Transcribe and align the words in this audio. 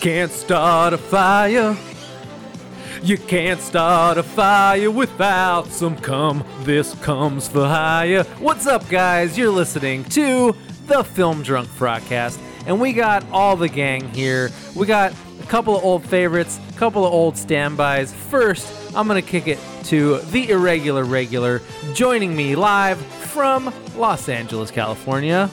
can't 0.00 0.32
start 0.32 0.94
a 0.94 0.98
fire. 0.98 1.76
You 3.02 3.18
can't 3.18 3.60
start 3.60 4.16
a 4.16 4.22
fire 4.22 4.90
without 4.90 5.66
some 5.66 5.94
cum. 5.94 6.42
This 6.60 6.94
comes 6.96 7.46
for 7.46 7.66
hire. 7.66 8.24
What's 8.38 8.66
up, 8.66 8.88
guys? 8.88 9.36
You're 9.36 9.50
listening 9.50 10.04
to 10.04 10.56
the 10.86 11.04
Film 11.04 11.42
Drunk 11.42 11.68
Broadcast, 11.76 12.40
and 12.64 12.80
we 12.80 12.94
got 12.94 13.28
all 13.30 13.56
the 13.56 13.68
gang 13.68 14.08
here. 14.08 14.50
We 14.74 14.86
got 14.86 15.12
a 15.38 15.46
couple 15.46 15.76
of 15.76 15.84
old 15.84 16.02
favorites, 16.06 16.58
a 16.70 16.78
couple 16.78 17.04
of 17.04 17.12
old 17.12 17.36
standbys. 17.36 18.10
First, 18.14 18.94
I'm 18.96 19.06
gonna 19.06 19.20
kick 19.20 19.48
it 19.48 19.58
to 19.84 20.18
the 20.30 20.48
irregular 20.48 21.04
regular, 21.04 21.60
joining 21.92 22.34
me 22.34 22.56
live 22.56 22.98
from 22.98 23.70
Los 23.96 24.30
Angeles, 24.30 24.70
California. 24.70 25.50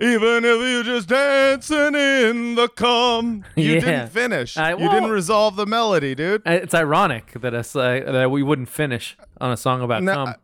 Even 0.00 0.44
if 0.44 0.60
you're 0.60 0.82
just 0.82 1.08
dancing 1.08 1.94
in 1.94 2.54
the 2.54 2.68
cum, 2.68 3.44
you 3.56 3.74
Yeah. 3.74 3.80
didn't 3.80 4.08
finish. 4.10 4.56
I- 4.56 4.72
you 4.72 4.88
didn't 4.90 5.10
resolve 5.10 5.56
the 5.56 5.66
melody, 5.66 6.14
dude. 6.14 6.42
It's 6.46 6.74
ironic 6.74 7.32
that 7.40 7.54
us 7.54 7.74
uh, 7.76 8.00
that 8.06 8.30
we 8.30 8.42
wouldn't 8.42 8.68
finish 8.68 9.16
on 9.40 9.50
a 9.50 9.56
song 9.56 9.82
about 9.82 10.02
No, 10.02 10.14
cum. 10.14 10.34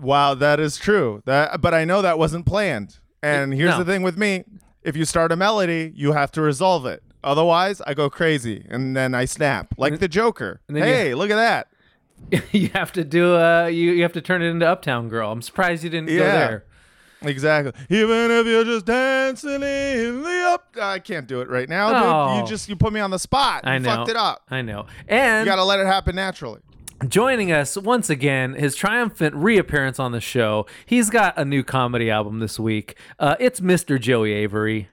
Wow, 0.00 0.34
that 0.34 0.60
is 0.60 0.76
true. 0.76 1.22
That, 1.26 1.60
but 1.60 1.74
I 1.74 1.84
know 1.84 2.02
that 2.02 2.18
wasn't 2.18 2.46
planned. 2.46 2.98
And 3.22 3.52
here's 3.52 3.72
no. 3.72 3.78
the 3.82 3.84
thing 3.92 4.02
with 4.02 4.16
me: 4.16 4.44
if 4.82 4.96
you 4.96 5.04
start 5.04 5.32
a 5.32 5.36
melody, 5.36 5.92
you 5.96 6.12
have 6.12 6.30
to 6.32 6.40
resolve 6.40 6.86
it. 6.86 7.02
Otherwise, 7.24 7.80
I 7.86 7.94
go 7.94 8.08
crazy 8.08 8.64
and 8.70 8.96
then 8.96 9.12
I 9.14 9.24
snap 9.24 9.74
like 9.76 9.98
the 9.98 10.06
Joker. 10.08 10.60
then 10.68 10.76
you- 10.76 10.82
Hey, 10.84 11.14
look 11.14 11.30
at 11.30 11.36
that! 11.36 11.68
you 12.52 12.68
have 12.74 12.92
to 12.92 13.04
do 13.04 13.34
uh 13.36 13.66
you, 13.66 13.92
you 13.92 14.02
have 14.02 14.12
to 14.12 14.20
turn 14.20 14.40
it 14.42 14.46
into 14.46 14.66
Uptown 14.66 15.08
Girl. 15.08 15.30
I'm 15.32 15.42
surprised 15.42 15.82
you 15.84 15.90
didn't 15.90 16.08
go 16.08 16.16
there. 16.18 16.64
Exactly. 17.22 17.72
Even 17.90 18.30
if 18.30 18.46
you're 18.46 18.64
just 18.64 18.86
dancing 18.86 19.54
in 19.62 20.22
the 20.22 20.44
up, 20.52 20.68
I 20.80 20.98
can't 21.00 21.26
do 21.26 21.40
it 21.40 21.48
right 21.48 21.68
now, 21.68 21.88
dude. 21.88 22.02
Oh. 22.02 22.40
You 22.40 22.46
just 22.48 22.68
you 22.68 22.76
put 22.76 22.92
me 22.92 23.00
on 23.00 23.10
the 23.10 23.18
spot. 23.18 23.66
I 23.66 23.74
You 23.74 23.80
know. 23.80 23.90
fucked 23.96 24.10
it 24.10 24.16
up. 24.16 24.42
I 24.50 24.62
know. 24.62 24.86
And 25.08 25.44
You 25.46 25.50
gotta 25.50 25.64
let 25.64 25.80
it 25.80 25.86
happen 25.86 26.14
naturally. 26.16 26.60
joining 27.08 27.50
us 27.52 27.76
once 27.76 28.08
again, 28.10 28.54
his 28.54 28.74
triumphant 28.76 29.34
reappearance 29.34 29.98
on 29.98 30.12
the 30.12 30.20
show. 30.20 30.66
He's 30.86 31.10
got 31.10 31.36
a 31.38 31.44
new 31.44 31.62
comedy 31.64 32.10
album 32.10 32.38
this 32.40 32.58
week. 32.58 32.96
Uh, 33.18 33.34
it's 33.40 33.60
Mr. 33.60 34.00
Joey 34.00 34.32
Avery. 34.32 34.88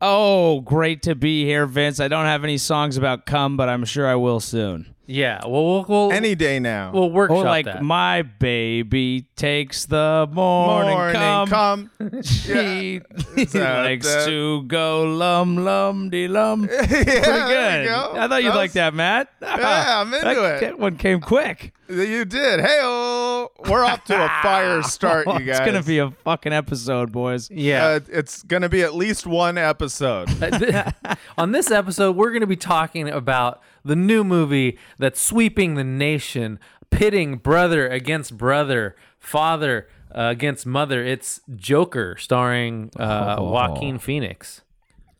Oh, 0.00 0.60
great 0.62 1.00
to 1.02 1.14
be 1.14 1.44
here, 1.44 1.64
Vince. 1.64 2.00
I 2.00 2.08
don't 2.08 2.24
have 2.26 2.42
any 2.44 2.58
songs 2.58 2.96
about 2.96 3.24
cum, 3.24 3.56
but 3.56 3.68
I'm 3.68 3.84
sure 3.84 4.06
I 4.08 4.16
will 4.16 4.40
soon. 4.40 4.94
Yeah. 5.12 5.40
Well, 5.46 5.64
we'll 5.64 5.84
we'll, 5.88 6.12
Any 6.12 6.34
day 6.34 6.58
now. 6.58 6.90
we'll 6.92 7.10
workshop 7.10 7.36
Or 7.38 7.44
like 7.44 7.66
that. 7.66 7.82
my 7.82 8.22
baby 8.22 9.26
takes 9.36 9.84
the 9.86 10.26
morning, 10.32 10.94
Morning 10.94 11.14
cum. 11.20 11.48
come. 11.48 11.90
she 12.22 13.00
he 13.36 13.44
likes 13.58 14.06
that- 14.06 14.24
to 14.26 14.62
go 14.62 15.02
lum 15.04 15.56
lum 15.58 16.08
de 16.10 16.28
lum. 16.28 16.62
yeah, 16.70 16.86
Pretty 16.86 17.04
there 17.04 17.82
good. 17.84 17.88
go. 17.88 18.12
I 18.16 18.28
thought 18.28 18.42
you'd 18.42 18.52
That 18.52 18.56
like 18.56 18.72
that, 18.72 18.94
Matt. 18.94 19.28
Yeah, 19.42 20.00
I'm 20.00 20.12
into 20.14 20.24
that, 20.24 20.36
it. 20.56 20.60
That 20.60 20.78
one 20.78 20.96
came 20.96 21.20
quick. 21.20 21.74
You 21.88 22.24
did. 22.24 22.60
Hey, 22.60 22.78
oh, 22.82 23.50
we're 23.68 23.84
off 23.84 24.04
to 24.04 24.14
a 24.14 24.28
fire 24.42 24.82
start, 24.82 25.26
you 25.26 25.32
guys. 25.40 25.58
It's 25.58 25.60
gonna 25.60 25.82
be 25.82 25.98
a 25.98 26.10
fucking 26.24 26.52
episode, 26.54 27.12
boys. 27.12 27.50
yeah. 27.50 27.84
Uh, 27.86 28.00
it's 28.08 28.42
gonna 28.44 28.70
be 28.70 28.80
at 28.82 28.94
least 28.94 29.26
one 29.26 29.58
episode. 29.58 30.30
on 31.36 31.52
this 31.52 31.70
episode, 31.70 32.16
we're 32.16 32.30
going 32.30 32.40
to 32.40 32.46
be 32.46 32.56
talking 32.56 33.08
about 33.10 33.60
the 33.84 33.96
new 33.96 34.24
movie 34.24 34.78
that's 34.98 35.20
sweeping 35.20 35.74
the 35.74 35.84
nation, 35.84 36.58
pitting 36.90 37.36
brother 37.36 37.88
against 37.88 38.36
brother, 38.36 38.96
father 39.18 39.88
uh, 40.14 40.22
against 40.22 40.66
mother. 40.66 41.04
It's 41.04 41.40
Joker, 41.54 42.16
starring 42.18 42.90
uh. 42.98 43.36
Joaquin 43.40 43.98
Phoenix. 43.98 44.61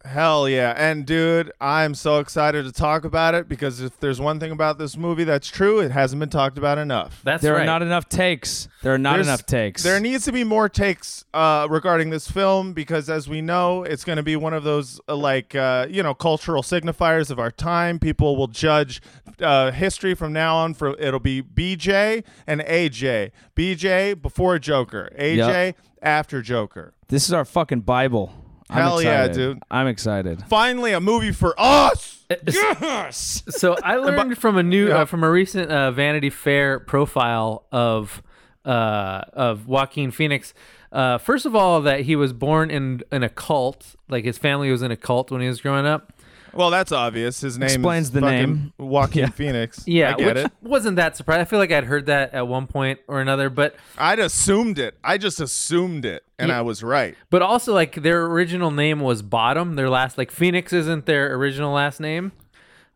Hell 0.04 0.48
yeah. 0.48 0.74
And 0.76 1.06
dude, 1.06 1.52
I'm 1.60 1.94
so 1.94 2.18
excited 2.18 2.64
to 2.64 2.72
talk 2.72 3.04
about 3.04 3.34
it 3.34 3.48
because 3.48 3.80
if 3.80 3.98
there's 4.00 4.20
one 4.20 4.40
thing 4.40 4.50
about 4.50 4.76
this 4.78 4.96
movie 4.96 5.24
that's 5.24 5.46
true, 5.48 5.78
it 5.78 5.92
hasn't 5.92 6.18
been 6.20 6.28
talked 6.28 6.58
about 6.58 6.76
enough. 6.78 7.20
That's 7.22 7.42
There 7.42 7.54
right. 7.54 7.62
are 7.62 7.66
not 7.66 7.82
enough 7.82 8.08
takes. 8.08 8.68
There 8.82 8.92
are 8.94 8.98
not 8.98 9.12
There's- 9.12 9.26
enough 9.28 9.46
takes. 9.46 9.82
There 9.82 10.00
needs 10.00 10.24
to 10.24 10.32
be 10.32 10.42
more 10.44 10.68
takes 10.68 11.24
uh, 11.32 11.68
regarding 11.70 12.10
this 12.10 12.28
film 12.30 12.72
because, 12.72 13.08
as 13.08 13.28
we 13.28 13.40
know, 13.40 13.84
it's 13.84 14.04
going 14.04 14.16
to 14.16 14.22
be 14.24 14.34
one 14.34 14.54
of 14.54 14.64
those 14.64 15.00
uh, 15.08 15.14
like 15.14 15.54
uh, 15.54 15.86
you 15.88 16.02
know 16.02 16.14
cultural 16.14 16.62
signifiers 16.62 17.30
of 17.30 17.38
our 17.38 17.50
time. 17.52 17.98
People 18.00 18.36
will 18.36 18.48
judge 18.48 19.00
uh, 19.40 19.70
history 19.70 20.14
from 20.14 20.32
now 20.32 20.56
on. 20.56 20.74
For 20.74 20.98
it'll 20.98 21.20
be 21.20 21.42
BJ 21.42 22.24
and 22.46 22.60
AJ. 22.62 23.30
BJ 23.54 24.20
before 24.20 24.58
Joker. 24.58 25.10
AJ 25.16 25.36
Yep. 25.36 25.76
after 26.02 26.42
Joker. 26.42 26.92
this 27.08 27.26
is 27.26 27.32
our 27.32 27.44
fucking 27.44 27.80
Bible. 27.82 28.32
I'm 28.72 28.82
Hell 28.82 29.02
yeah, 29.02 29.24
excited. 29.24 29.34
dude. 29.54 29.62
I'm 29.70 29.86
excited. 29.86 30.42
Finally, 30.48 30.92
a 30.92 31.00
movie 31.00 31.32
for 31.32 31.54
us. 31.58 32.24
Yes. 32.46 33.42
So 33.48 33.76
I 33.82 33.96
learned 33.96 34.38
from 34.38 34.56
a 34.56 34.62
new, 34.62 34.90
uh, 34.90 35.04
from 35.04 35.22
a 35.22 35.30
recent 35.30 35.70
uh, 35.70 35.90
Vanity 35.90 36.30
Fair 36.30 36.80
profile 36.80 37.66
of 37.70 38.22
uh, 38.64 39.22
of 39.32 39.66
Joaquin 39.66 40.10
Phoenix. 40.10 40.54
Uh, 40.90 41.18
first 41.18 41.46
of 41.46 41.54
all, 41.54 41.80
that 41.82 42.00
he 42.00 42.16
was 42.16 42.32
born 42.32 42.70
in 42.70 43.02
in 43.12 43.22
a 43.22 43.28
cult, 43.28 43.96
like 44.08 44.24
his 44.24 44.38
family 44.38 44.70
was 44.70 44.82
in 44.82 44.90
a 44.90 44.96
cult 44.96 45.30
when 45.30 45.40
he 45.40 45.48
was 45.48 45.60
growing 45.60 45.86
up. 45.86 46.12
Well, 46.54 46.70
that's 46.70 46.92
obvious. 46.92 47.40
His 47.40 47.58
name 47.58 47.66
Explains 47.66 48.06
is 48.06 48.10
the 48.12 48.20
fucking 48.20 48.36
name. 48.36 48.72
Joaquin 48.78 49.30
Phoenix. 49.32 49.84
Yeah, 49.86 50.12
I 50.12 50.16
get 50.16 50.26
which 50.36 50.44
it. 50.46 50.52
wasn't 50.60 50.96
that 50.96 51.16
surprised. 51.16 51.40
I 51.40 51.44
feel 51.44 51.58
like 51.58 51.72
I'd 51.72 51.84
heard 51.84 52.06
that 52.06 52.34
at 52.34 52.46
one 52.46 52.66
point 52.66 53.00
or 53.08 53.20
another, 53.20 53.48
but 53.50 53.74
I'd 53.96 54.18
assumed 54.18 54.78
it. 54.78 54.96
I 55.02 55.18
just 55.18 55.40
assumed 55.40 56.04
it, 56.04 56.24
and 56.38 56.48
Yeah. 56.48 56.58
I 56.58 56.62
was 56.62 56.82
right. 56.82 57.16
but 57.30 57.42
also 57.42 57.72
like 57.72 57.94
their 58.02 58.24
original 58.26 58.70
name 58.70 59.00
was 59.00 59.22
Bottom. 59.22 59.76
Their 59.76 59.88
last 59.90 60.18
like 60.18 60.30
Phoenix 60.30 60.72
isn't 60.72 61.06
their 61.06 61.34
original 61.34 61.72
last 61.72 62.00
name. 62.00 62.32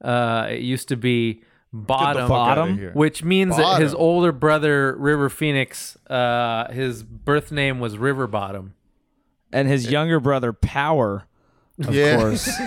Uh, 0.02 0.48
it 0.50 0.60
used 0.60 0.88
to 0.88 0.96
be 0.96 1.42
Bottom, 1.72 2.28
fuck 2.28 2.30
outta 2.36 2.60
Bottom? 2.60 2.78
here. 2.78 2.90
which 2.92 3.22
means 3.24 3.56
that 3.56 3.80
his 3.80 3.92
Bottom. 3.92 4.04
older 4.06 4.32
brother 4.32 4.94
River 4.98 5.28
Phoenix, 5.28 5.96
uh, 6.08 6.70
his 6.72 7.02
birth 7.02 7.50
name 7.52 7.80
was 7.80 7.96
River 7.98 8.26
Bottom. 8.26 8.74
and 9.52 9.68
his 9.68 9.90
younger 9.90 10.20
brother, 10.20 10.52
Power, 10.52 11.26
of 11.84 11.94
Yeah. 11.94 12.16
course. 12.18 12.48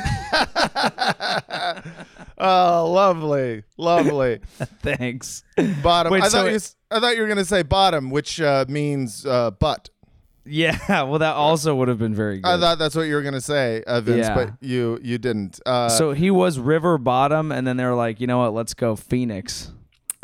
Oh, 2.42 2.90
lovely, 2.94 3.64
lovely. 3.78 4.40
Thanks. 4.82 5.44
bottom. 5.84 6.14
Wait, 6.14 6.24
I, 6.24 6.30
so 6.30 6.38
thought 6.38 6.48
it- 6.48 6.52
you, 6.52 6.56
s- 6.56 6.76
I 6.90 7.00
thought 7.02 7.16
you 7.18 7.22
were 7.22 7.28
gonna 7.28 7.44
say 7.44 7.64
bottom, 7.64 8.10
which 8.10 8.40
uh, 8.40 8.64
means 8.70 9.26
uh, 9.26 9.52
butt. 9.52 9.90
Yeah, 10.46 10.78
well, 11.04 11.20
that 11.20 11.36
also 11.36 11.76
would 11.76 11.90
have 11.90 12.00
been 12.00 12.16
very 12.16 12.40
good. 12.40 12.48
I 12.50 12.58
thought 12.58 12.80
that's 12.80 12.96
what 12.96 13.04
you 13.04 13.16
were 13.16 13.22
gonna 13.24 13.42
say, 13.42 13.84
uh, 13.86 14.00
Vince, 14.00 14.28
Yeah. 14.28 14.36
but 14.36 14.52
you 14.62 15.00
you 15.04 15.18
didn't. 15.18 15.60
Uh, 15.66 15.90
so 15.90 16.14
he 16.14 16.32
was 16.32 16.60
River 16.60 16.98
Bottom, 16.98 17.52
and 17.52 17.68
then 17.68 17.76
they 17.76 17.84
were 17.84 17.94
like, 17.96 18.22
you 18.22 18.28
know 18.28 18.38
what? 18.40 18.54
Let's 18.54 18.74
go 18.74 18.96
Phoenix. 18.96 19.74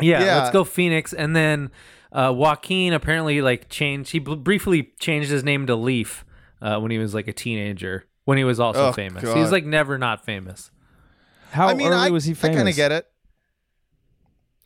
Yeah, 0.00 0.24
Yeah. 0.24 0.38
let's 0.38 0.50
go 0.52 0.64
Phoenix. 0.64 1.12
And 1.12 1.36
then 1.36 1.70
uh, 2.12 2.32
Joaquin 2.34 2.94
apparently 2.94 3.42
like 3.42 3.68
changed. 3.68 4.12
He 4.12 4.20
bl- 4.20 4.36
briefly 4.36 4.92
changed 4.98 5.30
his 5.30 5.44
name 5.44 5.66
to 5.66 5.76
Leaf 5.76 6.24
uh, 6.62 6.78
when 6.80 6.90
he 6.90 6.96
was 6.98 7.12
like 7.14 7.28
a 7.28 7.32
teenager. 7.34 8.06
When 8.26 8.36
he 8.36 8.44
was 8.44 8.60
also 8.60 8.88
Oh, 8.88 8.92
famous, 8.92 9.22
God. 9.24 9.34
he 9.34 9.40
was 9.40 9.50
like 9.52 9.64
never 9.64 9.96
not 9.96 10.22
famous. 10.24 10.70
How 11.52 11.68
I 11.68 11.74
mean, 11.74 11.86
early 11.86 12.08
I, 12.08 12.10
was 12.10 12.24
he 12.24 12.34
famous? 12.34 12.54
I 12.56 12.58
kind 12.58 12.68
of 12.68 12.76
get 12.76 12.92
it. 12.92 13.06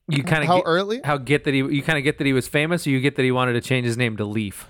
You 0.08 0.24
kind 0.24 0.42
of 0.42 0.48
How 0.48 0.56
get, 0.56 0.64
early? 0.66 1.00
how 1.04 1.18
get 1.18 1.44
that 1.44 1.54
he 1.54 1.58
you 1.60 1.82
kind 1.82 1.96
of 1.96 2.02
get 2.02 2.18
that 2.18 2.26
he 2.26 2.32
was 2.32 2.48
famous, 2.48 2.84
or 2.86 2.90
you 2.90 3.00
get 3.00 3.14
that 3.16 3.22
he 3.22 3.30
wanted 3.30 3.52
to 3.52 3.60
change 3.60 3.86
his 3.86 3.96
name 3.96 4.16
to 4.16 4.24
Leaf. 4.24 4.66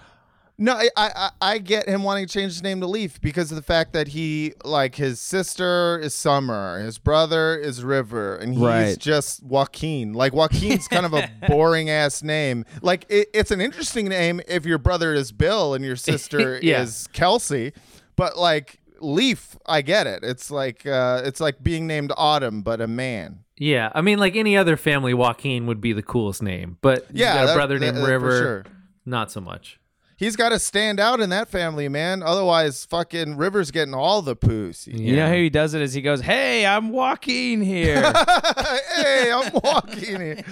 No, 0.59 0.75
I, 0.75 0.91
I 0.97 1.31
I 1.41 1.59
get 1.59 1.89
him 1.89 2.03
wanting 2.03 2.27
to 2.27 2.33
change 2.33 2.53
his 2.53 2.63
name 2.63 2.81
to 2.81 2.87
Leaf 2.87 3.19
because 3.23 3.51
of 3.51 3.57
the 3.57 3.63
fact 3.63 3.95
that 3.95 4.09
he 4.09 4.53
like 4.65 4.97
his 4.97 5.19
sister 5.19 5.99
is 5.99 6.15
Summer, 6.15 6.81
his 6.81 6.99
brother 6.99 7.57
is 7.57 7.83
River, 7.83 8.37
and 8.37 8.53
he's 8.53 8.63
Right. 8.63 8.99
just 8.99 9.43
Joaquin. 9.43 10.13
Like 10.13 10.35
Joaquin's 10.35 10.87
kind 10.87 11.07
of 11.07 11.15
a 11.15 11.31
boring 11.49 11.89
ass 11.89 12.23
name. 12.23 12.67
Like 12.83 13.07
it, 13.09 13.29
it's 13.33 13.51
an 13.51 13.63
interesting 13.63 14.09
name 14.09 14.43
if 14.47 14.67
your 14.67 14.77
brother 14.79 15.15
is 15.15 15.33
Bill 15.33 15.73
and 15.73 15.83
your 15.83 15.97
sister 15.97 16.59
Yeah. 16.63 16.83
is 16.83 17.09
Kelsey, 17.15 17.73
but 18.17 18.37
like 18.37 18.80
Leaf, 19.01 19.57
I 19.67 19.83
get 19.83 20.07
it. 20.07 20.23
It's 20.23 20.51
like 20.51 20.87
uh, 20.87 21.23
it's 21.25 21.41
like 21.41 21.63
being 21.63 21.87
named 21.87 22.13
Autumn, 22.17 22.63
but 22.63 22.81
a 22.81 22.87
man. 22.87 23.41
Yeah, 23.57 23.91
I 23.95 24.01
mean, 24.01 24.19
like 24.19 24.37
any 24.37 24.57
other 24.57 24.77
family, 24.77 25.13
Joaquin 25.15 25.67
would 25.67 25.81
be 25.81 25.93
the 25.93 26.03
coolest 26.03 26.43
name, 26.43 26.79
but 26.81 27.03
you 27.13 27.25
Yeah, 27.25 27.35
got 27.35 27.45
a 27.45 27.47
that- 27.49 27.55
brother 27.57 27.79
that- 27.79 27.85
named 27.85 27.97
that 27.99 28.05
for 28.05 28.11
River, 28.11 28.39
sure. 28.39 28.65
not 29.05 29.31
so 29.31 29.41
much. 29.41 29.79
He's 30.17 30.37
got 30.37 30.51
to 30.51 30.59
stand 30.59 31.01
out 31.01 31.21
in 31.21 31.31
that 31.31 31.49
family, 31.49 31.89
man. 31.89 32.23
Otherwise, 32.23 32.85
fucking 32.85 33.39
River's 33.39 33.71
getting 33.71 33.95
all 33.95 34.21
the 34.21 34.37
pussy. 34.37 34.93
You 34.93 35.17
know 35.17 35.27
how 35.27 35.33
he 35.33 35.49
does 35.49 35.73
it 35.73 35.81
is 35.81 35.95
he 35.95 36.03
goes, 36.03 36.21
"Hey, 36.21 36.67
I'm 36.67 36.91
Joaquin 36.91 37.63
here." 37.63 38.03
hey, 38.97 39.33
I'm 39.33 39.51
walking 39.65 40.21
here. 40.21 40.45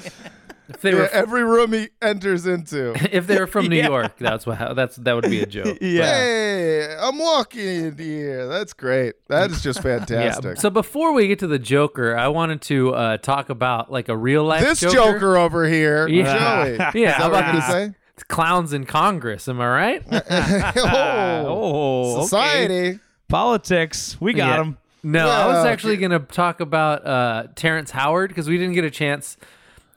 If 0.68 0.80
they 0.82 0.92
Yeah, 0.92 1.08
every 1.12 1.44
room 1.44 1.72
he 1.72 1.88
enters 2.02 2.46
into. 2.46 2.92
if 3.16 3.26
they 3.26 3.38
were 3.38 3.46
from 3.46 3.66
New 3.68 3.76
Yeah. 3.78 3.88
York, 3.88 4.18
that's 4.18 4.46
what 4.46 4.74
that's 4.76 4.96
that 4.96 5.14
would 5.14 5.24
be 5.30 5.40
a 5.42 5.46
joke. 5.46 5.78
yeah. 5.80 6.04
Hey, 6.14 6.96
I'm 7.00 7.18
walking 7.18 7.66
in 7.66 7.96
here. 7.98 8.46
That's 8.48 8.72
great. 8.74 9.14
That 9.28 9.50
is 9.50 9.62
just 9.62 9.82
fantastic. 9.82 10.44
Yeah. 10.44 10.60
So 10.60 10.68
before 10.70 11.12
we 11.12 11.26
get 11.28 11.38
to 11.40 11.46
the 11.46 11.58
Joker, 11.58 12.16
I 12.16 12.28
wanted 12.28 12.60
to 12.62 12.94
uh, 12.94 13.16
talk 13.18 13.48
about 13.50 13.90
like 13.90 14.08
a 14.08 14.16
real 14.16 14.44
life 14.44 14.62
this 14.62 14.80
Joker. 14.80 15.36
over 15.36 15.66
here, 15.66 16.06
Yeah. 16.08 16.64
Joey. 16.66 16.76
Yeah, 16.76 16.88
Is 16.88 16.92
that 16.94 17.14
how 17.16 17.30
what 17.30 17.38
about 17.44 17.54
you 17.54 17.60
say? 17.62 17.94
clowns 18.28 18.72
in 18.72 18.84
Congress? 18.84 19.48
Am 19.48 19.60
I 19.60 19.68
right? 19.68 20.02
oh, 20.10 21.44
Oh, 21.46 22.12
okay. 22.16 22.22
society. 22.22 22.98
Politics. 23.28 24.16
We 24.20 24.32
got 24.34 24.48
Yeah. 24.48 24.62
him. 24.62 24.78
No, 25.02 25.28
I 25.28 25.46
was 25.46 25.54
Well, 25.54 25.66
actually 25.66 25.96
going 25.96 26.10
to 26.10 26.18
talk 26.18 26.60
about 26.60 27.06
uh, 27.06 27.44
Terrence 27.54 27.92
Howard 27.92 28.28
because 28.30 28.48
we 28.48 28.58
didn't 28.58 28.74
get 28.74 28.84
a 28.84 28.90
chance 28.90 29.36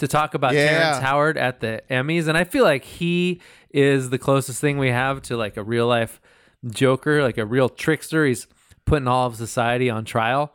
to 0.02 0.08
talk 0.08 0.34
about 0.34 0.54
Yeah. 0.54 0.68
Terrence 0.68 0.98
Howard 1.00 1.38
at 1.38 1.60
the 1.62 1.82
Emmys, 1.90 2.28
and 2.28 2.38
I 2.38 2.44
feel 2.44 2.64
like 2.66 2.84
he 2.84 3.40
is 3.72 4.10
the 4.10 4.18
closest 4.18 4.60
thing 4.60 4.78
we 4.78 4.90
have 4.90 5.22
to 5.24 5.38
like 5.38 5.56
a 5.58 5.64
real 5.64 5.88
life 5.88 6.20
Joker, 6.70 7.24
like 7.24 7.38
a 7.38 7.46
real 7.46 7.70
trickster. 7.70 8.26
He's 8.26 8.46
putting 8.86 9.08
all 9.08 9.26
of 9.28 9.36
society 9.36 9.90
on 9.90 10.06
trial. 10.06 10.54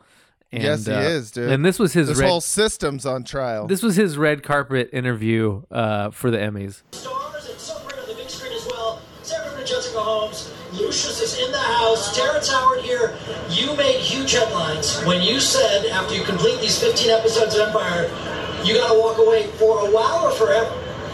And, 0.51 0.63
Yes, 0.63 0.85
he 0.85 0.93
uh, 0.93 0.99
is, 1.01 1.31
dude. 1.31 1.49
And 1.51 1.65
this 1.65 1.77
was 1.79 1.91
his 1.93 2.07
This 2.07 2.19
red, 2.19 2.29
whole 2.29 2.39
system's 2.41 3.05
on 3.05 3.23
trial. 3.25 3.67
this 3.67 3.83
was 3.83 3.95
his 3.97 4.17
red 4.17 4.43
carpet 4.43 4.89
interview 4.93 5.63
uh, 5.71 6.11
for 6.11 6.31
the 6.31 6.37
Emmys. 6.37 6.83
stars 6.91 7.49
and 7.49 7.59
somewhere 7.59 7.99
on 8.01 8.07
the 8.07 8.15
big 8.15 8.29
screen 8.29 8.53
as 8.53 8.65
well. 8.67 9.01
Sarah 9.23 9.51
and 9.57 9.67
Jessica 9.67 9.99
Holmes. 9.99 10.53
Lucious 10.73 11.19
is 11.21 11.37
in 11.39 11.51
the 11.51 11.57
house. 11.57 12.15
Terrence 12.15 12.49
Howard 12.51 12.79
here. 12.81 13.13
You 13.49 13.75
made 13.75 13.99
huge 13.99 14.31
headlines 14.33 15.01
when 15.03 15.21
you 15.21 15.39
said 15.41 15.85
after 15.87 16.15
you 16.15 16.23
complete 16.23 16.61
these 16.61 16.79
15 16.79 17.09
episodes 17.09 17.55
of 17.55 17.67
Empire, 17.67 18.07
you 18.67 18.75
got 18.75 18.91
to 18.91 18.99
walk 18.99 19.17
away 19.17 19.47
for 19.55 19.87
a 19.87 19.89
while 19.89 20.27
or 20.27 20.31
forever. 20.35 20.67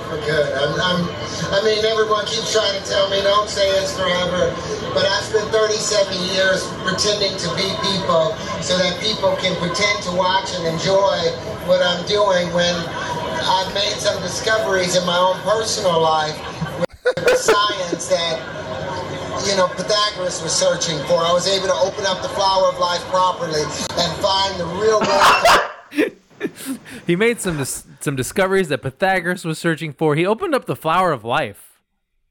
for 0.10 0.18
good. 0.26 0.50
I'm, 0.58 0.74
I'm, 0.74 1.06
I 1.54 1.62
mean, 1.62 1.86
everyone 1.86 2.26
keeps 2.26 2.50
trying 2.50 2.74
to 2.74 2.84
tell 2.90 3.10
me 3.14 3.22
don't 3.22 3.48
say 3.48 3.70
it's 3.78 3.94
forever, 3.94 4.50
but 4.90 5.06
I 5.06 5.22
spent 5.22 5.46
37 5.54 6.34
years 6.34 6.66
pretending 6.82 7.38
to 7.38 7.50
be 7.54 7.70
people 7.94 8.34
so 8.66 8.74
that 8.82 8.98
people 9.06 9.38
can 9.38 9.54
pretend 9.62 10.02
to 10.10 10.12
watch 10.18 10.50
and 10.58 10.66
enjoy 10.66 11.30
what 11.70 11.86
I'm 11.86 12.02
doing 12.10 12.50
when 12.58 12.74
I've 12.74 13.70
made 13.78 14.02
some 14.02 14.18
discoveries 14.26 14.98
in 14.98 15.06
my 15.06 15.18
own 15.18 15.38
personal 15.46 16.02
life 16.02 16.34
with 17.06 17.38
science 17.38 18.10
that 18.10 18.42
you 19.46 19.58
know, 19.58 19.68
Pythagoras 19.68 20.42
was 20.42 20.54
searching 20.54 20.98
for. 21.06 21.22
I 21.22 21.34
was 21.34 21.48
able 21.48 21.68
to 21.68 21.78
open 21.86 22.06
up 22.06 22.22
the 22.22 22.30
flower 22.30 22.70
of 22.74 22.80
life 22.80 23.02
properly 23.14 23.62
and 23.62 24.10
find 24.24 24.58
the 24.58 24.66
real 24.82 25.02
world. 25.02 26.14
He 27.08 27.16
made 27.16 27.40
some 27.42 27.58
dis- 27.58 27.86
some 28.00 28.16
discoveries 28.16 28.70
that 28.70 28.82
Pythagoras 28.82 29.46
was 29.46 29.58
searching 29.60 29.94
for. 29.94 30.16
He 30.16 30.26
opened 30.26 30.54
up 30.56 30.66
the 30.66 30.76
flower 30.76 31.12
of 31.12 31.24
life. 31.24 31.80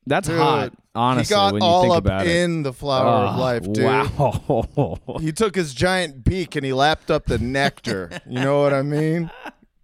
That's 0.07 0.27
Dude, 0.29 0.37
hot, 0.39 0.73
honestly, 0.97 1.33
he 1.35 1.39
got 1.39 1.53
when 1.53 1.63
you 1.63 1.69
all 1.69 1.83
think 1.83 1.93
up 1.95 1.99
about 2.05 2.27
it. 2.27 2.35
in 2.35 2.63
the 2.65 2.73
flower 2.73 3.07
of 3.07 3.37
Oh, 3.37 3.41
life, 3.41 3.73
dude. 3.73 3.85
Wow. 3.85 4.99
He 5.21 5.31
took 5.31 5.55
his 5.55 5.75
giant 5.75 6.25
beak 6.25 6.57
and 6.57 6.65
he 6.67 6.73
lapped 6.73 7.09
up 7.11 7.27
the 7.27 7.39
nectar. 7.39 8.11
You 8.27 8.41
know 8.41 8.61
what 8.63 8.73
I 8.75 8.83
mean? 8.83 9.31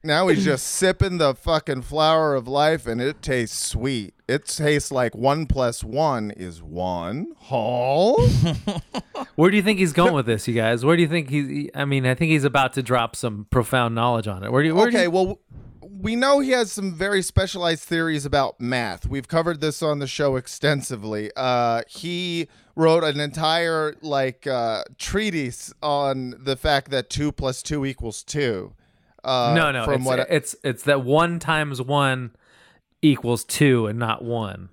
Now 0.03 0.29
he's 0.29 0.45
just 0.45 0.67
sipping 0.67 1.19
the 1.19 1.35
fucking 1.35 1.83
flower 1.83 2.35
of 2.35 2.47
life 2.49 2.87
and 2.87 3.01
it 3.01 3.23
tastes 3.23 3.59
sweet. 3.59 4.15
It 4.29 4.47
tastes 4.47 4.91
like 4.93 5.15
one 5.15 5.47
plus 5.47 5.83
one 5.83 6.31
is 6.33 6.63
one. 6.63 7.33
Hall? 7.37 8.21
Where 9.37 9.51
do 9.51 9.57
you 9.57 9.63
think 9.63 9.79
he's 9.79 9.93
going 9.93 10.15
with 10.15 10.27
this, 10.27 10.47
you 10.47 10.55
guys? 10.55 10.85
Where 10.85 10.97
do 10.97 11.03
you 11.03 11.09
think 11.09 11.31
he's? 11.31 11.71
I 11.75 11.85
mean, 11.85 12.07
I 12.07 12.15
think 12.15 12.31
he's 12.31 12.45
about 12.45 12.73
to 12.75 12.83
drop 12.83 13.17
some 13.17 13.47
profound 13.51 13.95
knowledge 13.95 14.29
on 14.29 14.45
it. 14.45 14.53
Where 14.53 14.63
do 14.63 14.69
you? 14.69 14.75
Where 14.75 14.91
do 14.91 14.97
okay, 14.97 15.05
you- 15.05 15.11
well, 15.11 15.41
we 15.81 16.15
know 16.15 16.39
he 16.41 16.51
has 16.51 16.71
some 16.71 16.95
very 16.95 17.23
specialized 17.23 17.83
theories 17.85 18.25
about 18.25 18.61
math. 18.61 19.07
We've 19.07 19.27
covered 19.27 19.61
this 19.61 19.83
on 19.83 19.99
the 19.99 20.07
show 20.07 20.37
extensively. 20.37 21.31
Uh, 21.37 21.83
he 21.89 22.49
wrote 22.77 23.03
an 23.03 23.19
entire 23.19 23.95
like 24.03 24.47
uh, 24.47 24.85
treatise 24.99 25.73
on 25.83 26.35
the 26.39 26.57
fact 26.57 26.91
that 26.91 27.11
two 27.11 27.33
plus 27.33 27.63
two 27.63 27.85
equals 27.85 28.23
two. 28.23 28.75
Uh, 29.29 29.55
no, 29.55 29.71
no. 29.71 29.85
From 29.85 29.95
It's, 30.01 30.05
what 30.07 30.21
I- 30.21 30.27
it's 30.31 30.57
it's 30.65 30.83
that 30.85 31.03
one 31.05 31.39
times 31.39 31.81
one 31.83 32.33
equals 33.03 33.45
two 33.45 33.87
and 33.87 33.99
not 33.99 34.25
one. 34.25 34.71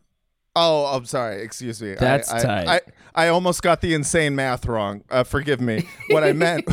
Oh, 0.55 0.85
I'm 0.85 1.05
sorry. 1.05 1.41
Excuse 1.41 1.81
me. 1.81 1.91
I- 1.91 1.95
That's 1.95 2.31
I, 2.31 2.39
tight. 2.41 2.67
I, 3.15 3.25
I 3.25 3.27
almost 3.27 3.61
got 3.61 3.81
the 3.81 3.93
insane 3.93 4.35
math 4.35 4.65
wrong. 4.65 5.03
Uh, 5.09 5.23
forgive 5.23 5.59
me. 5.61 5.87
What 6.09 6.23
I 6.23 6.31
meant 6.33 6.65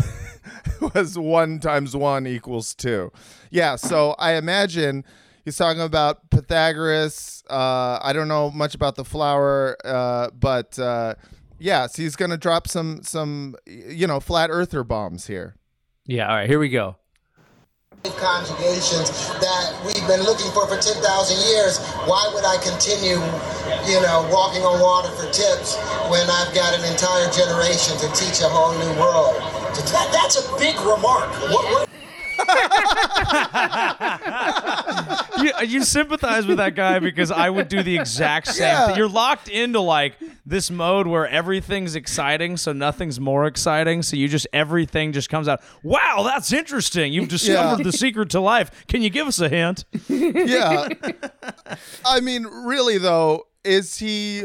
was 0.94 1.18
one 1.18 1.58
times 1.58 1.96
one 1.96 2.26
equals 2.26 2.74
two. 2.74 3.10
Yeah. 3.50 3.76
So 3.76 4.14
I 4.18 4.34
imagine 4.34 5.04
he's 5.44 5.56
talking 5.56 5.82
about 5.82 6.30
Pythagoras. 6.30 7.42
Uh, 7.50 7.98
I 8.02 8.12
don't 8.12 8.28
know 8.28 8.50
much 8.50 8.74
about 8.74 8.94
the 8.94 9.04
flower, 9.04 9.76
uh, 9.84 10.30
but 10.30 10.78
uh, 10.78 11.14
yeah, 11.58 11.86
so 11.86 12.02
he's 12.02 12.14
gonna 12.16 12.36
drop 12.38 12.68
some 12.68 13.02
some 13.02 13.56
you 13.66 14.06
know 14.06 14.20
flat 14.20 14.48
earther 14.50 14.84
bombs 14.84 15.26
here. 15.26 15.56
Yeah. 16.06 16.28
All 16.28 16.36
right. 16.36 16.48
Here 16.48 16.58
we 16.60 16.68
go. 16.68 16.96
Conjugations 18.10 19.30
that 19.38 19.78
we've 19.86 20.06
been 20.10 20.22
looking 20.26 20.50
for 20.50 20.66
for 20.66 20.74
10,000 20.74 20.98
years. 21.54 21.78
Why 22.02 22.26
would 22.34 22.42
I 22.42 22.58
continue, 22.58 23.22
you 23.86 24.02
know, 24.02 24.26
walking 24.26 24.62
on 24.66 24.80
water 24.82 25.08
for 25.14 25.30
tips 25.30 25.78
when 26.10 26.26
I've 26.26 26.50
got 26.50 26.74
an 26.74 26.82
entire 26.82 27.30
generation 27.30 27.94
to 28.02 28.10
teach 28.18 28.42
a 28.42 28.50
whole 28.50 28.74
new 28.74 28.98
world? 28.98 29.38
That, 29.94 30.10
that's 30.10 30.34
a 30.34 30.58
big 30.58 30.74
remark. 30.80 31.30
What, 31.54 31.62
what, 31.70 31.91
you, 35.38 35.52
you 35.66 35.82
sympathize 35.84 36.46
with 36.46 36.58
that 36.58 36.74
guy 36.74 36.98
because 36.98 37.30
I 37.30 37.50
would 37.50 37.68
do 37.68 37.82
the 37.82 37.98
exact 37.98 38.48
same 38.48 38.66
Yeah. 38.66 38.86
thing. 38.88 38.96
You're 38.96 39.08
locked 39.08 39.48
into 39.48 39.80
like 39.80 40.14
this 40.46 40.70
mode 40.70 41.06
where 41.06 41.26
everything's 41.28 41.94
exciting, 41.94 42.56
so 42.56 42.72
nothing's 42.72 43.18
more 43.20 43.46
exciting. 43.46 44.02
So 44.02 44.16
you 44.16 44.28
just 44.28 44.46
everything 44.52 45.12
just 45.12 45.28
comes 45.28 45.48
out. 45.48 45.62
Wow, 45.82 46.22
that's 46.24 46.52
interesting. 46.52 47.12
You've 47.12 47.28
discovered 47.28 47.84
the 47.84 47.92
secret 47.92 48.30
to 48.30 48.40
life. 48.40 48.86
Can 48.88 49.02
you 49.02 49.10
give 49.10 49.26
us 49.26 49.40
a 49.40 49.48
hint? 49.48 49.84
yeah. 50.08 50.88
I 52.04 52.20
mean, 52.20 52.44
really 52.44 52.98
though, 52.98 53.46
is 53.64 53.98
he 53.98 54.44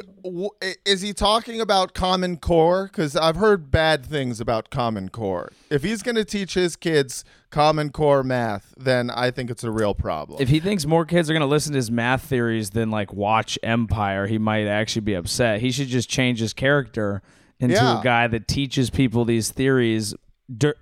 is 0.85 1.01
he 1.01 1.13
talking 1.13 1.59
about 1.61 1.93
Common 1.93 2.37
Core? 2.37 2.85
Because 2.87 3.15
I've 3.15 3.35
heard 3.37 3.71
bad 3.71 4.05
things 4.05 4.39
about 4.39 4.69
Common 4.69 5.09
Core. 5.09 5.51
If 5.69 5.83
he's 5.83 6.03
going 6.03 6.15
to 6.15 6.25
teach 6.25 6.53
his 6.53 6.75
kids 6.75 7.23
Common 7.49 7.89
Core 7.91 8.23
math, 8.23 8.73
then 8.77 9.09
I 9.09 9.31
think 9.31 9.49
it's 9.49 9.63
a 9.63 9.71
real 9.71 9.95
problem. 9.95 10.41
If 10.41 10.49
he 10.49 10.59
thinks 10.59 10.85
more 10.85 11.05
kids 11.05 11.29
are 11.29 11.33
going 11.33 11.41
to 11.41 11.47
listen 11.47 11.71
to 11.73 11.77
his 11.77 11.89
math 11.89 12.23
theories 12.23 12.69
than 12.71 12.91
like 12.91 13.11
watch 13.13 13.57
Empire, 13.63 14.27
he 14.27 14.37
might 14.37 14.67
actually 14.67 15.01
be 15.01 15.13
upset. 15.15 15.61
He 15.61 15.71
should 15.71 15.87
just 15.87 16.09
change 16.09 16.39
his 16.39 16.53
character 16.53 17.21
into 17.59 17.75
Yeah. 17.75 17.99
a 17.99 18.03
guy 18.03 18.27
that 18.27 18.47
teaches 18.47 18.89
people 18.89 19.25
these 19.25 19.49
theories 19.51 20.13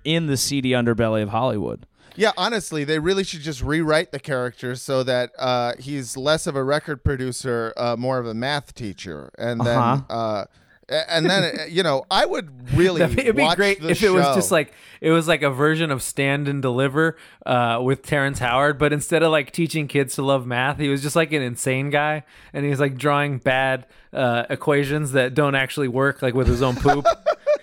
in 0.04 0.26
the 0.26 0.36
seedy 0.36 0.70
underbelly 0.70 1.22
of 1.22 1.30
Hollywood. 1.30 1.86
Yeah, 2.16 2.32
honestly, 2.36 2.84
they 2.84 2.98
really 2.98 3.24
should 3.24 3.40
just 3.40 3.62
rewrite 3.62 4.12
the 4.12 4.20
character 4.20 4.74
so 4.74 5.02
that 5.02 5.32
uh, 5.38 5.74
he's 5.78 6.16
less 6.16 6.46
of 6.46 6.56
a 6.56 6.64
record 6.64 7.04
producer, 7.04 7.72
uh, 7.76 7.96
more 7.96 8.18
of 8.18 8.26
a 8.26 8.34
math 8.34 8.74
teacher, 8.74 9.30
and 9.38 9.60
then. 9.60 9.78
Uh-huh. 9.78 10.14
uh 10.14 10.44
and 10.88 11.26
then 11.26 11.42
uh, 11.42 11.64
you 11.64 11.82
know, 11.82 12.04
I 12.10 12.24
would 12.26 12.72
really 12.76 13.02
It'd 13.02 13.36
be 13.36 13.42
watch 13.42 13.56
great 13.56 13.82
if 13.82 14.02
it 14.02 14.10
was 14.10 14.24
just 14.36 14.52
like 14.52 14.72
it 15.00 15.10
was 15.10 15.26
like 15.26 15.42
a 15.42 15.50
version 15.50 15.90
of 15.90 16.02
Stand 16.02 16.48
and 16.48 16.62
Deliver 16.62 17.16
uh, 17.44 17.80
with 17.82 18.02
Terrence 18.02 18.38
Howard, 18.38 18.78
but 18.78 18.92
instead 18.92 19.22
of 19.22 19.32
like 19.32 19.50
teaching 19.50 19.88
kids 19.88 20.14
to 20.14 20.22
love 20.22 20.46
math, 20.46 20.78
he 20.78 20.88
was 20.88 21.02
just 21.02 21.16
like 21.16 21.32
an 21.32 21.42
insane 21.42 21.90
guy, 21.90 22.24
and 22.52 22.64
he's 22.64 22.80
like 22.80 22.96
drawing 22.96 23.38
bad 23.38 23.86
uh, 24.12 24.44
equations 24.48 25.12
that 25.12 25.34
don't 25.34 25.54
actually 25.54 25.88
work, 25.88 26.22
like 26.22 26.34
with 26.34 26.46
his 26.46 26.62
own 26.62 26.76
poop. 26.76 27.04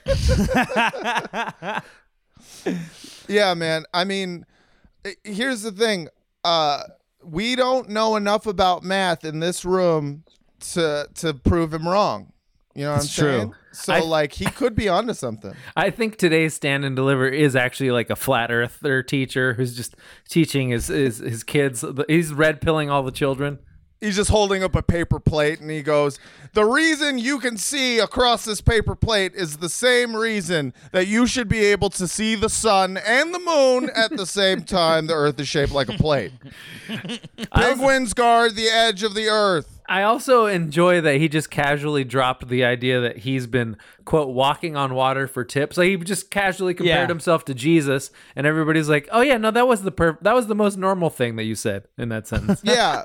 Yeah, 3.28 3.54
man. 3.54 3.86
I 3.94 4.04
mean, 4.04 4.46
here's 5.24 5.62
the 5.62 5.72
thing. 5.72 6.08
Uh, 6.44 6.84
we 7.24 7.56
don't 7.56 7.90
know 7.90 8.16
enough 8.16 8.46
about 8.48 8.84
math 8.84 9.24
in 9.24 9.40
this 9.40 9.64
room 9.64 10.24
to 10.74 11.08
to 11.16 11.34
prove 11.34 11.74
him 11.74 11.88
wrong. 11.88 12.32
You 12.76 12.86
know 12.86 12.92
what 12.94 13.04
It's 13.04 13.18
I'm 13.20 13.24
true. 13.24 13.38
saying? 13.38 13.54
So 13.74 13.94
I- 13.94 14.00
like 14.02 14.34
he 14.34 14.46
could 14.46 14.76
be 14.76 14.90
onto 14.90 15.14
something. 15.14 15.54
I 15.76 15.90
think 15.90 16.18
today's 16.18 16.54
Stand 16.54 16.84
and 16.86 16.96
Deliver 16.96 17.28
is 17.28 17.56
actually 17.56 17.92
like 17.92 18.10
a 18.10 18.16
flat 18.16 18.52
earther 18.52 19.04
teacher 19.04 19.54
who's 19.54 19.76
just 19.76 19.96
teaching 20.30 20.70
his 20.70 20.88
his, 20.88 21.18
his 21.20 21.44
kids. 21.44 21.84
He's 22.08 22.34
red 22.34 22.62
pilling 22.62 22.90
all 22.90 23.04
the 23.04 23.12
children. 23.12 23.60
He's 24.04 24.18
just 24.18 24.30
holding 24.30 24.64
up 24.64 24.76
a 24.76 24.82
paper 24.82 25.18
plate 25.18 25.62
and 25.62 25.72
he 25.72 25.82
goes, 25.82 26.20
"The 26.52 26.66
reason 26.66 27.18
you 27.18 27.40
can 27.40 27.56
see 27.58 28.00
across 28.00 28.44
this 28.44 28.60
paper 28.60 28.96
plate 28.96 29.34
is 29.34 29.58
the 29.58 29.70
same 29.70 30.14
reason 30.14 30.74
that 30.92 31.08
you 31.08 31.26
should 31.26 31.48
be 31.48 31.64
able 31.68 31.90
to 31.92 32.06
see 32.06 32.36
the 32.36 32.50
sun 32.50 32.98
and 32.98 33.34
the 33.34 33.40
moon 33.40 33.90
at 33.96 34.12
the 34.18 34.26
same 34.26 34.64
time. 34.64 35.08
The 35.08 35.14
earth 35.14 35.40
is 35.40 35.48
shaped 35.48 35.72
like 35.72 35.88
a 35.88 35.98
plate. 35.98 36.34
Penguins 37.54 38.14
guard 38.14 38.56
the 38.56 38.68
edge 38.68 39.04
of 39.04 39.14
the 39.14 39.30
earth." 39.30 39.73
I 39.88 40.04
also 40.04 40.46
enjoy 40.46 41.02
that 41.02 41.16
he 41.18 41.28
just 41.28 41.50
casually 41.52 42.04
dropped 42.04 42.48
the 42.48 42.64
idea 42.64 43.02
that 43.02 43.18
he's 43.20 43.48
been 43.48 43.76
quote 44.06 44.30
walking 44.30 44.76
on 44.78 44.94
water 44.94 45.28
for 45.28 45.44
tips. 45.44 45.78
Like 45.78 45.88
he 45.90 45.98
just 45.98 46.32
casually 46.32 46.74
compared 46.74 47.02
Yeah. 47.02 47.08
himself 47.08 47.44
to 47.46 47.54
Jesus, 47.54 48.10
and 48.36 48.48
everybody's 48.48 48.88
like, 48.90 49.10
"Oh 49.12 49.22
yeah, 49.22 49.38
no, 49.38 49.52
that 49.52 49.68
was 49.68 49.84
the 49.84 49.92
per- 49.92 50.18
that 50.22 50.34
was 50.34 50.48
the 50.48 50.56
most 50.56 50.78
normal 50.78 51.10
thing 51.10 51.36
that 51.36 51.44
you 51.44 51.56
said 51.56 51.86
in 51.98 52.10
that 52.10 52.28
sentence." 52.28 52.62
yeah. 52.66 53.04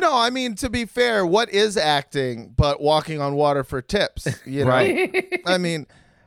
No, 0.00 0.14
I 0.16 0.30
mean 0.30 0.54
to 0.56 0.70
be 0.70 0.84
fair, 0.84 1.26
what 1.26 1.48
is 1.50 1.76
acting 1.76 2.54
but 2.56 2.80
walking 2.80 3.20
on 3.20 3.34
water 3.34 3.64
for 3.64 3.82
tips? 3.82 4.28
You 4.46 4.64
know? 4.64 4.70
Right. 4.70 5.40
I 5.44 5.58
mean, 5.58 5.86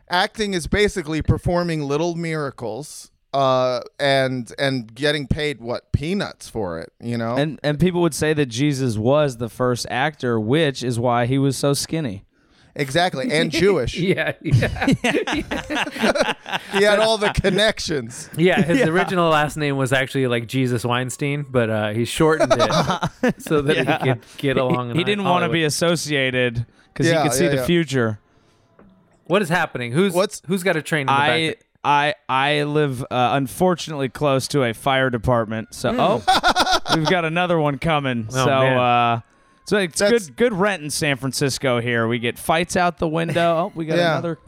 acting 0.09 0.53
is 0.53 0.67
basically 0.67 1.21
performing 1.21 1.83
little 1.83 2.15
miracles 2.15 3.11
uh 3.33 3.81
and 3.99 4.51
and 4.57 4.93
getting 4.95 5.27
paid 5.27 5.61
what 5.61 5.91
peanuts 5.91 6.49
for 6.49 6.79
it, 6.79 6.91
you 6.99 7.17
know? 7.17 7.35
And 7.35 7.59
and 7.63 7.79
people 7.79 8.01
would 8.01 8.15
say 8.15 8.33
that 8.33 8.47
Jesus 8.47 8.97
was 8.97 9.37
the 9.37 9.49
first 9.49 9.85
actor, 9.89 10.39
which 10.39 10.83
is 10.83 10.99
why 10.99 11.25
he 11.27 11.37
was 11.37 11.55
so 11.57 11.73
skinny. 11.73 12.25
Exactly, 12.75 13.29
and 13.31 13.51
Jewish. 13.63 13.97
Yeah, 13.97 14.33
yeah, 14.41 14.85
He 16.71 16.83
had 16.83 16.99
all 16.99 17.17
the 17.17 17.31
connections. 17.33 18.29
yeah. 18.37 18.61
His 18.61 18.81
original 18.81 19.29
last 19.29 19.57
name 19.57 19.75
was 19.77 19.91
actually 19.91 20.27
like 20.27 20.47
Jesus 20.47 20.83
Weinstein, 20.85 21.45
but 21.49 21.69
uh, 21.69 21.89
he 21.89 22.05
shortened 22.05 22.53
it 22.55 23.41
so 23.41 23.61
that 23.61 23.75
Yeah. 23.77 23.97
he 24.03 24.09
could 24.13 24.21
get 24.37 24.57
along. 24.57 24.91
in 24.91 24.95
He 24.97 25.03
didn't 25.03 25.25
want 25.25 25.43
to 25.43 25.49
be 25.49 25.63
associated 25.63 26.65
because 26.93 27.07
Yeah, 27.07 27.23
he 27.23 27.29
could 27.29 27.37
see 27.37 27.43
yeah, 27.45 27.49
the 27.51 27.55
yeah. 27.57 27.65
future. 27.65 28.19
What 29.25 29.41
is 29.41 29.49
happening? 29.49 29.91
Who's 29.91 30.13
What's- 30.13 30.41
who's 30.47 30.63
got 30.63 30.75
a 30.75 30.81
train 30.81 31.01
in 31.01 31.07
the 31.07 31.11
I 31.13 31.47
back? 31.49 31.65
I 31.83 32.15
I 32.27 32.63
live 32.63 33.01
uh, 33.03 33.05
unfortunately 33.33 34.09
close 34.09 34.47
to 34.49 34.63
a 34.63 34.73
fire 34.73 35.09
department, 35.09 35.73
so 35.73 35.95
oh, 35.97 36.81
we've 36.95 37.09
got 37.09 37.25
another 37.25 37.57
one 37.59 37.77
coming. 37.79 38.27
Oh, 38.31 38.33
so 38.33 38.45
man. 38.45 38.77
uh, 38.77 39.21
so 39.65 39.77
it's 39.77 39.99
That's- 39.99 40.27
good 40.27 40.35
good 40.35 40.53
rent 40.53 40.83
in 40.83 40.89
San 40.89 41.15
Francisco 41.17 41.79
here. 41.79 42.07
We 42.07 42.19
get 42.19 42.37
fights 42.37 42.75
out 42.75 42.97
the 42.97 43.07
window. 43.07 43.55
Oh, 43.57 43.71
we 43.75 43.85
got 43.85 43.97
Yeah. 43.97 44.11
another 44.13 44.39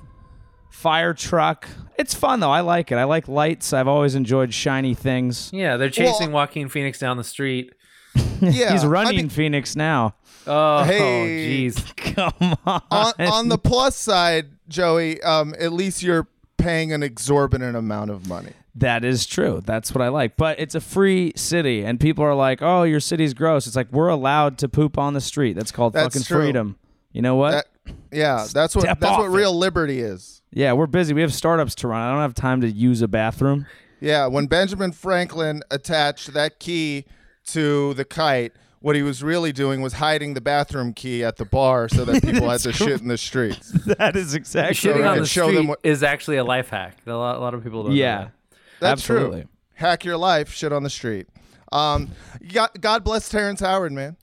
fire 0.70 1.14
truck. 1.14 1.68
It's 1.98 2.14
fun 2.14 2.40
though. 2.42 2.52
I 2.52 2.62
like 2.62 2.92
it. 2.92 2.96
I 2.96 3.04
like 3.06 3.28
lights. 3.28 3.72
I've 3.74 3.88
always 3.88 4.16
enjoyed 4.16 4.54
shiny 4.54 4.94
things. 4.94 5.52
Yeah, 5.54 5.78
they're 5.78 5.90
chasing 5.90 6.32
Joaquin 6.32 6.68
Phoenix 6.70 7.00
down 7.00 7.18
the 7.18 7.24
street. 7.24 7.74
Yeah, 8.42 8.72
He's 8.74 8.84
I 8.84 8.88
running 8.88 9.16
mean, 9.16 9.30
Phoenix 9.30 9.76
now. 9.76 10.16
Oh, 10.48 10.84
Hey. 10.86 11.68
jeez. 11.70 11.96
Come 12.16 12.58
on. 12.66 12.82
on, 12.90 13.14
on 13.20 13.50
the 13.50 13.58
plus 13.60 13.96
side, 13.96 14.48
Joey, 14.68 15.22
um, 15.22 15.54
at 15.60 15.72
least 15.72 16.02
you're 16.02 16.28
paying 16.62 16.94
an 16.94 17.03
exorbitant 17.03 17.75
amount 17.75 18.12
of 18.12 18.27
money. 18.27 18.51
That 18.75 19.03
is 19.03 19.25
true. 19.25 19.62
That's 19.65 19.94
what 19.94 20.01
I 20.01 20.08
like. 20.08 20.38
But 20.38 20.60
it's 20.60 20.75
a 20.75 20.80
free 20.82 21.34
city, 21.36 21.84
and 21.84 22.00
people 22.00 22.24
are 22.24 22.36
like, 22.36 22.62
"Oh, 22.62 22.84
your 22.84 23.00
city's 23.01 23.34
gross." 23.34 23.68
It's 23.68 23.75
like 23.75 23.91
we're 23.91 24.08
allowed 24.08 24.58
to 24.60 24.70
poop 24.70 24.98
on 24.98 25.13
the 25.13 25.20
street. 25.22 25.53
That's 25.53 25.72
called 25.72 25.94
That's 25.94 26.15
fucking 26.15 26.25
true. 26.25 26.41
freedom. 26.44 26.77
You 27.12 27.22
know 27.22 27.36
what? 27.36 27.51
That, 27.51 27.65
yeah, 28.12 28.48
that's 28.53 28.74
what 28.75 28.84
Step 28.84 29.00
that's 29.01 29.18
what 29.18 29.25
it. 29.25 29.30
real 29.30 29.53
liberty 29.53 30.00
is. 30.00 30.41
yeah, 30.51 30.72
we're 30.72 30.88
busy. 30.88 31.13
We 31.13 31.22
have 31.22 31.34
startups 31.34 31.75
to 31.75 31.88
run. 31.89 32.01
I 32.01 32.12
don't 32.12 32.22
have 32.22 32.34
time 32.34 32.62
to 32.62 32.70
use 32.72 33.01
a 33.01 33.08
bathroom. 33.10 33.65
Yeah, 34.00 34.27
when 34.27 34.48
Benjamin 34.48 34.94
Franklin 34.94 35.63
attached 35.70 36.34
that 36.34 36.60
key 36.60 37.06
to 37.48 37.94
the 37.96 38.06
kite, 38.06 38.53
what 38.82 38.96
he 38.96 39.02
was 39.04 39.24
really 39.24 39.52
doing 39.52 39.82
was 39.82 39.94
hiding 39.94 40.34
the 40.34 40.42
bathroom 40.42 40.94
key 40.94 41.24
at 41.24 41.38
the 41.38 41.46
bar 41.46 41.88
so 41.88 42.04
that 42.06 42.22
people 42.26 42.50
had 42.50 42.60
to 42.62 42.74
shit 42.74 43.00
in 43.02 43.08
the 43.08 43.18
streets. 43.18 43.72
that 43.86 44.16
is 44.16 44.34
exactly 44.34 44.76
Shitting 44.92 44.98
we 44.98 45.04
on 45.04 45.20
the 45.20 45.26
show 45.26 45.44
street 45.46 45.56
them 45.56 45.68
what- 45.68 45.80
is 45.84 46.04
actually 46.04 46.38
a 46.38 46.44
life 46.44 46.70
hack. 46.70 46.98
A 47.08 47.12
lot, 47.14 47.38
a 47.38 47.40
lot 47.40 47.54
of 47.54 47.64
people 47.64 47.84
don't. 47.84 47.92
know 47.94 47.98
Yeah, 47.98 48.18
that. 48.18 48.32
That's 48.80 49.02
absolutely. 49.02 49.42
true. 49.42 49.50
Hack 49.76 50.04
your 50.06 50.18
life, 50.18 50.52
shit 50.52 50.74
on 50.74 50.84
the 50.84 50.90
street. 50.90 51.28
Um, 51.72 52.10
God, 52.52 52.70
God 52.82 53.04
bless 53.04 53.30
Terrence 53.30 53.60
Howard, 53.62 53.92
man. 53.94 54.18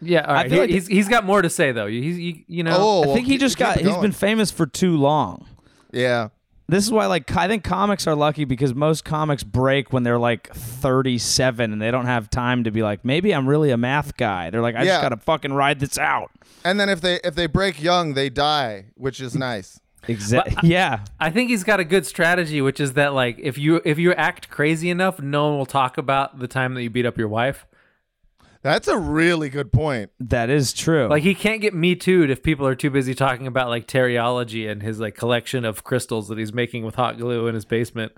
Yeah, 0.00 0.22
all 0.26 0.34
right. 0.34 0.46
feel 0.48 0.54
He- 0.54 0.60
like- 0.62 0.70
he's 0.70 0.86
he's 0.88 1.08
got 1.08 1.24
more 1.24 1.42
to 1.42 1.48
say 1.50 1.70
though. 1.72 1.86
He's 1.86 2.16
he, 2.16 2.44
you 2.48 2.64
know. 2.64 2.76
Oh, 2.76 3.02
I 3.02 3.06
well, 3.06 3.14
think 3.14 3.26
he 3.26 3.34
keep- 3.34 3.40
just 3.40 3.56
got. 3.56 3.76
it 3.76 3.80
He's 3.82 3.90
going. 3.90 4.02
been 4.02 4.12
famous 4.12 4.50
for 4.50 4.66
too 4.66 4.96
long. 4.96 5.46
Yeah. 5.92 6.28
This 6.68 6.84
is 6.84 6.92
why, 6.92 7.06
like, 7.06 7.34
I 7.36 7.48
think 7.48 7.64
comics 7.64 8.06
are 8.06 8.14
lucky 8.14 8.44
because 8.44 8.74
most 8.74 9.04
comics 9.04 9.42
break 9.42 9.92
when 9.92 10.04
they're 10.04 10.18
like 10.18 10.52
37 10.54 11.72
and 11.72 11.82
they 11.82 11.90
don't 11.90 12.06
have 12.06 12.30
time 12.30 12.64
to 12.64 12.70
be 12.70 12.82
like, 12.82 13.04
maybe 13.04 13.34
I'm 13.34 13.48
really 13.48 13.70
a 13.70 13.76
math 13.76 14.16
guy. 14.16 14.50
They're 14.50 14.62
like, 14.62 14.76
I 14.76 14.80
Yeah. 14.82 14.92
just 14.92 15.02
gotta 15.02 15.16
fucking 15.16 15.52
ride 15.52 15.80
this 15.80 15.98
out. 15.98 16.30
And 16.64 16.78
then 16.78 16.88
if 16.88 17.00
they 17.00 17.20
if 17.24 17.34
they 17.34 17.46
break 17.46 17.82
young, 17.82 18.14
they 18.14 18.30
die, 18.30 18.86
which 18.94 19.20
is 19.20 19.34
mm. 19.34 19.40
nice. 19.40 19.80
Exactly. 20.08 20.56
Yeah. 20.68 21.00
I 21.20 21.30
think 21.30 21.50
he's 21.50 21.64
got 21.64 21.80
a 21.80 21.84
good 21.84 22.06
strategy, 22.06 22.60
which 22.60 22.80
is 22.80 22.94
that 22.94 23.12
like 23.14 23.38
if 23.38 23.58
you 23.58 23.80
if 23.84 23.98
you 23.98 24.12
act 24.14 24.48
crazy 24.48 24.90
enough, 24.90 25.20
no 25.20 25.48
one 25.48 25.58
will 25.58 25.66
talk 25.66 25.98
about 25.98 26.38
the 26.38 26.48
time 26.48 26.74
that 26.74 26.82
you 26.82 26.90
beat 26.90 27.06
up 27.06 27.18
your 27.18 27.28
wife. 27.28 27.66
That's 28.62 28.86
a 28.88 28.96
really 28.96 29.48
good 29.48 29.72
point. 29.72 30.10
That 30.20 30.48
is 30.48 30.72
true. 30.72 31.08
Like 31.08 31.22
he 31.24 31.34
can't 31.34 31.60
get 31.60 31.74
me 31.74 31.96
too'd 31.96 32.30
if 32.30 32.42
people 32.42 32.66
are 32.66 32.74
too 32.76 32.90
busy 32.90 33.14
talking 33.14 33.46
about 33.46 33.68
like 33.68 33.86
Terryology 33.88 34.70
and 34.70 34.82
his 34.82 35.00
like 35.00 35.16
collection 35.16 35.64
of 35.64 35.82
crystals 35.84 36.28
that 36.28 36.38
he's 36.38 36.52
making 36.52 36.84
with 36.84 36.94
hot 36.94 37.18
glue 37.18 37.48
in 37.48 37.54
his 37.54 37.64
basement. 37.64 38.12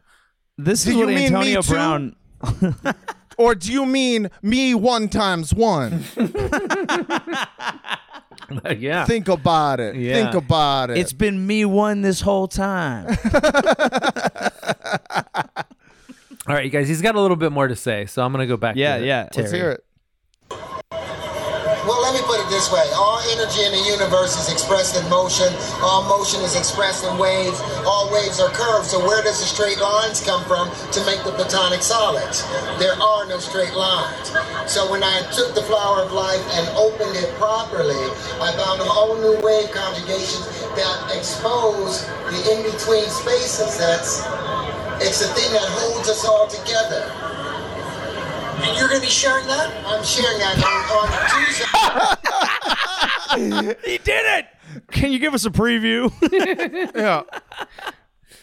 this 0.58 0.84
Do 0.84 0.90
is 0.90 0.96
you 0.96 1.00
what 1.06 1.08
mean 1.08 1.16
me 1.18 1.26
Antonio 1.26 1.62
too? 1.62 1.72
Brown. 1.72 2.16
Or 3.36 3.54
do 3.54 3.72
you 3.72 3.84
mean 3.86 4.30
me 4.42 4.74
one 4.74 5.08
times 5.08 5.52
one? 5.52 6.04
yeah. 8.76 9.04
Think 9.06 9.28
about 9.28 9.80
it. 9.80 9.96
Yeah. 9.96 10.14
Think 10.14 10.34
about 10.34 10.90
it. 10.90 10.98
It's 10.98 11.12
been 11.12 11.46
me 11.46 11.64
one 11.64 12.02
this 12.02 12.20
whole 12.20 12.46
time. 12.48 13.06
All 16.46 16.54
right, 16.54 16.64
you 16.64 16.70
guys. 16.70 16.88
He's 16.88 17.00
got 17.00 17.14
a 17.14 17.20
little 17.20 17.36
bit 17.36 17.52
more 17.52 17.68
to 17.68 17.76
say, 17.76 18.04
so 18.06 18.22
I'm 18.22 18.30
gonna 18.32 18.46
go 18.46 18.56
back. 18.58 18.76
Yeah, 18.76 18.98
to 18.98 19.04
yeah. 19.04 19.28
Terry. 19.32 19.42
Let's 19.44 19.52
hear 19.52 19.70
it. 19.72 19.84
Well, 21.86 22.00
let 22.02 22.14
me 22.14 22.22
put 22.26 22.40
it 22.40 22.48
this 22.48 22.72
way. 22.72 22.86
All 22.94 23.20
energy 23.34 23.64
in 23.66 23.72
the 23.72 23.84
universe 23.90 24.38
is 24.38 24.52
expressed 24.52 24.96
in 24.96 25.02
motion. 25.10 25.50
All 25.82 26.06
motion 26.06 26.40
is 26.42 26.56
expressed 26.56 27.04
in 27.04 27.18
waves. 27.18 27.60
All 27.84 28.06
waves 28.12 28.40
are 28.40 28.50
curved. 28.50 28.86
So 28.86 29.00
where 29.04 29.22
does 29.22 29.40
the 29.40 29.46
straight 29.46 29.78
lines 29.80 30.22
come 30.22 30.44
from 30.46 30.70
to 30.92 31.00
make 31.06 31.24
the 31.24 31.32
platonic 31.32 31.82
solids? 31.82 32.46
There 32.78 32.94
are 32.94 33.26
no 33.26 33.38
straight 33.40 33.74
lines. 33.74 34.30
So 34.70 34.90
when 34.90 35.02
I 35.02 35.26
took 35.34 35.54
the 35.56 35.62
flower 35.66 36.02
of 36.02 36.12
life 36.12 36.44
and 36.54 36.68
opened 36.78 37.16
it 37.16 37.34
properly, 37.36 38.00
I 38.40 38.54
found 38.54 38.80
a 38.80 38.86
whole 38.86 39.18
new 39.18 39.40
wave 39.42 39.72
conjugations 39.72 40.46
that 40.78 41.10
expose 41.18 42.06
the 42.30 42.40
in-between 42.54 43.10
spaces. 43.10 43.78
That's 43.78 44.22
it's 45.02 45.20
the 45.20 45.28
thing 45.34 45.52
that 45.52 45.66
holds 45.82 46.08
us 46.08 46.24
all 46.24 46.48
together. 46.48 47.12
And 48.66 48.76
you're 48.78 48.88
going 48.88 49.00
to 49.00 49.06
be 49.06 49.10
sharing 49.12 49.46
that? 49.46 49.70
I'm 49.86 50.02
sharing 50.04 50.38
that 50.38 50.56
on, 50.64 50.84
on 50.98 51.08
Tuesday. 53.76 53.90
he 53.90 53.98
did 53.98 54.38
it. 54.38 54.46
Can 54.90 55.12
you 55.12 55.18
give 55.18 55.34
us 55.34 55.44
a 55.46 55.50
preview? 55.50 56.10
Yeah. 56.94 57.22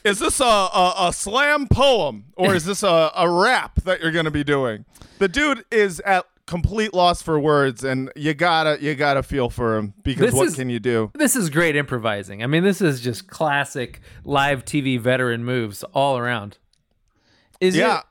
Is 0.03 0.17
this 0.19 0.39
a, 0.39 0.43
a, 0.43 0.93
a 1.09 1.13
slam 1.13 1.67
poem 1.67 2.25
or 2.35 2.55
is 2.55 2.65
this 2.65 2.81
a, 2.81 3.11
a 3.15 3.29
rap 3.29 3.81
that 3.83 4.01
you're 4.01 4.11
going 4.11 4.25
to 4.25 4.31
be 4.31 4.43
doing? 4.43 4.85
The 5.19 5.27
dude 5.27 5.63
is 5.71 5.99
at 6.01 6.25
complete 6.47 6.93
loss 6.93 7.21
for 7.21 7.39
words, 7.39 7.83
and 7.83 8.11
you 8.15 8.33
gotta 8.33 8.77
you 8.81 8.95
gotta 8.95 9.21
feel 9.23 9.49
for 9.49 9.77
him 9.77 9.93
because 10.03 10.25
This 10.31 10.33
what 10.33 10.47
is- 10.47 10.55
can 10.55 10.69
you 10.71 10.79
do? 10.79 11.11
This 11.13 11.35
is 11.35 11.49
great 11.51 11.75
improvising. 11.75 12.41
I 12.43 12.47
mean, 12.47 12.63
this 12.63 12.81
is 12.81 12.99
just 12.99 13.27
classic 13.27 14.01
live 14.25 14.65
TV 14.65 14.99
veteran 14.99 15.45
moves 15.45 15.83
all 15.93 16.17
around. 16.17 16.57
Is 17.59 17.75
Yeah. 17.77 18.01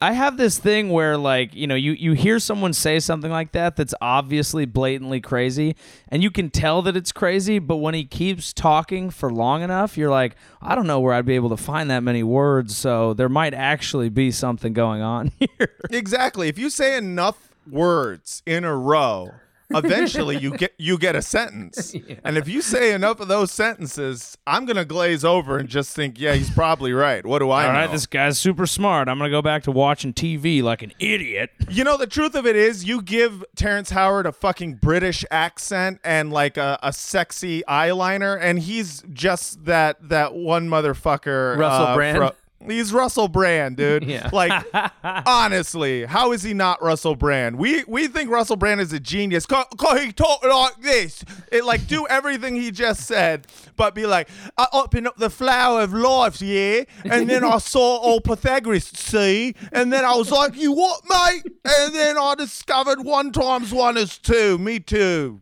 I 0.00 0.12
have 0.12 0.38
this 0.38 0.58
thing 0.58 0.88
where 0.88 1.18
like, 1.18 1.54
you 1.54 1.66
know, 1.66 1.74
you 1.74 1.92
you 1.92 2.12
hear 2.12 2.38
someone 2.38 2.72
say 2.72 2.98
something 2.98 3.30
like 3.30 3.52
that 3.52 3.76
that's 3.76 3.94
obviously 4.00 4.64
blatantly 4.64 5.20
crazy 5.20 5.76
and 6.08 6.22
you 6.22 6.30
can 6.30 6.48
tell 6.48 6.80
that 6.82 6.96
it's 6.96 7.12
crazy, 7.12 7.58
but 7.58 7.76
when 7.76 7.92
he 7.92 8.04
keeps 8.04 8.54
talking 8.54 9.10
for 9.10 9.30
long 9.30 9.62
enough, 9.62 9.98
you're 9.98 10.10
like, 10.10 10.34
I 10.62 10.74
don't 10.74 10.86
know 10.86 11.00
where 11.00 11.12
I'd 11.12 11.26
be 11.26 11.34
able 11.34 11.50
to 11.50 11.58
find 11.58 11.90
that 11.90 12.02
many 12.02 12.22
words, 12.22 12.74
so 12.74 13.12
there 13.12 13.28
might 13.28 13.52
actually 13.52 14.08
be 14.08 14.30
something 14.30 14.72
going 14.72 15.02
on 15.02 15.32
here. 15.38 15.74
Exactly. 15.90 16.48
If 16.48 16.58
you 16.58 16.70
say 16.70 16.96
enough 16.96 17.50
words 17.70 18.42
in 18.46 18.64
a 18.64 18.74
row, 18.74 19.32
eventually 19.70 20.36
you 20.38 20.56
get 20.56 20.74
you 20.78 20.98
get 20.98 21.16
a 21.16 21.22
sentence. 21.22 21.94
And 22.24 22.36
if 22.36 22.48
you 22.48 22.60
say 22.62 22.92
enough 22.92 23.20
of 23.20 23.28
those 23.28 23.52
sentences, 23.52 24.36
I'm 24.46 24.64
gonna 24.66 24.84
glaze 24.84 25.24
over 25.24 25.58
and 25.58 25.68
just 25.68 25.94
think, 25.94 26.18
yeah, 26.18 26.34
he's 26.34 26.50
probably 26.50 26.92
right. 26.92 27.24
What 27.24 27.38
do 27.40 27.50
I 27.50 27.66
All 27.66 27.72
know? 27.72 27.78
right, 27.80 27.90
this 27.90 28.06
guy's 28.06 28.38
super 28.38 28.66
smart. 28.66 29.08
I'm 29.08 29.18
going 29.18 29.30
to 29.30 29.36
go 29.36 29.42
back 29.42 29.62
to 29.64 29.70
watching 29.72 30.12
TV 30.12 30.62
like 30.62 30.82
an 30.82 30.92
idiot. 30.98 31.50
You 31.68 31.84
know, 31.84 31.96
the 31.96 32.06
truth 32.06 32.34
of 32.34 32.46
it 32.46 32.56
is, 32.56 32.84
you 32.84 33.00
give 33.02 33.44
Terrence 33.54 33.90
Howard 33.90 34.26
a 34.26 34.32
fucking 34.32 34.74
British 34.74 35.24
accent 35.30 36.00
and 36.04 36.32
like 36.32 36.56
a, 36.56 36.78
a 36.82 36.92
sexy 36.92 37.62
eyeliner, 37.68 38.38
and 38.40 38.58
he's 38.58 39.02
just 39.12 39.64
that 39.66 40.08
that 40.08 40.34
one 40.34 40.68
motherfucker. 40.68 41.56
Russell 41.56 41.86
uh, 41.86 41.94
Brand? 41.94 42.16
fro- 42.18 42.32
he's 42.64 42.92
Russell 42.92 43.28
Brand, 43.28 43.76
dude. 43.76 44.04
Yeah. 44.16 44.30
Like, 44.32 44.64
honestly, 45.26 46.04
how 46.04 46.32
is 46.32 46.42
he 46.42 46.54
not 46.54 46.80
Russell 46.80 47.16
Brand? 47.16 47.58
We 47.58 47.82
we 47.88 48.06
think 48.06 48.30
Russell 48.30 48.56
Brand 48.56 48.80
is 48.80 48.92
a 48.92 49.00
genius. 49.00 49.44
Cause, 49.46 49.66
he 49.98 50.12
talk 50.12 50.44
like 50.44 50.80
this. 50.80 51.24
It 51.50 51.64
like 51.64 51.86
do 51.88 52.06
everything 52.10 52.54
he 52.54 52.70
just 52.70 53.02
said, 53.02 53.46
but 53.76 53.94
be 53.94 54.06
like, 54.06 54.28
I 54.56 54.68
opened 54.72 55.08
up 55.08 55.16
the 55.16 55.28
flower 55.28 55.82
of 55.82 55.92
life, 55.92 56.40
yeah, 56.40 56.84
and 57.04 57.28
then 57.28 57.42
I 57.42 57.58
saw 57.58 57.96
all 57.96 58.20
Pythagoras, 58.20 58.84
see, 58.86 59.54
and 59.72 59.92
then 59.92 60.04
I 60.04 60.14
was 60.14 60.30
like, 60.30 60.56
you 60.56 60.72
what, 60.72 61.02
mate? 61.08 61.42
And 61.64 61.94
then 61.94 62.16
I 62.16 62.34
discovered 62.36 63.00
one 63.04 63.32
times 63.32 63.72
one 63.74 63.96
is 63.96 64.18
two. 64.18 64.56
Me 64.58 64.78
too. 64.78 65.40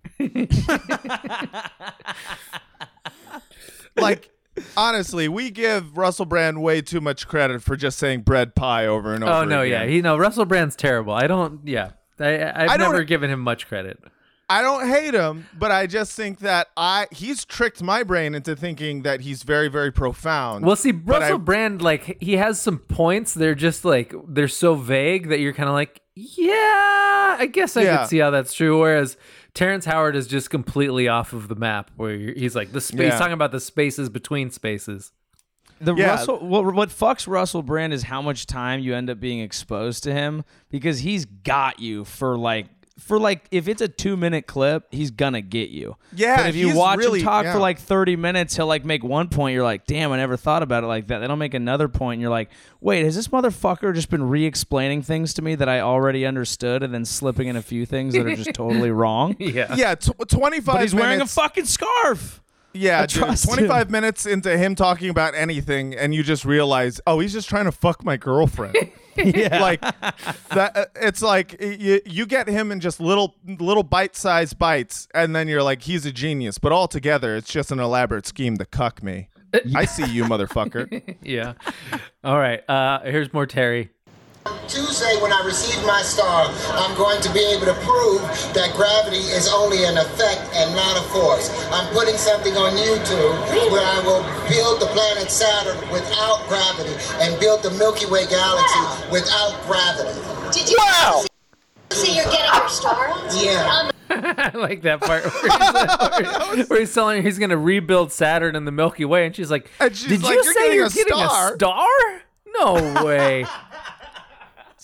like. 3.96 4.30
Honestly, 4.76 5.28
we 5.28 5.50
give 5.50 5.96
Russell 5.96 6.26
Brand 6.26 6.62
way 6.62 6.80
too 6.82 7.00
much 7.00 7.26
credit 7.26 7.62
for 7.62 7.76
just 7.76 7.98
saying 7.98 8.22
bread 8.22 8.54
pie 8.54 8.86
over 8.86 9.12
and 9.14 9.24
over. 9.24 9.32
Oh 9.32 9.44
no, 9.44 9.62
again. 9.62 9.82
yeah, 9.82 9.86
he 9.94 10.00
no 10.02 10.16
Russell 10.16 10.44
Brand's 10.44 10.76
terrible. 10.76 11.12
I 11.12 11.26
don't. 11.26 11.60
Yeah, 11.66 11.90
I, 12.18 12.44
I've 12.64 12.70
I 12.70 12.76
never 12.76 13.02
given 13.04 13.30
him 13.30 13.40
much 13.40 13.66
credit. 13.66 13.98
I 14.48 14.60
don't 14.60 14.86
hate 14.88 15.14
him, 15.14 15.46
but 15.58 15.70
I 15.72 15.86
just 15.86 16.12
think 16.14 16.40
that 16.40 16.68
I 16.76 17.06
he's 17.10 17.44
tricked 17.46 17.82
my 17.82 18.02
brain 18.02 18.34
into 18.34 18.54
thinking 18.54 19.02
that 19.02 19.22
he's 19.22 19.42
very, 19.42 19.68
very 19.68 19.90
profound. 19.90 20.66
Well, 20.66 20.76
see, 20.76 20.92
Russell 20.92 21.36
I- 21.36 21.38
Brand, 21.38 21.80
like 21.82 22.18
he 22.22 22.36
has 22.36 22.60
some 22.60 22.78
points. 22.78 23.32
They're 23.34 23.54
just 23.54 23.84
like 23.84 24.14
they're 24.28 24.46
so 24.48 24.74
vague 24.74 25.30
that 25.30 25.40
you're 25.40 25.54
kind 25.54 25.68
of 25.70 25.74
like, 25.74 26.02
yeah, 26.14 27.36
I 27.38 27.48
guess 27.50 27.76
I 27.76 27.82
Yeah. 27.82 27.96
could 27.98 28.08
see 28.08 28.18
how 28.18 28.30
that's 28.30 28.52
true. 28.52 28.78
Whereas 28.80 29.16
Terrence 29.54 29.84
Howard 29.84 30.16
is 30.16 30.26
just 30.26 30.50
completely 30.50 31.06
off 31.08 31.32
of 31.32 31.48
the 31.48 31.54
map. 31.54 31.90
Where 31.96 32.16
he's 32.16 32.56
like 32.56 32.72
the 32.72 32.80
space, 32.80 33.12
Yeah. 33.12 33.18
talking 33.18 33.32
about 33.34 33.52
the 33.52 33.60
spaces 33.60 34.08
between 34.08 34.50
spaces. 34.50 35.12
The 35.80 35.94
Yeah. 35.94 36.08
Russell 36.10 36.38
what 36.46 36.72
what 36.74 36.88
fucks 36.88 37.26
Russell 37.28 37.62
Brand 37.62 37.92
is 37.92 38.04
how 38.04 38.20
much 38.22 38.46
time 38.46 38.80
you 38.80 38.94
end 38.94 39.10
up 39.10 39.20
being 39.20 39.40
exposed 39.40 40.02
to 40.04 40.12
him 40.12 40.44
because 40.70 41.00
he's 41.00 41.24
got 41.24 41.78
you 41.80 42.04
for 42.04 42.36
like 42.36 42.66
for 42.98 43.18
like 43.18 43.46
if 43.50 43.66
it's 43.66 43.82
a 43.82 43.88
two 43.88 44.16
minute 44.16 44.46
clip, 44.46 44.84
he's 44.92 45.10
gonna 45.10 45.40
get 45.42 45.70
you. 45.70 45.96
Yeah, 46.14 46.36
But 46.36 46.46
if 46.50 46.56
you 46.56 46.76
watch 46.76 46.98
really- 46.98 47.18
him 47.18 47.24
talk 47.24 47.44
yeah. 47.44 47.52
for 47.52 47.58
like 47.58 47.78
thirty 47.80 48.14
minutes, 48.14 48.54
he'll 48.54 48.68
like 48.68 48.84
make 48.84 49.02
one 49.02 49.28
point, 49.28 49.54
you're 49.54 49.64
like, 49.64 49.84
damn, 49.86 50.12
I 50.12 50.16
never 50.18 50.36
thought 50.36 50.62
about 50.62 50.84
it 50.84 50.86
like 50.86 51.08
that. 51.08 51.18
Then 51.18 51.28
he'll 51.28 51.36
make 51.36 51.54
another 51.54 51.88
point 51.88 52.14
and 52.18 52.22
you're 52.22 52.30
like, 52.30 52.50
wait, 52.80 53.04
has 53.04 53.16
this 53.16 53.28
motherfucker 53.28 53.92
just 53.94 54.10
been 54.10 54.28
re 54.28 54.44
explaining 54.44 55.02
things 55.02 55.34
to 55.34 55.42
me 55.42 55.56
that 55.56 55.68
I 55.68 55.80
already 55.80 56.24
understood 56.24 56.82
and 56.84 56.94
then 56.94 57.04
slipping 57.04 57.48
in 57.48 57.56
a 57.56 57.62
few 57.62 57.84
things 57.84 58.14
that 58.14 58.26
are 58.26 58.36
just 58.36 58.50
totally 58.54 58.90
wrong? 58.92 59.34
Yeah. 59.40 59.74
Yeah, 59.74 59.96
tw- 59.96 60.12
25 60.28 60.64
But 60.64 60.82
he's 60.82 60.94
minutes. 60.94 60.94
wearing 60.94 61.20
a 61.20 61.26
fucking 61.26 61.64
scarf. 61.64 62.40
Yeah, 62.74 63.06
dude, 63.06 63.10
trust 63.22 63.46
25 63.46 63.90
minutes 63.90 64.26
into 64.26 64.56
him 64.58 64.74
talking 64.74 65.08
about 65.08 65.34
anything, 65.34 65.94
and 65.94 66.14
you 66.14 66.22
just 66.22 66.44
realize, 66.44 67.00
oh, 67.06 67.20
he's 67.20 67.32
just 67.32 67.48
trying 67.48 67.66
to 67.66 67.72
fuck 67.72 68.04
my 68.04 68.16
girlfriend. 68.16 68.76
Yeah. 69.16 69.60
like 69.60 69.80
that. 69.80 70.72
uh, 70.76 70.86
It's 70.96 71.22
like 71.22 71.54
you, 71.62 72.00
you 72.04 72.26
get 72.26 72.48
him 72.48 72.72
in 72.72 72.80
just 72.80 72.98
little 72.98 73.36
little 73.46 73.84
bite 73.84 74.16
sized 74.16 74.58
bites, 74.58 75.06
and 75.14 75.36
then 75.36 75.46
you're 75.46 75.62
like, 75.62 75.82
he's 75.82 76.04
a 76.04 76.10
genius. 76.10 76.58
But 76.58 76.72
altogether, 76.72 77.36
it's 77.36 77.48
just 77.52 77.70
an 77.70 77.78
elaborate 77.78 78.26
scheme 78.26 78.56
to 78.56 78.64
cuck 78.64 79.04
me. 79.04 79.28
I 79.72 79.84
see 79.84 80.04
you, 80.12 80.24
motherfucker. 80.24 81.14
Yeah. 81.22 81.52
All 82.24 82.38
right. 82.40 82.68
Uh, 82.68 83.02
here's 83.04 83.32
more 83.32 83.46
Terry. 83.46 83.90
Tuesday, 84.68 85.16
when 85.22 85.32
I 85.32 85.42
receive 85.44 85.82
my 85.86 86.02
star, 86.02 86.46
I'm 86.76 86.94
going 86.96 87.20
to 87.22 87.32
be 87.32 87.40
able 87.54 87.64
to 87.66 87.74
prove 87.80 88.20
that 88.52 88.74
gravity 88.76 89.24
is 89.32 89.48
only 89.52 89.84
an 89.84 89.96
effect 89.96 90.40
and 90.54 90.74
not 90.76 90.98
a 90.98 91.02
force. 91.08 91.48
I'm 91.72 91.86
putting 91.94 92.16
something 92.16 92.52
on 92.56 92.72
YouTube 92.76 93.36
where 93.72 93.80
I 93.84 94.00
will 94.04 94.22
build 94.48 94.80
the 94.82 94.86
planet 94.92 95.30
Saturn 95.30 95.76
without 95.90 96.44
gravity 96.48 96.92
and 97.24 97.38
build 97.40 97.62
the 97.62 97.70
Milky 97.72 98.04
Way 98.06 98.26
galaxy 98.26 98.80
without 99.10 99.56
gravity. 99.66 100.12
Did 100.52 100.68
you 100.70 100.76
wow. 100.78 101.24
see 101.92 102.14
you're 102.16 102.24
getting 102.24 102.54
your 102.54 102.68
star? 102.68 103.08
Yeah. 103.32 103.64
Um, 103.80 103.90
I 104.10 104.50
like 104.54 104.82
that 104.82 105.00
part 105.00 105.24
where 106.50 106.56
he's, 106.56 106.68
where 106.68 106.80
he's 106.80 106.92
telling 106.94 107.16
her 107.16 107.22
he's 107.22 107.38
going 107.38 107.50
to 107.50 107.56
rebuild 107.56 108.12
Saturn 108.12 108.56
and 108.56 108.66
the 108.66 108.72
Milky 108.72 109.06
Way, 109.06 109.24
and 109.24 109.34
she's 109.34 109.50
like, 109.50 109.70
And 109.80 109.96
she's 109.96 110.08
"Did 110.08 110.22
like, 110.22 110.34
you 110.36 110.42
"You're 110.44 110.52
say 110.52 110.60
getting 110.60 110.76
you're 110.76 110.86
a 110.86 110.90
getting 110.90 111.14
star?" 111.14 111.54
a 111.54 111.56
star? 111.56 112.22
No 112.58 113.04
way." 113.04 113.46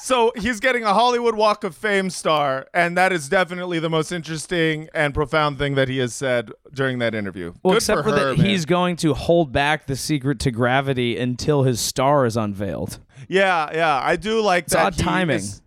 So 0.03 0.33
he's 0.37 0.61
getting 0.61 0.83
a 0.83 0.95
Hollywood 0.95 1.35
Walk 1.35 1.63
of 1.63 1.75
Fame 1.77 2.09
star, 2.11 2.67
and 2.73 2.97
that 2.97 3.13
is 3.13 3.29
definitely 3.29 3.79
the 3.79 3.91
most 3.91 4.13
interesting 4.13 4.89
and 4.95 5.13
profound 5.13 5.59
thing 5.59 5.75
that 5.75 5.89
he 5.89 5.99
has 5.99 6.15
said 6.15 6.51
during 6.73 6.99
that 7.01 7.15
interview. 7.15 7.53
Well, 7.63 7.73
Good 7.75 7.79
except 7.79 8.03
for, 8.05 8.11
her, 8.11 8.31
that 8.33 8.39
man. 8.39 8.47
he's 8.47 8.65
going 8.65 8.97
to 8.97 9.13
hold 9.15 9.53
back 9.53 9.87
the 9.87 9.97
secret 9.97 10.39
to 10.41 10.51
gravity 10.51 11.19
until 11.19 11.65
his 11.65 11.81
star 11.81 12.25
is 12.25 12.37
unveiled. 12.37 12.99
Yeah, 13.29 13.69
yeah, 13.75 14.01
I 14.03 14.17
do 14.17 14.41
like 14.41 14.67
that. 14.69 14.79
odd 14.87 14.97
timing. 14.99 15.37
is- 15.37 15.61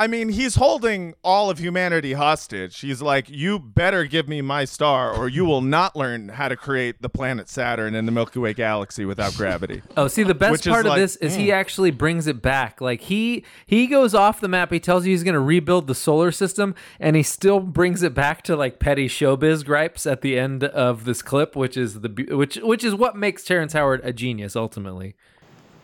I 0.00 0.06
mean, 0.06 0.28
he's 0.28 0.54
holding 0.54 1.14
all 1.24 1.50
of 1.50 1.58
humanity 1.58 2.12
hostage. 2.12 2.78
He's 2.78 3.02
like, 3.02 3.28
you 3.28 3.58
better 3.58 4.04
give 4.04 4.28
me 4.28 4.40
my 4.40 4.64
star, 4.64 5.12
or 5.12 5.28
you 5.28 5.44
will 5.44 5.60
not 5.60 5.96
learn 5.96 6.28
how 6.28 6.48
to 6.48 6.56
create 6.56 7.02
the 7.02 7.08
planet 7.08 7.48
Saturn 7.48 7.96
and 7.96 8.06
the 8.06 8.12
Milky 8.12 8.38
Way 8.38 8.54
galaxy 8.54 9.04
without 9.04 9.34
gravity. 9.34 9.82
Oh, 9.96 10.06
see, 10.06 10.22
the 10.22 10.34
best 10.34 10.52
Which 10.52 10.66
part 10.66 10.86
of 10.86 10.90
like, 10.90 11.00
this 11.00 11.16
is 11.16 11.34
hmm. 11.34 11.40
he 11.40 11.52
actually 11.52 11.90
brings 11.90 12.28
it 12.28 12.40
back. 12.40 12.80
Like 12.80 13.00
he 13.00 13.44
he 13.66 13.88
goes 13.88 14.14
off 14.14 14.40
the 14.40 14.46
map. 14.46 14.72
He 14.72 14.78
tells 14.78 15.04
you 15.04 15.10
he's 15.10 15.24
going 15.24 15.34
to 15.34 15.40
rebuild 15.40 15.88
the 15.88 15.94
solar 15.94 16.30
system, 16.30 16.76
and 17.00 17.16
he 17.16 17.24
still 17.24 17.58
brings 17.58 18.04
it 18.04 18.14
back 18.14 18.42
to 18.42 18.54
like 18.54 18.78
petty 18.78 19.08
showbiz 19.08 19.64
gripes 19.64 20.06
at 20.06 20.20
the 20.20 20.38
end 20.38 20.62
of 20.62 21.04
this 21.04 21.20
clip, 21.20 21.56
which 21.56 21.76
is 21.76 22.00
the 22.00 22.28
which 22.30 22.56
which 22.58 22.84
is 22.84 22.94
what 22.94 23.16
makes 23.16 23.42
Terrence 23.42 23.72
Howard 23.72 24.00
a 24.04 24.12
genius 24.12 24.54
ultimately. 24.54 25.16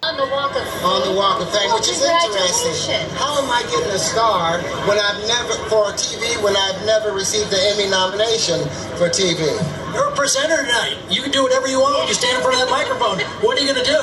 On 0.04 0.18
the 0.18 0.26
walk 0.28 0.52
of 0.52 0.84
on 0.84 1.00
the 1.08 1.16
Walk 1.16 1.40
of 1.40 1.48
Fame, 1.48 1.64
Well, 1.72 1.80
which 1.80 1.88
is 1.88 2.04
interesting. 2.04 3.00
How 3.16 3.40
am 3.40 3.48
I 3.50 3.62
getting 3.72 3.88
a 3.88 3.98
star 3.98 4.60
when 4.84 4.98
I've 5.00 5.16
never 5.26 5.54
for 5.72 5.96
TV 5.96 6.36
when 6.44 6.54
I've 6.54 6.84
never 6.84 7.12
received 7.12 7.50
an 7.54 7.60
Emmy 7.72 7.88
nomination 7.88 8.60
for 9.00 9.08
TV? 9.08 9.40
You're 9.94 10.12
a 10.12 10.14
presenter 10.14 10.60
tonight. 10.60 10.98
You 11.08 11.22
can 11.22 11.30
do 11.30 11.42
whatever 11.42 11.68
you 11.68 11.80
want 11.80 11.96
when 11.96 12.08
you 12.08 12.12
stand 12.12 12.36
in 12.36 12.42
front 12.42 12.60
of 12.60 12.68
that 12.68 12.70
microphone. 12.70 13.16
What 13.40 13.56
are 13.56 13.64
you 13.64 13.72
going 13.72 13.82
to 13.82 13.90
do? 13.90 14.00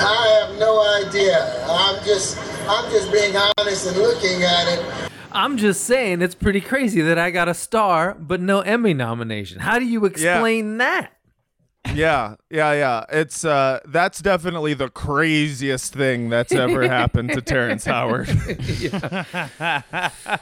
I 0.00 0.40
have 0.40 0.58
no 0.58 0.80
idea. 1.04 1.44
I'm 1.68 2.02
just 2.04 2.38
I'm 2.68 2.90
just 2.90 3.12
being 3.12 3.36
honest 3.36 3.86
and 3.86 3.98
looking 3.98 4.42
at 4.44 4.66
it. 4.78 5.10
I'm 5.30 5.58
just 5.58 5.84
saying 5.84 6.22
it's 6.22 6.34
pretty 6.34 6.62
crazy 6.62 7.02
that 7.02 7.18
I 7.18 7.30
got 7.30 7.48
a 7.48 7.54
star 7.54 8.14
but 8.14 8.40
no 8.40 8.60
Emmy 8.60 8.94
nomination. 8.94 9.60
How 9.60 9.78
do 9.78 9.84
you 9.84 10.06
explain 10.06 10.78
that? 10.78 11.12
Yeah, 11.94 12.34
yeah, 12.50 12.72
yeah. 12.72 13.04
It's 13.10 13.44
uh, 13.44 13.80
that's 13.86 14.20
definitely 14.20 14.74
the 14.74 14.88
craziest 14.88 15.94
thing 15.94 16.28
that's 16.28 16.52
ever 16.52 16.86
happened 16.86 17.30
to 17.30 17.40
Terrence 17.40 17.84
Howard. 17.84 18.28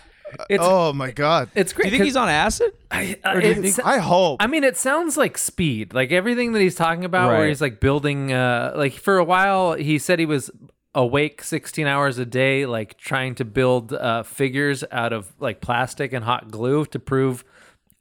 It's 0.51 0.63
oh 0.65 0.93
my 0.93 1.13
god. 1.13 1.51
it's 1.55 1.73
great. 1.73 1.85
Do 1.85 1.91
you 1.91 1.99
think 1.99 2.05
he's 2.05 2.17
on 2.17 2.29
acid? 2.29 2.73
I, 2.91 3.17
uh, 3.25 3.35
or 3.35 3.41
do 3.41 3.47
you 3.47 3.53
it 3.53 3.63
think- 3.75 3.87
I 3.87 3.99
hope. 3.99 4.43
I 4.43 4.49
mean, 4.49 4.65
it 4.65 4.77
sounds 4.77 5.17
like 5.17 5.39
speed. 5.39 5.95
Like 5.95 6.11
everything 6.11 6.51
that 6.53 6.61
he's 6.61 6.75
talking 6.75 7.05
about, 7.05 7.29
where 7.29 7.47
he's 7.47 7.61
like 7.61 7.79
building. 7.79 8.33
Uh, 8.33 8.73
like 8.75 8.95
for 8.95 9.19
a 9.19 9.25
while, 9.25 9.75
he 9.75 9.99
said 9.99 10.19
he 10.19 10.27
was 10.27 10.51
awake 10.97 11.45
16 11.45 11.87
hours 11.87 12.19
a 12.19 12.27
day, 12.27 12.67
like 12.67 12.99
trying 12.99 13.37
to 13.37 13.45
build 13.45 13.93
uh, 13.93 14.25
figures 14.25 14.83
out 14.91 15.13
of 15.13 15.33
like 15.39 15.61
plastic 15.61 16.13
and 16.13 16.25
hot 16.25 16.51
glue 16.51 16.85
to 16.87 16.99
prove 16.99 17.45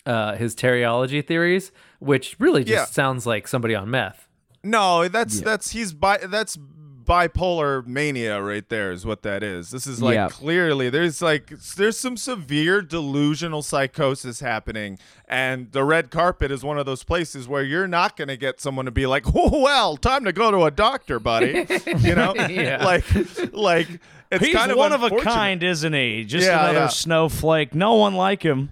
uh, 0.07 0.35
his 0.35 0.55
Terryology 0.55 1.25
theories, 1.25 1.71
which 2.05 2.35
really 2.39 2.63
just 2.63 2.71
Yeah. 2.73 2.85
sounds 2.85 3.25
like 3.25 3.47
somebody 3.47 3.75
on 3.75 3.89
meth. 3.89 4.27
No, 4.63 5.07
that's 5.07 5.41
that's 5.41 5.71
he's 5.71 5.93
bi- 5.93 6.25
that's 6.25 6.57
bipolar 7.05 7.85
mania 7.85 8.41
right 8.41 8.67
there 8.69 8.91
is 8.91 9.05
what 9.05 9.21
that 9.21 9.43
is. 9.43 9.69
This 9.69 9.85
is 9.85 10.01
like 10.01 10.15
Yeah. 10.15 10.27
clearly 10.29 10.89
there's 10.89 11.21
like 11.21 11.51
there's 11.77 11.99
some 11.99 12.17
severe 12.17 12.81
delusional 12.81 13.61
psychosis 13.61 14.39
happening 14.39 14.97
and 15.27 15.71
the 15.71 15.83
red 15.83 16.09
carpet 16.09 16.51
is 16.51 16.63
one 16.63 16.79
of 16.79 16.87
those 16.87 17.03
places 17.03 17.47
where 17.47 17.61
you're 17.61 17.87
not 17.87 18.17
going 18.17 18.27
to 18.29 18.37
get 18.37 18.59
someone 18.59 18.85
to 18.85 18.91
be 18.91 19.05
like, 19.05 19.23
"Oh, 19.35 19.61
well, 19.61 19.97
time 19.97 20.25
to 20.25 20.33
go 20.33 20.49
to 20.49 20.63
a 20.63 20.71
doctor, 20.71 21.19
buddy." 21.19 21.67
you 21.99 22.15
know? 22.15 22.33
Yeah. 22.49 22.83
Like 22.85 23.05
like 23.53 23.87
it's 24.31 24.43
He's 24.45 24.55
kind 24.55 24.71
of 24.71 24.77
one 24.77 24.91
of 24.93 25.03
a 25.03 25.11
kind, 25.19 25.61
isn't 25.61 25.93
he? 25.93 26.25
Just 26.25 26.47
Yeah, 26.47 26.63
another 26.63 26.79
yeah. 26.79 26.87
snowflake. 26.87 27.75
No 27.75 27.93
one 27.95 28.15
like 28.15 28.41
him. 28.43 28.71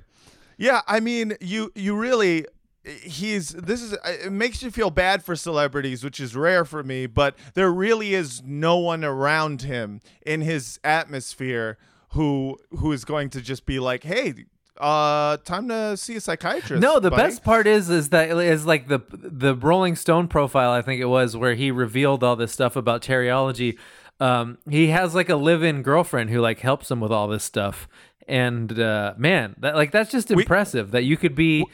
Yeah, 0.57 0.81
I 0.87 0.99
mean, 0.99 1.35
you 1.39 1.71
you 1.75 1.95
really 1.95 2.45
he's 2.85 3.49
this 3.49 3.81
is 3.81 3.95
it 4.05 4.31
makes 4.31 4.61
you 4.61 4.71
feel 4.71 4.89
bad 4.89 5.23
for 5.23 5.35
celebrities, 5.35 6.03
which 6.03 6.19
is 6.19 6.35
rare 6.35 6.65
for 6.65 6.83
me, 6.83 7.05
but 7.05 7.35
there 7.53 7.71
really 7.71 8.13
is 8.13 8.41
no 8.45 8.77
one 8.77 9.03
around 9.03 9.61
him 9.61 10.01
in 10.25 10.41
his 10.41 10.79
atmosphere 10.83 11.77
who 12.09 12.57
who 12.71 12.91
is 12.91 13.05
going 13.05 13.29
to 13.31 13.41
just 13.41 13.65
be 13.65 13.79
like, 13.79 14.03
"Hey, 14.03 14.33
uh 14.79 15.37
time 15.37 15.67
to 15.69 15.95
see 15.95 16.15
a 16.15 16.21
psychiatrist." 16.21 16.81
No, 16.81 16.99
the 16.99 17.09
buddy." 17.09 17.23
best 17.23 17.43
part 17.43 17.67
is 17.67 17.89
is 17.89 18.09
that 18.09 18.29
is 18.29 18.65
like 18.65 18.87
the 18.87 18.99
the 19.11 19.55
Rolling 19.55 19.95
Stone 19.95 20.27
profile. 20.27 20.71
I 20.71 20.81
think 20.81 20.99
it 21.01 21.05
was 21.05 21.37
where 21.37 21.55
he 21.55 21.71
revealed 21.71 22.23
all 22.23 22.35
this 22.35 22.51
stuff 22.51 22.75
about 22.75 23.01
Terryology. 23.01 23.77
Um, 24.19 24.57
he 24.69 24.87
has 24.87 25.15
like 25.15 25.29
a 25.29 25.35
live-in 25.35 25.81
girlfriend 25.81 26.29
who 26.29 26.39
like 26.39 26.59
helps 26.59 26.91
him 26.91 26.99
with 26.99 27.11
all 27.11 27.27
this 27.27 27.43
stuff, 27.43 27.87
and 28.27 28.79
uh, 28.79 29.13
man, 29.17 29.55
that 29.59 29.75
like 29.75 29.91
that's 29.91 30.11
just 30.11 30.31
impressive 30.31 30.91
that 30.91 31.03
you 31.03 31.17
could 31.17 31.35
be 31.35 31.65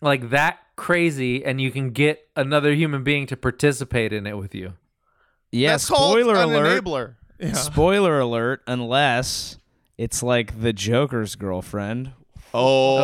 like 0.00 0.30
that 0.30 0.58
crazy 0.76 1.44
and 1.44 1.60
you 1.60 1.70
can 1.70 1.90
get 1.90 2.28
another 2.36 2.72
human 2.74 3.02
being 3.02 3.26
to 3.26 3.36
participate 3.36 4.12
in 4.12 4.26
it 4.26 4.36
with 4.36 4.54
you. 4.54 4.74
Yeah, 5.50 5.72
That's 5.72 5.84
spoiler 5.84 6.36
an 6.36 6.50
alert. 6.50 6.84
enabler. 6.84 7.14
Yeah. 7.40 7.52
Spoiler 7.54 8.18
alert, 8.20 8.62
unless 8.66 9.58
it's 9.96 10.22
like 10.22 10.60
the 10.60 10.72
Joker's 10.72 11.36
girlfriend. 11.36 12.12
Oh, 12.52 12.98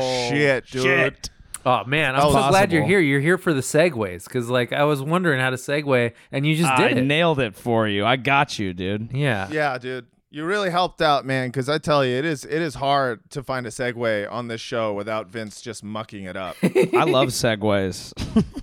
oh. 0.00 0.28
shit, 0.28 0.66
dude. 0.66 1.30
Oh 1.64 1.82
man, 1.84 2.14
I'm 2.14 2.20
That 2.20 2.28
so 2.28 2.34
was 2.34 2.50
glad 2.50 2.70
you're 2.70 2.84
here. 2.84 3.00
You're 3.00 3.20
here 3.20 3.38
for 3.38 3.52
the 3.52 3.60
segues 3.60 4.24
because 4.24 4.48
like 4.48 4.72
I 4.72 4.84
was 4.84 5.02
wondering 5.02 5.40
how 5.40 5.50
to 5.50 5.56
segue 5.56 6.12
and 6.30 6.46
you 6.46 6.54
just 6.54 6.70
I 6.70 6.88
did 6.88 6.98
it. 6.98 7.02
nailed 7.02 7.40
it 7.40 7.56
for 7.56 7.88
you. 7.88 8.04
I 8.06 8.14
got 8.16 8.58
you, 8.58 8.72
dude. 8.72 9.10
yeah. 9.12 9.48
Yeah, 9.50 9.76
dude. 9.78 10.06
You 10.36 10.44
really 10.44 10.68
helped 10.68 11.00
out, 11.00 11.24
man, 11.24 11.48
because 11.48 11.70
I 11.70 11.78
tell 11.78 12.04
you, 12.04 12.14
it 12.14 12.26
is 12.26 12.44
it 12.44 12.60
is 12.60 12.74
hard 12.74 13.30
to 13.30 13.42
find 13.42 13.66
a 13.66 13.70
segue 13.70 14.30
on 14.30 14.48
this 14.48 14.60
show 14.60 14.92
without 14.92 15.28
Vince 15.28 15.62
just 15.62 15.82
mucking 15.82 16.24
it 16.24 16.36
up. 16.36 16.56
I 16.62 17.04
love 17.04 17.28
segues. 17.28 18.12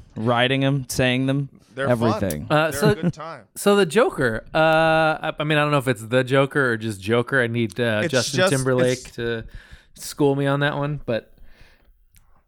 Writing 0.16 0.62
them, 0.62 0.86
saying 0.88 1.26
them, 1.26 1.50
They're 1.74 1.88
everything. 1.88 2.46
Fun. 2.46 2.58
Uh, 2.58 2.70
They're 2.70 2.80
so- 2.80 2.90
a 2.90 2.96
good 2.96 3.14
time. 3.14 3.46
So 3.56 3.76
the 3.76 3.88
Joker, 3.88 4.46
uh, 4.54 4.58
I, 4.60 5.34
I 5.40 5.44
mean, 5.46 5.58
I 5.58 5.62
don't 5.62 5.72
know 5.72 5.80
if 5.80 5.88
it's 5.88 6.06
the 6.06 6.24
Joker 6.24 6.74
or 6.74 6.78
just 6.78 7.02
Joker. 7.02 7.42
I 7.42 7.48
need 7.48 7.80
uh, 7.80 8.02
It's 8.04 8.12
Justin 8.12 8.38
just- 8.38 8.54
Timberlake 8.54 9.00
it's- 9.00 9.16
to 9.16 9.44
school 9.96 10.36
me 10.36 10.46
on 10.46 10.60
that 10.60 10.78
one, 10.78 11.02
but 11.08 11.34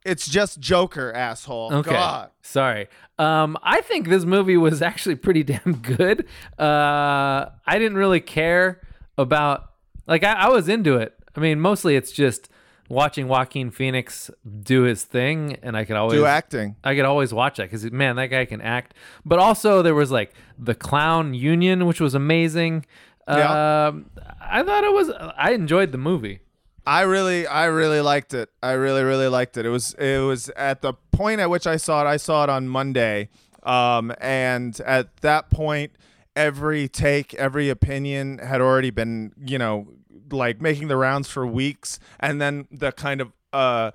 It's 0.06 0.28
just 0.30 0.60
Joker, 0.60 1.12
asshole. 1.12 1.74
okay. 1.74 1.90
God. 1.90 2.30
Sorry. 2.44 2.90
Um, 3.18 3.58
I 3.64 3.82
think 3.82 4.08
this 4.08 4.24
movie 4.24 4.58
was 4.58 4.84
actually 4.84 5.16
pretty 5.16 5.42
damn 5.52 5.78
good. 5.82 6.28
Uh, 6.60 7.50
I 7.66 7.80
didn't 7.80 7.98
really 7.98 8.20
care 8.20 8.82
about 9.18 9.72
like 10.08 10.24
I, 10.24 10.34
I 10.34 10.50
was 10.50 10.70
into 10.70 10.98
it. 10.98 11.14
I 11.36 11.40
mean, 11.40 11.60
mostly 11.60 11.96
it's 11.96 12.12
just 12.12 12.50
watching 12.88 13.28
Joaquin 13.28 13.72
Phoenix 13.72 14.30
do 14.62 14.84
his 14.84 15.04
thing, 15.04 15.58
and 15.64 15.76
I 15.76 15.86
could 15.86 15.96
always 15.96 16.20
Do 16.20 16.26
acting. 16.26 16.76
I 16.84 16.96
could 16.96 17.06
always 17.06 17.34
watch 17.34 17.58
that 17.58 17.64
because 17.64 17.90
man, 17.92 18.16
that 18.18 18.28
guy 18.28 18.46
can 18.46 18.62
act. 18.62 18.94
But 19.26 19.40
also 19.40 19.82
there 19.82 19.96
was 19.96 20.12
like 20.12 20.34
the 20.58 20.76
Clown 20.76 21.34
Union, 21.34 21.86
which 21.86 22.00
was 22.00 22.14
amazing. 22.14 22.86
Yeah. 23.28 23.88
Um, 23.88 24.12
I 24.40 24.64
thought 24.64 24.84
it 24.84 24.94
was. 24.94 25.10
I 25.10 25.52
enjoyed 25.52 25.92
the 25.92 25.98
movie. 25.98 26.42
I 26.88 27.02
really, 27.02 27.48
I 27.48 27.66
really 27.66 28.02
liked 28.02 28.36
it. 28.36 28.50
I 28.62 28.74
really, 28.74 29.02
really 29.02 29.28
liked 29.28 29.58
it. 29.58 29.66
It 29.66 29.70
was, 29.70 29.96
it 29.96 30.20
was 30.20 30.50
at 30.50 30.84
the 30.84 30.94
point 31.12 31.42
at 31.42 31.50
which 31.50 31.66
I 31.66 31.78
saw 31.78 32.06
it. 32.06 32.08
I 32.08 32.18
saw 32.18 32.44
it 32.44 32.50
on 32.52 32.68
Monday, 32.68 33.30
um, 33.64 34.14
and 34.22 34.80
at 34.82 35.18
that 35.18 35.50
point, 35.50 35.94
every 36.36 36.88
take, 36.88 37.34
every 37.36 37.70
opinion 37.70 38.40
had 38.40 38.62
already 38.62 38.90
been, 38.90 39.34
you 39.46 39.58
know, 39.58 39.88
like 40.32 40.62
making 40.62 40.88
the 40.88 40.98
rounds 40.98 41.30
for 41.30 41.46
weeks, 41.46 42.00
and 42.20 42.42
then 42.42 42.68
the 42.72 42.92
kind 42.92 43.22
of 43.22 43.32
uh, 43.54 43.92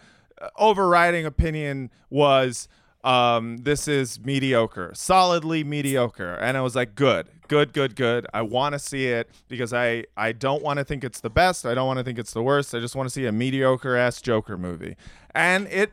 overriding 0.57 1.27
opinion 1.27 1.91
was. 2.09 2.69
Um, 3.03 3.57
this 3.63 3.89
is 3.89 4.21
mediocre, 4.21 4.91
solidly 4.95 5.65
mediocre, 5.65 6.35
and 6.35 6.55
I 6.55 6.61
was 6.61 6.77
like, 6.77 6.95
good, 6.95 7.31
good, 7.49 7.73
good, 7.73 7.97
good. 7.97 8.27
I 8.35 8.43
want 8.43 8.75
to 8.75 8.79
see 8.79 9.07
it 9.07 9.31
because 9.49 9.73
I 9.73 10.05
I 10.19 10.33
don't 10.33 10.63
want 10.63 10.81
to 10.81 10.85
think 10.85 11.03
it's 11.03 11.21
the 11.21 11.31
best. 11.31 11.65
I 11.65 11.73
don't 11.73 11.87
want 11.87 11.99
to 11.99 12.05
think 12.05 12.19
it's 12.19 12.35
the 12.35 12.43
worst. 12.43 12.75
I 12.75 12.79
just 12.79 12.95
want 12.95 13.09
to 13.09 13.11
see 13.11 13.25
a 13.25 13.33
mediocre 13.33 13.97
ass 13.97 14.21
Joker 14.21 14.59
movie, 14.59 14.97
and 15.35 15.67
it 15.69 15.93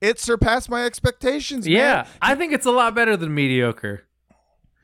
it 0.00 0.18
surpassed 0.18 0.68
my 0.68 0.84
expectations. 0.84 1.66
man. 1.66 1.76
Yeah, 1.76 2.06
I 2.20 2.34
think 2.34 2.52
it's 2.52 2.66
a 2.66 2.72
lot 2.72 2.96
better 2.96 3.16
than 3.16 3.32
mediocre. 3.32 4.04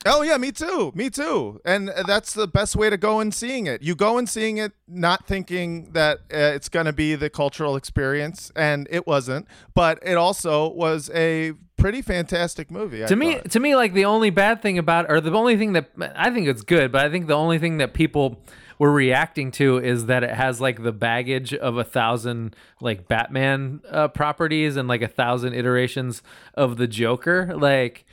Oh 0.07 0.23
yeah, 0.23 0.37
me 0.37 0.53
too. 0.53 0.92
Me 0.95 1.11
too. 1.11 1.61
And 1.64 1.90
uh, 1.90 2.03
that's 2.05 2.33
the 2.35 2.47
best 2.47 2.77
way 2.77 2.90
to 2.90 2.97
go 2.97 3.21
in 3.21 3.33
seeing 3.33 3.66
it. 3.66 3.83
You 3.83 3.95
go 3.95 4.19
in 4.19 4.27
seeing 4.27 4.59
it 4.59 4.73
not 4.88 5.27
thinking 5.27 5.92
that 5.92 6.19
uh, 6.33 6.55
it's 6.57 6.69
going 6.69 6.87
to 6.87 6.92
be 6.92 7.14
the 7.14 7.29
cultural 7.29 7.77
experience 7.77 8.51
and 8.55 8.87
it 8.90 9.07
wasn't, 9.07 9.47
but 9.75 9.99
it 10.03 10.16
also 10.16 10.69
was 10.69 11.11
a 11.14 11.53
pretty 11.77 12.01
fantastic 12.03 12.71
movie. 12.71 13.05
I 13.05 13.07
to 13.09 13.16
me 13.16 13.35
thought. 13.35 13.51
to 13.51 13.61
me 13.61 13.77
like 13.77 13.92
the 13.92 14.07
only 14.07 14.31
bad 14.31 14.62
thing 14.62 14.79
about 14.79 15.11
or 15.11 15.21
the 15.21 15.31
only 15.33 15.57
thing 15.59 15.75
that 15.75 15.90
i 16.16 16.31
think 16.31 16.49
it's 16.49 16.62
good 16.62 16.90
but 16.90 17.05
i 17.05 17.11
think 17.11 17.27
the 17.27 17.35
only 17.37 17.59
thing 17.59 17.77
that 17.79 17.92
people 17.92 18.42
were 18.79 18.90
reacting 18.90 19.51
to 19.53 19.77
is 19.79 20.07
that 20.07 20.25
it 20.25 20.31
has 20.31 20.59
like 20.59 20.83
the 20.83 20.90
baggage 20.92 21.53
of 21.53 21.77
a 21.77 21.85
thousand 21.85 22.57
like 22.81 23.07
batman 23.09 23.83
uh, 23.90 24.09
properties 24.09 24.77
and 24.77 24.88
like 24.88 25.03
a 25.03 25.07
thousand 25.09 25.53
iterations 25.53 26.23
of 26.55 26.79
the 26.79 26.87
joker 26.87 27.55
like 27.55 28.07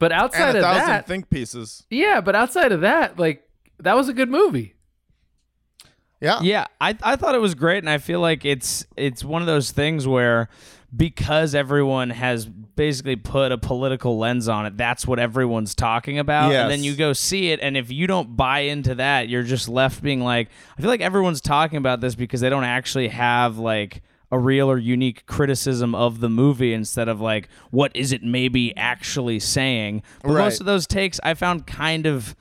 but 0.00 0.10
outside 0.10 0.56
and 0.56 0.58
a 0.58 0.60
of 0.60 0.64
thousand 0.64 0.86
that 0.88 1.06
think 1.06 1.30
pieces. 1.30 1.84
yeah 1.90 2.20
but 2.20 2.34
outside 2.34 2.72
of 2.72 2.80
that 2.80 3.16
like 3.18 3.48
that 3.78 3.96
was 3.96 4.08
a 4.08 4.12
good 4.12 4.28
movie 4.28 4.74
Yeah. 6.20 6.40
Yeah, 6.42 6.66
I 6.80 6.96
I 7.02 7.16
thought 7.16 7.34
it 7.34 7.40
was 7.40 7.54
great, 7.54 7.78
and 7.78 7.88
I 7.88 7.96
feel 7.98 8.20
like 8.20 8.44
it's 8.44 8.84
it's 8.96 9.24
one 9.24 9.40
of 9.40 9.46
those 9.46 9.70
things 9.70 10.06
where 10.06 10.48
because 10.94 11.54
everyone 11.54 12.10
has 12.10 12.44
basically 12.46 13.16
put 13.16 13.52
a 13.52 13.56
political 13.58 14.18
lens 14.18 14.48
on 14.48 14.66
it, 14.66 14.76
that's 14.76 15.06
what 15.06 15.18
everyone's 15.18 15.74
talking 15.74 16.18
about. 16.18 16.52
And 16.52 16.70
then 16.70 16.82
you 16.84 16.94
go 16.96 17.12
see 17.14 17.52
it, 17.52 17.60
and 17.62 17.76
if 17.76 17.90
you 17.90 18.06
don't 18.06 18.36
buy 18.36 18.60
into 18.60 18.96
that, 18.96 19.28
you're 19.30 19.44
just 19.44 19.66
left 19.68 20.02
being 20.02 20.20
like, 20.20 20.48
I 20.76 20.80
feel 20.82 20.90
like 20.90 21.00
everyone's 21.00 21.40
talking 21.40 21.78
about 21.78 22.00
this 22.00 22.14
because 22.14 22.40
they 22.42 22.50
don't 22.50 22.64
actually 22.64 23.08
have 23.08 23.56
like 23.56 24.02
a 24.32 24.38
real 24.38 24.70
or 24.70 24.78
unique 24.78 25.26
criticism 25.26 25.94
of 25.94 26.20
the 26.20 26.28
movie 26.28 26.72
instead 26.72 27.08
of 27.08 27.20
like 27.20 27.48
what 27.70 27.90
is 27.96 28.12
it 28.12 28.22
maybe 28.22 28.76
actually 28.76 29.40
saying. 29.40 30.02
But 30.22 30.32
Right. 30.32 30.44
most 30.44 30.60
of 30.60 30.66
those 30.66 30.86
takes 30.86 31.18
I 31.24 31.34
found 31.34 31.66
kind 31.66 32.06
of 32.06 32.36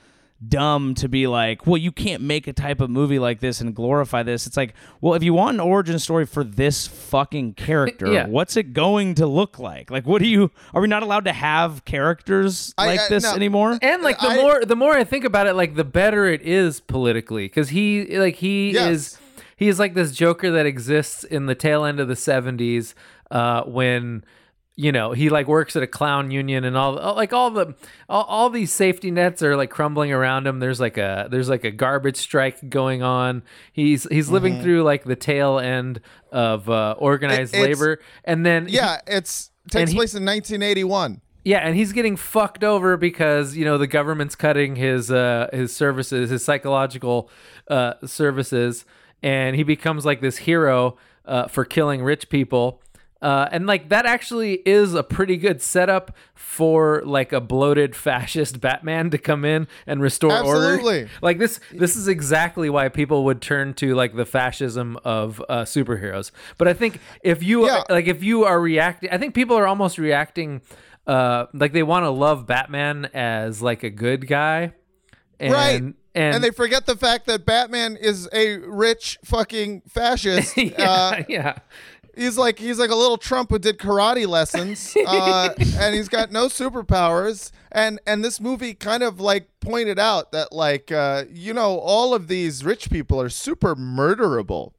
dumb 0.48 0.94
to 0.96 1.10
be 1.10 1.28
like, 1.28 1.68
well, 1.68 1.76
you 1.76 1.92
can't 1.92 2.22
make 2.24 2.48
a 2.48 2.54
type 2.54 2.80
of 2.80 2.90
movie 2.90 3.20
like 3.20 3.42
this 3.42 3.60
and 3.60 3.76
glorify 3.76 4.24
this. 4.24 4.48
It's 4.48 4.56
like, 4.56 4.74
well, 5.02 5.14
if 5.16 5.22
you 5.22 5.34
want 5.34 5.56
an 5.56 5.60
origin 5.60 6.00
story 6.00 6.26
for 6.26 6.46
this 6.46 6.88
fucking 6.88 7.56
character, 7.56 8.08
Yeah. 8.10 8.26
what's 8.28 8.56
it 8.56 8.72
going 8.72 9.16
to 9.16 9.28
look 9.28 9.60
like? 9.60 9.92
Like, 9.92 10.08
what 10.08 10.22
do 10.22 10.30
you? 10.30 10.50
Are 10.74 10.82
we 10.82 10.88
not 10.88 11.04
allowed 11.04 11.26
to 11.26 11.34
have 11.34 11.84
characters 11.84 12.74
I- 12.78 12.88
like 12.88 13.00
I- 13.02 13.08
this 13.10 13.24
no. 13.26 13.34
anymore? 13.34 13.80
and 13.82 14.02
like 14.02 14.18
the 14.20 14.30
I- 14.30 14.36
more 14.38 14.64
the 14.64 14.76
more 14.78 14.94
i 14.94 15.04
think 15.04 15.26
about 15.26 15.46
it 15.48 15.56
like 15.56 15.76
the 15.76 15.84
better 15.84 16.26
it 16.26 16.42
is 16.44 16.80
politically 16.80 17.46
because 17.48 17.70
he 17.70 18.18
like 18.18 18.36
he 18.36 18.72
Yes. 18.72 18.92
is 18.92 19.18
he 19.60 19.68
is 19.68 19.78
like 19.78 19.94
this 19.94 20.12
joker 20.12 20.50
that 20.52 20.66
exists 20.66 21.24
in 21.24 21.46
the 21.46 21.54
tail 21.56 21.84
end 21.86 22.00
of 22.00 22.08
the 22.08 22.16
70s 22.16 22.94
uh 23.30 23.62
when 23.64 24.24
you 24.76 24.92
know 24.94 25.12
he 25.12 25.30
like 25.30 25.46
works 25.48 25.76
at 25.76 25.84
a 25.84 25.88
clown 25.88 26.32
union 26.32 26.64
and 26.64 26.78
all 26.78 26.94
like 27.16 27.34
all 27.34 27.52
the 27.52 27.76
all, 28.08 28.24
all 28.24 28.50
these 28.50 28.72
safety 28.72 29.12
nets 29.12 29.44
are 29.44 29.58
like 29.58 29.70
crumbling 29.70 30.12
around 30.14 30.48
him 30.48 30.60
there's 30.60 30.80
like 30.80 30.98
a 30.98 31.28
there's 31.30 31.50
like 31.50 31.66
a 31.66 31.72
garbage 31.72 32.16
strike 32.18 32.70
going 32.70 33.04
on 33.04 33.44
he's 33.74 34.08
he's 34.10 34.30
living 34.30 34.62
through 34.62 34.82
like 34.84 35.04
the 35.04 35.18
tail 35.18 35.60
end 35.60 36.00
of 36.32 36.70
uh 36.70 36.96
organized 36.98 37.54
Mm-hmm. 37.54 37.64
It- 37.66 37.68
labor 37.68 38.00
and 38.24 38.46
then 38.46 38.68
he- 38.68 38.76
Yeah, 38.78 39.02
it's 39.06 39.52
takes 39.70 39.92
he- 39.92 39.98
place 39.98 40.16
in 40.16 40.24
1981. 40.26 41.22
yeah, 41.44 41.58
and 41.60 41.76
he's 41.76 41.92
getting 41.94 42.16
fucked 42.16 42.64
over 42.64 42.96
because 42.98 43.56
you 43.58 43.66
know 43.66 43.78
the 43.78 43.88
government's 43.88 44.36
cutting 44.36 44.76
his 44.78 45.12
uh, 45.12 45.48
his 45.52 45.76
services, 45.76 46.30
his 46.30 46.44
psychological 46.46 47.30
uh, 47.68 47.94
services, 48.06 48.86
and 49.24 49.56
he 49.56 49.64
becomes 49.64 50.06
like 50.06 50.22
this 50.22 50.38
hero 50.38 50.98
uh, 51.26 51.48
for 51.48 51.66
killing 51.66 52.04
rich 52.04 52.30
people. 52.30 52.82
Uh, 53.22 53.50
and 53.52 53.68
like 53.68 53.90
that 53.90 54.06
actually 54.06 54.54
is 54.66 54.94
a 54.94 55.04
pretty 55.04 55.36
good 55.36 55.62
setup 55.62 56.16
for 56.36 57.02
like 57.06 57.34
a 57.34 57.42
bloated 57.42 57.94
fascist 58.06 58.62
Batman 58.62 59.10
to 59.10 59.18
come 59.18 59.44
in 59.44 59.68
and 59.86 60.02
restore 60.02 60.32
order. 60.32 60.70
Absolutely. 60.70 61.00
order. 61.02 61.10
Like 61.22 61.38
this, 61.38 61.60
this 61.74 61.98
is 61.98 62.08
exactly 62.08 62.70
why 62.70 62.88
people 62.88 63.26
would 63.26 63.42
turn 63.42 63.74
to 63.76 63.94
like 63.94 64.16
the 64.16 64.26
fascism 64.26 64.98
of 65.04 65.44
uh, 65.50 65.64
superheroes. 65.64 66.32
But 66.58 66.70
I 66.70 66.74
think 66.74 67.02
if 67.22 67.44
you 67.44 67.66
Yeah. 67.66 67.84
like, 67.90 68.08
if 68.08 68.24
you 68.24 68.46
are 68.46 68.60
reacting, 68.60 69.10
I 69.12 69.18
think 69.18 69.34
people 69.36 69.58
are 69.58 69.68
almost 69.68 69.98
reacting 69.98 70.62
uh 71.08 71.48
like 71.54 71.74
they 71.74 71.82
want 71.84 72.04
to 72.04 72.10
love 72.10 72.46
Batman 72.46 73.06
as 73.14 73.62
like 73.62 73.84
a 73.84 73.90
good 73.90 74.28
guy. 74.28 74.74
And, 75.40 75.54
right. 75.54 75.84
And, 76.16 76.44
they 76.44 76.52
forget 76.52 76.86
the 76.86 76.96
fact 76.96 77.28
that 77.28 77.46
Batman 77.46 77.96
is 77.96 78.28
a 78.34 78.58
rich 78.58 79.20
fucking 79.24 79.84
fascist. 79.88 80.58
yeah, 80.58 80.74
uh, 80.78 81.24
yeah. 81.30 81.60
He's 82.16 82.38
like 82.38 82.60
he's 82.60 82.80
like 82.80 82.90
a 82.90 82.96
little 82.96 83.18
Trump 83.18 83.50
who 83.50 83.60
did 83.60 83.78
karate 83.78 84.28
lessons, 84.28 84.96
uh, 85.08 85.54
and 85.78 85.96
he's 85.96 86.10
got 86.10 86.32
no 86.32 86.48
superpowers. 86.48 87.52
And 87.72 88.00
and 88.08 88.24
this 88.24 88.40
movie 88.40 88.74
kind 88.74 89.04
of 89.04 89.20
like 89.20 89.48
pointed 89.60 90.00
out 90.00 90.32
that 90.32 90.52
like 90.52 90.92
uh, 90.92 91.26
you 91.32 91.54
know 91.54 91.78
all 91.78 92.14
of 92.14 92.28
these 92.28 92.64
rich 92.64 92.90
people 92.90 93.22
are 93.22 93.30
super 93.30 93.76
murderable, 93.76 94.74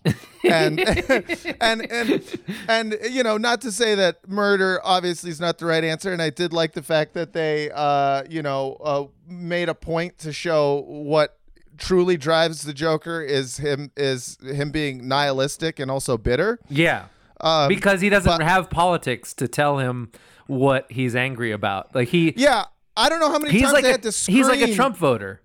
and 0.45 0.81
and 1.61 1.90
and 1.90 2.38
and 2.69 2.99
you 3.09 3.23
know 3.23 3.37
not 3.37 3.61
to 3.62 3.73
say 3.73 3.95
that 3.95 4.29
murder 4.29 4.81
obviously 4.83 5.31
is 5.31 5.40
not 5.40 5.59
the 5.59 5.66
right 5.66 5.85
answer. 5.85 6.12
And 6.12 6.21
I 6.21 6.31
did 6.31 6.53
like 6.53 6.73
the 6.73 6.83
fact 6.83 7.14
that 7.14 7.33
they 7.33 7.71
uh, 7.71 8.25
you 8.29 8.43
know 8.43 8.77
uh, 8.83 9.05
made 9.29 9.69
a 9.69 9.75
point 9.75 10.19
to 10.19 10.33
show 10.33 10.85
what 10.87 11.37
truly 11.81 12.16
drives 12.16 12.62
the 12.62 12.73
Joker 12.75 13.21
is 13.23 13.57
him 13.57 13.90
is 13.97 14.38
him 14.43 14.71
being 14.71 15.09
nihilistic 15.09 15.79
and 15.79 15.90
also 15.90 16.16
bitter. 16.16 16.61
Yeah. 16.69 17.07
Um, 17.42 17.68
because 17.68 18.00
he 18.00 18.09
doesn't 18.09 18.38
but- 18.38 18.42
have 18.42 18.70
politics 18.70 19.35
to 19.35 19.48
tell 19.48 19.79
him 19.79 20.11
what 20.46 20.90
he's 20.90 21.14
angry 21.16 21.53
about. 21.53 21.94
Like 21.94 22.09
he 22.09 22.35
Yeah, 22.37 22.64
I 22.96 23.09
don't 23.09 23.20
know 23.20 23.31
how 23.31 23.38
many 23.38 23.53
he's 23.53 23.62
times 23.62 23.72
like 23.74 23.83
they 23.85 23.88
a, 23.90 23.92
had 23.92 24.03
to 24.03 24.12
scream. 24.12 24.37
he's 24.38 24.48
like 24.48 24.61
a 24.62 24.74
Trump 24.74 24.96
voter. 24.96 25.40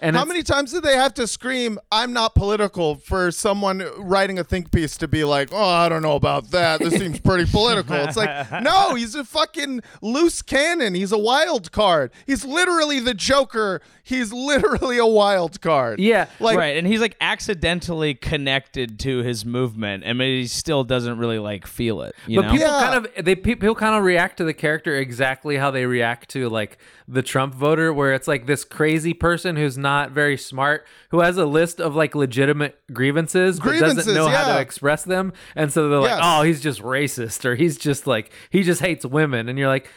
And 0.00 0.16
How 0.16 0.24
many 0.24 0.42
times 0.42 0.72
did 0.72 0.82
they 0.82 0.96
have 0.96 1.14
to 1.14 1.26
scream, 1.26 1.78
I'm 1.92 2.12
not 2.12 2.34
political, 2.34 2.96
for 2.96 3.30
someone 3.30 3.84
writing 3.98 4.38
a 4.38 4.44
think 4.44 4.72
piece 4.72 4.96
to 4.98 5.08
be 5.08 5.24
like, 5.24 5.50
oh, 5.52 5.62
I 5.62 5.88
don't 5.88 6.02
know 6.02 6.16
about 6.16 6.50
that. 6.52 6.80
This 6.80 6.94
seems 6.94 7.20
pretty 7.20 7.44
political. 7.50 7.96
It's 7.96 8.16
like, 8.16 8.50
no, 8.62 8.94
he's 8.94 9.14
a 9.14 9.24
fucking 9.24 9.82
loose 10.00 10.42
cannon. 10.42 10.94
He's 10.94 11.12
a 11.12 11.18
wild 11.18 11.70
card. 11.72 12.12
He's 12.26 12.44
literally 12.44 12.98
the 13.00 13.14
Joker. 13.14 13.82
He's 14.02 14.32
literally 14.32 14.98
a 14.98 15.06
wild 15.06 15.60
card. 15.60 16.00
Yeah. 16.00 16.26
Like, 16.40 16.56
right, 16.56 16.76
and 16.76 16.86
he's 16.86 17.00
like 17.00 17.16
accidentally 17.20 18.14
connected 18.14 18.98
to 19.00 19.18
his 19.18 19.44
movement, 19.44 20.02
and 20.04 20.20
he 20.20 20.46
still 20.46 20.82
doesn't 20.82 21.18
really 21.18 21.38
like 21.38 21.66
feel 21.66 22.02
it. 22.02 22.14
You 22.26 22.40
but 22.40 22.46
know? 22.46 22.52
people 22.52 22.66
Yeah. 22.66 22.80
kind 22.80 23.06
of 23.06 23.24
they 23.24 23.36
people 23.36 23.74
kind 23.74 23.94
of 23.94 24.02
react 24.02 24.38
to 24.38 24.44
the 24.44 24.54
character 24.54 24.96
exactly 24.96 25.56
how 25.58 25.70
they 25.70 25.86
react 25.86 26.30
to 26.30 26.48
like 26.48 26.78
the 27.12 27.22
Trump 27.22 27.54
voter, 27.54 27.92
where 27.92 28.14
it's 28.14 28.28
like 28.28 28.46
this 28.46 28.64
crazy 28.64 29.12
person 29.14 29.56
who's 29.56 29.76
not 29.76 30.12
very 30.12 30.36
smart, 30.36 30.86
who 31.10 31.20
has 31.20 31.36
a 31.36 31.44
list 31.46 31.80
of 31.80 31.94
like 31.96 32.14
legitimate 32.14 32.78
grievances, 32.92 33.58
but 33.58 33.64
doesn't 33.72 33.80
Grievances, 33.80 34.14
know 34.14 34.28
how 34.28 34.54
to 34.54 34.60
express 34.60 35.02
them, 35.04 35.32
and 35.56 35.72
so 35.72 35.88
they're 35.88 35.98
like, 36.00 36.10
Yes. 36.10 36.20
oh, 36.22 36.42
he's 36.42 36.60
just 36.60 36.80
racist, 36.82 37.44
or 37.44 37.54
he's 37.56 37.76
just 37.76 38.06
like 38.06 38.32
he 38.50 38.62
just 38.62 38.80
hates 38.80 39.04
women, 39.04 39.48
and 39.48 39.58
you're 39.58 39.68
like. 39.68 39.88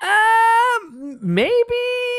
Um, 0.00 1.18
maybe, 1.20 1.52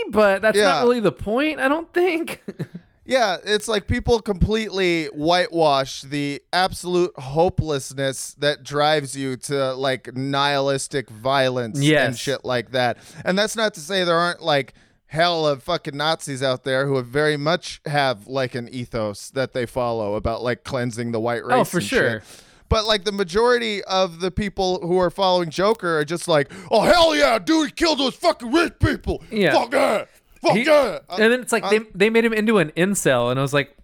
but 0.10 0.42
that's 0.42 0.58
Yeah. 0.58 0.66
not 0.66 0.84
really 0.84 1.00
the 1.00 1.12
point. 1.14 1.60
I 1.60 1.68
don't 1.70 1.92
think. 1.94 2.44
Yeah, 3.10 3.38
it's 3.44 3.68
like 3.68 3.88
people 3.88 4.22
completely 4.22 5.06
whitewash 5.08 6.04
the 6.04 6.44
absolute 6.54 7.12
hopelessness 7.18 8.36
that 8.36 8.64
drives 8.64 9.18
you 9.18 9.36
to 9.38 9.74
like 9.74 10.16
nihilistic 10.16 11.10
violence 11.10 11.82
and 11.84 12.16
shit 12.16 12.46
like 12.46 12.70
that. 12.72 13.00
And 13.26 13.38
that's 13.38 13.56
not 13.56 13.74
to 13.74 13.80
say 13.80 14.04
there 14.04 14.16
aren't 14.16 14.44
like 14.44 14.76
hell 15.08 15.48
of 15.48 15.64
fucking 15.64 15.98
Nazis 15.98 16.44
out 16.44 16.66
there 16.66 16.86
who 16.86 16.98
have 16.98 17.08
very 17.08 17.36
much 17.36 17.82
have 17.88 18.28
like 18.28 18.54
an 18.54 18.70
ethos 18.70 19.32
that 19.32 19.54
they 19.54 19.66
follow 19.66 20.14
about 20.14 20.44
like 20.44 20.64
cleansing 20.64 21.12
the 21.12 21.20
white 21.20 21.42
oh, 21.44 21.48
race. 21.48 21.56
Oh, 21.56 21.64
for 21.64 21.78
and 21.78 21.88
sure. 21.88 22.20
shit. 22.20 22.44
But 22.70 22.86
like 22.86 23.06
the 23.06 23.12
majority 23.12 23.84
of 23.86 24.20
the 24.20 24.30
people 24.30 24.86
who 24.86 25.00
are 25.00 25.10
following 25.10 25.50
Joker 25.50 25.98
are 25.98 26.06
just 26.06 26.28
like, 26.28 26.52
oh 26.70 26.82
hell 26.82 27.16
yeah, 27.16 27.40
dude, 27.40 27.70
he 27.70 27.72
killed 27.72 27.98
those 27.98 28.14
fucking 28.14 28.52
rich 28.52 28.74
people. 28.80 29.24
Yeah. 29.32 29.54
Fuck 29.54 29.74
yeah. 29.74 30.06
Fuck 30.42 30.56
He- 30.56 30.64
yeah. 30.64 31.00
and 31.10 31.32
then 31.34 31.42
it's 31.42 31.52
like 31.52 31.70
they 31.70 31.80
they 31.94 32.10
made 32.10 32.24
him 32.26 32.34
into 32.34 32.58
an 32.60 32.72
incel, 32.78 33.30
and 33.32 33.40
I 33.40 33.42
was 33.44 33.54
like, 33.54 33.76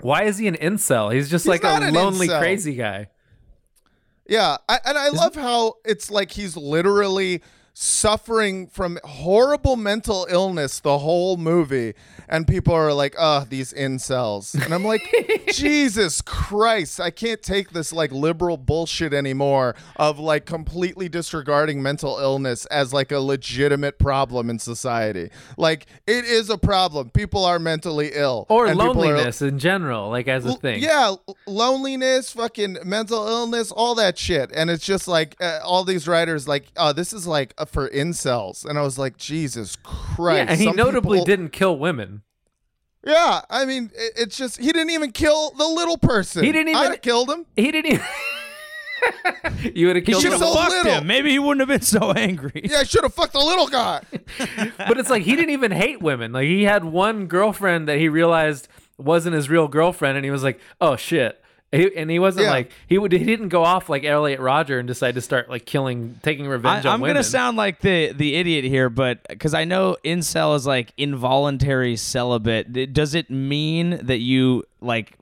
why 0.00 0.24
is 0.24 0.38
he 0.38 0.46
an 0.48 0.54
incel? 0.56 1.12
He's 1.12 1.28
just 1.30 1.46
like 1.46 1.64
a 1.64 1.90
lonely, 1.90 2.28
crazy 2.28 2.74
guy. 2.74 3.08
Yeah, 4.28 4.58
I, 4.68 4.78
and 4.84 4.98
I 4.98 5.08
love 5.08 5.34
how 5.34 5.74
it's 5.84 6.10
like 6.10 6.30
he's 6.30 6.56
literally 6.56 7.42
suffering 7.80 8.66
from 8.66 8.98
horrible 9.04 9.76
mental 9.76 10.26
illness 10.28 10.80
the 10.80 10.98
whole 10.98 11.36
movie, 11.36 11.94
and 12.28 12.46
people 12.46 12.74
are 12.74 12.92
like, 12.92 13.14
"Oh, 13.16 13.46
these 13.48 13.72
incels," 13.72 14.52
and 14.60 14.74
I'm 14.74 14.84
like, 14.84 15.02
"Jesus 15.52 16.20
Christ, 16.20 16.98
I 17.00 17.10
can't 17.10 17.40
take 17.40 17.70
this 17.70 17.92
like 17.92 18.10
liberal 18.10 18.56
bullshit 18.56 19.14
anymore 19.14 19.76
of 19.96 20.18
like 20.18 20.44
completely 20.44 21.08
disregarding 21.08 21.80
mental 21.80 22.18
illness 22.18 22.66
as 22.66 22.92
like 22.92 23.12
a 23.12 23.20
legitimate 23.20 23.98
problem 23.98 24.50
in 24.50 24.58
society. 24.58 25.30
Like 25.56 25.86
it 26.06 26.24
is 26.24 26.50
a 26.50 26.58
problem. 26.58 27.10
People 27.10 27.44
are 27.44 27.60
mentally 27.60 28.10
ill, 28.12 28.46
Or 28.48 28.66
people 28.66 28.82
are- 28.82 28.86
loneliness 28.88 29.40
in 29.40 29.60
general, 29.60 30.10
like 30.10 30.26
as 30.26 30.44
a 30.44 30.54
thing. 30.54 30.82
yeah, 30.82 31.14
loneliness, 31.46 32.32
fucking 32.32 32.78
mental 32.84 33.26
illness, 33.28 33.70
all 33.70 33.94
that 33.94 34.18
shit. 34.18 34.50
And 34.52 34.68
it's 34.68 34.84
just 34.84 35.06
like 35.06 35.36
uh, 35.40 35.60
all 35.64 35.84
these 35.84 36.08
writers, 36.08 36.48
like, 36.48 36.64
oh, 36.76 36.92
this 36.92 37.12
is 37.12 37.26
like 37.26 37.54
uh, 37.58 37.64
for 37.68 37.88
incels. 37.88 38.64
And 38.64 38.78
I 38.78 38.82
was 38.82 38.98
like, 38.98 39.16
Jesus 39.16 39.76
Christ. 39.76 40.36
Yeah, 40.36 40.50
and 40.52 40.58
he 40.60 40.66
some 40.66 40.76
notably 40.76 41.18
people- 41.18 41.26
didn't 41.26 41.50
kill 41.50 41.78
women. 41.78 42.22
Yeah, 43.06 43.42
I 43.48 43.64
mean, 43.64 43.90
it, 43.94 44.12
it's 44.16 44.36
just 44.36 44.58
he 44.58 44.66
didn't 44.72 44.90
even 44.90 45.12
kill 45.12 45.50
the 45.52 45.66
little 45.66 45.96
person. 45.98 46.44
He 46.44 46.52
didn't 46.52 46.74
I'd 46.74 46.80
even- 46.80 46.92
have 46.92 47.02
killed 47.02 47.30
him. 47.30 47.46
He 47.56 47.70
didn't 47.70 47.92
even. 47.92 48.06
you 49.74 49.86
would 49.86 49.96
have 49.96 50.04
He 50.04 50.12
killed 50.12 50.22
should 50.22 50.32
him. 50.32 50.40
have 50.40 50.48
so 50.48 50.54
fucked 50.54 50.70
little. 50.72 50.92
him. 50.94 51.06
Maybe 51.06 51.30
he 51.30 51.38
wouldn't 51.38 51.60
have 51.60 51.68
been 51.68 51.86
so 51.86 52.10
angry. 52.12 52.62
Yeah, 52.64 52.78
I 52.78 52.82
should 52.82 53.04
have 53.04 53.14
fucked 53.14 53.32
the 53.34 53.38
little 53.38 53.68
guy. 53.68 54.02
but 54.76 54.98
it's 54.98 55.08
like 55.10 55.22
he 55.22 55.36
didn't 55.36 55.50
even 55.50 55.70
hate 55.70 56.02
women. 56.02 56.32
Like 56.32 56.46
he 56.46 56.64
had 56.64 56.84
one 56.84 57.26
girlfriend 57.26 57.88
that 57.88 57.98
he 57.98 58.08
realized 58.08 58.66
wasn't 58.98 59.36
his 59.36 59.48
real 59.48 59.68
girlfriend, 59.68 60.16
and 60.16 60.24
he 60.24 60.30
was 60.32 60.42
like, 60.42 60.58
"Oh 60.80 60.96
shit." 60.96 61.40
He, 61.70 61.94
and 61.96 62.10
he 62.10 62.18
wasn't 62.18 62.44
Yeah. 62.46 62.50
like 62.52 62.72
he 62.86 62.96
would. 62.96 63.12
He 63.12 63.24
didn't 63.24 63.50
go 63.50 63.62
off 63.62 63.90
like 63.90 64.02
Elliot 64.04 64.40
Rodger 64.40 64.78
and 64.78 64.88
decide 64.88 65.16
to 65.16 65.20
start 65.20 65.50
like 65.50 65.66
killing, 65.66 66.18
taking 66.22 66.46
I, 66.46 66.50
revenge 66.50 66.86
on 66.86 66.94
I'm 66.94 67.00
women. 67.02 67.16
gonna 67.16 67.24
sound 67.24 67.58
like 67.58 67.80
the 67.80 68.12
the 68.12 68.36
idiot 68.36 68.64
here, 68.64 68.88
but 68.88 69.18
because 69.28 69.52
I 69.52 69.64
know 69.64 69.96
incel 70.02 70.56
is 70.56 70.66
like 70.66 70.94
involuntary 70.96 71.96
celibate. 71.96 72.92
Does 72.94 73.14
it 73.14 73.28
mean 73.28 74.00
that 74.06 74.20
you 74.20 74.64
like 74.80 75.17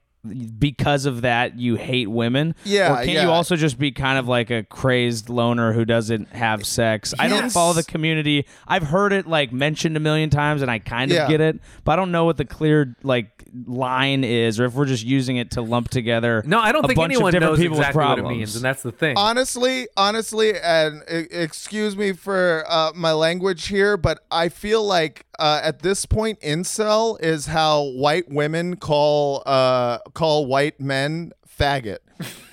because 0.58 1.06
of 1.06 1.22
that 1.22 1.58
you 1.58 1.76
hate 1.76 2.08
women? 2.10 2.54
Yeah, 2.64 2.92
Or 2.92 3.04
can 3.04 3.10
yeah. 3.14 3.22
you 3.24 3.30
also 3.30 3.56
just 3.56 3.78
be 3.78 3.92
kind 3.92 4.18
of 4.18 4.28
like 4.28 4.50
a 4.50 4.62
crazed 4.64 5.28
loner 5.28 5.72
who 5.72 5.84
doesn't 5.84 6.28
have 6.32 6.66
sex? 6.66 7.14
I 7.18 7.28
don't 7.28 7.50
follow 7.50 7.72
the 7.72 7.84
community. 7.84 8.46
I've 8.66 8.84
heard 8.84 9.12
it 9.12 9.26
like 9.26 9.52
mentioned 9.52 9.96
a 9.96 10.00
million 10.00 10.30
times, 10.30 10.62
and 10.62 10.70
I 10.70 10.78
kind 10.78 11.10
of 11.10 11.16
Yeah. 11.16 11.28
get 11.28 11.40
it, 11.40 11.60
but 11.84 11.92
I 11.92 11.96
don't 11.96 12.12
know 12.12 12.24
what 12.24 12.36
the 12.36 12.44
clear 12.44 12.96
like 13.02 13.44
line 13.66 14.24
is, 14.24 14.60
or 14.60 14.64
if 14.66 14.74
we're 14.74 14.84
just 14.86 15.04
using 15.04 15.36
it 15.36 15.52
to 15.52 15.62
lump 15.62 15.88
together. 15.88 16.42
no, 16.46 16.58
I 16.60 16.72
don't 16.72 16.84
a 16.84 16.88
think 16.88 16.96
bunch 16.98 17.12
anyone 17.14 17.32
knows 17.32 17.60
exactly 17.60 18.04
what 18.04 18.18
it 18.18 18.24
means, 18.26 18.56
and 18.56 18.64
that's 18.64 18.82
the 18.82 18.92
thing. 18.92 19.16
honestly, 19.16 19.88
honestly, 19.96 20.58
and 20.58 21.02
e- 21.10 21.26
excuse 21.30 21.96
me 21.96 22.12
for 22.12 22.64
uh, 22.68 22.92
my 22.94 23.12
language 23.12 23.68
here, 23.68 23.96
but 23.96 24.20
I 24.30 24.48
feel 24.48 24.84
like 24.84 25.24
uh, 25.38 25.61
at 25.62 25.81
this 25.81 26.07
point, 26.07 26.40
incel 26.40 27.20
is 27.20 27.46
how 27.46 27.85
white 27.85 28.31
women 28.31 28.77
call 28.77 29.42
uh, 29.46 29.99
call 30.14 30.46
white 30.46 30.81
men 30.81 31.33
faggot. 31.59 31.99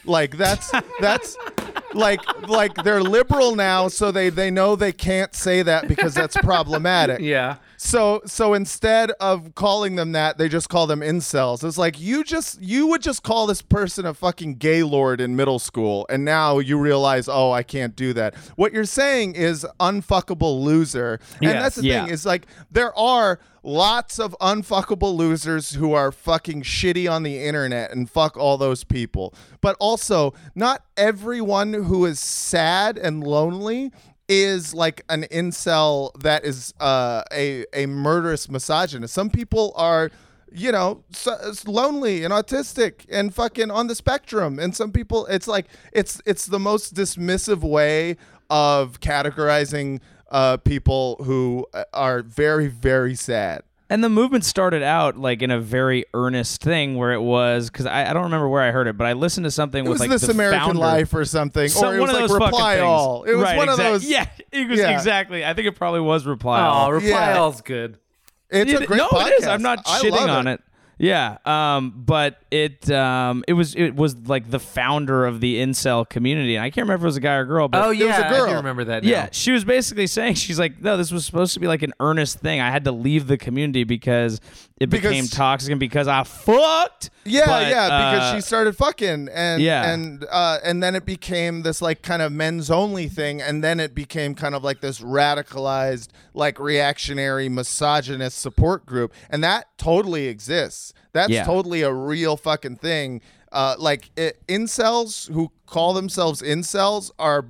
Like 0.05 0.37
that's 0.37 0.71
that's 0.99 1.37
like 1.93 2.21
like 2.47 2.73
they're 2.83 3.01
liberal 3.03 3.55
now, 3.55 3.87
so 3.87 4.11
they 4.11 4.29
they 4.29 4.51
know 4.51 4.75
they 4.75 4.91
can't 4.91 5.33
say 5.35 5.61
that 5.63 5.87
because 5.87 6.13
that's 6.13 6.37
problematic. 6.37 7.19
yeah. 7.21 7.57
So 7.77 8.21
so 8.25 8.53
instead 8.53 9.11
of 9.19 9.55
calling 9.55 9.95
them 9.95 10.13
that, 10.13 10.37
they 10.37 10.47
just 10.47 10.69
call 10.69 10.87
them 10.87 11.01
incels. 11.01 11.63
It's 11.63 11.77
like 11.77 11.99
you 11.99 12.23
just 12.23 12.61
you 12.61 12.87
would 12.87 13.01
just 13.01 13.23
call 13.23 13.45
this 13.47 13.61
person 13.61 14.05
a 14.05 14.13
fucking 14.13 14.55
gay 14.55 14.83
lord 14.83 15.19
in 15.19 15.35
middle 15.35 15.59
school, 15.59 16.05
and 16.09 16.23
now 16.23 16.59
you 16.59 16.77
realize, 16.77 17.27
oh, 17.27 17.51
I 17.51 17.63
can't 17.63 17.95
do 17.95 18.13
that. 18.13 18.35
What 18.55 18.71
you're 18.73 18.85
saying 18.85 19.35
is 19.35 19.65
unfuckable 19.79 20.61
loser, 20.63 21.19
and 21.35 21.43
Yes, 21.43 21.61
that's 21.61 21.75
the 21.77 21.83
yeah. 21.83 22.05
thing. 22.05 22.13
Is 22.13 22.25
like 22.25 22.47
there 22.71 22.97
are 22.97 23.39
lots 23.63 24.19
of 24.19 24.35
unfuckable 24.41 25.15
losers 25.15 25.71
who 25.71 25.93
are 25.93 26.11
fucking 26.11 26.63
shitty 26.63 27.09
on 27.09 27.23
the 27.23 27.43
internet, 27.43 27.91
and 27.91 28.09
fuck 28.09 28.37
all 28.37 28.57
those 28.57 28.83
people. 28.83 29.33
But 29.61 29.75
also, 29.79 30.33
not 30.53 30.83
everyone 30.97 31.73
who 31.73 32.05
is 32.05 32.19
sad 32.19 32.97
and 32.97 33.23
lonely 33.23 33.91
is 34.27 34.73
like 34.73 35.03
an 35.09 35.23
incel 35.31 36.11
that 36.21 36.45
is 36.45 36.73
uh, 36.79 37.23
a 37.31 37.65
a 37.73 37.85
murderous 37.85 38.49
misogynist. 38.49 39.13
Some 39.13 39.29
people 39.29 39.73
are, 39.75 40.11
you 40.51 40.71
know, 40.71 41.03
so, 41.11 41.37
lonely 41.65 42.23
and 42.23 42.33
autistic 42.33 43.05
and 43.09 43.33
fucking 43.33 43.71
on 43.71 43.87
the 43.87 43.95
spectrum. 43.95 44.59
And 44.59 44.75
some 44.75 44.91
people, 44.91 45.25
it's 45.27 45.47
like 45.47 45.67
it's 45.91 46.21
it's 46.25 46.45
the 46.45 46.59
most 46.59 46.93
dismissive 46.93 47.61
way 47.61 48.17
of 48.49 48.99
categorizing 48.99 49.99
uh, 50.33 50.57
people 50.57 51.15
who 51.23 51.65
uh, 51.73 51.83
are 51.93 52.21
very 52.21 52.67
very 52.67 53.15
sad. 53.15 53.63
And 53.89 54.03
the 54.03 54.09
movement 54.09 54.43
started 54.43 54.81
out 54.81 55.17
like 55.17 55.41
in 55.43 55.51
a 55.51 55.59
very 55.59 56.05
earnest 56.15 56.61
thing 56.61 56.95
where 56.95 57.11
it 57.13 57.21
was 57.21 57.69
because 57.69 57.85
I, 57.85 58.09
I 58.09 58.13
don't 58.13 58.23
remember 58.23 58.49
where 58.49 58.61
I 58.63 58.71
heard 58.71 58.87
it, 58.87 58.97
but 58.97 59.05
I 59.05 59.13
listened 59.13 59.43
to 59.43 59.51
something 59.51 59.85
It 59.85 59.89
with 59.89 59.99
like 59.99 60.09
this 60.09 60.23
the 60.23 60.31
American 60.31 60.61
founder. 60.61 60.79
Life 60.79 61.13
or 61.13 61.23
something, 61.25 61.67
Some- 61.69 61.85
or 61.89 61.95
it 61.97 61.99
one 61.99 62.11
was 62.11 62.31
of 62.31 62.37
like 62.39 62.41
Reply. 62.51 62.79
All. 62.79 63.23
It 63.23 63.33
was 63.35 63.43
Right, 63.43 63.57
one 63.57 63.69
of 63.69 63.77
those. 63.77 64.03
Yeah, 64.03 64.25
it 64.51 64.67
was 64.67 64.79
Yeah. 64.79 64.95
exactly. 64.97 65.45
I 65.45 65.53
think 65.53 65.67
it 65.67 65.73
probably 65.75 65.99
was 66.01 66.25
Reply 66.25 66.61
Oh, 66.61 66.69
All. 66.69 66.91
reply 66.91 67.09
Yeah. 67.09 67.37
all's 67.37 67.61
good. 67.61 67.99
It's 68.49 68.71
Yeah, 68.71 68.79
a 68.79 68.85
great 68.87 68.97
no, 68.97 69.09
podcast. 69.09 69.27
it 69.27 69.39
is. 69.41 69.47
I'm 69.47 69.61
not 69.61 69.79
I 69.85 69.99
shitting 70.01 70.11
love 70.11 70.29
on 70.29 70.47
it. 70.47 70.61
Yeah, 70.99 71.37
um, 71.45 72.03
but 72.05 72.39
it 72.51 72.89
um, 72.91 73.43
it 73.47 73.53
was 73.53 73.73
it 73.75 73.95
was 73.95 74.15
like 74.27 74.49
the 74.51 74.59
founder 74.59 75.25
of 75.25 75.41
the 75.41 75.55
incel 75.57 76.07
community, 76.07 76.55
and 76.55 76.63
I 76.63 76.69
can't 76.69 76.85
remember 76.85 77.01
if 77.01 77.05
it 77.05 77.05
was 77.07 77.17
a 77.17 77.21
guy 77.21 77.33
or 77.35 77.45
girl. 77.45 77.67
But 77.67 77.83
Oh 77.83 77.89
was 77.89 77.97
yeah, 77.97 78.21
a 78.21 78.25
I 78.27 78.29
girl. 78.29 78.47
do 78.49 78.55
remember 78.55 78.83
that. 78.85 79.03
Now. 79.03 79.09
yeah, 79.09 79.29
she 79.31 79.51
was 79.51 79.65
basically 79.65 80.07
saying 80.07 80.35
she's 80.35 80.59
like, 80.59 80.81
no, 80.81 80.95
this 80.95 81.11
was 81.11 81.25
supposed 81.25 81.55
to 81.55 81.59
be 81.59 81.67
like 81.67 81.81
an 81.81 81.93
earnest 81.99 82.39
thing. 82.39 82.61
I 82.61 82.69
had 82.69 82.83
to 82.85 82.91
leave 82.91 83.27
the 83.27 83.37
community 83.37 83.83
because 83.83 84.39
it 84.79 84.89
Because- 84.89 85.09
became 85.11 85.27
toxic 85.27 85.71
and 85.71 85.79
because 85.79 86.07
I 86.07 86.23
fucked. 86.23 87.09
Yeah, 87.25 87.45
But, 87.47 87.67
yeah, 87.69 87.85
because 87.87 88.31
uh, 88.31 88.35
she 88.35 88.41
started 88.41 88.75
fucking 88.77 89.29
and 89.33 89.61
Yeah. 89.61 89.89
and 89.91 90.25
uh, 90.31 90.59
and 90.63 90.83
then 90.83 90.93
it 90.95 91.05
became 91.05 91.63
this 91.63 91.81
like 91.81 92.01
kind 92.01 92.21
of 92.21 92.31
men's 92.31 92.69
only 92.69 93.07
thing, 93.07 93.41
and 93.41 93.63
then 93.63 93.79
it 93.79 93.95
became 93.95 94.35
kind 94.35 94.53
of 94.53 94.63
like 94.63 94.81
this 94.81 94.99
radicalized, 94.99 96.09
like 96.33 96.59
reactionary, 96.59 97.49
misogynist 97.49 98.37
support 98.37 98.85
group, 98.85 99.13
and 99.29 99.43
that 99.43 99.67
totally 99.77 100.27
exists. 100.27 100.82
That's 101.13 101.29
Yeah. 101.31 101.45
totally 101.45 101.83
a 101.83 101.93
real 101.93 102.35
fucking 102.35 102.77
thing. 102.77 103.21
Uh, 103.51 103.75
like 103.77 104.09
it, 104.17 104.41
incels 104.47 105.31
who 105.31 105.51
call 105.67 105.93
themselves 105.93 106.41
incels 106.41 107.11
are 107.19 107.45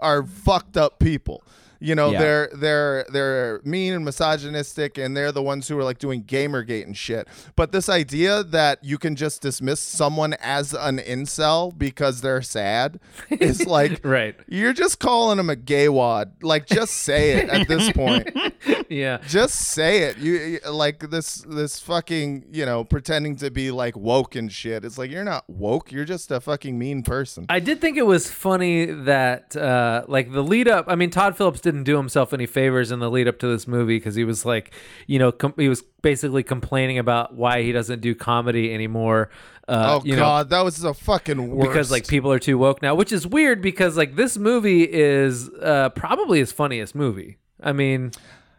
are 0.00 0.22
fucked 0.24 0.76
up 0.76 0.98
people. 0.98 1.42
You 1.82 1.94
know, 1.94 2.10
Yeah. 2.12 2.18
they're 2.20 2.50
they're 2.54 3.06
they're 3.12 3.60
mean 3.64 3.92
and 3.92 4.04
misogynistic, 4.04 4.98
and 4.98 5.16
they're 5.16 5.32
the 5.32 5.42
ones 5.42 5.68
who 5.68 5.78
are 5.78 5.84
like 5.84 5.98
doing 5.98 6.22
GamerGate 6.24 6.84
and 6.84 6.96
shit. 6.96 7.28
But 7.56 7.72
this 7.72 7.88
idea 7.88 8.42
that 8.44 8.82
you 8.84 8.98
can 8.98 9.16
just 9.16 9.42
dismiss 9.42 9.80
someone 9.80 10.34
as 10.40 10.72
an 10.74 10.98
incel 10.98 11.76
because 11.76 12.20
they're 12.20 12.42
sad 12.42 13.00
is 13.30 13.66
like, 13.78 14.00
Right. 14.04 14.34
You're 14.48 14.72
just 14.72 14.98
calling 14.98 15.36
them 15.38 15.50
a 15.50 15.56
gay 15.56 15.88
wad. 15.88 16.32
Like, 16.42 16.66
just 16.66 16.92
say 16.94 17.32
it 17.38 17.48
at 17.50 17.68
this 17.68 17.90
point. 17.92 18.28
Yeah. 18.88 19.18
Just 19.26 19.54
say 19.56 20.02
it. 20.02 20.18
You 20.18 20.58
like 20.70 21.10
this 21.10 21.36
this 21.48 21.80
fucking 21.80 22.44
you 22.52 22.66
know 22.66 22.84
pretending 22.84 23.36
to 23.36 23.50
be 23.50 23.70
like 23.70 23.96
woke 23.96 24.36
and 24.36 24.52
shit. 24.52 24.84
It's 24.84 24.98
like 24.98 25.10
you're 25.10 25.24
not 25.24 25.48
woke. 25.48 25.90
You're 25.90 26.04
just 26.04 26.30
a 26.30 26.40
fucking 26.40 26.78
mean 26.78 27.02
person. 27.02 27.46
I 27.48 27.58
did 27.58 27.80
think 27.80 27.96
it 27.96 28.06
was 28.06 28.30
funny 28.30 28.84
that, 28.84 29.56
uh, 29.56 30.04
like, 30.08 30.30
the 30.32 30.42
lead 30.42 30.68
up. 30.68 30.84
I 30.88 30.94
mean, 30.94 31.08
Todd 31.10 31.36
Phillips 31.36 31.60
didn't 31.72 31.84
do 31.84 31.96
himself 31.96 32.32
any 32.32 32.46
favors 32.46 32.92
in 32.92 33.00
the 33.00 33.10
lead 33.10 33.26
up 33.26 33.38
to 33.40 33.48
this 33.48 33.66
movie 33.66 33.96
because 33.96 34.14
he 34.14 34.24
was 34.24 34.44
like, 34.44 34.72
you 35.06 35.18
know, 35.18 35.32
com- 35.32 35.54
he 35.56 35.68
was 35.68 35.82
basically 36.02 36.42
complaining 36.42 36.98
about 36.98 37.34
why 37.34 37.62
he 37.62 37.72
doesn't 37.72 38.00
do 38.00 38.14
comedy 38.14 38.72
anymore. 38.72 39.30
Uh, 39.68 39.98
oh 40.00 40.04
you 40.04 40.14
know, 40.14 40.22
god, 40.22 40.50
that 40.50 40.62
was 40.64 40.76
the 40.78 40.92
fucking 40.92 41.48
worst. 41.50 41.68
because 41.68 41.90
like 41.90 42.06
people 42.06 42.30
are 42.30 42.38
too 42.38 42.58
woke 42.58 42.82
now, 42.82 42.94
which 42.94 43.12
is 43.12 43.26
weird 43.26 43.62
because 43.62 43.96
like 43.96 44.16
this 44.16 44.36
movie 44.36 44.82
is 44.82 45.48
uh, 45.60 45.88
probably 45.90 46.38
his 46.40 46.52
funniest 46.52 46.94
movie. 46.94 47.38
I 47.60 47.72
mean, 47.72 48.10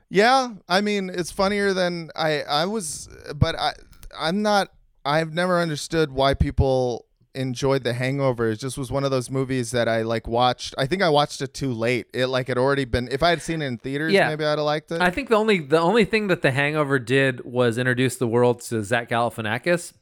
Yeah, 0.10 0.50
I 0.68 0.82
mean 0.82 1.10
it's 1.10 1.32
funnier 1.32 1.74
than 1.74 2.10
I 2.16 2.42
I 2.44 2.66
was, 2.66 3.10
but 3.36 3.56
I 3.58 3.74
I'm 4.18 4.42
not. 4.42 4.70
I've 5.06 5.34
never 5.34 5.60
understood 5.60 6.12
why 6.12 6.34
people 6.34 7.06
enjoyed 7.36 7.84
The 7.84 7.94
Hangover. 7.94 8.50
It 8.52 8.58
just 8.60 8.78
was 8.78 8.92
one 8.92 9.04
of 9.04 9.12
those 9.12 9.30
movies 9.30 9.72
that 9.72 9.88
I 9.88 10.02
like 10.04 10.28
watched. 10.28 10.76
I 10.78 10.86
think 10.86 11.02
I 11.02 11.10
watched 11.10 11.42
it 11.42 11.54
too 11.54 11.74
late. 11.74 12.08
It 12.14 12.28
like 12.28 12.48
had 12.48 12.58
already 12.58 12.86
been. 12.86 13.08
If 13.12 13.24
I 13.24 13.30
had 13.32 13.42
seen 13.42 13.62
it 13.62 13.66
in 13.68 13.78
theaters, 13.78 14.14
Yeah. 14.14 14.28
maybe 14.30 14.46
I'd 14.46 14.58
have 14.58 14.60
liked 14.60 14.92
it. 14.92 15.02
I 15.02 15.10
think 15.10 15.30
the 15.30 15.36
only 15.36 15.60
the 15.60 15.80
only 15.80 16.06
thing 16.06 16.28
that 16.28 16.42
The 16.42 16.52
Hangover 16.52 17.00
did 17.00 17.44
was 17.46 17.78
introduce 17.78 18.16
the 18.18 18.28
world 18.28 18.62
to 18.62 18.84
Zach 18.84 19.10
Galifianakis, 19.10 19.94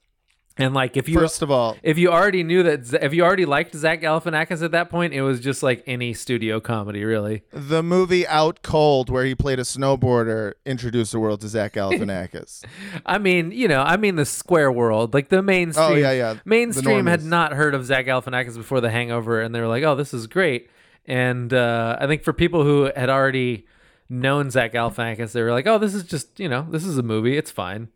and 0.58 0.74
like 0.74 0.98
if 0.98 1.08
you 1.08 1.18
First 1.18 1.42
of 1.42 1.50
all, 1.50 1.78
if 1.82 1.98
you 1.98 2.12
already 2.12 2.44
knew 2.44 2.64
that 2.64 3.04
if 3.04 3.14
you 3.14 3.24
already 3.24 3.46
liked 3.46 3.74
Zach 3.76 4.02
Galifianakis 4.02 4.64
at 4.64 4.72
that 4.72 4.90
point, 4.90 5.14
it 5.14 5.22
was 5.22 5.40
just 5.40 5.64
like 5.64 5.84
any 5.88 6.14
studio 6.14 6.60
comedy, 6.60 7.04
really. 7.04 7.44
the 7.52 7.82
movie 7.82 8.28
Out 8.28 8.62
Cold, 8.62 9.10
where 9.10 9.24
he 9.24 9.34
played 9.34 9.60
a 9.60 9.64
snowboarder, 9.64 10.54
introduced 10.66 11.14
the 11.14 11.20
world 11.20 11.42
to 11.42 11.48
Zach 11.48 11.74
Galifianakis. 11.74 12.66
I 13.06 13.18
mean, 13.18 13.52
you 13.52 13.68
know, 13.68 13.82
I 13.82 13.98
mean 13.98 14.16
the 14.18 14.26
square 14.26 14.72
world, 14.72 15.14
like 15.14 15.30
the 15.30 15.42
mainstream. 15.42 15.92
Oh, 15.92 15.96
yeah, 15.96 16.12
yeah. 16.12 16.36
Mainstream 16.44 17.06
had 17.06 17.24
not 17.24 17.54
heard 17.54 17.74
of 17.74 17.86
Zach 17.86 18.06
Galifianakis 18.06 18.56
before 18.56 18.82
The 18.82 18.92
Hangover, 18.92 19.42
and 19.42 19.56
they 19.56 19.62
were 19.62 19.68
like, 19.68 19.84
"Oh, 19.84 19.96
this 19.96 20.14
is 20.14 20.28
great." 20.28 20.70
And 21.06 21.54
uh, 21.54 21.98
I 22.00 22.08
think 22.08 22.24
for 22.24 22.34
people 22.34 22.64
who 22.64 22.92
had 22.96 23.10
already 23.10 23.66
known 24.10 24.52
Zach 24.52 24.74
Galifianakis, 24.74 25.32
they 25.32 25.42
were 25.42 25.52
like, 25.52 25.66
"Oh, 25.66 25.78
this 25.78 25.94
is 25.94 26.04
just 26.04 26.40
you 26.40 26.50
know, 26.50 26.68
this 26.70 26.86
is 26.86 26.98
a 26.98 27.04
movie. 27.04 27.38
It's 27.38 27.52
fine." 27.52 27.88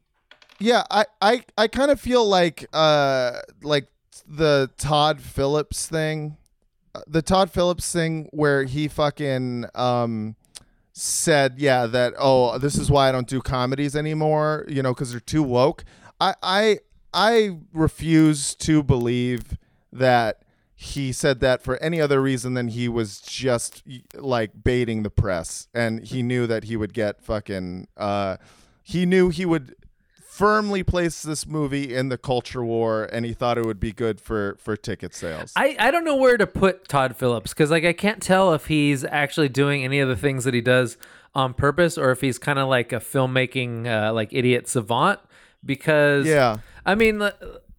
Yeah, 0.60 0.84
I, 0.90 1.06
I, 1.22 1.44
I 1.58 1.68
kind 1.68 1.92
of 1.92 2.00
feel 2.00 2.26
like 2.26 2.68
uh 2.74 3.40
like 3.62 3.88
the 4.28 4.72
Todd 4.78 5.22
Phillips 5.22 5.88
thing, 5.88 6.38
uh, 6.94 7.02
the 7.08 7.22
Todd 7.22 7.52
Phillips 7.52 7.92
thing 7.92 8.30
where 8.32 8.64
he 8.64 8.88
fucking 8.88 9.66
um 9.76 10.36
said 10.98 11.56
yeah 11.58 11.86
that 11.86 12.14
oh 12.18 12.58
this 12.58 12.78
is 12.78 12.90
why 12.90 13.10
I 13.10 13.12
don't 13.12 13.28
do 13.28 13.42
comedies 13.42 13.98
anymore 13.98 14.64
you 14.70 14.82
know 14.82 14.94
because 14.94 15.12
they're 15.12 15.20
too 15.20 15.44
woke. 15.44 15.84
I 16.22 16.36
I 16.42 16.80
I 17.14 17.58
refuse 17.74 18.56
to 18.56 18.82
believe 18.82 19.58
that 19.92 20.42
he 20.78 21.12
said 21.12 21.40
that 21.40 21.62
for 21.62 21.78
any 21.78 22.02
other 22.02 22.22
reason 22.22 22.54
than 22.54 22.70
he 22.70 22.90
was 22.90 23.22
just 23.22 23.84
like 24.14 24.52
baiting 24.64 25.04
the 25.04 25.10
press 25.10 25.68
and 25.74 26.04
he 26.06 26.22
knew 26.22 26.48
that 26.48 26.66
he 26.66 26.76
would 26.76 26.94
get 26.94 27.22
fucking 27.22 27.88
uh 27.98 28.38
he 28.84 29.06
knew 29.06 29.30
he 29.30 29.46
would 29.46 29.76
firmly 30.36 30.84
placed 30.84 31.26
this 31.26 31.48
movie 31.48 31.96
in 31.96 32.10
the 32.10 32.18
culture 32.18 32.64
war 32.64 33.06
and 33.14 33.26
he 33.26 33.34
thought 33.34 33.58
it 33.58 33.66
would 33.66 33.80
be 33.80 33.94
good 33.94 34.20
for 34.20 34.58
for 34.60 34.76
ticket 34.76 35.14
sales 35.16 35.54
I, 35.56 35.78
I 35.80 35.92
don't 35.92 36.04
know 36.04 36.18
where 36.18 36.36
to 36.36 36.46
put 36.46 36.90
Todd 36.90 37.16
Phillips 37.16 37.54
because 37.54 37.72
like 37.72 37.86
I 37.86 37.94
can't 37.94 38.22
tell 38.22 38.54
if 38.54 38.66
he's 38.68 39.06
actually 39.06 39.48
doing 39.48 39.86
any 39.86 40.00
of 40.02 40.10
the 40.10 40.16
things 40.18 40.44
that 40.44 40.54
he 40.54 40.60
does 40.60 40.98
on 41.34 41.54
purpose 41.54 41.98
or 41.98 42.12
if 42.12 42.20
he's 42.20 42.38
kind 42.38 42.60
of 42.60 42.68
like 42.68 42.92
a 42.92 42.98
filmmaking 43.00 43.88
uh, 43.88 44.12
like 44.14 44.34
idiot 44.34 44.68
savant 44.68 45.20
because 45.66 46.26
Yeah. 46.28 46.58
I 46.86 46.96
mean 46.96 47.20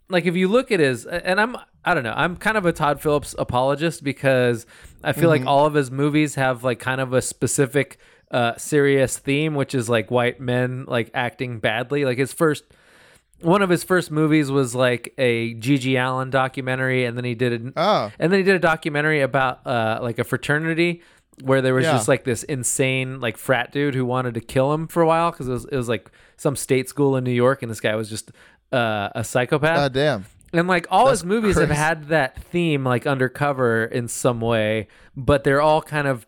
like 0.08 0.24
if 0.24 0.34
you 0.34 0.48
look 0.48 0.72
at 0.72 0.80
his 0.80 1.04
and 1.04 1.38
I'm 1.38 1.56
I 1.84 1.92
don't 1.94 2.04
know 2.04 2.14
I'm 2.16 2.36
kind 2.36 2.56
of 2.56 2.64
a 2.64 2.72
Todd 2.72 3.00
Phillips 3.02 3.34
apologist 3.38 4.02
because 4.02 4.64
I 5.04 5.12
feel 5.12 5.28
like 5.28 5.44
all 5.44 5.66
of 5.66 5.74
his 5.74 5.90
movies 5.90 6.36
have 6.36 6.64
like 6.64 6.78
kind 6.78 7.00
of 7.02 7.12
a 7.12 7.20
specific 7.20 7.98
uh, 8.30 8.56
serious 8.56 9.18
theme 9.18 9.54
which 9.54 9.74
is 9.74 9.88
like 9.88 10.10
white 10.10 10.40
men 10.40 10.84
like 10.88 11.10
acting 11.14 11.58
badly 11.60 12.04
like 12.04 12.18
his 12.18 12.32
first 12.32 12.64
one 13.42 13.60
of 13.60 13.68
his 13.68 13.84
first 13.84 14.10
movies 14.10 14.50
was 14.50 14.74
like 14.74 15.12
a 15.18 15.54
GG 15.56 15.94
Allin 16.02 16.30
documentary, 16.30 17.04
and 17.04 17.18
then 17.18 17.24
he 17.26 17.34
did 17.34 17.52
a, 17.66 17.72
Oh. 17.76 18.10
and 18.18 18.32
then 18.32 18.40
he 18.40 18.42
did 18.44 18.54
a 18.56 18.58
documentary 18.58 19.20
about 19.20 19.66
uh, 19.66 19.98
like 20.00 20.18
a 20.18 20.24
fraternity 20.24 21.02
where 21.42 21.60
there 21.60 21.74
was 21.74 21.84
Yeah. 21.84 21.92
just 21.92 22.08
like 22.08 22.24
this 22.24 22.44
insane 22.44 23.20
like 23.20 23.36
frat 23.36 23.72
dude 23.72 23.94
who 23.94 24.06
wanted 24.06 24.32
to 24.34 24.40
kill 24.40 24.72
him 24.72 24.86
for 24.88 25.02
a 25.02 25.06
while 25.06 25.30
because 25.32 25.48
it 25.48 25.52
was 25.52 25.64
it 25.66 25.76
was 25.76 25.86
like 25.86 26.10
some 26.38 26.56
state 26.56 26.88
school 26.88 27.14
in 27.14 27.24
New 27.24 27.30
York, 27.30 27.60
and 27.62 27.70
this 27.70 27.78
guy 27.80 27.94
was 27.94 28.08
just 28.08 28.32
uh, 28.72 29.10
a 29.14 29.22
psychopath. 29.22 29.76
god 29.76 29.92
damn 29.92 30.24
And 30.54 30.66
like 30.66 30.86
all 30.90 31.08
his 31.08 31.20
That's 31.20 31.28
movies 31.28 31.58
have 31.58 31.68
had 31.68 32.08
that 32.08 32.42
theme 32.42 32.84
like 32.84 33.06
undercover 33.06 33.84
in 33.84 34.08
some 34.08 34.40
way, 34.40 34.88
but 35.14 35.44
they're 35.44 35.60
all 35.60 35.82
kind 35.82 36.08
of 36.08 36.26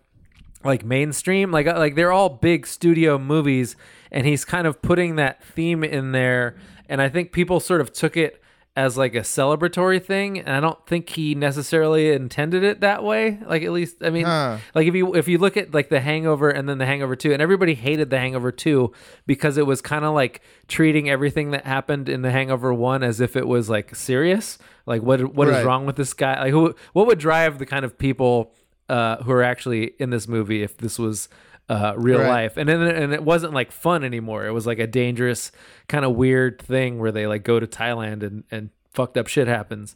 like 0.65 0.85
mainstream. 0.85 1.51
Like 1.51 1.67
uh, 1.67 1.79
like 1.79 1.95
they're 1.95 2.13
all 2.13 2.29
big 2.29 2.67
studio 2.67 3.19
movies, 3.19 3.77
and 4.11 4.27
he's 4.27 4.45
kind 4.45 4.67
of 4.67 4.81
putting 4.83 5.17
that 5.17 5.43
theme 5.43 5.85
in 5.85 6.13
there. 6.13 6.57
And 6.89 7.03
I 7.03 7.09
think 7.09 7.33
people 7.33 7.61
sort 7.61 7.81
of 7.81 7.93
took 7.93 8.17
it 8.17 8.43
as 8.77 8.97
like 8.97 9.13
a 9.17 9.21
celebratory 9.23 10.01
thing, 10.03 10.39
and 10.39 10.51
I 10.51 10.61
don't 10.61 10.87
think 10.87 11.11
he 11.11 11.35
necessarily 11.35 12.13
intended 12.13 12.63
it 12.63 12.81
that 12.81 13.03
way. 13.03 13.39
Like 13.45 13.63
at 13.65 13.73
least 13.73 13.97
I 14.03 14.11
mean, 14.11 14.25
Huh. 14.25 14.59
like 14.75 14.87
if 14.87 14.95
you 14.95 15.15
if 15.17 15.27
you 15.27 15.39
look 15.39 15.57
at 15.57 15.75
like 15.75 15.89
The 15.89 15.99
Hangover 16.01 16.49
and 16.49 16.69
then 16.69 16.79
The 16.79 16.87
Hangover 16.87 17.17
Two, 17.17 17.33
and 17.33 17.43
everybody 17.43 17.75
hated 17.75 18.11
The 18.11 18.19
Hangover 18.21 18.53
Two 18.53 18.93
because 19.27 19.59
it 19.59 19.67
was 19.67 19.81
kind 19.81 20.05
of 20.05 20.15
like 20.15 20.43
treating 20.69 21.11
everything 21.11 21.51
that 21.51 21.67
happened 21.67 22.09
in 22.09 22.23
The 22.23 22.31
Hangover 22.31 22.73
One 22.73 23.03
as 23.03 23.21
if 23.21 23.35
it 23.37 23.49
was 23.49 23.69
like 23.69 23.97
serious. 23.97 24.59
Like 24.87 25.03
what 25.03 25.35
what 25.35 25.49
is 25.49 25.55
Right. 25.57 25.65
wrong 25.67 25.85
with 25.85 25.97
this 25.97 26.15
guy? 26.15 26.41
Like 26.41 26.53
who 26.53 26.75
what 26.93 27.07
would 27.09 27.19
drive 27.19 27.59
the 27.59 27.67
kind 27.67 27.85
of 27.85 27.99
people 27.99 28.55
uh, 28.89 29.17
who 29.23 29.33
are 29.33 29.43
actually 29.43 29.93
in 29.99 30.11
this 30.11 30.27
movie 30.29 30.63
if 30.63 30.77
this 30.77 30.99
was 30.99 31.29
uh, 31.69 31.93
real 31.97 32.19
Right. 32.21 32.29
life? 32.29 32.57
And 32.57 32.69
then 32.69 32.81
and 32.83 33.13
it 33.13 33.23
wasn't 33.23 33.53
like 33.53 33.71
fun 33.73 34.03
anymore. 34.05 34.47
It 34.47 34.53
was 34.53 34.67
like 34.67 34.79
a 34.79 34.87
dangerous 34.87 35.53
kind 35.89 36.05
of 36.05 36.15
weird 36.17 36.61
thing 36.63 36.99
where 36.99 37.13
they 37.13 37.27
like 37.27 37.43
go 37.45 37.61
to 37.61 37.67
Thailand 37.67 38.23
and 38.23 38.45
and 38.51 38.71
fucked 38.93 39.17
up 39.19 39.27
shit 39.27 39.49
happens. 39.49 39.95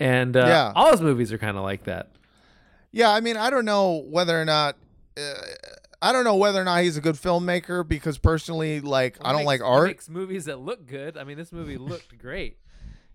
And 0.00 0.36
uh, 0.36 0.40
Yeah. 0.46 0.72
all 0.74 0.90
his 0.90 1.00
movies 1.00 1.32
are 1.32 1.38
kind 1.38 1.56
of 1.56 1.62
like 1.62 1.84
that. 1.84 2.10
Yeah, 2.90 3.10
I 3.10 3.20
mean, 3.20 3.36
I 3.36 3.50
don't 3.50 3.64
know 3.64 4.04
whether 4.10 4.38
or 4.40 4.44
not. 4.44 4.76
Uh, 5.16 5.32
I 6.02 6.10
don't 6.12 6.24
know 6.24 6.34
whether 6.36 6.60
or 6.60 6.64
not 6.64 6.82
he's 6.82 6.96
a 6.96 7.00
good 7.00 7.14
filmmaker 7.14 7.86
because 7.86 8.18
personally, 8.18 8.80
like, 8.80 9.16
I 9.22 9.28
don't 9.30 9.42
Makes- 9.42 9.46
like 9.46 9.60
he 9.60 9.66
art. 9.66 9.86
Makes 9.86 10.08
movies 10.10 10.44
that 10.46 10.58
look 10.58 10.86
good. 10.86 11.16
I 11.16 11.22
mean, 11.22 11.36
this 11.38 11.52
movie 11.52 11.78
looked 11.78 12.18
great. 12.18 12.56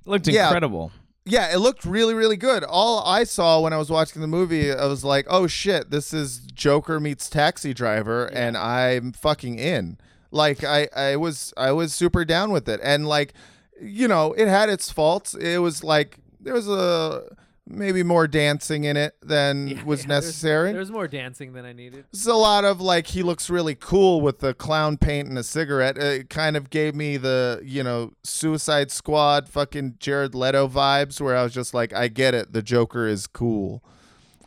It 0.06 0.10
Looked 0.10 0.28
Yeah. 0.30 0.46
incredible. 0.48 0.94
Yeah, 1.28 1.54
it 1.54 1.58
looked 1.58 1.84
really, 1.84 2.14
really 2.14 2.38
good. 2.38 2.64
All 2.64 3.04
I 3.06 3.24
saw 3.26 3.60
when 3.60 3.74
I 3.74 3.78
was 3.78 3.90
watching 3.90 4.22
the 4.22 4.28
movie, 4.28 4.72
I 4.72 4.86
was 4.86 5.04
like, 5.04 5.26
"Oh 5.30 5.46
shit, 5.48 5.92
this 5.92 6.14
is 6.14 6.40
Joker 6.40 7.00
meets 7.00 7.30
Taxi 7.30 7.74
Driver," 7.74 8.28
and 8.28 8.56
I'm 8.58 9.12
fucking 9.12 9.60
in. 9.60 9.98
Like, 10.32 10.64
I, 10.64 10.88
I 10.96 11.16
was, 11.16 11.54
I 11.58 11.72
was 11.72 11.94
super 11.94 12.26
down 12.26 12.52
with 12.52 12.68
it, 12.70 12.80
and 12.84 13.08
like, 13.08 13.34
you 13.82 14.08
know, 14.08 14.34
it 14.34 14.48
had 14.48 14.70
its 14.70 14.92
faults. 14.92 15.34
It 15.34 15.60
was 15.60 15.84
like 15.84 16.18
there 16.40 16.54
was 16.54 16.68
a 16.68 17.24
maybe 17.70 18.02
more 18.04 18.28
dancing 18.28 18.86
in 18.86 18.96
it 18.98 19.16
than 19.22 19.68
was 19.86 20.02
Yeah, 20.04 20.08
there's- 20.08 20.08
necessary. 20.08 20.72
There's 20.74 20.92
more 20.92 21.08
dancing 21.08 21.54
than 21.54 21.66
I 21.66 21.74
needed. 21.74 22.06
It's 22.14 22.26
a 22.26 22.34
lot 22.34 22.64
of 22.66 22.80
like 22.82 23.08
he 23.08 23.24
looks 23.24 23.50
really 23.50 23.76
cool 23.76 24.22
with 24.22 24.40
the 24.40 24.54
clown 24.54 24.98
paint 24.98 25.28
and 25.28 25.38
a 25.38 25.44
cigarette. 25.44 25.98
It 25.98 26.30
kind 26.30 26.56
of 26.56 26.70
gave 26.70 26.96
me 26.96 27.18
the 27.18 27.62
you 27.64 27.84
know 27.84 28.14
Suicide 28.24 28.92
Squad 28.92 29.50
fucking 29.50 29.96
Jared 30.00 30.34
Leto 30.34 30.68
vibes, 30.68 31.20
where 31.22 31.36
I 31.36 31.44
was 31.44 31.54
just 31.54 31.74
like, 31.74 31.94
I 31.94 32.08
get 32.08 32.34
it, 32.34 32.54
the 32.54 32.62
Joker 32.62 33.08
is 33.08 33.28
cool. 33.28 33.84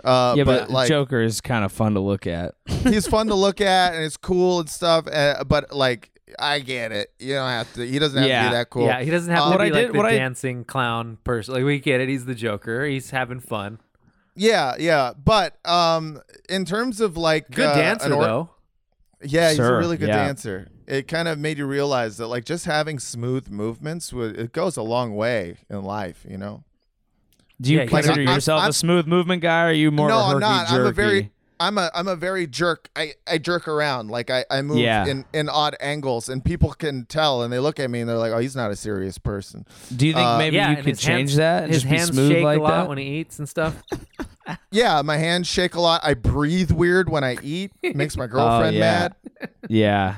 Uh, 0.03 0.33
yeah, 0.37 0.45
but, 0.45 0.61
but, 0.63 0.71
like 0.71 0.89
Joker 0.89 1.21
is 1.21 1.43
kind 1.43 1.63
of 1.65 1.71
fun 1.71 1.93
to 1.95 2.01
look 2.01 2.27
at. 2.27 2.55
he's 2.67 3.07
fun 3.07 3.27
to 3.27 3.35
look 3.35 3.61
at 3.61 3.95
and 3.95 4.03
it's 4.03 4.17
cool 4.17 4.61
and 4.61 4.71
stuff. 4.71 5.07
Uh, 5.07 5.45
but 5.45 5.73
like 5.73 6.11
I 6.39 6.61
get 6.61 6.93
it, 6.93 7.13
you 7.19 7.35
don't 7.35 7.49
have 7.49 7.73
to. 7.75 7.87
He 7.87 7.99
doesn't 7.99 8.17
have 8.23 8.27
to 8.45 8.49
be 8.51 8.55
that 8.57 8.71
cool. 8.71 8.87
Yeah, 8.87 9.03
he 9.03 9.11
doesn't 9.11 9.31
have 9.33 9.43
Uh, 9.43 9.45
to 9.45 9.51
what 9.51 9.59
be 9.59 9.65
I 9.65 9.69
like 9.69 9.87
did- 9.87 9.93
the 9.95 9.97
what 9.99 10.07
I- 10.07 10.13
dancing 10.17 10.65
clown 10.65 11.19
person. 11.25 11.55
Like 11.55 11.65
we 11.65 11.79
get 11.81 12.01
it. 12.01 12.09
He's 12.09 12.25
the 12.27 12.35
Joker. 12.35 12.85
He's 12.85 13.11
having 13.11 13.41
fun. 13.41 13.79
yeah, 14.35 14.75
yeah. 14.79 15.13
But 15.23 15.57
um, 15.69 16.21
in 16.49 16.65
terms 16.65 17.01
of 17.01 17.17
like 17.17 17.51
Good 17.51 17.67
uh, 17.67 17.75
dancer 17.75 18.15
or- 18.15 18.23
though. 18.25 18.51
Yeah, 19.23 19.51
he's 19.51 19.59
a 19.59 19.75
really 19.75 19.99
good 19.99 20.09
yeah. 20.09 20.25
dancer. 20.27 20.69
It 20.87 21.07
kind 21.07 21.29
of 21.29 21.39
made 21.39 21.59
you 21.59 21.67
realize 21.67 22.17
that 22.17 22.29
like 22.29 22.47
just 22.47 22.65
having 22.65 22.99
smooth 22.99 23.51
movements 23.51 24.13
would 24.15 24.39
it 24.39 24.53
goes 24.53 24.79
a 24.79 24.83
long 24.83 25.15
way 25.15 25.57
in 25.69 25.83
life, 25.83 26.25
you 26.27 26.39
know. 26.39 26.65
Do 27.61 27.71
you 27.71 27.81
Yeah, 27.81 27.85
consider 27.87 28.21
I'm- 28.23 28.35
yourself 28.37 28.63
I'm- 28.63 28.71
a 28.71 28.73
smooth 28.73 29.07
movement 29.07 29.43
guy, 29.43 29.65
or 29.65 29.67
are 29.67 29.73
you 29.73 29.91
more 29.91 30.09
no, 30.09 30.17
of 30.17 30.21
a 30.21 30.25
I'm 30.25 30.33
herky 30.37 30.41
not. 30.41 30.71
I'm 30.71 30.81
a 30.81 30.85
jerky? 30.85 30.95
very 30.97 31.33
I'm 31.61 31.77
a 31.79 31.91
I'm 31.95 32.09
a 32.09 32.17
very 32.17 32.47
jerk. 32.47 32.89
I, 32.97 33.13
I 33.31 33.39
jerk 33.39 33.69
around. 33.69 34.11
Like 34.11 34.31
I, 34.31 34.45
I 34.51 34.63
move 34.63 34.79
Yeah. 34.79 35.07
in, 35.07 35.25
in 35.35 35.49
odd 35.49 35.77
angles 35.79 36.29
and 36.29 36.45
people 36.45 36.71
can 36.73 37.05
tell 37.05 37.43
and 37.43 37.53
they 37.53 37.59
look 37.59 37.79
at 37.79 37.91
me 37.91 38.01
and 38.01 38.09
they're 38.09 38.17
like, 38.19 38.33
Oh, 38.33 38.39
he's 38.39 38.57
not 38.57 38.71
a 38.71 38.77
serious 38.77 39.19
person. 39.19 39.67
Do 39.95 40.07
you 40.07 40.15
think 40.15 40.27
Uh, 40.27 40.39
maybe 40.39 40.57
yeah, 40.57 40.71
you 40.71 40.83
could 40.83 40.99
change 40.99 41.31
hands, 41.31 41.37
that 41.37 41.63
and 41.65 41.73
His 41.73 41.83
just 41.83 41.91
be 41.93 41.97
hands 41.99 42.29
shake 42.33 42.45
like 42.45 42.59
a 42.59 42.63
lot 42.63 42.71
that? 42.71 42.89
when 42.89 42.99
he 42.99 43.05
eats 43.21 43.39
and 43.39 43.49
stuff. 43.49 43.81
Yeah, 44.73 45.03
my 45.03 45.17
hands 45.17 45.47
shake 45.47 45.75
a 45.77 45.81
lot. 45.81 46.01
I 46.03 46.15
breathe 46.15 46.73
weird 46.73 47.09
when 47.09 47.23
I 47.23 47.37
eat. 47.41 47.71
It 47.83 47.95
makes 47.95 48.17
my 48.17 48.27
girlfriend 48.35 48.75
Oh, 48.77 48.79
yeah. 48.81 48.81
mad. 48.81 49.15
yeah. 49.69 50.17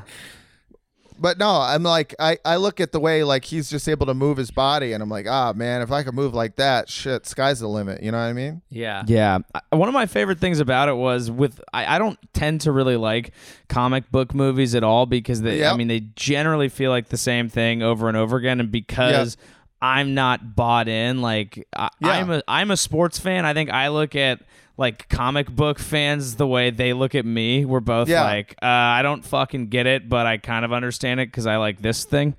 But 1.22 1.38
no, 1.38 1.48
I'm 1.60 1.84
like 1.84 2.14
I, 2.18 2.36
I 2.44 2.56
look 2.56 2.80
at 2.80 2.90
the 2.92 2.98
way 3.00 3.22
like 3.22 3.44
he's 3.44 3.70
just 3.70 3.88
able 3.88 4.06
to 4.06 4.14
move 4.14 4.36
his 4.36 4.50
body 4.50 4.92
and 4.92 5.02
I'm 5.02 5.08
like, 5.08 5.26
ah 5.28 5.52
man, 5.54 5.80
if 5.80 5.92
I 5.92 6.02
could 6.02 6.14
move 6.14 6.34
like 6.34 6.56
that, 6.56 6.88
shit, 6.90 7.26
sky's 7.26 7.60
the 7.60 7.68
limit. 7.68 8.02
You 8.02 8.10
know 8.10 8.18
what 8.18 8.24
I 8.24 8.32
mean? 8.32 8.60
Yeah. 8.68 9.04
Yeah. 9.06 9.38
I- 9.54 9.76
One 9.76 9.88
of 9.88 9.94
my 9.94 10.06
favorite 10.06 10.40
things 10.40 10.58
about 10.58 10.88
it 10.88 10.96
was 10.96 11.30
with 11.30 11.60
I, 11.72 11.96
I 11.96 11.98
don't 11.98 12.18
tend 12.34 12.60
to 12.62 12.72
really 12.72 12.96
like 12.96 13.32
comic 13.68 14.10
book 14.10 14.34
movies 14.34 14.74
at 14.74 14.82
all 14.82 15.06
because 15.06 15.40
they 15.42 15.60
I 15.72 15.76
mean 15.76 15.88
they 15.88 16.00
generally 16.16 16.68
feel 16.68 16.90
like 16.90 17.08
the 17.08 17.16
same 17.16 17.48
thing 17.48 17.82
over 17.82 18.08
and 18.08 18.16
over 18.16 18.36
again 18.36 18.58
and 18.60 18.70
because 18.72 19.36
I'm 19.80 20.14
not 20.14 20.54
bought 20.56 20.88
in 20.88 21.22
like 21.22 21.66
I, 21.74 21.88
Yeah. 22.00 22.08
I'm 22.10 22.30
a 22.32 22.42
I'm 22.48 22.70
a 22.72 22.76
sports 22.76 23.18
fan. 23.18 23.44
I 23.46 23.54
think 23.54 23.70
I 23.70 23.88
look 23.88 24.16
at 24.16 24.40
like 24.76 25.08
comic 25.08 25.50
book 25.50 25.78
fans 25.78 26.36
the 26.36 26.46
way 26.46 26.70
they 26.70 26.92
look 26.92 27.14
at 27.14 27.24
me. 27.26 27.64
We're 27.64 27.80
both 27.80 28.08
Yeah. 28.08 28.24
like 28.24 28.54
uh, 28.62 28.66
I 28.66 29.02
don't 29.02 29.24
fucking 29.24 29.68
get 29.68 29.86
it, 29.86 30.08
but 30.08 30.26
I 30.26 30.38
kind 30.38 30.64
of 30.64 30.72
understand 30.72 31.20
it 31.20 31.32
cuz 31.32 31.46
I 31.46 31.56
like 31.56 31.82
this 31.82 32.04
thing. 32.04 32.34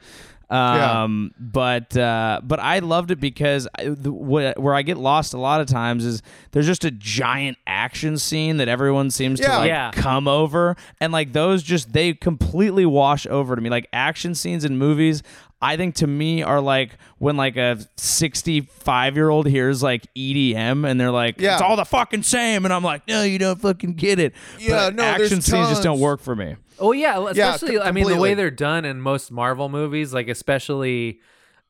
Um, 0.49 1.31
but 1.39 1.95
uh, 1.97 2.39
but 2.43 2.59
I 2.59 2.79
loved 2.79 3.09
it 3.11 3.19
because 3.19 3.67
I, 3.77 3.86
the, 3.89 4.11
wh- 4.11 4.59
where 4.59 4.75
I 4.75 4.84
get 4.84 4.97
lost 4.97 5.34
a 5.34 5.39
lot 5.39 5.61
of 5.61 5.67
times 5.67 6.05
is 6.05 6.21
there's 6.51 6.67
just 6.67 6.86
a 6.86 6.91
giant 6.91 7.57
action 7.65 8.17
scene 8.19 8.57
that 8.57 8.67
everyone 8.67 9.09
seems 9.09 9.39
to 9.39 9.47
like 9.49 9.67
Yeah. 9.69 9.89
come 9.93 10.27
over, 10.27 10.75
and 10.99 11.11
like 11.11 11.34
those 11.34 11.63
just 11.63 11.93
they 11.93 12.13
completely 12.13 12.86
wash 12.86 13.25
over 13.27 13.55
to 13.55 13.61
me. 13.61 13.69
Like 13.71 13.88
action 13.93 14.36
scenes 14.36 14.63
in 14.63 14.77
movies, 14.77 15.23
I 15.64 15.78
think 15.78 15.95
to 15.95 16.07
me 16.07 16.43
are 16.43 16.59
like 16.59 16.97
when 17.20 17.38
like 17.38 17.55
a 17.55 17.78
65 17.97 19.16
year 19.16 19.30
old 19.30 19.47
hears 19.47 19.82
like 19.82 20.05
EDM 20.14 20.88
and 20.89 20.99
they're 20.99 21.11
like, 21.11 21.39
Yeah. 21.39 21.53
it's 21.53 21.61
all 21.61 21.76
the 21.76 21.86
fucking 21.86 22.24
same, 22.24 22.66
and 22.66 22.74
I'm 22.74 22.84
like, 22.84 23.07
no, 23.07 23.24
you 23.24 23.39
don't 23.39 23.59
fucking 23.61 23.93
get 23.93 24.20
it. 24.20 24.34
Yeah, 24.59 24.70
But 24.89 24.95
no, 24.95 25.03
action 25.03 25.41
scenes 25.41 25.70
just 25.70 25.84
don't 25.84 25.99
work 25.99 26.20
for 26.20 26.36
me. 26.36 26.55
Oh 26.80 26.91
yeah, 26.91 27.18
Yeah, 27.34 27.53
especially 27.53 27.78
c- 27.78 27.82
I 27.82 27.91
mean 27.91 28.07
the 28.07 28.18
way 28.18 28.34
they're 28.34 28.51
done 28.51 28.84
in 28.84 28.99
most 28.99 29.32
Marvel 29.32 29.70
movies, 29.70 30.14
like 30.14 30.28
especially 30.28 31.22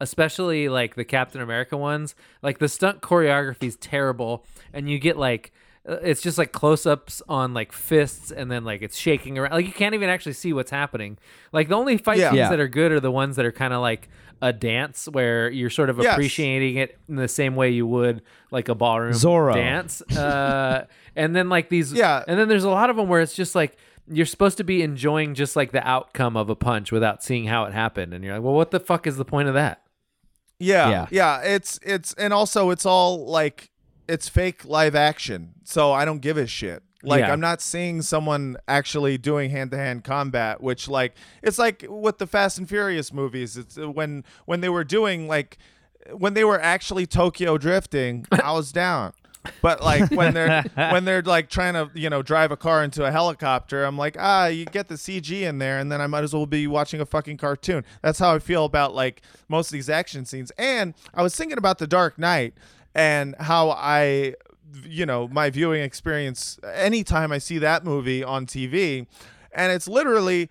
especially 0.01 0.69
like 0.69 0.95
the 0.95 1.05
Captain 1.05 1.39
America 1.41 1.77
ones, 1.77 2.15
like 2.41 2.57
the 2.59 2.67
stunt 2.67 3.01
choreography 3.01 3.63
is 3.67 3.75
terrible 3.77 4.45
and 4.73 4.89
you 4.89 4.99
get 4.99 5.17
like 5.17 5.53
it's 5.85 6.21
just 6.21 6.37
like 6.37 6.51
close-ups 6.53 7.21
on 7.27 7.53
like 7.53 7.71
fists 7.73 8.31
and 8.31 8.49
then 8.49 8.63
like 8.63 8.81
it's 8.81 8.97
shaking 8.97 9.37
around 9.37 9.51
like 9.51 9.65
you 9.65 9.73
can't 9.73 9.93
even 9.93 10.07
actually 10.09 10.31
see 10.33 10.53
what's 10.53 10.71
happening 10.71 11.17
like 11.51 11.67
the 11.67 11.75
only 11.75 11.97
fight 11.97 12.19
Yeah. 12.19 12.29
scenes 12.29 12.37
Yeah. 12.37 12.49
that 12.51 12.59
are 12.61 12.69
good 12.69 12.91
are 12.93 13.01
the 13.01 13.11
ones 13.11 13.35
that 13.35 13.45
are 13.45 13.51
kind 13.51 13.73
of 13.73 13.81
like 13.81 14.07
a 14.41 14.53
dance 14.53 15.07
where 15.11 15.49
you're 15.49 15.69
sort 15.69 15.89
of 15.89 15.97
Yes. 15.99 16.13
appreciating 16.13 16.77
it 16.77 16.97
in 17.09 17.15
the 17.17 17.27
same 17.27 17.55
way 17.55 17.69
you 17.71 17.85
would 17.85 18.21
like 18.49 18.69
a 18.69 18.75
ballroom 18.75 19.11
Zorro. 19.13 19.53
dance 19.55 20.01
uh 20.17 20.85
and 21.17 21.35
then 21.35 21.49
like 21.49 21.67
these 21.69 21.91
Yeah. 21.91 22.23
and 22.27 22.39
then 22.39 22.47
there's 22.47 22.63
a 22.63 22.69
lot 22.69 22.89
of 22.89 22.95
them 22.95 23.09
where 23.09 23.19
it's 23.19 23.35
just 23.35 23.53
like 23.53 23.75
you're 24.07 24.25
supposed 24.25 24.57
to 24.57 24.63
be 24.63 24.83
enjoying 24.83 25.33
just 25.33 25.55
like 25.57 25.71
the 25.73 25.85
outcome 25.85 26.37
of 26.37 26.49
a 26.49 26.55
punch 26.55 26.91
without 26.93 27.23
seeing 27.23 27.45
how 27.47 27.65
it 27.65 27.73
happened 27.73 28.13
and 28.13 28.23
you're 28.23 28.35
like 28.35 28.43
well 28.43 28.53
what 28.53 28.71
the 28.71 28.79
fuck 28.79 29.05
is 29.05 29.17
the 29.17 29.25
point 29.25 29.49
of 29.49 29.53
that 29.53 29.81
Yeah, 30.59 30.89
Yeah. 30.89 31.07
yeah, 31.11 31.37
It's 31.41 31.77
it's 31.83 32.13
and 32.13 32.31
also 32.33 32.69
it's 32.69 32.85
all 32.85 33.25
like 33.25 33.69
it's 34.07 34.29
fake 34.29 34.65
live 34.65 34.95
action, 34.95 35.53
so 35.63 35.91
I 35.91 36.05
don't 36.05 36.19
give 36.19 36.37
a 36.37 36.47
shit. 36.47 36.83
Like 37.03 37.19
Yeah. 37.21 37.33
I'm 37.33 37.41
not 37.41 37.61
seeing 37.61 38.01
someone 38.01 38.55
actually 38.67 39.17
doing 39.17 39.49
hand 39.51 39.71
to 39.71 39.77
hand 39.77 40.03
combat, 40.03 40.61
which 40.61 40.87
like 40.87 41.15
it's 41.41 41.59
like 41.59 41.85
with 41.89 42.17
the 42.17 42.27
Fast 42.27 42.57
and 42.57 42.67
Furious 42.67 43.11
movies. 43.11 43.57
It's 43.57 43.77
uh, 43.77 43.89
when 43.89 44.23
when 44.45 44.61
they 44.61 44.69
were 44.69 44.85
doing 44.85 45.27
like 45.27 45.57
when 46.11 46.33
they 46.33 46.43
were 46.43 46.59
actually 46.61 47.05
Tokyo 47.05 47.57
drifting, 47.57 48.25
I 48.31 48.53
was 48.53 48.71
down. 48.83 49.13
But 49.61 49.83
like 49.83 50.09
when 50.11 50.33
they're 50.33 50.63
when 50.75 51.03
they're 51.03 51.21
like 51.21 51.49
trying 51.49 51.73
to 51.73 51.89
you 51.93 52.09
know 52.09 52.21
drive 52.21 52.51
a 52.51 52.57
car 52.57 52.81
into 52.81 53.03
a 53.03 53.11
helicopter, 53.11 53.83
I'm 53.83 53.97
like 53.97 54.15
ah 54.17 54.45
you 54.45 54.63
get 54.63 54.87
the 54.87 54.95
CG 54.95 55.41
in 55.41 55.57
there, 55.57 55.79
and 55.79 55.91
then 55.91 55.99
I 55.99 56.07
might 56.07 56.23
as 56.23 56.33
well 56.33 56.45
be 56.45 56.65
watching 56.67 57.01
a 57.01 57.05
fucking 57.05 57.35
cartoon. 57.35 57.83
That's 58.01 58.19
how 58.19 58.33
I 58.33 58.39
feel 58.39 58.63
about 58.63 58.95
like 58.95 59.21
most 59.49 59.67
of 59.67 59.73
these 59.73 59.89
action 59.89 60.23
scenes. 60.23 60.53
And 60.57 60.93
I 61.13 61.21
was 61.21 61.35
thinking 61.35 61.57
about 61.57 61.79
the 61.79 61.87
Dark 61.87 62.17
Knight 62.17 62.53
and 62.95 63.35
how 63.39 63.71
I 63.71 64.35
you 64.83 65.05
know 65.05 65.27
my 65.27 65.49
viewing 65.49 65.83
experience 65.83 66.59
anytime 66.73 67.31
I 67.31 67.37
see 67.37 67.57
that 67.59 67.83
movie 67.83 68.23
on 68.23 68.45
TV, 68.45 69.07
and 69.53 69.71
it's 69.71 69.87
literally 69.87 70.49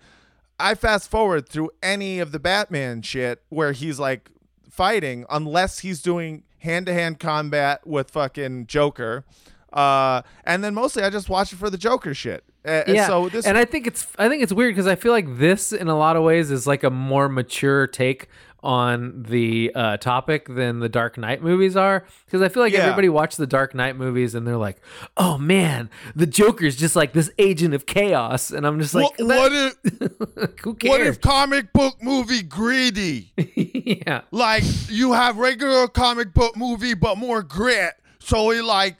I 0.59 0.75
fast 0.75 1.09
forward 1.09 1.49
through 1.49 1.71
any 1.81 2.19
of 2.19 2.31
the 2.31 2.39
Batman 2.39 3.01
shit 3.01 3.43
where 3.49 3.71
he's 3.71 3.99
like 3.99 4.29
fighting 4.69 5.25
unless 5.29 5.79
he's 5.79 6.01
doing 6.01 6.43
hand 6.59 6.85
to 6.85 6.93
hand 6.93 7.19
combat 7.19 7.85
with 7.85 8.09
fucking 8.11 8.67
Joker. 8.67 9.25
Uh, 9.71 10.21
and 10.45 10.63
then 10.63 10.73
mostly 10.73 11.03
I 11.03 11.09
just 11.09 11.29
watch 11.29 11.51
it 11.51 11.57
for 11.57 11.69
the 11.69 11.77
Joker 11.77 12.13
shit. 12.13 12.43
Uh, 12.65 12.83
yeah 12.87 13.07
So 13.07 13.27
this 13.27 13.45
and 13.45 13.57
i 13.57 13.65
think 13.65 13.85
it's 13.85 14.07
i 14.17 14.29
think 14.29 14.41
it's 14.41 14.53
weird 14.53 14.71
because 14.73 14.87
i 14.87 14.95
feel 14.95 15.11
like 15.11 15.37
this 15.37 15.73
in 15.73 15.89
a 15.89 15.97
lot 15.97 16.15
of 16.15 16.23
ways 16.23 16.49
is 16.49 16.65
like 16.65 16.81
a 16.85 16.89
more 16.89 17.27
mature 17.27 17.87
take 17.87 18.29
on 18.63 19.23
the 19.27 19.71
uh, 19.75 19.97
topic 19.97 20.47
than 20.47 20.79
the 20.79 20.89
Dark 20.89 21.17
Knight 21.17 21.43
movies 21.43 21.75
are? 21.75 22.05
Because 22.25 22.41
I 22.41 22.47
feel 22.49 22.63
like 22.63 22.73
Yeah. 22.73 22.79
everybody 22.79 23.09
watched 23.09 23.37
the 23.37 23.45
Dark 23.45 23.75
Knight 23.75 23.95
movies 23.97 24.33
and 24.33 24.47
they're 24.47 24.57
like, 24.57 24.77
"Oh 25.17 25.37
man, 25.37 25.89
the 26.15 26.25
Joker's 26.25 26.75
just 26.75 26.95
like 26.95 27.13
this 27.13 27.29
agent 27.37 27.73
of 27.73 27.85
chaos," 27.85 28.49
and 28.51 28.65
I'm 28.65 28.79
just 28.79 28.95
like, 28.95 29.11
what, 29.19 29.27
what 29.27 29.51
if 29.53 30.59
"Who 30.61 30.77
what 30.83 31.01
if 31.01 31.19
comic 31.21 31.73
book 31.73 32.01
movie 32.01 32.41
greedy? 32.41 33.31
yeah, 33.55 34.21
like 34.31 34.63
you 34.89 35.13
have 35.13 35.37
regular 35.37 35.87
comic 35.87 36.33
book 36.33 36.55
movie 36.57 36.93
but 36.93 37.17
more 37.17 37.43
grit. 37.43 37.93
So 38.19 38.51
it 38.51 38.63
like 38.63 38.95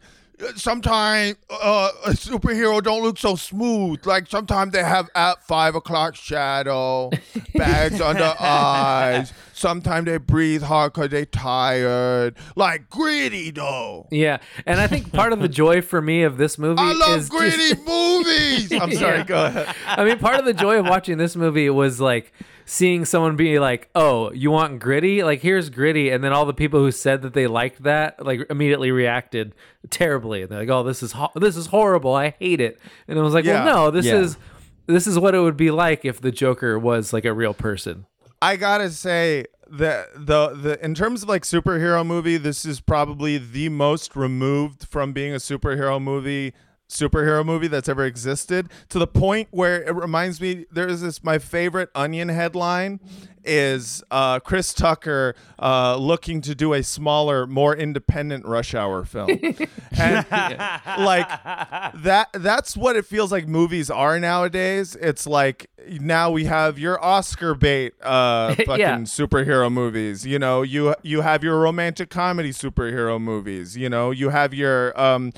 sometimes 0.56 1.36
uh, 1.50 1.90
a 2.06 2.10
superhero 2.10 2.82
don't 2.84 3.02
look 3.04 3.18
so 3.18 3.36
smooth. 3.36 4.06
Like 4.06 4.28
sometimes 4.28 4.74
they 4.74 4.84
have 4.84 5.10
at 5.16 5.44
five 5.46 5.76
o'clock 5.76 6.16
shadow 6.16 7.10
bags 7.56 8.02
under 8.02 8.34
eyes 8.40 9.32
sometimes 9.64 10.06
they 10.06 10.18
breathe 10.18 10.62
hard 10.64 10.94
because 10.94 11.10
they 11.10 11.26
tired 11.26 12.36
like 12.56 12.90
gritty 12.90 13.50
though 13.52 14.08
yeah, 14.12 14.38
and 14.66 14.80
I 14.80 14.88
think 14.88 15.12
part 15.12 15.34
of 15.34 15.40
the 15.40 15.48
joy 15.48 15.82
for 15.82 16.02
me 16.02 16.24
of 16.24 16.38
this 16.38 16.58
movie 16.64 16.82
i 16.82 16.92
love 16.94 17.20
is 17.20 17.30
gritty 17.30 17.70
just, 17.70 17.86
movies 17.88 18.72
i'm 18.74 18.92
sorry 18.92 19.20
Yeah. 19.20 19.24
go 19.24 19.46
ahead 19.46 19.76
I 19.88 20.04
mean, 20.06 20.18
part 20.20 20.36
of 20.40 20.46
the 20.46 20.54
joy 20.54 20.80
of 20.80 20.86
watching 20.86 21.18
this 21.18 21.36
movie 21.36 21.70
was 21.70 22.00
like 22.02 22.34
seeing 22.66 23.04
someone 23.06 23.36
be 23.36 23.60
like, 23.60 23.90
"Oh, 23.94 24.32
you 24.32 24.50
want 24.52 24.80
gritty? 24.80 25.22
Like 25.24 25.42
here's 25.42 25.70
gritty," 25.70 26.10
and 26.10 26.24
then 26.24 26.32
all 26.34 26.46
the 26.46 26.54
people 26.54 26.80
who 26.80 26.92
said 26.92 27.22
that 27.22 27.34
they 27.34 27.46
liked 27.48 27.84
that 27.84 28.26
like 28.26 28.40
immediately 28.50 28.90
reacted 28.92 29.54
terribly. 29.90 30.42
And 30.42 30.50
they're 30.50 30.60
like, 30.62 30.70
"Oh, 30.70 30.82
this 30.84 31.04
is 31.04 31.12
ho- 31.12 31.32
this 31.36 31.56
is 31.58 31.68
horrible. 31.68 32.14
I 32.16 32.32
hate 32.40 32.60
it." 32.62 32.80
And 33.08 33.20
it 33.20 33.22
was 33.22 33.34
like, 33.34 33.46
Yeah. 33.46 33.64
"Well, 33.66 33.76
no, 33.76 33.92
this 33.92 34.06
Yeah. 34.06 34.20
is 34.20 34.38
this 34.88 35.06
is 35.08 35.20
what 35.20 35.36
it 35.36 35.40
would 35.40 35.58
be 35.58 35.70
like 35.72 36.06
if 36.06 36.20
the 36.22 36.32
Joker 36.32 36.80
was 36.80 37.14
like 37.14 37.26
a 37.26 37.34
real 37.34 37.54
person." 37.54 38.06
I 38.44 38.58
gotta 38.58 38.90
say 38.90 39.46
that 39.72 40.08
the 40.16 40.50
the 40.50 40.84
in 40.84 40.96
terms 40.96 41.24
of 41.24 41.30
like 41.30 41.44
superhero 41.44 42.06
movie, 42.06 42.36
this 42.36 42.66
is 42.66 42.82
probably 42.82 43.38
the 43.38 43.70
most 43.70 44.18
removed 44.18 44.86
from 44.86 45.14
being 45.14 45.32
a 45.34 45.38
superhero 45.38 46.02
movie 46.02 46.54
superhero 46.90 47.44
movie 47.46 47.68
that's 47.68 47.90
ever 47.90 48.06
existed 48.06 48.70
to 48.90 49.00
the 49.00 49.08
point 49.08 49.48
where 49.52 49.82
it 49.84 49.96
reminds 49.96 50.40
me 50.40 50.66
there's 50.72 51.02
this 51.02 51.24
my 51.24 51.40
favorite 51.40 51.90
onion 51.96 52.30
headline 52.30 53.00
is 53.46 54.04
uh, 54.12 54.40
chris 54.40 54.74
tucker 54.74 55.34
uh, 55.60 55.96
looking 55.98 56.40
to 56.42 56.54
do 56.56 56.74
a 56.74 56.84
smaller 56.84 57.46
more 57.48 57.76
independent 57.76 58.46
rush 58.46 58.74
hour 58.76 59.04
film. 59.06 59.40
And 59.96 60.26
like 61.04 61.28
that 62.04 62.30
that's 62.34 62.76
what 62.76 62.96
it 62.96 63.06
feels 63.06 63.32
like 63.32 63.48
movies 63.48 63.90
are 63.92 64.20
nowadays. 64.20 64.96
It's 64.96 65.28
like 65.28 65.70
now 65.88 66.32
we 66.32 66.46
have 66.46 66.80
your 66.80 67.04
oscar 67.04 67.54
bait 67.54 67.94
uh 68.02 68.56
fucking 68.56 68.80
Yeah. 68.80 68.98
superhero 69.00 69.72
movies. 69.72 70.26
You 70.26 70.40
know 70.40 70.62
you 70.64 70.96
you 71.04 71.22
have 71.22 71.44
your 71.44 71.60
romantic 71.60 72.10
comedy 72.10 72.52
superhero 72.52 73.22
movies. 73.22 73.78
You 73.78 73.90
know 73.90 74.12
you 74.12 74.30
have 74.30 74.54
your 74.54 75.00
um 75.00 75.32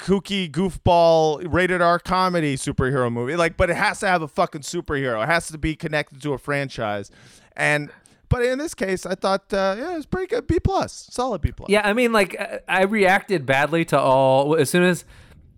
kooky 0.00 0.50
goofball 0.50 1.44
rated 1.52 1.80
R 1.82 1.98
comedy 1.98 2.56
superhero 2.56 3.12
movie 3.12 3.36
like 3.36 3.56
but 3.56 3.70
it 3.70 3.76
has 3.76 4.00
to 4.00 4.06
have 4.08 4.22
a 4.22 4.28
fucking 4.28 4.62
superhero 4.62 5.22
it 5.22 5.26
has 5.26 5.48
to 5.48 5.58
be 5.58 5.76
connected 5.76 6.20
to 6.22 6.32
a 6.32 6.38
franchise 6.38 7.10
and 7.56 7.90
but 8.28 8.42
in 8.44 8.58
this 8.58 8.74
case 8.74 9.04
I 9.06 9.14
thought 9.14 9.52
uh, 9.52 9.76
yeah 9.78 9.92
it 9.92 9.96
was 9.96 10.06
pretty 10.06 10.26
good 10.28 10.46
B 10.46 10.58
plus 10.60 11.08
solid 11.10 11.40
B 11.42 11.52
plus 11.52 11.68
Yeah, 11.68 11.82
I 11.86 11.92
mean, 11.92 12.12
like 12.12 12.36
I- 12.68 12.82
reacted 12.84 13.44
badly 13.44 13.84
to 13.86 13.98
all 14.00 14.54
as 14.56 14.70
soon 14.70 14.84
as 14.84 15.04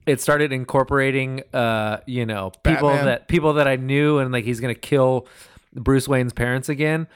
it 0.05 0.21
started 0.21 0.53
incorporating, 0.53 1.43
uh, 1.55 1.99
you 2.07 2.27
know, 2.27 2.51
people 2.65 2.89
Batman. 2.89 3.05
that 3.07 3.29
people 3.29 3.53
that 3.53 3.69
I 3.69 3.77
knew, 3.77 4.19
and 4.19 4.33
like 4.33 4.45
he's 4.45 4.59
gonna 4.59 4.75
kill 4.75 5.29
Bruce 5.75 6.09
Wayne's 6.09 6.33
parents 6.33 6.69
again. 6.69 7.07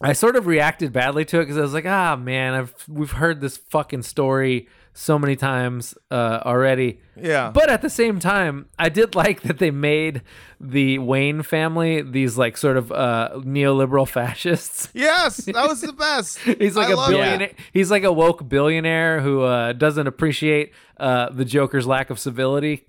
I 0.00 0.12
sort 0.12 0.36
of 0.36 0.46
reacted 0.46 0.92
badly 0.92 1.24
to 1.26 1.38
it 1.40 1.42
because 1.42 1.58
I 1.58 1.62
was 1.62 1.74
like, 1.74 1.84
ah, 1.86 2.16
man, 2.16 2.54
I've 2.54 2.74
we've 2.88 3.12
heard 3.12 3.40
this 3.40 3.56
fucking 3.56 4.02
story 4.02 4.68
so 4.98 5.18
many 5.18 5.36
times 5.36 5.94
uh, 6.10 6.40
already. 6.44 7.00
Yeah. 7.20 7.50
But 7.50 7.68
at 7.68 7.82
the 7.82 7.90
same 7.90 8.18
time, 8.18 8.68
I 8.78 8.88
did 8.88 9.14
like 9.14 9.42
that 9.42 9.58
they 9.58 9.70
made 9.70 10.22
the 10.58 10.98
Wayne 10.98 11.42
family 11.42 12.00
these 12.00 12.38
like 12.38 12.56
sort 12.56 12.78
of 12.78 12.90
uh, 12.90 13.30
neoliberal 13.36 14.08
fascists. 14.16 14.88
yes 14.94 15.36
that 15.44 15.68
was 15.68 15.82
the 15.82 15.92
best 15.92 16.38
He's 16.58 16.76
like 16.76 16.88
I 16.88 16.92
a 16.92 16.94
it. 17.04 17.08
billionaire. 17.10 17.52
He's 17.72 17.90
like 17.90 18.04
a 18.04 18.12
woke 18.12 18.48
billionaire 18.48 19.20
who 19.20 19.42
uh, 19.42 19.74
doesn't 19.74 20.06
appreciate 20.06 20.72
uh, 20.96 21.28
the 21.30 21.44
Joker's 21.44 21.86
lack 21.86 22.08
of 22.10 22.18
civility. 22.18 22.86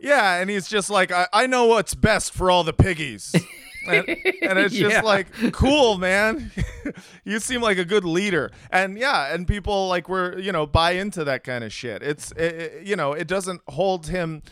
Yeah, 0.00 0.40
and 0.40 0.50
he's 0.50 0.68
just 0.68 0.90
like, 0.90 1.12
I, 1.12 1.28
I 1.32 1.46
know 1.46 1.66
what's 1.66 1.94
best 1.94 2.34
for 2.34 2.50
all 2.50 2.62
the 2.64 2.72
piggies. 2.74 3.34
and, 3.86 4.08
and 4.08 4.58
it's 4.58 4.74
just 4.74 4.96
Yeah. 4.96 5.02
like, 5.02 5.26
cool, 5.52 5.98
man. 5.98 6.50
you 7.24 7.38
seem 7.40 7.60
like 7.60 7.78
a 7.78 7.84
good 7.84 8.04
leader. 8.04 8.50
And 8.70 8.98
yeah, 8.98 9.32
and 9.34 9.46
people 9.46 9.88
like 9.88 10.08
were, 10.08 10.38
you 10.38 10.52
know, 10.52 10.66
buy 10.66 10.92
into 10.92 11.24
that 11.24 11.44
kind 11.44 11.64
of 11.64 11.72
shit. 11.72 12.02
It's, 12.02 12.32
it, 12.32 12.40
it- 12.42 12.86
you 12.86 12.96
know, 12.96 13.12
it 13.12 13.26
doesn't 13.26 13.60
hold 13.68 14.08
him, 14.08 14.42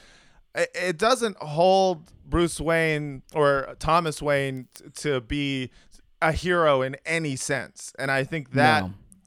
it, 0.54 0.70
it 0.74 0.98
doesn't 0.98 1.36
hold 1.38 2.10
Bruce 2.24 2.60
Wayne 2.60 3.22
or 3.34 3.74
Thomas 3.78 4.22
Wayne 4.22 4.68
t- 4.74 4.84
to 5.02 5.20
be 5.20 5.70
a 6.20 6.32
hero 6.32 6.82
in 6.82 6.96
any 7.04 7.36
sense. 7.36 7.92
And 7.98 8.10
I 8.10 8.24
think 8.24 8.52
that 8.52 8.84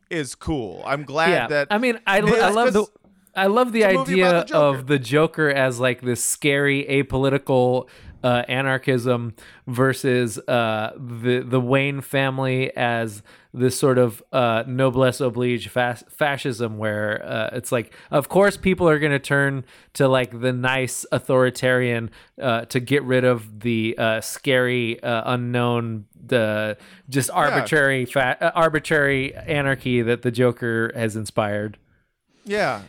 is 0.09 0.33
No. 0.33 0.37
cool. 0.45 0.83
I'm 0.85 1.03
glad 1.03 1.29
yeah, 1.29 1.47
that. 1.47 1.67
I 1.71 1.77
mean, 1.77 1.99
I, 2.07 2.17
I 2.19 2.49
love 2.49 2.73
the 2.73 2.85
I 3.37 3.47
love 3.47 3.73
the 3.73 3.81
it's 3.81 3.93
a 3.93 3.97
movie 3.97 4.23
idea 4.23 4.45
the 4.47 4.55
of 4.57 4.87
the 4.87 4.97
Joker 4.97 5.49
as 5.49 5.77
like 5.77 5.99
this 6.01 6.23
scary 6.23 6.85
apolitical 6.89 7.89
uh, 8.25 8.43
anarchism 8.47 9.35
versus 9.67 10.39
uh, 10.47 10.91
the 10.97 11.45
the 11.47 11.61
Wayne 11.61 12.01
family 12.01 12.75
as 12.75 13.21
this 13.53 13.77
sort 13.79 13.99
of 13.99 14.23
uh, 14.33 14.63
noblesse 14.65 15.21
oblige 15.21 15.67
fas- 15.67 16.03
fascism, 16.09 16.79
where 16.79 17.23
uh, 17.23 17.49
it's 17.53 17.71
like, 17.71 17.93
of 18.09 18.27
course, 18.27 18.57
people 18.57 18.89
are 18.89 18.97
going 18.97 19.11
to 19.11 19.19
turn 19.19 19.63
to 19.93 20.07
like 20.07 20.41
the 20.41 20.51
nice 20.51 21.05
authoritarian 21.11 22.09
uh, 22.41 22.65
to 22.65 22.79
get 22.79 23.03
rid 23.03 23.23
of 23.23 23.59
the 23.59 23.95
uh, 23.99 24.21
scary, 24.21 25.01
uh, 25.03 25.21
unknown, 25.33 26.05
the 26.25 26.77
just 27.07 27.29
arbitrary, 27.29 28.05
fa- 28.05 28.37
uh, 28.41 28.51
arbitrary 28.55 29.35
anarchy 29.35 30.01
that 30.01 30.23
the 30.23 30.31
Joker 30.31 30.91
has 30.95 31.15
inspired. 31.15 31.77
Yeah. 32.43 32.81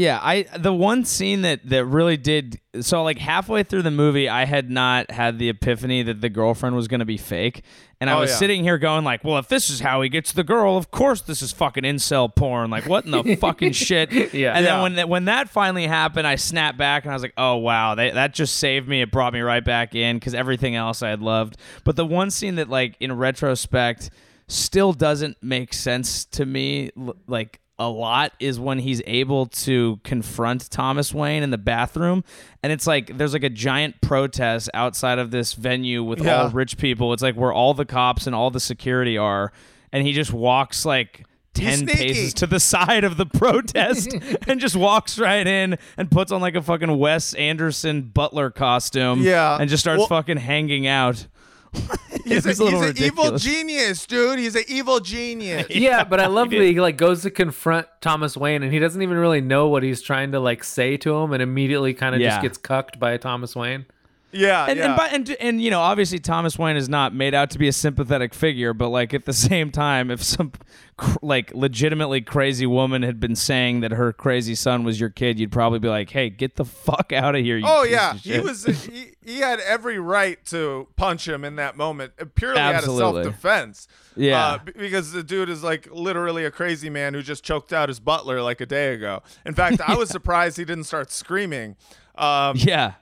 Yeah, 0.00 0.18
I 0.22 0.46
the 0.56 0.72
one 0.72 1.04
scene 1.04 1.42
that 1.42 1.60
that 1.68 1.84
really 1.84 2.16
did 2.16 2.58
so 2.80 3.02
like 3.02 3.18
halfway 3.18 3.62
through 3.64 3.82
the 3.82 3.90
movie 3.90 4.30
I 4.30 4.46
had 4.46 4.70
not 4.70 5.10
had 5.10 5.38
the 5.38 5.50
epiphany 5.50 6.02
that 6.04 6.22
the 6.22 6.30
girlfriend 6.30 6.74
was 6.74 6.88
going 6.88 7.00
to 7.00 7.04
be 7.04 7.18
fake 7.18 7.62
and 8.00 8.08
I 8.08 8.14
Oh, 8.14 8.20
was 8.20 8.30
yeah. 8.30 8.36
sitting 8.36 8.62
here 8.62 8.78
going 8.78 9.04
like, 9.04 9.22
well 9.24 9.36
if 9.36 9.48
this 9.48 9.68
is 9.68 9.80
how 9.80 10.00
he 10.00 10.08
gets 10.08 10.32
the 10.32 10.42
girl, 10.44 10.78
of 10.78 10.90
course 10.90 11.20
this 11.20 11.42
is 11.42 11.52
fucking 11.52 11.84
incel 11.84 12.34
porn. 12.34 12.70
Like 12.70 12.86
what 12.86 13.04
in 13.04 13.10
the 13.10 13.36
fucking 13.40 13.72
shit? 13.72 14.10
Yeah. 14.32 14.56
And 14.56 14.64
then 14.64 14.76
Yeah. 14.76 14.82
when 14.82 14.94
that 14.94 15.08
when 15.10 15.24
that 15.26 15.50
finally 15.50 15.86
happened, 15.86 16.26
I 16.26 16.36
snapped 16.36 16.78
back 16.78 17.04
and 17.04 17.10
I 17.12 17.14
was 17.14 17.22
like, 17.22 17.34
"Oh 17.36 17.56
wow, 17.56 17.94
they, 17.94 18.10
that 18.10 18.32
just 18.32 18.54
saved 18.56 18.88
me. 18.88 19.02
It 19.02 19.10
brought 19.10 19.34
me 19.34 19.40
right 19.40 19.64
back 19.64 19.94
in 19.94 20.18
cuz 20.18 20.32
everything 20.32 20.76
else 20.76 21.02
I 21.02 21.10
had 21.10 21.20
loved." 21.20 21.56
But 21.84 21.96
the 21.96 22.06
one 22.06 22.30
scene 22.30 22.54
that 22.54 22.70
like 22.70 22.96
in 23.00 23.12
retrospect 23.12 24.08
still 24.48 24.92
doesn't 24.94 25.36
make 25.42 25.74
sense 25.74 26.24
to 26.24 26.46
me 26.46 26.90
like 27.26 27.60
a 27.80 27.88
lot 27.88 28.32
is 28.38 28.60
when 28.60 28.78
he's 28.78 29.00
able 29.06 29.46
to 29.46 29.98
confront 30.04 30.70
Thomas 30.70 31.12
Wayne 31.14 31.42
in 31.42 31.50
the 31.50 31.58
bathroom. 31.58 32.22
And 32.62 32.72
it's 32.72 32.86
like 32.86 33.16
there's 33.16 33.32
like 33.32 33.42
a 33.42 33.48
giant 33.50 34.00
protest 34.02 34.68
outside 34.74 35.18
of 35.18 35.30
this 35.30 35.54
venue 35.54 36.04
with 36.04 36.20
Yeah. 36.22 36.42
all 36.42 36.50
rich 36.50 36.76
people. 36.76 37.12
It's 37.14 37.22
like 37.22 37.34
where 37.36 37.52
all 37.52 37.72
the 37.74 37.86
cops 37.86 38.26
and 38.26 38.36
all 38.36 38.50
the 38.50 38.60
security 38.60 39.16
are. 39.16 39.50
And 39.92 40.06
he 40.06 40.12
just 40.12 40.32
walks 40.32 40.84
like 40.84 41.24
10 41.54 41.86
paces 41.86 42.32
to 42.34 42.46
the 42.46 42.60
side 42.74 43.02
of 43.02 43.16
the 43.16 43.26
protest 43.26 44.14
and 44.46 44.60
just 44.60 44.76
walks 44.76 45.18
right 45.18 45.46
in 45.46 45.78
and 45.96 46.10
puts 46.10 46.30
on 46.30 46.40
like 46.40 46.54
a 46.54 46.62
fucking 46.62 46.96
Wes 46.98 47.34
Anderson 47.34 48.02
butler 48.02 48.50
costume 48.50 49.22
Yeah. 49.22 49.56
and 49.60 49.68
just 49.70 49.82
starts 49.82 49.98
Well- 50.00 50.08
fucking 50.08 50.36
hanging 50.36 50.86
out 50.86 51.26
He's, 52.24 52.44
It's 52.46 52.58
a, 52.60 52.62
a 52.62 52.64
little 52.64 52.82
he's 52.82 52.98
an 53.00 53.04
evil 53.04 53.38
genius, 53.38 54.06
dude. 54.06 54.38
He's 54.38 54.54
an 54.56 54.64
evil 54.68 55.00
genius. 55.00 55.66
yeah, 55.70 56.04
but 56.04 56.20
I 56.20 56.26
love 56.26 56.50
that 56.50 56.60
he 56.60 56.80
like 56.80 56.96
goes 56.96 57.22
to 57.22 57.30
confront 57.30 57.86
Thomas 58.00 58.36
Wayne 58.36 58.62
and 58.62 58.72
he 58.72 58.78
doesn't 58.78 59.00
even 59.00 59.16
really 59.16 59.40
know 59.40 59.68
what 59.68 59.82
he's 59.82 60.02
trying 60.02 60.32
to 60.32 60.40
like 60.40 60.62
say 60.64 60.96
to 60.98 61.14
him 61.14 61.32
and 61.32 61.42
immediately 61.42 61.94
kind 61.94 62.14
of 62.14 62.20
Yeah. 62.20 62.30
just 62.30 62.42
gets 62.42 62.58
cucked 62.58 62.98
by 62.98 63.16
Thomas 63.16 63.54
Wayne. 63.56 63.86
Yeah, 64.32 64.66
and 64.66 64.78
yeah. 64.78 64.86
and, 64.86 64.96
by, 64.96 65.08
and 65.08 65.30
and 65.40 65.62
you 65.62 65.70
know 65.70 65.80
obviously 65.80 66.18
Thomas 66.18 66.58
Wayne 66.58 66.76
is 66.76 66.88
not 66.88 67.14
made 67.14 67.34
out 67.34 67.50
to 67.50 67.58
be 67.58 67.68
a 67.68 67.72
sympathetic 67.72 68.32
figure, 68.32 68.72
but 68.72 68.88
like 68.88 69.12
at 69.12 69.24
the 69.24 69.32
same 69.50 69.70
time, 69.70 70.10
if 70.10 70.22
some 70.22 70.52
cr- 70.96 71.16
like 71.22 71.52
legitimately 71.54 72.20
crazy 72.20 72.66
woman 72.66 73.02
had 73.02 73.18
been 73.18 73.34
saying 73.34 73.80
that 73.80 73.90
her 73.92 74.12
crazy 74.12 74.54
son 74.54 74.84
was 74.84 75.00
your 75.00 75.10
kid, 75.10 75.40
you'd 75.40 75.52
probably 75.52 75.78
be 75.78 75.88
like, 75.88 76.10
"Hey, 76.10 76.30
get 76.30 76.56
the 76.56 76.64
fuck 76.64 77.12
out 77.12 77.34
of 77.34 77.42
here!" 77.42 77.60
Oh 77.64 77.82
yeah, 77.82 78.14
he 78.14 78.38
was. 78.38 78.64
He, 78.64 79.12
he 79.24 79.38
had 79.38 79.60
every 79.60 79.98
right 79.98 80.44
to 80.46 80.88
punch 80.96 81.28
him 81.28 81.44
in 81.44 81.56
that 81.56 81.76
moment, 81.76 82.12
uh, 82.20 82.24
purely 82.34 82.60
out 82.60 82.84
of 82.84 82.96
self-defense. 82.96 83.86
Yeah. 84.16 84.46
uh, 84.46 84.58
because 84.76 85.12
the 85.12 85.22
dude 85.22 85.48
is 85.48 85.62
like 85.62 85.88
literally 85.90 86.44
a 86.44 86.50
crazy 86.50 86.90
man 86.90 87.14
who 87.14 87.22
just 87.22 87.44
choked 87.44 87.72
out 87.72 87.88
his 87.88 88.00
butler 88.00 88.42
like 88.42 88.60
a 88.60 88.66
day 88.66 88.94
ago. 88.94 89.22
In 89.46 89.54
fact, 89.54 89.80
I 89.86 89.94
was 89.94 90.08
surprised 90.10 90.56
he 90.56 90.64
didn't 90.64 90.84
start 90.84 91.10
screaming. 91.10 91.76
Um, 92.16 92.56
yeah. 92.56 92.94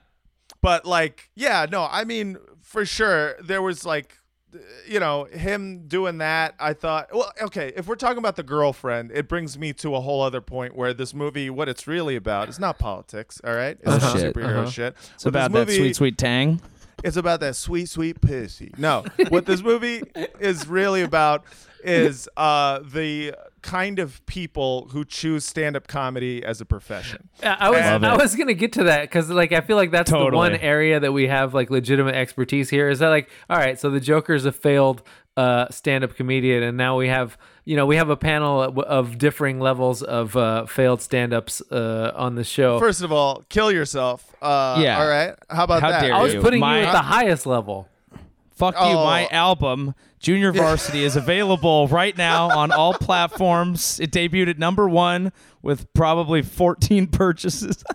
But 0.61 0.85
like, 0.85 1.31
yeah, 1.35 1.67
no, 1.71 1.87
I 1.91 2.05
mean, 2.05 2.39
for 2.61 2.85
sure, 2.85 3.35
there 3.43 3.63
was 3.63 3.85
like, 3.85 4.15
you 4.87 4.99
know, 4.99 5.25
him 5.25 5.87
doing 5.89 6.19
that. 6.19 6.55
I 6.59 6.73
thought, 6.73 7.09
well, 7.13 7.31
okay, 7.43 7.73
if 7.77 7.87
we're 7.87 7.97
talking 7.97 8.19
about 8.19 8.37
the 8.37 8.43
girlfriend, 8.43 9.11
it 9.13 9.29
brings 9.29 9.59
me 9.59 9.73
to 9.75 9.95
a 9.95 10.01
whole 10.01 10.23
other 10.23 10.41
point 10.41 10.75
where 10.75 10.95
this 10.95 11.13
movie, 11.13 11.51
what 11.51 11.69
it's 11.69 11.87
really 11.87 12.17
about, 12.17 12.49
is 12.49 12.59
not 12.59 12.79
politics. 12.79 13.41
All 13.45 13.55
right, 13.55 13.77
it's 13.81 13.89
Uh-huh. 14.05 14.17
Superhero 14.17 14.61
uh-huh. 14.63 14.71
shit. 14.71 14.97
It's 15.15 15.27
about 15.27 15.53
that 15.53 15.69
sweet 15.69 15.97
sweet 15.97 16.19
tang. 16.19 16.61
It's 17.05 17.17
about 17.17 17.41
that 17.41 17.55
sweet, 17.55 17.89
sweet 17.89 18.21
pussy. 18.21 18.73
No, 18.77 19.05
what 19.29 19.47
this 19.47 19.63
movie 19.63 20.03
is 20.41 20.67
really 20.67 21.03
about 21.03 21.45
is 21.85 22.29
uh, 22.37 22.81
the 22.81 23.35
kind 23.63 23.99
of 23.99 24.25
people 24.27 24.89
who 24.93 25.05
choose 25.05 25.45
stand-up 25.45 25.89
comedy 25.89 26.45
as 26.45 26.61
a 26.61 26.65
profession. 26.65 27.29
I 27.43 27.71
was 27.71 27.81
Love 27.81 28.05
I 28.05 28.17
was 28.17 28.35
gonna 28.37 28.55
get 28.55 28.73
to 28.75 28.85
that 28.85 29.03
because 29.03 29.29
like 29.31 29.53
I 29.53 29.61
feel 29.61 29.77
like 29.77 29.91
that's 29.91 30.11
the 30.11 30.31
one 30.31 30.55
area 30.57 31.01
that 31.01 31.13
we 31.13 31.27
have 31.27 31.55
like 31.55 31.69
legitimate 31.71 32.15
expertise 32.15 32.71
here. 32.71 32.89
Is 32.89 33.01
that 33.01 33.09
like 33.09 33.29
all 33.51 33.57
right? 33.59 33.79
So 33.79 33.91
the 33.91 34.01
Joker's 34.01 34.45
a 34.45 34.53
failed 34.53 35.03
uh, 35.37 35.67
stand-up 35.71 36.15
comedian, 36.17 36.63
and 36.63 36.77
now 36.77 36.97
we 36.97 37.09
have 37.09 37.37
you 37.65 37.77
know 37.77 37.85
we 37.87 37.97
have 37.97 38.11
a 38.11 38.17
panel 38.17 38.63
of, 38.63 38.79
of 38.79 39.19
differing 39.19 39.61
levels 39.61 40.03
of 40.03 40.37
uh, 40.37 40.67
failed 40.67 41.03
stand-ups 41.03 41.61
uh, 41.71 42.13
on 42.15 42.35
the 42.37 42.45
show. 42.45 42.79
First 42.79 43.03
of 43.03 43.13
all, 43.13 43.45
kill 43.49 43.71
yourself. 43.71 44.35
Uh, 44.41 44.81
Yeah. 44.83 45.01
All 45.01 45.09
right. 45.09 45.35
How 45.51 45.65
about 45.65 45.83
How 45.83 45.91
that? 45.91 46.01
dare 46.03 46.15
I 46.15 46.23
was 46.23 46.35
you. 46.35 46.41
putting 46.41 46.61
My- 46.61 46.81
you 46.81 46.87
at 46.87 46.93
the 46.93 46.99
highest 47.03 47.45
level. 47.47 47.89
Fuck 48.53 48.75
you. 48.75 48.81
Oh. 48.81 49.05
My 49.05 49.29
album, 49.29 49.95
Junior 50.21 50.53
Varsity, 50.53 51.05
is 51.05 51.17
available 51.17 51.87
right 51.89 52.17
now 52.17 52.51
on 52.51 52.71
all 52.73 52.93
platforms. 53.01 54.01
It 54.01 54.11
debuted 54.11 54.49
at 54.51 54.59
number 54.59 54.89
one 54.89 55.33
with 55.63 55.93
probably 55.95 56.43
14 56.43 57.07
purchases. 57.13 57.83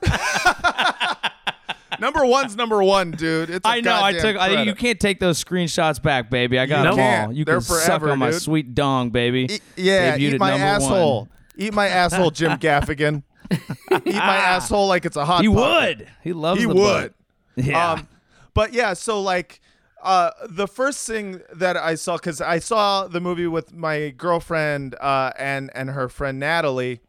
Number 1.99 2.25
one's 2.25 2.55
number 2.57 2.83
one, 2.83 3.11
dude. 3.11 3.49
It's 3.51 3.65
a 3.65 3.69
I 3.69 3.79
know. 3.79 3.97
I 4.01 4.13
took. 4.13 4.35
I, 4.35 4.63
you 4.63 4.73
can't 4.73 4.99
take 4.99 5.19
those 5.19 5.41
screenshots 5.41 6.01
back, 6.01 6.29
baby. 6.29 6.57
I 6.59 6.65
got 6.65 6.79
You 6.79 6.83
them 6.89 6.95
can't. 6.95 7.27
all. 7.27 7.33
You 7.33 7.45
They're 7.45 7.55
can 7.57 7.61
suck 7.61 7.85
forever, 7.85 8.11
on 8.11 8.19
my 8.19 8.31
dude. 8.31 8.41
sweet 8.41 8.73
dong, 8.75 9.11
baby. 9.11 9.47
E- 9.49 9.59
yeah, 9.77 10.17
Debuted 10.17 10.19
eat 10.19 10.33
at 10.33 10.39
my 10.39 10.49
number 10.57 10.65
one. 10.65 10.75
asshole. 10.75 11.29
Eat 11.55 11.73
my 11.73 11.87
asshole, 11.87 12.31
Jim 12.31 12.53
Gaffigan. 12.57 13.23
eat 13.51 14.15
my 14.15 14.35
asshole 14.37 14.87
like 14.87 15.05
it's 15.05 15.15
a 15.15 15.23
hot. 15.23 15.43
He 15.43 15.47
pocket. 15.47 15.97
would. 15.99 16.07
He 16.23 16.33
loves. 16.33 16.59
He 16.59 16.65
the 16.65 16.73
would. 16.73 17.13
butt. 17.55 17.63
Yeah. 17.63 17.91
Um, 17.93 18.07
but 18.55 18.73
yeah, 18.73 18.93
so 18.93 19.21
like 19.21 19.61
uh, 20.03 20.31
the 20.49 20.67
first 20.67 21.07
thing 21.07 21.41
that 21.53 21.77
I 21.77 21.95
saw, 21.95 22.17
because 22.17 22.41
I 22.41 22.59
saw 22.59 23.07
the 23.07 23.19
movie 23.21 23.47
with 23.47 23.73
my 23.73 24.09
girlfriend 24.09 24.95
uh, 25.01 25.31
and 25.37 25.71
and 25.73 25.89
her 25.91 26.09
friend 26.09 26.39
Natalie, 26.39 27.01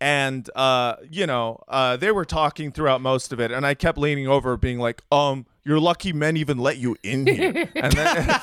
and 0.00 0.48
uh, 0.56 0.96
you 1.10 1.26
know 1.26 1.62
uh, 1.68 1.96
they 1.96 2.10
were 2.10 2.24
talking 2.24 2.72
throughout 2.72 3.00
most 3.00 3.32
of 3.32 3.40
it, 3.40 3.50
and 3.52 3.66
I 3.66 3.74
kept 3.74 3.98
leaning 3.98 4.26
over, 4.28 4.56
being 4.56 4.78
like, 4.78 5.02
um. 5.12 5.46
You're 5.66 5.80
lucky 5.80 6.12
men 6.12 6.36
even 6.36 6.58
let 6.58 6.76
you 6.76 6.94
in 7.02 7.26
here. 7.26 7.70
And 7.74 7.90
then, 7.94 8.26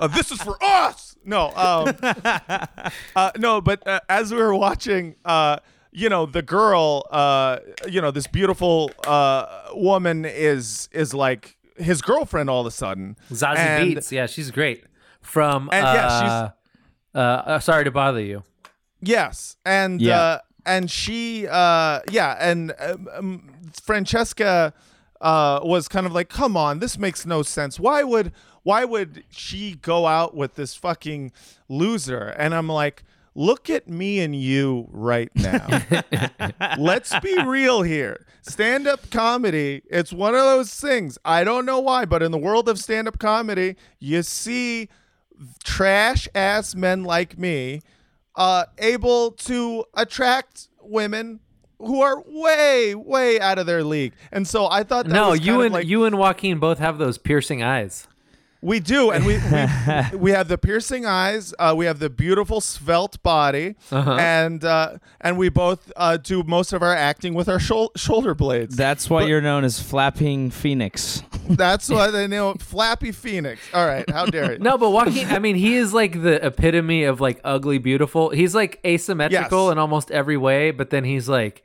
uh, 0.00 0.06
this 0.14 0.30
is 0.30 0.40
for 0.40 0.56
us. 0.62 1.16
No, 1.24 1.50
um, 1.56 1.96
uh, 3.16 3.30
no, 3.36 3.60
but 3.60 3.84
uh, 3.84 3.98
as 4.08 4.32
we 4.32 4.38
were 4.38 4.54
watching, 4.54 5.16
uh, 5.24 5.58
you 5.90 6.08
know, 6.08 6.24
the 6.26 6.42
girl, 6.42 7.06
uh, 7.10 7.58
you 7.88 8.00
know, 8.00 8.12
this 8.12 8.28
beautiful 8.28 8.92
uh, 9.08 9.70
woman 9.72 10.24
is 10.24 10.88
is 10.92 11.14
like 11.14 11.56
his 11.76 12.02
girlfriend 12.02 12.48
all 12.50 12.60
of 12.60 12.66
a 12.66 12.70
sudden. 12.70 13.16
Zazie 13.30 13.56
And- 13.56 13.96
Beetz, 13.96 14.10
yeah, 14.12 14.26
she's 14.26 14.50
great. 14.50 14.84
From 15.20 15.70
And, 15.72 15.84
yeah, 15.84 16.06
uh, 16.06 16.50
uh, 17.14 17.18
uh, 17.18 17.58
sorry 17.60 17.84
to 17.84 17.90
bother 17.90 18.20
you. 18.20 18.42
Yes, 19.00 19.56
and 19.64 20.00
Yeah. 20.00 20.18
uh, 20.20 20.38
and 20.66 20.90
she, 20.90 21.46
uh, 21.46 22.00
yeah, 22.10 22.36
and 22.40 22.72
um, 22.78 23.08
um, 23.14 23.50
Francesca 23.82 24.72
uh, 25.20 25.60
was 25.62 25.88
kind 25.88 26.06
of 26.06 26.12
like, 26.12 26.28
"Come 26.28 26.56
on, 26.56 26.78
this 26.80 26.98
makes 26.98 27.24
no 27.26 27.42
sense. 27.42 27.78
Why 27.80 28.02
would 28.02 28.32
why 28.62 28.84
would 28.84 29.24
she 29.30 29.74
go 29.76 30.06
out 30.06 30.34
with 30.34 30.54
this 30.56 30.74
fucking 30.74 31.32
loser?" 31.68 32.34
And 32.38 32.54
I'm 32.54 32.68
like. 32.68 33.02
Look 33.34 33.68
at 33.68 33.88
me 33.88 34.20
and 34.20 34.34
you 34.34 34.86
right 34.90 35.28
now. 35.34 35.82
Let's 36.78 37.18
be 37.18 37.42
real 37.42 37.82
here. 37.82 38.26
Stand 38.42 38.86
up 38.86 39.10
comedy, 39.10 39.82
it's 39.90 40.12
one 40.12 40.34
of 40.34 40.42
those 40.42 40.72
things. 40.74 41.18
I 41.24 41.44
don't 41.44 41.66
know 41.66 41.80
why, 41.80 42.04
but 42.04 42.22
in 42.22 42.30
the 42.30 42.38
world 42.38 42.68
of 42.68 42.78
stand 42.78 43.08
up 43.08 43.18
comedy, 43.18 43.76
you 43.98 44.22
see 44.22 44.88
trash 45.64 46.28
ass 46.34 46.74
men 46.74 47.02
like 47.04 47.38
me 47.38 47.80
uh, 48.36 48.66
able 48.78 49.32
to 49.32 49.84
attract 49.94 50.68
women 50.80 51.40
who 51.78 52.02
are 52.02 52.22
way, 52.26 52.94
way 52.94 53.40
out 53.40 53.58
of 53.58 53.66
their 53.66 53.82
league. 53.82 54.12
And 54.30 54.46
so 54.46 54.66
I 54.70 54.84
thought 54.84 55.06
that 55.06 55.12
No, 55.12 55.30
was 55.30 55.40
you 55.40 55.60
and 55.60 55.74
like, 55.74 55.86
you 55.86 56.04
and 56.04 56.16
Joaquin 56.18 56.58
both 56.58 56.78
have 56.78 56.98
those 56.98 57.18
piercing 57.18 57.62
eyes. 57.62 58.06
We 58.64 58.80
do, 58.80 59.10
and 59.10 59.26
we 59.26 59.34
we, 59.38 60.18
we 60.24 60.30
have 60.32 60.48
the 60.48 60.56
piercing 60.58 61.04
eyes, 61.04 61.52
uh, 61.58 61.74
we 61.76 61.84
have 61.86 61.98
the 61.98 62.08
beautiful 62.10 62.60
svelte 62.60 63.22
body, 63.22 63.74
Uh-huh. 63.92 64.16
and 64.18 64.64
uh, 64.64 64.96
and 65.20 65.36
we 65.36 65.50
both 65.50 65.92
uh, 65.96 66.16
do 66.16 66.42
most 66.42 66.72
of 66.72 66.82
our 66.82 66.94
acting 66.94 67.34
with 67.34 67.48
our 67.48 67.60
shou- 67.60 67.90
shoulder 67.96 68.34
blades. 68.34 68.74
That's 68.76 69.10
why 69.10 69.24
you're 69.24 69.42
known 69.42 69.64
as 69.64 69.80
Flapping 69.80 70.50
Phoenix. 70.50 71.22
That's 71.48 71.90
why 71.90 72.10
they 72.10 72.26
know 72.26 72.54
Flappy 72.54 73.12
Phoenix. 73.12 73.60
All 73.74 73.86
right, 73.86 74.08
how 74.08 74.24
dare 74.26 74.52
you? 74.54 74.58
No, 74.64 74.78
but 74.78 74.90
Joaquin, 74.90 75.28
I 75.28 75.38
mean, 75.40 75.56
he 75.56 75.74
is 75.74 75.92
like 75.92 76.22
the 76.22 76.44
epitome 76.44 77.04
of 77.04 77.20
like 77.20 77.40
ugly 77.44 77.76
beautiful. 77.78 78.30
He's 78.30 78.54
like 78.54 78.80
asymmetrical 78.84 79.66
Yes. 79.66 79.72
in 79.72 79.78
almost 79.78 80.10
every 80.10 80.38
way, 80.38 80.70
but 80.70 80.88
then 80.88 81.04
he's 81.04 81.28
like, 81.28 81.62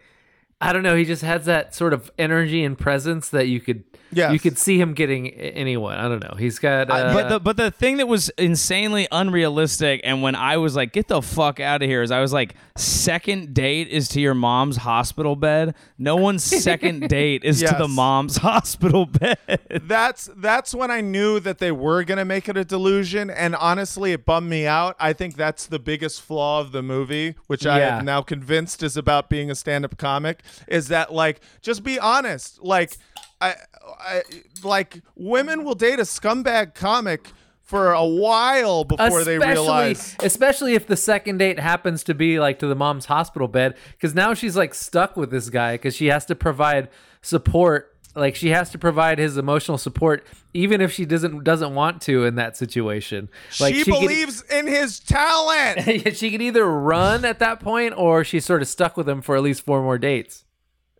I 0.59 0.73
don't 0.73 0.83
know, 0.83 0.97
he 0.97 1.05
just 1.05 1.21
has 1.21 1.45
that 1.45 1.73
sort 1.73 1.93
of 1.93 2.11
energy 2.19 2.61
and 2.65 2.77
presence 2.77 3.29
that 3.29 3.47
you 3.47 3.61
could 3.61 3.83
Yes. 4.11 4.33
you 4.33 4.39
could 4.39 4.57
see 4.57 4.79
him 4.79 4.93
getting 4.93 5.29
anyone. 5.29 5.97
I 5.97 6.07
don't 6.07 6.21
know. 6.23 6.35
He's 6.37 6.59
got. 6.59 6.89
Uh, 6.89 6.93
Uh, 6.93 7.13
but 7.13 7.29
the 7.29 7.39
but 7.39 7.57
the 7.57 7.71
thing 7.71 7.97
that 7.97 8.07
was 8.07 8.29
insanely 8.37 9.07
unrealistic, 9.11 10.01
and 10.03 10.21
when 10.21 10.35
I 10.35 10.57
was 10.57 10.75
like, 10.75 10.93
"Get 10.93 11.07
the 11.07 11.21
fuck 11.21 11.59
out 11.59 11.81
of 11.83 11.89
here," 11.89 12.01
is 12.01 12.11
I 12.11 12.19
was 12.19 12.33
like, 12.33 12.55
second 12.75 13.53
date 13.53 13.87
is 13.87 14.07
to 14.09 14.21
your 14.21 14.33
mom's 14.33 14.77
hospital 14.77 15.35
bed. 15.35 15.75
No 15.97 16.15
one's 16.15 16.43
second 16.63 17.07
date 17.09 17.43
is 17.43 17.59
to 17.61 17.75
the 17.77 17.87
mom's 17.87 18.37
hospital 18.49 19.05
bed. 19.05 19.37
That's 19.83 20.29
that's 20.35 20.73
when 20.73 20.91
I 20.91 21.01
knew 21.01 21.39
that 21.41 21.59
they 21.59 21.71
were 21.71 22.03
gonna 22.03 22.25
make 22.25 22.49
it 22.49 22.57
a 22.57 22.65
delusion, 22.65 23.29
and 23.29 23.55
honestly, 23.55 24.11
it 24.11 24.25
bummed 24.25 24.49
me 24.49 24.65
out. 24.65 24.95
I 24.99 25.13
think 25.13 25.35
that's 25.35 25.65
the 25.67 25.79
biggest 25.79 26.21
flaw 26.21 26.61
of 26.61 26.71
the 26.71 26.81
movie, 26.81 27.35
which 27.47 27.65
I 27.65 27.81
am 27.81 28.05
now 28.05 28.21
convinced 28.21 28.83
is 28.83 28.97
about 28.97 29.29
being 29.29 29.51
a 29.51 29.55
stand-up 29.55 29.97
comic, 29.97 30.41
is 30.67 30.87
that 30.87 31.13
like 31.13 31.41
just 31.61 31.83
be 31.83 31.99
honest. 31.99 32.63
Like, 32.63 32.97
I, 33.41 33.55
I 33.99 34.23
like 34.63 35.01
women 35.15 35.63
will 35.63 35.75
date 35.75 35.99
a 35.99 36.03
scumbag 36.03 36.73
comic 36.73 37.31
for 37.61 37.91
a 37.91 38.05
while 38.05 38.83
before 38.83 39.23
they 39.23 39.37
realize. 39.37 40.15
especially 40.23 40.73
if 40.73 40.87
the 40.87 40.97
second 40.97 41.37
date 41.37 41.59
happens 41.59 42.03
to 42.05 42.15
be 42.15 42.39
like 42.39 42.57
to 42.59 42.67
the 42.67 42.75
mom's 42.75 43.05
hospital 43.05 43.47
bed, 43.47 43.75
because 43.91 44.15
now 44.15 44.33
she's 44.33 44.57
like 44.57 44.73
stuck 44.73 45.15
with 45.15 45.29
this 45.29 45.49
guy 45.51 45.75
because 45.75 45.95
she 45.95 46.07
has 46.07 46.25
to 46.25 46.35
provide 46.35 46.89
support. 47.21 47.95
Like 48.15 48.35
she 48.35 48.49
has 48.49 48.71
to 48.71 48.79
provide 48.79 49.19
his 49.19 49.37
emotional 49.37 49.77
support, 49.77 50.25
even 50.51 50.81
if 50.81 50.91
she 50.91 51.05
doesn't 51.05 51.43
doesn't 51.43 51.75
want 51.75 52.01
to 52.03 52.25
in 52.25 52.35
that 52.35 52.57
situation. 52.57 53.29
Like 53.59 53.75
she, 53.75 53.83
could- 53.83 53.91
believes 53.99 54.41
in 54.49 54.65
his 54.65 54.99
talent. 54.99 55.81
she 56.17 56.31
could 56.31 56.41
either 56.41 56.65
run 56.65 57.23
at 57.23 57.37
that 57.37 57.59
point 57.59 57.93
or 57.95 58.23
she's 58.23 58.45
sort 58.45 58.63
of 58.63 58.67
stuck 58.67 58.97
with 58.97 59.07
him 59.07 59.21
for 59.21 59.35
at 59.35 59.43
least 59.43 59.61
four 59.61 59.83
more 59.83 59.99
dates. 59.99 60.43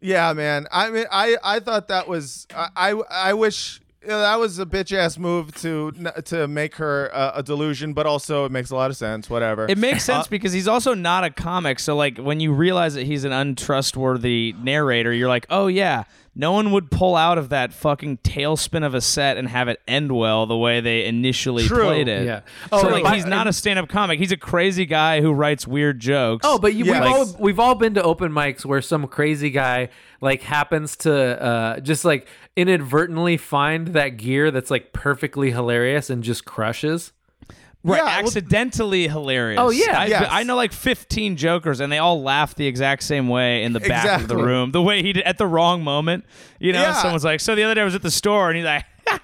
Yeah, 0.02 0.34
man. 0.34 0.68
I 0.72 0.90
mean, 0.90 1.06
I 1.12 1.38
I 1.44 1.60
thought 1.60 1.88
that 1.90 2.08
was 2.08 2.48
I 2.54 2.70
I, 2.76 3.30
I 3.30 3.34
wish 3.34 3.82
yeah, 4.02 4.18
that 4.20 4.40
was 4.40 4.60
a 4.60 4.66
bitch 4.66 4.96
ass 4.96 5.18
move 5.18 5.54
to 5.56 5.92
to 6.26 6.48
make 6.48 6.76
her 6.76 7.08
a, 7.08 7.34
a 7.36 7.44
delusion, 7.44 7.94
but 7.94 8.06
also 8.06 8.46
it 8.46 8.52
makes 8.52 8.72
a 8.72 8.76
lot 8.76 8.90
of 8.90 8.96
sense. 8.98 9.30
Whatever. 9.30 9.66
It 9.68 9.78
makes 9.78 10.06
sense 10.06 10.28
uh, 10.28 10.30
because 10.30 10.54
he's 10.54 10.68
also 10.70 10.94
not 10.94 11.26
a 11.26 11.30
comic. 11.30 11.80
So 11.80 11.96
like 11.96 12.18
when 12.18 12.40
you 12.40 12.54
realize 12.54 12.94
that 12.96 13.06
he's 13.06 13.26
an 13.26 13.34
untrustworthy 13.34 14.56
narrator, 14.62 15.12
you're 15.12 15.28
like, 15.28 15.46
oh 15.50 15.68
yeah, 15.68 16.06
no 16.40 16.54
one 16.54 16.72
would 16.72 16.90
pull 16.90 17.18
out 17.18 17.38
of 17.38 17.50
that 17.50 17.74
fucking 17.74 18.18
tailspin 18.20 18.86
of 18.86 18.96
a 18.96 19.02
set 19.02 19.36
and 19.36 19.50
have 19.50 19.68
it 19.68 19.82
end 19.86 20.10
well 20.14 20.46
the 20.46 20.56
way 20.58 20.80
they 20.80 21.04
initially 21.06 21.66
True. 21.68 21.84
played 21.84 22.08
it. 22.08 22.26
Yeah. 22.26 22.42
Oh, 22.72 22.82
so 22.82 22.88
like 22.88 23.04
but- 23.04 23.14
he's 23.16 23.26
not 23.26 23.46
a 23.48 23.52
stand-up 23.52 23.90
comic. 23.90 24.20
He's 24.20 24.32
a 24.32 24.38
crazy 24.38 24.86
guy 24.86 25.20
who 25.20 25.34
writes 25.34 25.68
weird 25.68 26.00
jokes. 26.00 26.46
Oh, 26.48 26.58
but 26.58 26.74
you, 26.76 26.86
Yeah. 26.86 26.94
we've 26.94 27.02
Like- 27.02 27.12
all 27.14 27.36
we've 27.40 27.60
all 27.60 27.76
been 27.76 27.94
to 27.96 28.04
open 28.04 28.32
mics 28.32 28.64
where 28.64 28.82
some 28.82 29.06
crazy 29.08 29.50
guy 29.50 29.90
like 30.22 30.42
happens 30.44 30.96
to 30.98 31.14
uh, 31.44 31.80
just 31.82 32.06
like 32.06 32.26
inadvertently 32.56 33.36
find 33.36 33.90
that 33.90 34.16
gear 34.18 34.50
that's 34.52 34.72
like 34.72 34.94
perfectly 34.94 35.52
hilarious 35.52 36.10
and 36.10 36.24
just 36.24 36.46
crushes. 36.46 37.12
Right, 37.84 37.98
Yeah, 37.98 38.04
well- 38.04 38.26
accidentally 38.26 39.08
hilarious. 39.08 39.60
Oh, 39.62 39.70
yeah. 39.70 40.00
I, 40.00 40.06
Yes. 40.08 40.28
I 40.30 40.44
know 40.44 40.56
like 40.56 40.72
15 40.74 41.38
jokers, 41.38 41.80
and 41.80 41.92
they 41.92 41.98
all 41.98 42.22
laugh 42.22 42.56
the 42.56 42.68
exact 42.68 43.04
same 43.04 43.28
way 43.28 43.64
in 43.64 43.74
the 43.74 43.80
back 43.80 44.22
of 44.22 44.28
the 44.28 44.38
room. 44.38 44.72
The 44.72 44.82
way 44.82 45.02
he 45.02 45.14
did 45.14 45.24
at 45.24 45.38
the 45.38 45.48
wrong 45.48 45.84
moment. 45.84 46.26
You 46.60 46.74
know, 46.74 46.82
Yeah. 46.82 46.94
someone's 46.94 47.24
like, 47.24 47.40
"So 47.40 47.56
the 47.56 47.64
other 47.64 47.76
day 47.76 47.82
I 47.82 47.86
was 47.86 47.96
at 47.96 48.02
the 48.02 48.12
store," 48.12 48.50
and 48.50 48.58
he's 48.58 48.66
like. 48.66 48.86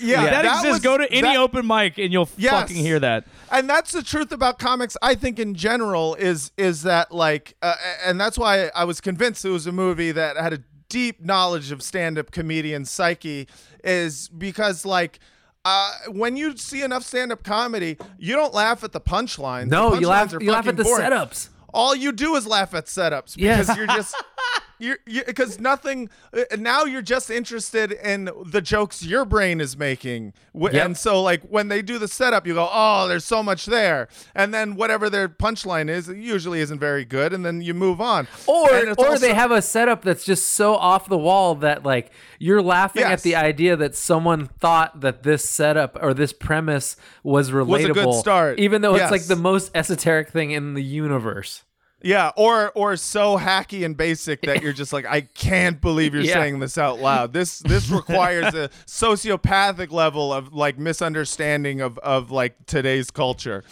yeah, 0.00 0.24
that, 0.24 0.44
exists. 0.44 0.66
was- 0.66 0.80
Go 0.80 0.96
to 0.98 1.10
any 1.12 1.20
that- 1.22 1.36
open 1.36 1.66
mic 1.66 1.98
and 1.98 2.12
you'll 2.12 2.28
Yes. 2.36 2.52
fucking 2.52 2.76
hear 2.76 2.98
that. 3.00 3.26
and 3.50 3.68
that's 3.68 3.92
the 3.92 4.02
truth 4.02 4.32
about 4.32 4.58
comics 4.58 4.96
i 5.02 5.14
think 5.14 5.38
in 5.38 5.54
general 5.54 6.14
is 6.14 6.50
is 6.56 6.82
that 6.82 7.12
like 7.12 7.54
uh, 7.62 7.74
and 8.06 8.18
that's 8.18 8.38
why 8.38 8.70
i 8.74 8.84
was 8.84 9.00
convinced 9.02 9.44
it 9.44 9.50
was 9.50 9.66
a 9.66 9.72
movie 9.72 10.10
that 10.10 10.36
had 10.38 10.54
a 10.54 10.60
deep 10.88 11.22
knowledge 11.22 11.70
of 11.70 11.82
stand-up 11.82 12.30
comedian 12.30 12.84
psyche 12.86 13.46
is 13.84 14.28
because 14.30 14.86
like 14.86 15.18
uh, 15.64 15.92
when 16.08 16.36
you 16.36 16.56
see 16.56 16.82
enough 16.82 17.04
stand-up 17.04 17.42
comedy, 17.44 17.96
you 18.18 18.34
don't 18.34 18.52
laugh 18.54 18.82
at 18.84 18.92
the 18.92 19.00
punchlines. 19.00 19.68
No, 19.68 19.90
the 19.94 20.00
you 20.00 20.08
laugh 20.08 20.32
you 20.32 20.50
laugh 20.50 20.66
at 20.66 20.76
the 20.76 20.84
boring. 20.84 21.10
setups. 21.10 21.48
all 21.72 21.94
you 21.94 22.12
do 22.12 22.34
is 22.36 22.46
laugh 22.46 22.74
at 22.74 22.86
setups 22.86 23.36
because 23.36 23.76
you're 23.76 23.86
just 23.86 24.14
you're 24.82 25.24
because 25.26 25.60
nothing 25.60 26.10
uh, 26.36 26.42
now 26.58 26.84
you're 26.84 27.00
just 27.02 27.30
interested 27.30 27.92
in 27.92 28.28
the 28.46 28.60
jokes 28.60 29.04
your 29.04 29.24
brain 29.24 29.60
is 29.60 29.76
making 29.76 30.32
Yep. 30.54 30.74
and 30.74 30.96
so 30.96 31.22
like 31.22 31.42
when 31.42 31.68
they 31.68 31.80
do 31.82 31.98
the 31.98 32.08
setup 32.08 32.46
you 32.46 32.54
go 32.54 32.68
oh 32.72 33.06
there's 33.08 33.24
so 33.24 33.42
much 33.42 33.66
there 33.66 34.08
and 34.34 34.52
then 34.52 34.74
whatever 34.74 35.08
their 35.08 35.28
punchline 35.28 35.88
is 35.88 36.08
it 36.08 36.16
usually 36.16 36.60
isn't 36.60 36.78
very 36.80 37.04
good 37.04 37.32
and 37.32 37.44
then 37.46 37.62
you 37.62 37.74
move 37.74 38.00
on 38.00 38.26
Or 38.46 38.68
or 38.70 38.88
also- 38.98 39.16
they 39.18 39.34
have 39.34 39.50
a 39.52 39.62
setup 39.62 40.02
that's 40.02 40.24
just 40.24 40.46
so 40.46 40.74
off 40.74 41.08
the 41.08 41.18
wall 41.18 41.54
that 41.56 41.84
like 41.84 42.10
you're 42.38 42.62
laughing 42.62 43.04
at 43.04 43.22
the 43.22 43.36
idea 43.36 43.76
that 43.76 43.94
someone 43.94 44.48
thought 44.58 45.00
that 45.02 45.22
this 45.22 45.48
setup 45.48 45.96
or 46.02 46.12
this 46.12 46.32
premise 46.32 46.96
was 47.22 47.50
relatable. 47.52 47.90
a 47.90 47.94
good 47.94 48.14
start. 48.14 48.58
Even 48.58 48.82
though 48.82 48.96
it's 48.96 49.10
like 49.12 49.26
the 49.26 49.36
most 49.36 49.70
esoteric 49.76 50.28
thing 50.30 50.50
in 50.50 50.74
the 50.74 50.82
universe. 50.82 51.62
Yeah 52.04 52.32
or 52.36 52.72
or 52.74 52.96
so 52.96 53.38
hacky 53.38 53.84
and 53.84 53.96
basic 53.96 54.42
that 54.42 54.62
you're 54.62 54.72
just 54.72 54.92
like 54.92 55.06
i 55.06 55.20
can't 55.22 55.80
believe 55.80 56.14
you're 56.14 56.22
Yeah. 56.32 56.34
saying 56.34 56.58
this 56.58 56.76
out 56.78 56.98
loud 57.00 57.32
this 57.32 57.60
this 57.60 57.88
requires 57.90 58.54
a 58.54 58.68
sociopathic 58.86 59.90
level 59.92 60.32
of 60.32 60.52
like 60.52 60.78
misunderstanding 60.78 61.80
of 61.80 61.98
of 61.98 62.30
like 62.30 62.66
today's 62.66 63.10
culture 63.10 63.62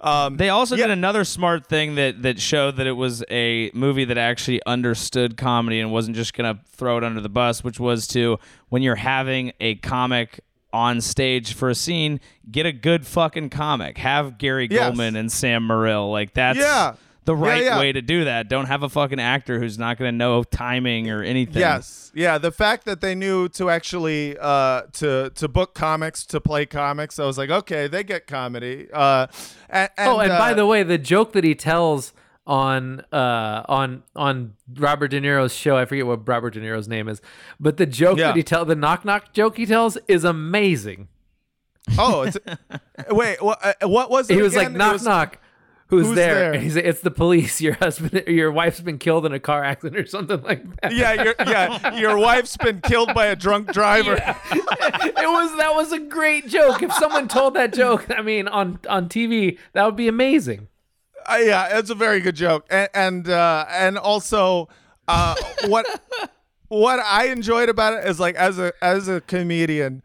um 0.00 0.36
They 0.36 0.48
also 0.48 0.74
Yeah. 0.76 0.86
did 0.88 0.92
another 0.92 1.24
smart 1.24 1.66
thing 1.68 1.94
that 1.96 2.22
that 2.22 2.40
showed 2.40 2.76
that 2.76 2.86
it 2.86 2.92
was 2.92 3.24
a 3.30 3.70
movie 3.72 4.04
that 4.04 4.18
actually 4.18 4.60
understood 4.66 5.36
comedy 5.36 5.78
and 5.80 5.92
wasn't 5.92 6.16
just 6.16 6.34
gonna 6.34 6.58
throw 6.72 6.98
it 6.98 7.04
under 7.04 7.20
the 7.20 7.28
bus, 7.28 7.62
which 7.62 7.78
was 7.78 8.06
to 8.08 8.38
when 8.68 8.82
you're 8.82 8.96
having 8.96 9.52
a 9.60 9.76
comic 9.76 10.40
on 10.72 11.00
stage 11.00 11.52
for 11.54 11.68
a 11.70 11.74
scene, 11.74 12.18
get 12.50 12.64
a 12.66 12.72
good 12.72 13.06
fucking 13.06 13.50
comic. 13.50 13.98
Have 13.98 14.38
Gary 14.38 14.66
Yes. 14.70 14.92
Gulman 14.94 15.16
and 15.16 15.30
Sam 15.30 15.68
Morril. 15.68 16.10
Like 16.10 16.34
that's 16.34 16.58
Yeah. 16.58 16.94
The 17.24 17.36
right 17.36 17.62
yeah. 17.62 17.78
way 17.78 17.92
to 17.92 18.02
do 18.02 18.24
that. 18.24 18.48
Don't 18.48 18.66
have 18.66 18.82
a 18.82 18.88
fucking 18.88 19.20
actor 19.20 19.60
who's 19.60 19.78
not 19.78 19.98
gonna 19.98 20.12
know 20.12 20.42
timing 20.42 21.08
or 21.10 21.22
anything. 21.22 21.60
Yes, 21.60 22.10
yeah. 22.14 22.38
The 22.38 22.50
fact 22.50 22.84
that 22.86 23.00
they 23.00 23.14
knew 23.14 23.48
to 23.50 23.70
actually 23.70 24.36
uh, 24.38 24.82
to 24.94 25.30
to 25.30 25.48
book 25.48 25.74
comics 25.74 26.24
to 26.26 26.40
play 26.40 26.66
comics, 26.66 27.18
I 27.18 27.24
was 27.24 27.38
like, 27.38 27.50
okay, 27.50 27.86
they 27.86 28.02
get 28.02 28.26
comedy. 28.26 28.88
Uh, 28.92 29.28
and, 29.68 29.90
and, 29.96 30.08
oh, 30.08 30.18
and 30.18 30.30
by 30.30 30.52
uh, 30.52 30.54
the 30.54 30.66
way, 30.66 30.82
the 30.82 30.98
joke 30.98 31.32
that 31.32 31.44
he 31.44 31.54
tells 31.54 32.12
on 32.44 33.04
uh 33.12 33.62
on 33.68 34.02
on 34.16 34.54
Robert 34.74 35.08
De 35.08 35.20
Niro's 35.20 35.54
show, 35.54 35.76
I 35.76 35.84
forget 35.84 36.06
what 36.06 36.26
Robert 36.26 36.54
De 36.54 36.60
Niro's 36.60 36.88
name 36.88 37.08
is, 37.08 37.20
but 37.60 37.76
the 37.76 37.86
joke 37.86 38.18
Yeah. 38.18 38.28
that 38.28 38.36
he 38.36 38.42
tell 38.42 38.64
the 38.64 38.74
knock 38.74 39.04
knock 39.04 39.32
joke 39.32 39.56
he 39.56 39.66
tells 39.66 39.96
is 40.08 40.24
amazing. 40.24 41.06
oh, 41.98 42.22
it's, 42.22 42.36
wait, 43.10 43.40
what, 43.42 43.58
uh, 43.64 43.88
what 43.88 44.10
was 44.10 44.28
it? 44.30 44.34
He 44.34 44.42
was 44.42 44.54
again? 44.54 44.72
like 44.72 44.76
knock 44.76 44.92
was- 44.94 45.04
knock. 45.04 45.38
Who's, 45.92 46.06
Who's 46.06 46.16
there? 46.16 46.34
there? 46.34 46.52
And 46.54 46.62
he's 46.62 46.74
like, 46.74 46.86
it's 46.86 47.02
the 47.02 47.10
police. 47.10 47.60
Your 47.60 47.74
husband, 47.74 48.24
your 48.26 48.50
wife's 48.50 48.80
been 48.80 48.96
killed 48.96 49.26
in 49.26 49.34
a 49.34 49.38
car 49.38 49.62
accident 49.62 50.00
or 50.02 50.06
something 50.06 50.40
like 50.40 50.80
that. 50.80 50.94
Yeah, 50.94 51.22
your 51.22 51.34
yeah, 51.40 51.94
your 51.96 52.16
wife's 52.16 52.56
been 52.56 52.80
killed 52.80 53.12
by 53.12 53.26
a 53.26 53.36
drunk 53.36 53.74
driver. 53.74 54.14
it 54.14 55.28
was 55.28 55.56
that 55.58 55.74
was 55.74 55.92
a 55.92 55.98
great 55.98 56.48
joke. 56.48 56.82
If 56.82 56.94
someone 56.94 57.28
told 57.28 57.52
that 57.54 57.74
joke, 57.74 58.06
I 58.10 58.22
mean, 58.22 58.48
on 58.48 58.80
on 58.88 59.10
TV, 59.10 59.58
that 59.74 59.84
would 59.84 59.96
be 59.96 60.08
amazing. 60.08 60.68
Uh, 61.26 61.40
yeah, 61.42 61.78
it's 61.78 61.90
a 61.90 61.94
very 61.94 62.20
good 62.20 62.36
joke, 62.36 62.66
and 62.70 62.88
and 62.94 63.28
uh, 63.28 63.66
and 63.68 63.98
also 63.98 64.70
uh, 65.08 65.34
what 65.66 65.86
what 66.68 67.00
I 67.00 67.26
enjoyed 67.26 67.68
about 67.68 68.02
it 68.02 68.08
is 68.08 68.18
like 68.18 68.34
as 68.36 68.58
a 68.58 68.72
as 68.80 69.08
a 69.08 69.20
comedian, 69.20 70.02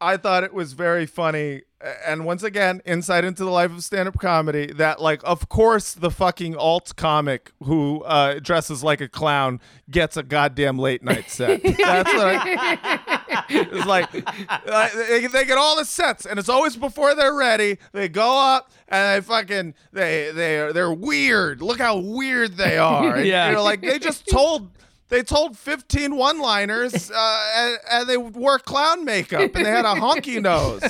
I 0.00 0.16
thought 0.16 0.42
it 0.42 0.54
was 0.54 0.72
very 0.72 1.04
funny. 1.04 1.64
And 2.04 2.24
once 2.24 2.42
again, 2.42 2.82
insight 2.84 3.24
into 3.24 3.44
the 3.44 3.50
life 3.50 3.70
of 3.70 3.84
stand-up 3.84 4.18
comedy. 4.18 4.66
That 4.72 5.00
like, 5.00 5.20
of 5.22 5.48
course, 5.48 5.94
the 5.94 6.10
fucking 6.10 6.56
alt 6.56 6.96
comic 6.96 7.52
who 7.62 8.02
uh, 8.02 8.40
dresses 8.40 8.82
like 8.82 9.00
a 9.00 9.06
clown 9.08 9.60
gets 9.88 10.16
a 10.16 10.24
goddamn 10.24 10.76
late 10.76 11.04
night 11.04 11.30
set. 11.30 11.62
That's 11.62 12.12
what 12.12 12.26
I, 12.26 13.44
it's 13.48 13.86
like 13.86 14.08
uh, 14.48 14.88
they, 15.08 15.26
they 15.28 15.44
get 15.44 15.56
all 15.56 15.76
the 15.76 15.84
sets, 15.84 16.26
and 16.26 16.36
it's 16.38 16.48
always 16.48 16.74
before 16.76 17.14
they're 17.14 17.34
ready. 17.36 17.78
They 17.92 18.08
go 18.08 18.36
up 18.36 18.72
and 18.88 19.22
they 19.22 19.24
fucking 19.24 19.74
they 19.92 20.32
they 20.32 20.58
are 20.58 20.72
they're 20.72 20.92
weird. 20.92 21.62
Look 21.62 21.78
how 21.78 21.98
weird 21.98 22.56
they 22.56 22.76
are. 22.76 23.14
And, 23.16 23.26
Yeah. 23.28 23.50
you 23.50 23.54
know, 23.54 23.62
like 23.62 23.82
they 23.82 24.00
just 24.00 24.26
told. 24.26 24.70
They 25.08 25.22
told 25.22 25.56
15 25.56 26.14
one-liners, 26.16 27.10
uh, 27.14 27.52
and, 27.56 27.78
and 27.90 28.08
they 28.08 28.16
wore 28.18 28.58
clown 28.58 29.04
makeup, 29.06 29.40
and 29.54 29.64
they 29.66 29.70
had 29.70 29.84
a 29.86 29.94
honky 29.94 30.40
nose. 30.42 30.82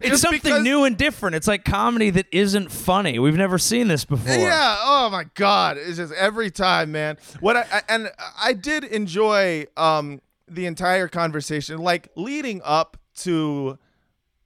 It's 0.00 0.08
Just 0.08 0.22
something 0.22 0.40
because- 0.42 0.62
new 0.62 0.84
and 0.84 0.96
different. 0.96 1.36
It's 1.36 1.46
like 1.46 1.64
comedy 1.64 2.10
that 2.10 2.26
isn't 2.32 2.70
funny. 2.72 3.18
We've 3.18 3.36
never 3.36 3.58
seen 3.58 3.88
this 3.88 4.04
before. 4.04 4.34
Yeah. 4.34 4.76
Oh 4.80 5.10
my 5.10 5.24
God. 5.34 5.76
It's 5.76 5.96
just 5.98 6.12
every 6.14 6.50
time, 6.50 6.92
man. 6.92 7.18
What 7.40 7.56
I, 7.56 7.66
I 7.70 7.82
and 7.88 8.10
I 8.40 8.52
did 8.54 8.84
enjoy 8.84 9.66
um 9.76 10.20
the 10.48 10.64
entire 10.64 11.08
conversation, 11.08 11.78
like 11.78 12.08
leading 12.16 12.62
up 12.64 12.96
to 13.16 13.78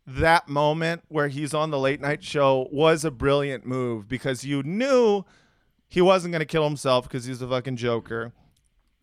that 0.06 0.48
moment 0.48 1.02
where 1.08 1.28
he's 1.28 1.54
on 1.54 1.70
the 1.70 1.78
late 1.78 2.00
night 2.00 2.24
show 2.24 2.68
was 2.72 3.04
a 3.04 3.10
brilliant 3.12 3.64
move 3.64 4.08
because 4.08 4.44
you 4.44 4.62
knew 4.64 5.24
he 5.88 6.00
wasn't 6.00 6.32
going 6.32 6.40
to 6.40 6.46
kill 6.46 6.64
himself 6.64 7.04
because 7.08 7.24
he's 7.26 7.40
a 7.40 7.46
fucking 7.48 7.76
joker. 7.76 8.32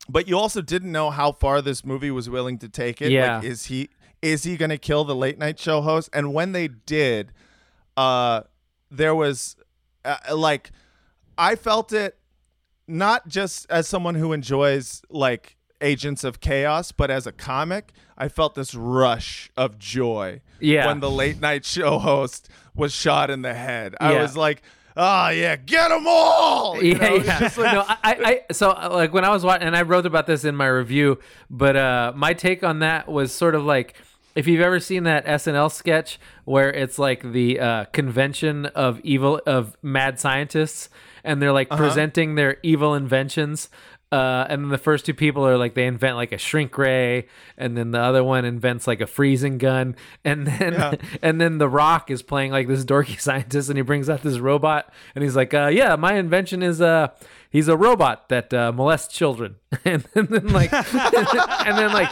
But 0.10 0.28
you 0.28 0.38
also 0.38 0.62
didn't 0.62 0.92
know 0.92 1.10
how 1.12 1.32
far 1.32 1.62
this 1.62 1.86
movie 1.86 2.12
was 2.12 2.30
willing 2.30 2.58
to 2.60 2.68
take 2.70 3.02
it. 3.02 3.12
Yeah. 3.12 3.38
Like, 3.38 3.46
is 3.46 3.66
he 3.66 3.90
is 4.22 4.44
he 4.44 4.58
going 4.58 4.70
to 4.70 4.78
kill 4.78 5.06
the 5.06 5.16
late 5.16 5.38
night 5.38 5.60
show 5.60 5.82
host? 5.82 6.10
And 6.12 6.34
when 6.34 6.52
they 6.52 6.68
did, 6.68 7.32
uh, 7.96 8.42
there 8.92 9.16
was 9.16 9.56
uh, 10.04 10.18
like 10.36 10.72
I 11.38 11.56
felt 11.56 11.94
it 11.94 12.18
not 12.88 13.28
just 13.28 13.70
as 13.70 13.88
someone 13.88 14.16
who 14.16 14.34
enjoys 14.34 15.02
like 15.10 15.56
Agents 15.82 16.24
of 16.26 16.42
Chaos, 16.42 16.92
but 16.92 17.10
as 17.10 17.26
a 17.28 17.32
comic, 17.32 17.94
I 18.18 18.28
felt 18.28 18.56
this 18.56 18.76
rush 18.76 19.50
of 19.56 19.80
joy 19.80 20.42
Yeah. 20.60 20.88
when 20.88 21.00
the 21.00 21.10
late 21.10 21.40
night 21.40 21.64
show 21.64 22.00
host 22.00 22.50
was 22.76 22.92
shot 22.94 23.30
in 23.30 23.44
the 23.44 23.54
head. 23.54 23.96
I 24.02 24.22
was 24.22 24.36
like, 24.36 24.62
oh 25.00 25.30
yeah, 25.30 25.56
get 25.56 25.90
them 25.90 26.06
all. 26.08 26.82
You 26.82 26.96
yeah, 26.96 27.14
yeah. 27.14 27.40
like- 27.58 27.74
no, 27.74 27.84
I, 27.88 28.42
I, 28.50 28.54
so 28.54 28.72
uh, 28.72 28.90
like 28.92 29.14
when 29.14 29.24
I 29.26 29.30
was 29.30 29.44
watching, 29.44 29.66
and 29.68 29.76
I 29.76 29.82
wrote 29.82 30.06
about 30.06 30.28
this 30.28 30.44
in 30.44 30.56
my 30.56 30.68
review, 30.68 31.20
but 31.50 31.76
uh, 31.76 32.14
my 32.16 32.34
take 32.34 32.64
on 32.64 32.80
that 32.80 33.08
was 33.08 33.34
sort 33.34 33.56
of 33.56 33.64
like 33.64 33.96
if 34.36 34.48
you've 34.48 34.62
ever 34.62 34.80
seen 34.80 35.04
that 35.04 35.26
SNL 35.26 35.72
sketch 35.72 36.20
where 36.46 36.72
it's 36.72 37.00
like 37.00 37.22
the 37.32 37.60
uh, 37.60 37.86
convention 37.86 38.68
of 38.68 39.00
evil 39.02 39.42
of 39.46 39.76
mad 39.82 40.20
scientists, 40.20 40.90
and 41.24 41.42
they're 41.42 41.52
like 41.52 41.70
presenting 41.70 42.36
their 42.36 42.58
evil 42.64 42.94
inventions. 42.96 43.70
Uh, 44.12 44.44
and 44.50 44.64
then 44.64 44.70
the 44.70 44.78
first 44.80 45.06
two 45.06 45.14
people 45.14 45.46
are 45.46 45.56
like 45.56 45.76
they 45.76 45.86
invent 45.86 46.16
like 46.16 46.32
a 46.32 46.38
shrink 46.38 46.76
ray, 46.78 47.28
and 47.58 47.78
then 47.78 47.92
the 47.92 48.00
other 48.00 48.24
one 48.24 48.44
invents 48.44 48.88
like 48.88 49.02
a 49.02 49.08
freezing 49.08 49.60
gun, 49.60 49.96
and 50.26 50.48
then 50.48 50.98
and 51.22 51.40
then 51.40 51.60
the 51.60 51.70
Rock 51.70 52.10
is 52.10 52.24
playing 52.24 52.52
like 52.52 52.68
this 52.68 52.84
dorky 52.84 53.20
scientist, 53.22 53.70
and 53.70 53.78
he 53.78 53.84
brings 53.84 54.10
out 54.10 54.24
this 54.24 54.40
robot, 54.40 54.92
and 55.14 55.24
he's 55.24 55.36
like, 55.36 55.54
uh, 55.54 55.68
"Yeah, 55.68 55.96
my 55.96 56.16
invention 56.16 56.64
is 56.64 56.82
uh, 56.82 57.10
he's 57.52 57.68
a 57.68 57.78
robot 57.78 58.30
that 58.30 58.52
uh, 58.52 58.72
molests 58.72 59.14
children," 59.14 59.58
and, 59.86 60.04
then 60.16 60.48
like, 60.48 60.74
and 60.74 61.78
then 61.78 61.94
like 61.94 62.10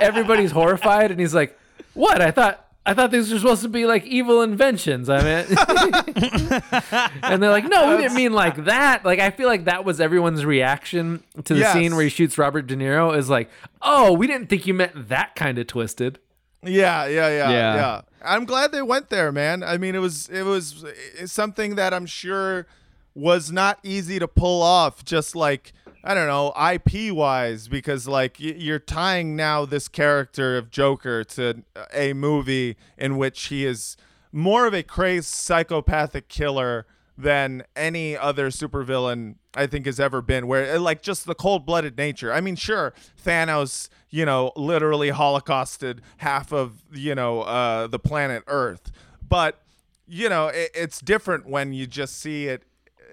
everybody's 0.00 0.52
horrified, 0.52 1.10
and 1.10 1.20
he's 1.20 1.34
like, 1.34 1.58
"What? 1.92 2.22
I 2.22 2.30
thought." 2.30 2.63
I 2.86 2.92
thought 2.92 3.10
these 3.10 3.32
were 3.32 3.38
supposed 3.38 3.62
to 3.62 3.68
be 3.68 3.86
like 3.86 4.04
evil 4.04 4.42
inventions. 4.42 5.08
I 5.08 5.22
mean, 5.22 5.56
and 7.22 7.42
they're 7.42 7.50
like, 7.50 7.64
"No, 7.64 7.90
we 7.96 8.02
didn't 8.02 8.14
mean 8.14 8.32
like 8.32 8.64
that." 8.64 9.04
Like, 9.04 9.20
I 9.20 9.30
feel 9.30 9.48
like 9.48 9.64
that 9.64 9.84
was 9.84 10.00
everyone's 10.00 10.44
reaction 10.44 11.22
to 11.44 11.54
the 11.54 11.60
Yes. 11.60 11.72
scene 11.72 11.94
where 11.94 12.04
he 12.04 12.10
shoots 12.10 12.36
Robert 12.38 12.66
De 12.66 12.76
Niro. 12.76 13.16
Is 13.16 13.30
like, 13.30 13.50
"Oh, 13.82 14.12
we 14.12 14.26
didn't 14.26 14.48
think 14.48 14.66
you 14.66 14.74
meant 14.74 15.08
that 15.08 15.34
kind 15.34 15.58
of 15.58 15.66
twisted." 15.66 16.18
Yeah, 16.62 17.06
yeah, 17.06 17.28
yeah, 17.28 17.50
Yeah. 17.50 17.74
yeah, 17.76 18.00
I'm 18.24 18.44
glad 18.44 18.72
they 18.72 18.82
went 18.82 19.10
there, 19.10 19.30
man. 19.32 19.62
I 19.62 19.76
mean, 19.78 19.94
it 19.94 20.00
was 20.00 20.28
it 20.28 20.42
was 20.42 20.84
it's 21.18 21.32
something 21.32 21.76
that 21.76 21.92
I'm 21.94 22.06
sure 22.06 22.66
was 23.14 23.52
not 23.52 23.78
easy 23.82 24.18
to 24.18 24.26
pull 24.28 24.62
off. 24.62 25.04
Just 25.04 25.34
like 25.36 25.72
I 26.06 26.12
don't 26.12 26.26
know, 26.26 26.52
IP 26.72 27.14
wise, 27.14 27.66
because 27.66 28.06
like 28.06 28.36
you're 28.38 28.78
tying 28.78 29.36
now 29.36 29.64
this 29.64 29.88
character 29.88 30.58
of 30.58 30.70
Joker 30.70 31.24
to 31.24 31.64
a 31.94 32.12
movie 32.12 32.76
in 32.98 33.16
which 33.16 33.44
he 33.46 33.64
is 33.64 33.96
more 34.30 34.66
of 34.66 34.74
a 34.74 34.82
crazed 34.82 35.28
psychopathic 35.28 36.28
killer 36.28 36.86
than 37.16 37.62
any 37.74 38.16
other 38.18 38.50
supervillain 38.50 39.36
I 39.54 39.66
think 39.66 39.86
has 39.86 39.98
ever 39.98 40.20
been. 40.20 40.46
Where 40.46 40.78
like 40.78 41.00
just 41.00 41.24
the 41.24 41.34
cold-blooded 41.34 41.96
nature. 41.96 42.32
I 42.32 42.42
mean, 42.42 42.56
sure, 42.56 42.92
Thanos, 43.24 43.88
you 44.10 44.26
know, 44.26 44.52
literally 44.56 45.10
holocausted 45.10 46.02
half 46.18 46.52
of 46.52 46.82
you 46.92 47.14
know 47.14 47.42
uh, 47.42 47.86
the 47.86 47.98
planet 47.98 48.42
Earth, 48.46 48.92
but 49.26 49.62
you 50.06 50.28
know 50.28 50.48
it, 50.48 50.70
it's 50.74 51.00
different 51.00 51.48
when 51.48 51.72
you 51.72 51.86
just 51.86 52.20
see 52.20 52.46
it. 52.46 52.62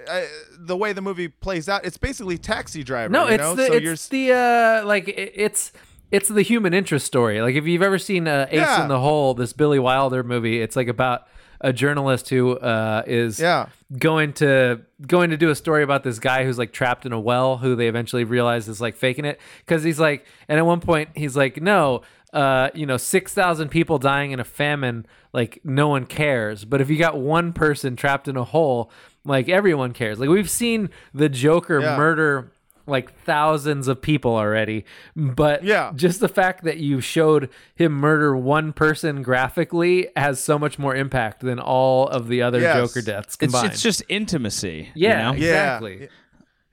Uh, 0.07 0.21
the 0.59 0.75
way 0.77 0.93
the 0.93 1.01
movie 1.01 1.27
plays 1.27 1.67
out, 1.69 1.85
it's 1.85 1.97
basically 1.97 2.37
Taxi 2.37 2.83
Driver. 2.83 3.11
No, 3.11 3.27
you 3.27 3.33
it's 3.35 3.41
know? 3.41 3.55
the 3.55 3.65
so 3.67 3.73
you're 3.75 3.93
it's 3.93 4.07
the 4.07 4.31
uh 4.33 4.85
like 4.85 5.07
it- 5.07 5.33
it's 5.35 5.71
it's 6.11 6.27
the 6.27 6.41
human 6.41 6.73
interest 6.73 7.05
story. 7.05 7.41
Like 7.41 7.55
if 7.55 7.65
you've 7.65 7.81
ever 7.81 7.97
seen 7.97 8.27
uh, 8.27 8.45
Ace 8.49 8.59
Yeah. 8.59 8.81
in 8.83 8.89
the 8.89 8.99
Hole, 8.99 9.33
this 9.33 9.53
Billy 9.53 9.79
Wilder 9.79 10.23
movie, 10.23 10.61
it's 10.61 10.75
like 10.75 10.87
about 10.89 11.25
a 11.61 11.71
journalist 11.71 12.29
who 12.29 12.57
uh, 12.57 13.03
is 13.07 13.39
Yeah. 13.39 13.67
going 13.97 14.33
to 14.33 14.81
going 15.07 15.29
to 15.29 15.37
do 15.37 15.49
a 15.51 15.55
story 15.55 15.83
about 15.83 16.03
this 16.03 16.19
guy 16.19 16.43
who's 16.43 16.57
like 16.57 16.73
trapped 16.73 17.05
in 17.05 17.13
a 17.13 17.19
well, 17.19 17.57
who 17.57 17.75
they 17.75 17.87
eventually 17.87 18.23
realize 18.25 18.67
is 18.67 18.81
like 18.81 18.95
faking 18.97 19.23
it 19.25 19.39
because 19.65 19.83
he's 19.83 19.99
like, 19.99 20.25
and 20.49 20.57
at 20.59 20.65
one 20.65 20.79
point 20.81 21.09
he's 21.15 21.35
like, 21.37 21.61
no. 21.61 22.01
Uh, 22.33 22.69
you 22.73 22.85
know, 22.85 22.95
six 22.95 23.33
thousand 23.33 23.67
people 23.67 23.97
dying 23.99 24.31
in 24.31 24.39
a 24.39 24.43
famine, 24.45 25.05
like 25.33 25.59
no 25.65 25.89
one 25.89 26.05
cares. 26.05 26.63
But 26.63 26.79
if 26.79 26.89
you 26.89 26.97
got 26.97 27.17
one 27.17 27.51
person 27.51 27.97
trapped 27.97 28.25
in 28.29 28.37
a 28.37 28.45
hole, 28.45 28.89
like 29.25 29.49
everyone 29.49 29.93
cares. 29.93 30.19
Like 30.19 30.29
we've 30.29 30.49
seen 30.49 30.89
the 31.13 31.29
Joker 31.29 31.79
Yeah. 31.79 31.97
murder 31.97 32.51
like 32.87 33.13
thousands 33.23 33.87
of 33.87 34.01
people 34.01 34.35
already. 34.35 34.83
But 35.15 35.63
Yeah. 35.63 35.91
just 35.95 36.19
the 36.19 36.27
fact 36.27 36.63
that 36.63 36.77
you 36.77 36.99
showed 36.99 37.49
him 37.75 37.91
murder 37.93 38.35
one 38.35 38.73
person 38.73 39.21
graphically 39.21 40.07
has 40.15 40.39
so 40.39 40.57
much 40.57 40.79
more 40.79 40.95
impact 40.95 41.41
than 41.41 41.59
all 41.59 42.07
of 42.07 42.27
the 42.27 42.41
other 42.41 42.59
Yes. 42.59 42.75
Joker 42.75 43.05
deaths 43.05 43.27
It's, 43.27 43.35
combined. 43.37 43.67
it's 43.71 43.81
just 43.83 44.01
intimacy. 44.09 44.89
you 44.95 45.07
yeah, 45.07 45.21
know? 45.31 45.33
exactly. 45.37 46.09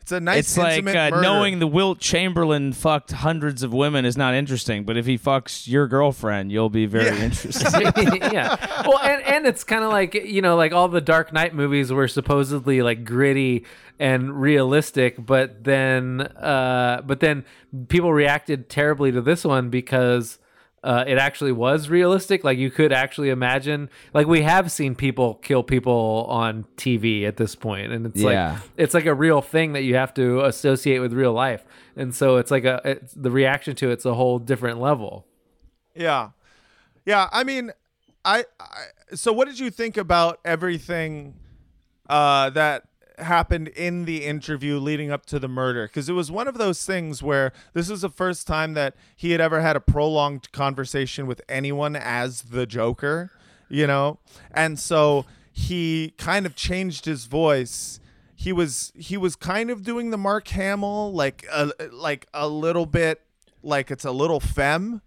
It's 0.08 0.12
a 0.12 0.20
nice 0.20 0.56
it's 0.56 0.56
like 0.56 0.86
uh, 0.86 1.20
knowing 1.20 1.58
the 1.58 1.66
Wilt 1.66 1.98
Chamberlain 1.98 2.72
fucked 2.72 3.12
hundreds 3.12 3.62
of 3.62 3.74
women 3.74 4.06
is 4.06 4.16
not 4.16 4.32
interesting, 4.32 4.84
but 4.84 4.96
if 4.96 5.04
he 5.04 5.18
fucks 5.18 5.68
your 5.68 5.86
girlfriend, 5.86 6.50
you'll 6.50 6.70
be 6.70 6.86
very 6.86 7.14
Yeah. 7.14 7.24
interested. 7.24 7.92
yeah. 8.32 8.56
Well, 8.88 8.98
and 9.00 9.22
and 9.24 9.46
it's 9.46 9.64
kind 9.64 9.84
of 9.84 9.90
like 9.90 10.14
you 10.14 10.40
know, 10.40 10.56
like 10.56 10.72
all 10.72 10.88
the 10.88 11.02
Dark 11.02 11.30
Knight 11.34 11.54
movies 11.54 11.92
were 11.92 12.08
supposedly 12.08 12.80
like 12.80 13.04
gritty 13.04 13.66
and 13.98 14.40
realistic, 14.40 15.16
but 15.18 15.64
then 15.64 16.22
uh, 16.22 17.02
but 17.04 17.20
then 17.20 17.44
people 17.88 18.10
reacted 18.10 18.70
terribly 18.70 19.12
to 19.12 19.20
this 19.20 19.44
one 19.44 19.68
because. 19.68 20.38
Uh, 20.84 21.04
it 21.06 21.18
actually 21.18 21.52
was 21.52 21.88
realistic. 21.88 22.44
Like 22.44 22.56
you 22.58 22.70
could 22.70 22.92
actually 22.92 23.30
imagine. 23.30 23.90
Like 24.14 24.26
we 24.26 24.42
have 24.42 24.70
seen 24.70 24.94
people 24.94 25.34
kill 25.34 25.62
people 25.62 26.26
on 26.28 26.64
TV 26.76 27.24
at 27.26 27.36
this 27.36 27.54
point, 27.54 27.92
and 27.92 28.06
it's 28.06 28.20
Yeah. 28.20 28.52
like 28.52 28.60
it's 28.76 28.94
like 28.94 29.06
a 29.06 29.14
real 29.14 29.40
thing 29.42 29.72
that 29.72 29.82
you 29.82 29.96
have 29.96 30.14
to 30.14 30.44
associate 30.44 31.00
with 31.00 31.12
real 31.12 31.32
life. 31.32 31.64
And 31.96 32.14
so 32.14 32.36
it's 32.36 32.50
like 32.50 32.64
a 32.64 32.80
it's, 32.84 33.12
the 33.14 33.30
reaction 33.30 33.74
to 33.76 33.90
it's 33.90 34.04
a 34.04 34.14
whole 34.14 34.38
different 34.38 34.80
level. 34.80 35.26
Yeah, 35.96 36.30
yeah. 37.04 37.28
I 37.32 37.42
mean, 37.42 37.72
I, 38.24 38.44
I. 38.60 38.84
So, 39.14 39.32
what 39.32 39.48
did 39.48 39.58
you 39.58 39.70
think 39.70 39.96
about 39.96 40.38
everything 40.44 41.34
uh, 42.08 42.50
that 42.50 42.84
happened 43.20 43.68
in 43.68 44.04
the 44.04 44.24
interview 44.24 44.78
leading 44.78 45.10
up 45.10 45.26
to 45.26 45.38
the 45.38 45.48
murder? 45.48 45.86
Because 45.86 46.08
it 46.08 46.12
was 46.12 46.30
one 46.30 46.48
of 46.48 46.58
those 46.58 46.84
things 46.84 47.22
where 47.22 47.52
this 47.72 47.90
is 47.90 48.00
the 48.02 48.08
first 48.08 48.46
time 48.46 48.74
that 48.74 48.94
he 49.16 49.32
had 49.32 49.40
ever 49.40 49.60
had 49.60 49.76
a 49.76 49.80
prolonged 49.80 50.50
conversation 50.52 51.26
with 51.26 51.40
anyone 51.48 51.96
as 51.96 52.42
the 52.42 52.66
Joker. 52.66 53.30
You 53.70 53.86
know, 53.86 54.18
and 54.50 54.78
so 54.78 55.26
he 55.52 56.14
kind 56.16 56.46
of 56.46 56.54
changed 56.54 57.04
his 57.04 57.26
voice. 57.26 58.00
He 58.34 58.52
was 58.52 58.92
he 58.94 59.16
was 59.16 59.34
kind 59.36 59.70
of 59.70 59.82
doing 59.82 60.10
the 60.10 60.16
Mark 60.16 60.48
Hamill 60.48 61.12
like 61.12 61.44
a 61.52 61.72
like 61.92 62.26
a 62.32 62.48
little 62.48 62.86
bit 62.86 63.20
like 63.62 63.90
it's 63.90 64.04
a 64.04 64.12
little 64.12 64.40
femme. 64.40 65.02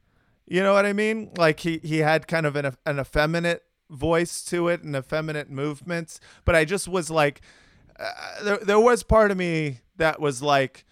You 0.46 0.62
know 0.62 0.74
what 0.74 0.86
I 0.86 0.94
mean? 0.94 1.32
Like 1.38 1.62
he 1.62 1.80
he 1.84 2.00
had 2.00 2.28
kind 2.28 2.46
of 2.46 2.56
an 2.56 2.76
an 2.86 3.00
effeminate 3.00 3.64
voice 3.90 4.44
to 4.46 4.68
it 4.68 4.84
and 4.84 4.96
effeminate 4.96 5.50
movements, 5.50 6.20
but 6.44 6.56
I 6.56 6.66
just 6.66 6.88
was 6.88 7.10
like 7.10 7.42
uh, 8.02 8.44
there 8.44 8.58
there 8.58 8.80
was 8.80 9.04
part 9.04 9.32
of 9.32 9.38
me 9.38 9.80
that 9.98 10.20
was 10.20 10.42
like 10.42 10.86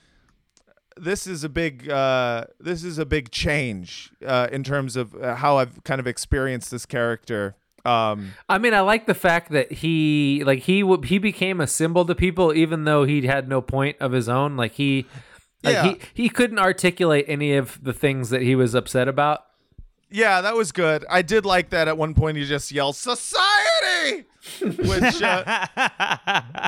this 0.98 1.26
is 1.28 1.44
a 1.44 1.50
big 1.50 1.90
uh, 1.90 2.46
this 2.60 2.84
is 2.84 2.98
a 2.98 3.06
big 3.06 3.32
change 3.32 4.12
uh, 4.26 4.48
in 4.52 4.64
terms 4.64 4.96
of 4.96 5.16
uh, 5.16 5.36
how 5.36 5.58
I've 5.58 5.84
kind 5.84 6.00
of 6.00 6.08
experienced 6.08 6.72
this 6.72 6.86
character. 6.86 7.56
Um, 7.86 8.34
I 8.50 8.58
mean, 8.58 8.74
I 8.74 8.82
like 8.82 9.06
the 9.06 9.14
fact 9.14 9.52
that 9.52 9.72
he 9.72 10.44
like 10.46 10.60
he 10.60 10.82
w- 10.82 11.02
he 11.02 11.18
became 11.18 11.62
a 11.62 11.68
symbol 11.68 12.04
to 12.06 12.14
people, 12.16 12.54
even 12.54 12.84
though 12.84 13.06
he 13.06 13.26
had 13.28 13.48
no 13.48 13.62
point 13.62 13.96
of 14.02 14.12
his 14.12 14.28
own. 14.28 14.58
Like 14.58 14.74
he, 14.74 15.06
like 15.64 15.74
Yeah. 15.76 15.84
he 15.84 16.00
he 16.26 16.30
couldn't 16.30 16.60
articulate 16.60 17.24
any 17.30 17.56
of 17.56 17.82
the 17.82 17.94
things 17.94 18.30
that 18.32 18.42
he 18.42 18.54
was 18.54 18.76
upset 18.76 19.08
about. 19.08 19.46
yeah, 20.12 20.42
that 20.42 20.56
was 20.56 20.74
good. 20.74 21.06
I 21.10 21.22
did 21.22 21.46
like 21.46 21.70
that 21.70 21.88
at 21.88 21.98
one 21.98 22.14
point. 22.14 22.36
He 22.36 22.46
just 22.46 22.70
yelled 22.72 22.98
"society," 22.98 24.26
which 24.62 25.22
uh, 25.22 25.68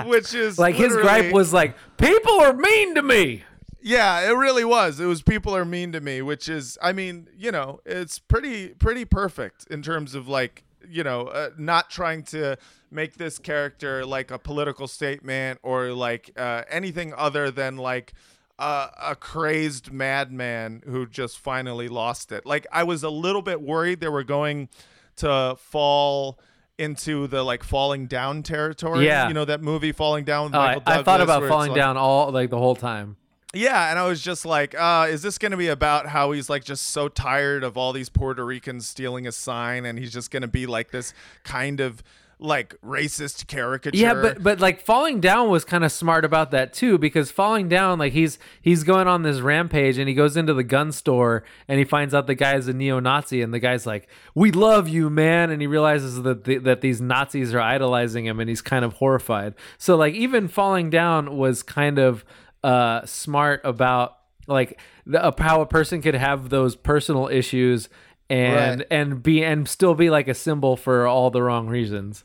which 0.05 0.34
is 0.34 0.59
Like 0.59 0.76
his 0.76 0.93
gripe 0.95 1.32
was 1.32 1.53
like, 1.53 1.76
"People 1.97 2.39
are 2.41 2.53
mean 2.53 2.95
to 2.95 3.01
me." 3.01 3.43
Yeah, 3.82 4.30
it 4.30 4.34
really 4.34 4.63
was. 4.65 4.99
It 4.99 5.05
was 5.05 5.24
people 5.24 5.55
are 5.55 5.65
mean 5.65 5.91
to 5.93 6.01
me, 6.01 6.22
which 6.22 6.47
is, 6.47 6.78
I 6.84 6.93
mean, 6.93 7.28
you 7.36 7.51
know, 7.51 7.80
it's 7.86 8.19
pretty 8.19 8.69
pretty 8.69 9.05
perfect 9.05 9.65
in 9.72 9.82
terms 9.82 10.13
of 10.13 10.28
like, 10.28 10.63
you 10.88 11.03
know, 11.03 11.28
uh, 11.28 11.49
not 11.57 11.89
trying 11.89 12.24
to 12.26 12.57
make 12.91 13.15
this 13.15 13.39
character 13.39 14.05
like 14.05 14.30
a 14.30 14.38
political 14.38 14.88
statement 14.88 15.59
or 15.63 15.93
like 15.93 16.32
uh, 16.38 16.63
anything 16.69 17.13
other 17.17 17.49
than 17.49 17.78
like 17.78 18.13
uh, 18.59 18.89
a 19.01 19.15
crazed 19.15 19.91
madman 19.91 20.84
who 20.86 21.07
just 21.07 21.39
finally 21.39 21.88
lost 21.88 22.32
it. 22.32 22.45
Like 22.45 22.67
I 22.72 22.84
was 22.84 23.01
a 23.01 23.09
little 23.09 23.41
bit 23.41 23.61
worried 23.61 23.99
they 23.99 24.09
were 24.09 24.24
going 24.24 24.69
to 25.17 25.55
fall 25.57 26.39
into 26.82 27.28
the 27.28 27.44
like 27.44 27.64
falling 27.64 28.08
down 28.08 28.44
territory. 28.44 29.06
Yeah. 29.06 29.28
you 29.28 29.34
know 29.34 29.46
that 29.46 29.62
movie 29.62 29.92
Falling 29.92 30.26
Down. 30.26 30.46
With 30.46 30.56
Oh, 30.56 30.60
I, 30.60 30.76
Michael 30.76 30.84
I 30.94 31.04
thought 31.04 31.22
about 31.22 31.48
falling 31.48 31.72
like- 31.72 31.80
down 31.80 31.98
all 31.98 32.32
like 32.32 32.50
the 32.50 32.58
whole 32.58 32.76
time. 32.76 33.18
Yeah, 33.54 33.90
and 33.90 34.00
I 34.00 34.08
was 34.08 34.22
just 34.22 34.46
like, 34.46 34.74
uh, 34.80 35.08
is 35.10 35.22
this 35.24 35.38
going 35.38 35.52
to 35.52 35.58
be 35.58 35.68
about 35.68 36.08
how 36.08 36.32
he's 36.32 36.50
like 36.50 36.64
just 36.64 36.90
so 36.92 37.10
tired 37.10 37.66
of 37.66 37.76
all 37.78 37.92
these 37.92 38.08
Puerto 38.08 38.46
Ricans 38.46 38.88
stealing 38.88 39.28
a 39.28 39.32
sign, 39.34 39.84
and 39.86 40.00
he's 40.00 40.14
just 40.14 40.32
going 40.32 40.42
to 40.44 40.48
be 40.48 40.66
like 40.68 40.92
this 40.92 41.14
kind 41.44 41.82
of 41.82 42.02
like 42.44 42.76
racist 42.82 43.46
caricature? 43.48 43.96
Yeah, 43.98 44.14
but 44.16 44.42
but 44.44 44.60
like 44.60 44.82
falling 44.82 45.22
down 45.22 45.50
was 45.50 45.64
kind 45.64 45.84
of 45.86 45.92
smart 45.92 46.26
about 46.26 46.50
that 46.52 46.74
too 46.74 46.98
because 46.98 47.30
falling 47.32 47.70
down 47.70 48.00
like 48.00 48.14
he's 48.14 48.39
he's 48.62 48.84
going 48.84 49.08
on 49.08 49.22
this 49.22 49.39
rampage 49.39 49.98
and 50.00 50.10
he 50.10 50.16
goes 50.16 50.36
into 50.36 50.54
the 50.54 50.64
gun 50.64 50.92
store 50.92 51.44
and 51.68 51.78
he 51.78 51.86
finds 51.86 52.14
out 52.16 52.26
the 52.28 52.36
guy's 52.36 52.68
a 52.68 52.74
neo-Nazi 52.74 53.42
and 53.42 53.54
the 53.54 53.60
guy's 53.60 53.86
like, 53.86 54.08
"We 54.34 54.52
love 54.52 54.88
you, 54.89 55.10
man," 55.10 55.52
and 55.52 55.62
he 55.62 55.68
realizes 55.68 56.24
that 56.24 56.44
the, 56.46 56.58
that 56.58 56.82
these 56.82 57.00
Nazis 57.00 57.54
are 57.54 57.62
idolizing 57.62 58.26
him 58.26 58.39
and 58.39 58.50
he's 58.50 58.62
kind 58.62 58.84
of 58.84 58.94
horrified. 58.94 59.54
So 59.78 59.96
like 59.96 60.16
even 60.16 60.48
falling 60.48 60.89
down 60.89 61.38
was 61.38 61.62
kind 61.64 62.00
of 62.00 62.26
uh 62.64 63.06
smart 63.06 63.62
about 63.64 64.18
like 64.48 64.80
the, 65.06 65.24
uh, 65.24 65.32
how 65.38 65.62
a 65.62 65.66
person 65.68 66.02
could 66.02 66.16
have 66.16 66.50
those 66.50 66.76
personal 66.76 67.28
issues 67.28 67.88
and 68.30 68.80
Right. 68.80 68.88
and 68.89 69.22
be 69.22 69.44
and 69.44 69.68
still 69.68 69.94
be 69.94 70.10
like 70.10 70.28
a 70.28 70.34
symbol 70.34 70.76
for 70.76 71.06
all 71.06 71.30
the 71.30 71.44
wrong 71.44 71.68
reasons. 71.68 72.24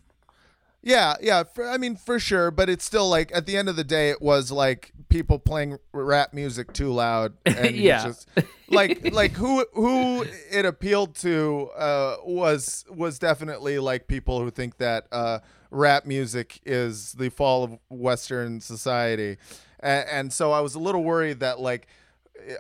Yeah, 0.87 1.17
yeah. 1.21 1.43
For, 1.43 1.69
I 1.69 1.79
mean, 1.79 1.97
for 1.97 2.21
sure. 2.21 2.53
But 2.53 2.71
it's 2.71 2.85
still 2.85 3.09
like 3.09 3.33
at 3.35 3.45
the 3.45 3.57
end 3.57 3.69
of 3.69 3.75
the 3.75 3.83
day, 3.83 4.11
it 4.11 4.23
was 4.23 4.53
like 4.53 4.93
people 5.09 5.41
playing 5.41 5.79
rap 5.93 6.33
music 6.33 6.73
too 6.73 6.93
loud. 6.93 7.35
And 7.45 7.75
Yeah. 7.75 8.05
Just, 8.05 8.29
like 8.69 9.13
like 9.13 9.33
who 9.33 9.67
who 9.75 10.25
it 10.51 10.65
appealed 10.65 11.17
to 11.17 11.71
uh, 11.77 12.17
was 12.25 12.85
was 12.89 13.19
definitely 13.19 13.81
like 13.81 14.07
people 14.07 14.41
who 14.41 14.51
think 14.51 14.79
that 14.79 15.09
uh, 15.11 15.41
rap 15.73 16.07
music 16.07 16.61
is 16.65 17.15
the 17.15 17.31
fall 17.31 17.65
of 17.65 17.79
Western 17.91 18.61
society, 18.61 19.39
and, 19.81 20.09
and 20.09 20.33
so 20.33 20.53
I 20.53 20.61
was 20.61 20.75
a 20.75 20.79
little 20.79 21.03
worried 21.03 21.41
that 21.41 21.59
like 21.61 21.89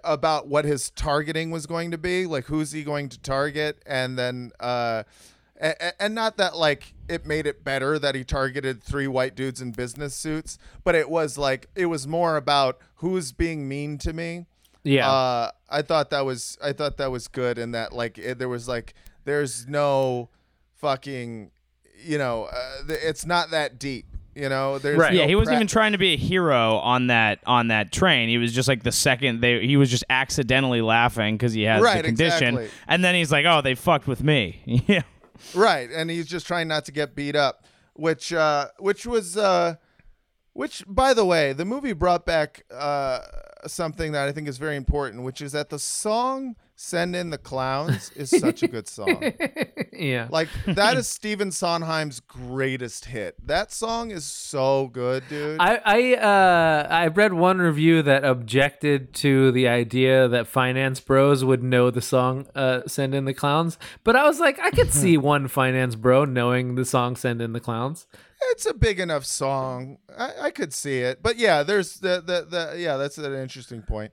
about 0.02 0.48
what 0.48 0.64
his 0.64 0.90
targeting 0.90 1.50
was 1.50 1.66
going 1.66 1.90
to 1.90 1.98
be 1.98 2.26
like 2.26 2.46
who's 2.46 2.72
he 2.72 2.82
going 2.82 3.08
to 3.10 3.20
target 3.20 3.80
and 3.86 4.18
then 4.18 4.50
uh 4.58 5.02
and, 5.60 5.74
and 5.98 6.14
not 6.14 6.36
that 6.36 6.56
like 6.56 6.94
it 7.08 7.24
made 7.26 7.46
it 7.46 7.64
better 7.64 7.98
that 7.98 8.14
he 8.14 8.24
targeted 8.24 8.82
three 8.82 9.06
white 9.06 9.34
dudes 9.34 9.60
in 9.60 9.70
business 9.72 10.14
suits 10.14 10.58
but 10.84 10.94
it 10.94 11.08
was 11.08 11.38
like 11.38 11.68
it 11.74 11.86
was 11.86 12.06
more 12.06 12.36
about 12.36 12.78
who's 12.96 13.32
being 13.32 13.68
mean 13.68 13.96
to 13.98 14.12
me 14.12 14.46
Yeah. 14.84 15.08
uh 15.10 15.50
i 15.70 15.82
thought 15.82 16.10
that 16.10 16.24
was 16.24 16.58
i 16.62 16.72
thought 16.72 16.96
that 16.98 17.10
was 17.10 17.28
good 17.28 17.58
and 17.58 17.74
that 17.74 17.92
like 17.92 18.18
it, 18.18 18.38
there 18.38 18.48
was 18.48 18.66
like 18.68 18.94
there's 19.24 19.66
no 19.66 20.28
fucking 20.76 21.50
you 22.04 22.18
know 22.18 22.44
uh, 22.52 22.82
it's 22.88 23.24
not 23.24 23.50
that 23.50 23.78
deep 23.78 24.04
you 24.34 24.48
know 24.50 24.78
there's 24.78 24.98
Right. 24.98 25.14
no 25.14 25.20
Yeah, 25.20 25.26
he 25.26 25.34
wasn't 25.34 25.54
pra- 25.54 25.56
even 25.56 25.66
trying 25.66 25.92
to 25.92 25.98
be 25.98 26.12
a 26.12 26.16
hero 26.16 26.76
on 26.76 27.06
that 27.06 27.38
on 27.46 27.68
that 27.68 27.90
train. 27.90 28.28
He 28.28 28.36
was 28.36 28.52
just 28.52 28.68
like 28.68 28.82
the 28.82 28.92
second 28.92 29.40
they 29.40 29.66
he 29.66 29.78
was 29.78 29.90
just 29.90 30.04
accidentally 30.10 30.82
laughing 30.82 31.36
because 31.38 31.54
he 31.54 31.62
has 31.62 31.80
Right, 31.82 32.02
the 32.02 32.08
condition, 32.08 32.48
exactly. 32.58 32.68
and 32.86 33.02
then 33.02 33.14
he's 33.14 33.32
like, 33.32 33.46
"Oh, 33.46 33.62
they 33.62 33.74
fucked 33.74 34.06
with 34.06 34.22
me." 34.22 34.60
yeah, 34.86 35.00
right 35.54 35.90
and 35.90 36.10
he's 36.10 36.26
just 36.26 36.46
trying 36.46 36.68
not 36.68 36.84
to 36.84 36.92
get 36.92 37.14
beat 37.14 37.36
up 37.36 37.64
which 37.94 38.32
uh 38.32 38.68
which 38.78 39.06
was 39.06 39.36
uh 39.36 39.74
which 40.52 40.84
by 40.86 41.14
the 41.14 41.24
way 41.24 41.52
the 41.52 41.64
movie 41.64 41.92
brought 41.92 42.26
back 42.26 42.64
uh 42.70 43.20
something 43.66 44.12
that 44.12 44.28
i 44.28 44.32
think 44.32 44.48
is 44.48 44.58
very 44.58 44.76
important 44.76 45.22
which 45.22 45.40
is 45.40 45.52
that 45.52 45.70
the 45.70 45.78
song 45.78 46.56
send 46.76 47.16
in 47.16 47.30
the 47.30 47.38
clowns 47.38 48.10
is 48.12 48.30
such 48.40 48.62
a 48.62 48.68
good 48.68 48.86
song 48.88 49.32
yeah. 49.92 50.28
like 50.30 50.48
that 50.66 50.96
is 50.96 51.08
Stephen 51.16 51.50
Sondheim's 51.50 52.20
greatest 52.20 53.06
hit 53.06 53.34
that 53.46 53.72
song 53.72 54.10
is 54.10 54.24
so 54.24 54.88
good 54.92 55.24
dude 55.28 55.58
I 55.58 55.80
I 55.84 56.14
uh 56.14 56.86
I 56.90 57.06
read 57.08 57.32
one 57.32 57.58
review 57.58 58.02
that 58.02 58.24
objected 58.24 59.14
to 59.14 59.52
the 59.52 59.68
idea 59.68 60.28
that 60.28 60.46
finance 60.46 61.00
bros 61.00 61.44
would 61.44 61.62
know 61.62 61.90
the 61.90 62.02
song 62.02 62.46
uh 62.54 62.82
Send 62.86 63.14
in 63.14 63.24
the 63.24 63.34
Clowns, 63.34 63.78
but 64.04 64.16
I 64.16 64.24
was 64.24 64.40
like 64.40 64.58
I 64.60 64.70
could 64.70 64.92
see 64.92 65.16
one 65.16 65.48
finance 65.48 65.94
bro 65.94 66.24
knowing 66.24 66.74
the 66.74 66.84
song 66.84 67.16
Send 67.16 67.40
in 67.40 67.52
the 67.52 67.60
Clowns. 67.60 68.06
it's 68.52 68.66
a 68.66 68.74
big 68.74 69.00
enough 69.00 69.24
song. 69.24 69.98
I, 70.16 70.32
I 70.42 70.50
could 70.50 70.72
see 70.72 70.98
it, 70.98 71.22
but 71.22 71.36
yeah, 71.36 71.62
there's 71.62 72.00
the, 72.00 72.22
the 72.24 72.46
the 72.48 72.78
yeah, 72.78 72.96
that's 72.96 73.18
an 73.18 73.34
interesting 73.34 73.82
point. 73.82 74.12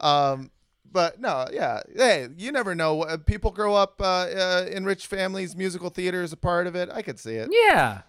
Um, 0.00 0.50
but 0.92 1.20
no, 1.20 1.46
yeah, 1.52 1.82
hey, 1.94 2.28
you 2.36 2.52
never 2.52 2.74
know. 2.74 3.02
Uh, 3.02 3.16
People 3.18 3.50
grow 3.50 3.74
up 3.74 4.00
uh, 4.00 4.04
uh, 4.04 4.66
in 4.70 4.84
rich 4.84 5.06
families. 5.06 5.54
Musical 5.56 5.90
theater 5.90 6.22
is 6.22 6.32
a 6.32 6.36
part 6.36 6.66
of 6.66 6.74
it. 6.74 6.88
I 6.92 7.02
could 7.02 7.18
see 7.18 7.34
it. 7.34 7.48
Yeah. 7.52 8.02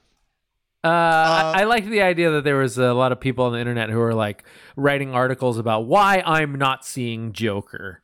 Uh, 0.83 0.87
I, 0.87 1.53
I 1.55 1.63
liked 1.65 1.89
the 1.89 2.01
idea 2.01 2.31
that 2.31 2.45
there 2.45 2.55
was 2.57 2.77
a 2.77 2.93
lot 2.93 3.11
of 3.11 3.19
people 3.19 3.43
on 3.45 3.51
the 3.51 3.59
internet 3.59 3.89
who 3.89 3.97
were 3.99 4.13
like 4.13 4.45
writing 4.77 5.13
articles 5.13 5.57
about 5.57 5.81
why 5.87 6.23
I'm 6.25 6.55
not 6.55 6.85
seeing 6.85 7.33
Joker. 7.33 8.01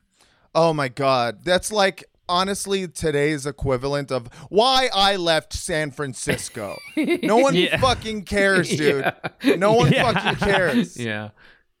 Oh 0.54 0.74
my 0.74 0.88
god, 0.88 1.42
that's 1.42 1.72
like 1.72 2.04
honestly 2.28 2.86
today's 2.88 3.46
equivalent 3.46 4.10
of 4.10 4.26
why 4.50 4.90
I 4.94 5.16
left 5.16 5.52
San 5.54 5.90
Francisco. 5.90 6.76
No 7.22 7.38
one 7.38 7.54
Yeah. 7.54 7.78
fucking 7.78 8.24
cares, 8.24 8.68
dude. 8.76 9.10
No 9.56 9.72
one 9.72 9.92
Yeah. 9.92 10.12
fucking 10.12 10.36
cares. 10.46 10.96
Yeah. 10.98 11.30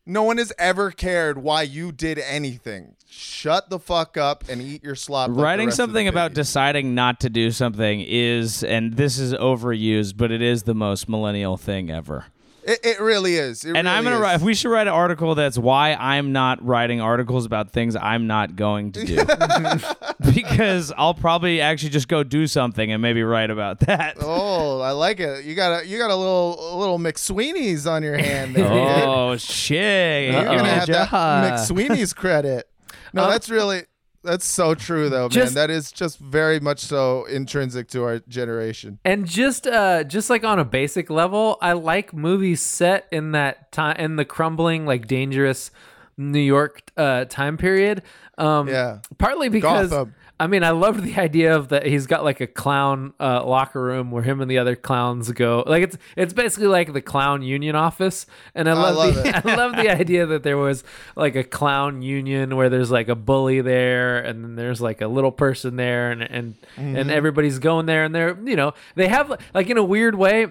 No 0.08 0.22
one 0.22 0.38
has 0.38 0.52
ever 0.56 0.92
cared 0.92 1.38
why 1.38 1.62
you 1.62 1.90
did 1.90 2.20
anything. 2.20 2.94
Shut 3.08 3.70
the 3.70 3.80
fuck 3.80 4.16
up 4.16 4.44
and 4.48 4.62
eat 4.62 4.84
your 4.84 4.94
slop. 4.94 5.28
like 5.30 5.36
the 5.36 5.42
writing 5.42 5.66
rest 5.66 5.80
of 5.80 5.88
the 5.88 5.90
something 5.90 6.06
about 6.06 6.28
babies. 6.30 6.46
deciding 6.46 6.94
not 6.94 7.18
to 7.20 7.28
do 7.28 7.50
something 7.50 8.04
is, 8.06 8.62
and 8.62 8.96
this 8.96 9.18
is 9.18 9.34
overused, 9.34 10.16
but 10.16 10.30
it 10.30 10.40
is 10.40 10.62
the 10.62 10.74
most 10.74 11.08
millennial 11.08 11.56
thing 11.56 11.90
ever. 11.90 12.26
It, 12.66 12.80
it 12.84 13.00
really 13.00 13.36
is. 13.36 13.64
It 13.64 13.76
And 13.76 13.88
I'm 13.88 14.02
gonna 14.02 14.18
write. 14.18 14.34
is. 14.34 14.40
If 14.42 14.44
we 14.46 14.54
should 14.54 14.70
write 14.70 14.88
an 14.88 14.92
article 14.92 15.36
that's 15.36 15.56
why 15.56 15.94
I'm 15.94 16.32
not 16.32 16.62
writing 16.66 17.00
articles 17.00 17.46
about 17.46 17.70
things 17.70 17.94
I'm 17.94 18.26
not 18.26 18.56
going 18.56 18.90
to 18.92 19.04
do, 19.04 19.24
because 20.34 20.92
I'll 20.96 21.14
probably 21.14 21.60
actually 21.60 21.90
just 21.90 22.08
go 22.08 22.22
do 22.22 22.46
something 22.46 22.90
and 22.90 23.00
maybe 23.00 23.22
write 23.22 23.50
about 23.50 23.80
that. 23.80 24.16
Oh, 24.20 24.80
I 24.80 24.90
like 24.90 25.20
it. 25.20 25.44
You 25.44 25.54
got 25.54 25.82
a 25.82 25.86
you 25.86 25.98
got 25.98 26.10
a 26.10 26.16
little 26.16 26.74
a 26.74 26.76
little 26.76 26.98
McSweeney's 26.98 27.86
on 27.86 28.02
your 28.02 28.18
hand 28.18 28.54
there. 28.54 28.64
dude. 28.68 28.72
Oh 29.08 29.36
shit! 29.36 30.32
You're 30.32 30.44
gonna 30.44 30.64
have 30.64 30.86
that 30.88 31.12
Uh-oh. 31.12 31.50
McSweeney's 31.52 32.12
credit. 32.12 32.68
No, 33.12 33.22
Uh, 33.24 33.30
that's 33.30 33.48
really 33.48 33.82
that's 34.26 34.44
so 34.44 34.74
true 34.74 35.08
though, 35.08 35.28
man. 35.28 35.54
That 35.54 35.70
is 35.70 35.90
just 35.92 36.18
very 36.18 36.60
much 36.60 36.80
so 36.80 37.24
intrinsic 37.24 37.88
to 37.88 38.02
our 38.04 38.18
generation. 38.28 38.98
And 39.04 39.26
just 39.26 39.66
uh 39.66 40.04
just 40.04 40.28
like 40.28 40.44
on 40.44 40.58
a 40.58 40.64
basic 40.64 41.08
level, 41.08 41.56
I 41.62 41.72
like 41.72 42.12
movies 42.12 42.60
set 42.60 43.06
in 43.10 43.32
that 43.32 43.72
time 43.72 43.96
in 43.96 44.16
the 44.16 44.24
crumbling 44.24 44.84
like 44.84 45.06
dangerous 45.06 45.70
New 46.18 46.40
York 46.40 46.82
uh 46.96 47.24
time 47.26 47.56
period. 47.56 48.02
Um 48.38 48.68
Yeah. 48.68 48.98
partly 49.18 49.48
because 49.48 49.90
Gotham. 49.90 50.14
I 50.38 50.46
mean, 50.48 50.62
I 50.62 50.70
loved 50.70 51.02
the 51.02 51.16
idea 51.16 51.56
of 51.56 51.68
that 51.68 51.86
he's 51.86 52.06
got 52.06 52.22
like 52.22 52.42
a 52.42 52.46
clown 52.46 53.14
uh, 53.18 53.42
locker 53.46 53.82
room 53.82 54.10
where 54.10 54.22
him 54.22 54.42
and 54.42 54.50
the 54.50 54.58
other 54.58 54.76
clowns 54.76 55.32
go. 55.32 55.64
Like 55.66 55.82
it's 55.82 55.96
it's 56.14 56.34
basically 56.34 56.66
like 56.66 56.92
the 56.92 57.00
clown 57.00 57.42
union 57.42 57.74
office, 57.74 58.26
and 58.54 58.68
I 58.68 58.74
love, 58.74 58.96
love 58.96 59.14
the 59.14 59.28
it. 59.28 59.34
I 59.46 59.54
love 59.56 59.72
the 59.72 59.88
idea 59.88 60.26
that 60.26 60.42
there 60.42 60.58
was 60.58 60.84
like 61.16 61.36
a 61.36 61.44
clown 61.44 62.02
union 62.02 62.54
where 62.54 62.68
there's 62.68 62.90
like 62.90 63.08
a 63.08 63.14
bully 63.14 63.62
there, 63.62 64.18
and 64.18 64.44
then 64.44 64.56
there's 64.56 64.80
like 64.82 65.00
a 65.00 65.08
little 65.08 65.32
person 65.32 65.76
there, 65.76 66.10
and 66.10 66.22
and 66.22 66.54
Mm-hmm. 66.76 66.96
and 66.96 67.10
everybody's 67.10 67.58
going 67.58 67.86
there, 67.86 68.04
and 68.04 68.14
they're 68.14 68.36
you 68.44 68.54
know 68.56 68.74
they 68.96 69.08
have 69.08 69.32
like 69.54 69.70
in 69.70 69.78
a 69.78 69.82
weird 69.84 70.14
way. 70.14 70.48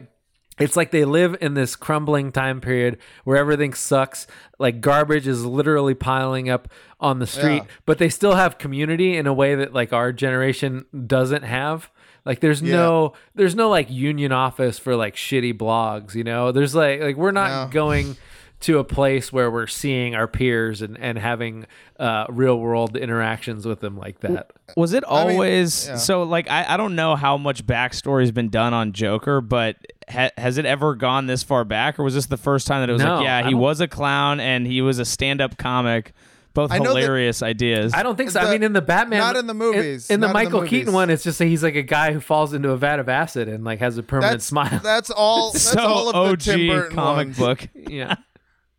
It's 0.58 0.78
like 0.78 0.91
they 0.91 1.03
live 1.06 1.36
in 1.41 1.53
this 1.53 1.76
crumbling 1.76 2.32
time 2.32 2.62
period 2.62 2.97
where 3.26 3.38
everything 3.38 3.74
sucks. 3.74 4.26
Like 4.58 4.80
garbage 4.82 5.28
is 5.28 5.45
literally 5.45 5.93
piling 5.95 6.49
up 6.49 6.70
on 6.99 7.20
the 7.20 7.28
street, 7.28 7.64
Yeah. 7.64 7.72
but 7.86 7.97
they 7.97 8.08
still 8.10 8.36
have 8.36 8.58
community 8.58 9.18
in 9.18 9.28
a 9.28 9.34
way 9.34 9.56
that 9.56 9.74
like 9.74 9.91
our 9.91 10.14
generation 10.14 10.86
doesn't 11.08 11.43
have. 11.43 11.89
Like 12.24 12.39
there's 12.39 12.64
no 12.64 13.14
there's 13.36 13.53
no 13.53 13.70
like 13.70 13.89
union 13.91 14.32
office 14.32 14.80
for 14.80 14.95
like 14.95 15.16
shitty 15.16 15.53
blogs, 15.58 16.16
you 16.16 16.24
know? 16.24 16.51
There's 16.51 16.74
like 16.74 17.01
like 17.01 17.18
we're 17.18 17.32
not 17.32 17.68
No. 17.68 17.72
going 17.72 18.16
to 18.62 18.80
a 18.80 18.84
place 18.84 19.32
where 19.34 19.51
we're 19.51 19.68
seeing 19.68 20.16
our 20.16 20.28
peers 20.28 20.82
and 20.82 20.97
and 20.99 21.18
having 21.18 21.66
uh 21.99 22.26
real 22.30 22.58
world 22.60 22.95
interactions 22.97 23.66
with 23.66 23.80
them 23.82 23.97
like 23.97 24.22
that. 24.22 24.51
Was 24.76 24.93
it 24.93 25.03
mean, 25.03 25.12
always 25.12 25.88
yeah. 25.88 25.97
so? 25.97 26.24
Like, 26.24 26.49
I, 26.49 26.74
I 26.74 26.78
don't 26.78 26.95
know 26.95 27.16
how 27.16 27.38
much 27.38 27.66
backstory's 27.66 28.32
been 28.32 28.49
done 28.49 28.74
on 28.74 28.93
Joker, 28.93 29.41
but 29.41 29.78
ha- 30.10 30.32
has 30.38 30.58
it 30.58 30.66
ever 30.66 30.95
gone 30.95 31.28
this 31.28 31.43
far 31.43 31.64
back, 31.64 31.99
or 31.99 32.03
was 32.03 32.16
this 32.16 32.26
the 32.26 32.38
first 32.38 32.66
time 32.68 32.82
that 32.82 32.89
it 32.89 32.93
was 32.93 33.01
No, 33.03 33.18
like, 33.18 33.24
yeah, 33.26 33.47
he 33.47 33.53
was 33.53 33.80
a 33.82 33.88
clown 33.88 34.39
and 34.39 34.66
he 34.66 34.82
was 34.82 34.97
a 34.99 35.06
stand-up 35.06 35.58
comic, 35.58 36.14
both 36.53 36.72
I 36.72 36.80
know 36.80 36.93
that- 36.93 37.01
hilarious 37.01 37.43
ideas. 37.43 37.93
I 37.93 38.01
don't 38.03 38.16
think 38.18 38.32
so. 38.32 38.39
I 38.39 38.51
mean, 38.51 38.64
in 38.64 38.74
the 38.74 38.82
Batman, 38.82 39.20
not 39.20 39.36
in 39.36 39.45
the 39.47 39.53
movies. 39.53 40.10
In, 40.10 40.20
the 40.22 40.28
Not 40.28 40.36
in 40.38 40.45
the 40.45 40.49
Michael. 40.51 40.68
Keaton 40.68 40.93
one, 40.93 41.10
it's 41.10 41.24
just 41.24 41.38
that 41.39 41.45
he's 41.45 41.62
like 41.64 41.76
a 41.76 41.84
guy 41.84 42.12
who 42.14 42.20
falls 42.20 42.53
into 42.53 42.72
a 42.72 42.78
vat 42.78 42.99
of 42.99 43.08
acid 43.08 43.47
and 43.47 43.64
like 43.64 43.80
has 43.80 43.97
a 43.97 44.03
permanent 44.03 44.34
That's 44.36 44.45
smile. 44.45 44.80
that's 44.82 45.10
all. 45.12 45.51
That's 45.53 45.64
so 45.64 45.80
all 45.82 46.10
of 46.10 46.16
OG 46.16 46.39
the 46.39 46.43
Tim 46.43 46.68
Burton 46.68 46.95
comic 46.95 47.28
ones. 47.28 47.38
book. 47.38 47.68
yeah. 47.76 48.16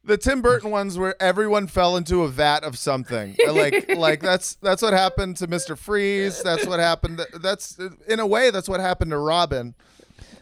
The 0.06 0.16
Tim 0.16 0.40
Burton 0.40 0.70
ones 0.70 0.96
where 0.98 1.20
everyone 1.20 1.66
fell 1.66 1.96
into 1.96 2.22
a 2.22 2.28
vat 2.28 2.62
of 2.64 2.78
something. 2.78 3.36
like 3.50 3.90
like 3.96 4.20
that's 4.22 4.54
that's 4.62 4.80
what 4.82 4.92
happened 4.92 5.36
to 5.38 5.48
Mr. 5.48 5.76
Freeze. 5.76 6.42
That's 6.42 6.66
what 6.66 6.78
happened. 6.80 7.20
That's 7.40 7.78
in 8.08 8.20
a 8.20 8.26
way 8.26 8.50
that's 8.50 8.68
what 8.68 8.80
happened 8.80 9.10
to 9.10 9.18
Robin. 9.18 9.74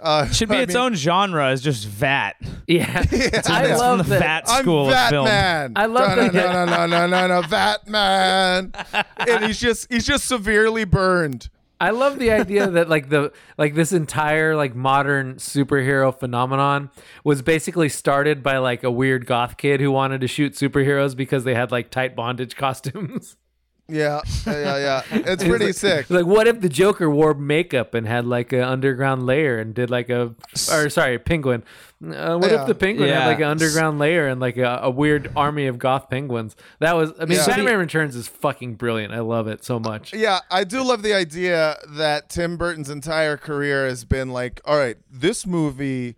Uh, 0.01 0.27
Should 0.33 0.51
be 0.51 0.57
I 0.57 0.61
its 0.63 0.75
mean, 0.75 0.83
own 0.83 0.95
genre, 0.95 1.51
is 1.51 1.63
just 1.63 1.87
vat. 1.87 2.35
Yeah, 2.67 2.85
I 2.95 3.07
It's 3.11 3.49
love 3.49 4.01
from 4.01 4.09
the 4.09 4.15
that. 4.15 4.21
Fat 4.21 4.45
I'm 4.49 4.63
School 4.63 4.91
of 4.93 5.09
Film. 5.09 5.25
Batman. 5.25 5.73
I 5.77 5.87
love 5.87 6.17
no, 6.17 6.29
that- 6.29 6.35
no, 6.35 6.65
no, 6.67 6.87
no, 6.87 6.87
no, 6.87 7.27
no, 7.27 7.41
no, 7.41 7.49
Batman. 7.49 8.73
and 9.19 9.45
he's 9.47 9.59
just 9.59 9.91
he's 9.91 10.07
just 10.07 10.27
severely 10.27 10.85
burned. 10.85 11.49
I 11.85 11.91
love 11.91 12.19
the 12.19 12.31
idea 12.31 12.67
that 12.71 12.89
like 12.89 13.11
the 13.11 13.33
like 13.59 13.75
this 13.75 13.93
entire 13.93 14.57
like 14.57 14.75
modern 14.75 15.35
superhero 15.35 16.19
phenomenon 16.19 16.91
was 17.25 17.43
basically 17.43 17.91
started 17.91 18.43
by 18.43 18.57
like 18.57 18.83
a 18.85 18.91
weird 18.91 19.27
goth 19.27 19.59
kid 19.59 19.81
who 19.83 19.91
wanted 19.91 20.23
to 20.23 20.27
shoot 20.27 20.55
superheroes 20.55 21.15
because 21.15 21.45
they 21.45 21.55
had 21.55 21.71
like 21.71 21.91
tight 21.91 22.17
bondage 22.17 22.57
costumes. 22.57 23.37
Yeah, 23.87 24.23
yeah, 24.47 24.79
yeah. 24.79 25.03
It's 25.13 25.45
pretty 25.45 25.73
sick. 25.73 26.09
like 26.09 26.25
what 26.25 26.47
if 26.49 26.61
the 26.63 26.71
Joker 26.71 27.11
wore 27.11 27.35
makeup 27.35 27.93
and 27.93 28.07
had 28.07 28.25
like 28.25 28.53
an 28.53 28.63
underground 28.63 29.27
layer 29.27 29.59
and 29.59 29.75
did 29.75 29.91
like 29.91 30.09
a 30.09 30.35
or 30.73 30.89
sorry, 30.89 31.19
penguin. 31.19 31.63
Uh, 32.03 32.37
what 32.39 32.51
Yeah. 32.51 32.63
if 32.63 32.67
the 32.67 32.75
penguin 32.75 33.09
had 33.11 33.27
like 33.27 33.39
an 33.39 33.45
underground 33.45 33.99
layer 33.99 34.27
and 34.27 34.41
like 34.41 34.57
a, 34.57 34.81
a 34.83 34.91
weird 34.91 35.31
army 35.37 35.67
of 35.67 35.79
goth 35.79 36.09
penguins? 36.09 36.57
That 36.79 36.97
was 36.97 37.13
I 37.21 37.27
mean 37.27 37.39
Yeah. 37.39 37.47
Batman 37.47 37.79
Returns 37.79 38.17
is 38.17 38.27
fucking 38.27 38.75
brilliant. 38.77 39.13
I 39.13 39.21
love 39.21 39.49
it 39.49 39.65
so 39.65 39.79
much. 39.79 40.15
Yeah, 40.15 40.41
I 40.51 40.65
do 40.65 40.83
love 40.83 41.03
the 41.03 41.13
idea 41.15 41.77
that 41.89 42.31
Tim 42.31 42.57
Burton's 42.57 42.89
entire 42.89 43.37
career 43.37 43.87
has 43.87 44.05
been 44.07 44.31
like, 44.31 44.63
all 44.65 44.79
right, 44.79 44.97
this 45.11 45.47
movie, 45.47 46.17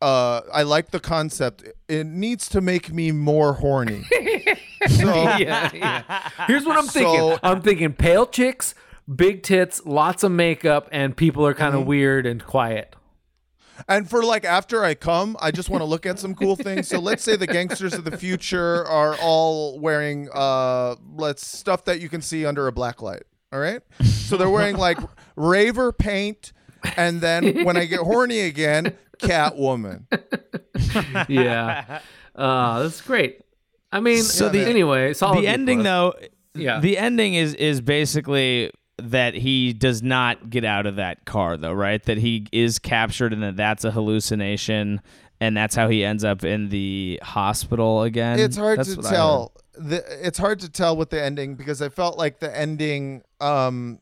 uh, 0.00 0.40
I 0.52 0.62
like 0.62 0.90
the 0.90 1.00
concept. 1.00 1.64
It 1.88 2.06
needs 2.06 2.48
to 2.50 2.60
make 2.60 2.92
me 2.92 3.12
more 3.12 3.54
horny. 3.54 4.04
so, 4.88 5.12
yeah, 5.38 5.70
yeah. 5.74 6.30
Here's 6.46 6.64
what 6.64 6.76
I'm 6.78 6.86
thinking. 6.86 7.38
I'm 7.42 7.60
thinking 7.62 7.92
pale 7.92 8.26
chicks, 8.26 8.74
big 9.14 9.42
tits, 9.42 9.82
lots 9.84 10.22
of 10.22 10.32
makeup, 10.32 10.88
and 10.92 11.16
people 11.16 11.46
are 11.46 11.52
Mm-hmm. 11.52 11.58
kind 11.62 11.74
of 11.74 11.86
weird 11.86 12.26
and 12.26 12.42
quiet. 12.44 12.96
and 13.88 14.08
for 14.08 14.22
like 14.22 14.44
after 14.44 14.84
I 14.84 14.94
come, 14.94 15.36
I 15.40 15.50
just 15.50 15.68
want 15.70 15.80
to 15.80 15.86
look 15.86 16.04
at 16.06 16.18
some 16.18 16.34
cool 16.34 16.56
things. 16.56 16.86
So 16.88 16.98
let's 16.98 17.22
say 17.22 17.36
the 17.36 17.46
gangsters 17.46 17.94
of 17.94 18.04
the 18.04 18.16
future 18.16 18.86
are 18.86 19.16
all 19.22 19.78
wearing 19.80 20.28
uh, 20.34 20.96
let's 21.16 21.46
stuff 21.46 21.84
that 21.86 22.00
you 22.00 22.08
can 22.08 22.20
see 22.22 22.44
under 22.46 22.66
a 22.66 22.72
black 22.72 23.00
light. 23.02 23.22
All 23.52 23.58
right, 23.58 23.82
so 24.04 24.36
they're 24.36 24.48
wearing 24.50 24.76
like 24.76 24.98
raver 25.36 25.90
paint, 25.92 26.52
and 26.96 27.20
then 27.20 27.64
when 27.64 27.76
I 27.76 27.84
get 27.86 27.98
horny 28.00 28.40
again, 28.40 28.96
Catwoman. 29.20 30.04
Yeah, 31.28 32.00
uh, 32.34 32.82
that's 32.82 33.00
great. 33.00 33.40
I 33.92 34.00
mean, 34.00 34.22
So 34.22 34.48
the, 34.48 34.58
the- 34.60 34.66
anyway, 34.70 35.12
solid 35.14 35.42
the 35.42 35.48
ending 35.48 35.82
though 35.82 36.14
Yeah. 36.54 36.80
the 36.80 36.98
ending 36.98 37.34
is 37.34 37.54
is 37.54 37.80
basically 37.80 38.70
that 38.98 39.34
he 39.34 39.72
does 39.72 40.02
not 40.02 40.50
get 40.50 40.64
out 40.64 40.86
of 40.86 40.96
that 40.96 41.24
car 41.24 41.56
though 41.56 41.72
right 41.72 42.02
that 42.04 42.18
he 42.18 42.46
is 42.52 42.78
captured 42.78 43.32
and 43.32 43.42
that 43.42 43.56
that's 43.56 43.84
a 43.84 43.90
hallucination 43.90 45.00
and 45.40 45.56
that's 45.56 45.74
how 45.74 45.88
he 45.88 46.04
ends 46.04 46.22
up 46.22 46.44
in 46.44 46.68
the 46.68 47.18
hospital 47.22 48.02
again 48.02 48.38
it's 48.38 48.56
hard 48.58 48.78
That's 48.78 48.90
to 48.90 48.96
what 48.96 49.06
I 49.06 49.08
heard. 49.08 49.14
tell. 49.16 49.52
The, 49.74 50.26
it's 50.26 50.36
hard 50.38 50.60
to 50.60 50.68
tell 50.68 50.96
with 50.96 51.08
the 51.10 51.22
ending 51.22 51.54
because 51.54 51.80
I 51.80 51.88
felt 51.88 52.18
like 52.18 52.40
the 52.40 52.54
ending, 52.54 53.22
um, 53.40 54.00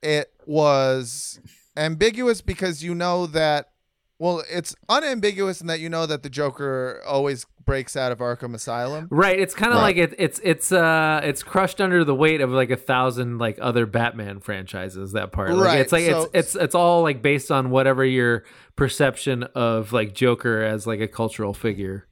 it 0.00 0.30
was 0.46 1.40
ambiguous 1.76 2.40
because 2.42 2.84
you 2.84 2.94
know 2.94 3.26
that. 3.28 3.70
Well, 4.18 4.42
it's 4.50 4.74
unambiguous 4.88 5.60
in 5.60 5.66
that 5.66 5.78
you 5.80 5.88
know 5.90 6.06
that 6.06 6.22
the 6.22 6.30
Joker 6.30 7.02
always 7.06 7.44
breaks 7.66 7.96
out 7.96 8.12
of 8.12 8.18
Arkham 8.18 8.54
Asylum. 8.54 9.08
Right, 9.10 9.38
it's 9.38 9.54
kind 9.54 9.72
of 9.72 9.78
Right. 9.78 9.96
like 9.96 9.96
it, 9.96 10.14
it's 10.18 10.40
it's 10.42 10.72
uh 10.72 11.20
it's 11.22 11.42
crushed 11.42 11.80
under 11.80 12.02
the 12.04 12.14
weight 12.14 12.40
of 12.40 12.50
like 12.50 12.70
a 12.70 12.76
thousand 12.76 13.38
like 13.38 13.58
other 13.60 13.84
Batman 13.84 14.40
franchises. 14.40 15.12
That 15.12 15.32
part, 15.32 15.50
like, 15.50 15.64
Right, 15.66 15.80
It's 15.80 15.92
like 15.92 16.06
so- 16.06 16.22
it's 16.32 16.54
it's 16.54 16.54
it's 16.56 16.74
all 16.74 17.02
like 17.02 17.20
based 17.20 17.50
on 17.50 17.70
whatever 17.70 18.04
your 18.04 18.44
perception 18.76 19.42
of 19.54 19.92
like 19.92 20.14
Joker 20.14 20.62
as 20.62 20.86
like 20.86 21.00
a 21.00 21.08
cultural 21.08 21.52
figure. 21.52 22.06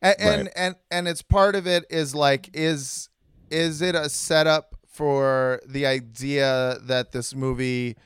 and 0.00 0.16
and, 0.20 0.50
and 0.56 0.74
and 0.90 1.08
it's 1.08 1.22
part 1.22 1.56
of 1.56 1.66
it 1.66 1.84
is 1.90 2.14
like 2.14 2.48
is 2.54 3.08
is 3.50 3.82
it 3.82 3.94
a 3.94 4.08
setup 4.08 4.76
for 4.86 5.60
the 5.66 5.84
idea 5.86 6.78
that 6.82 7.12
this 7.12 7.34
movie 7.34 7.96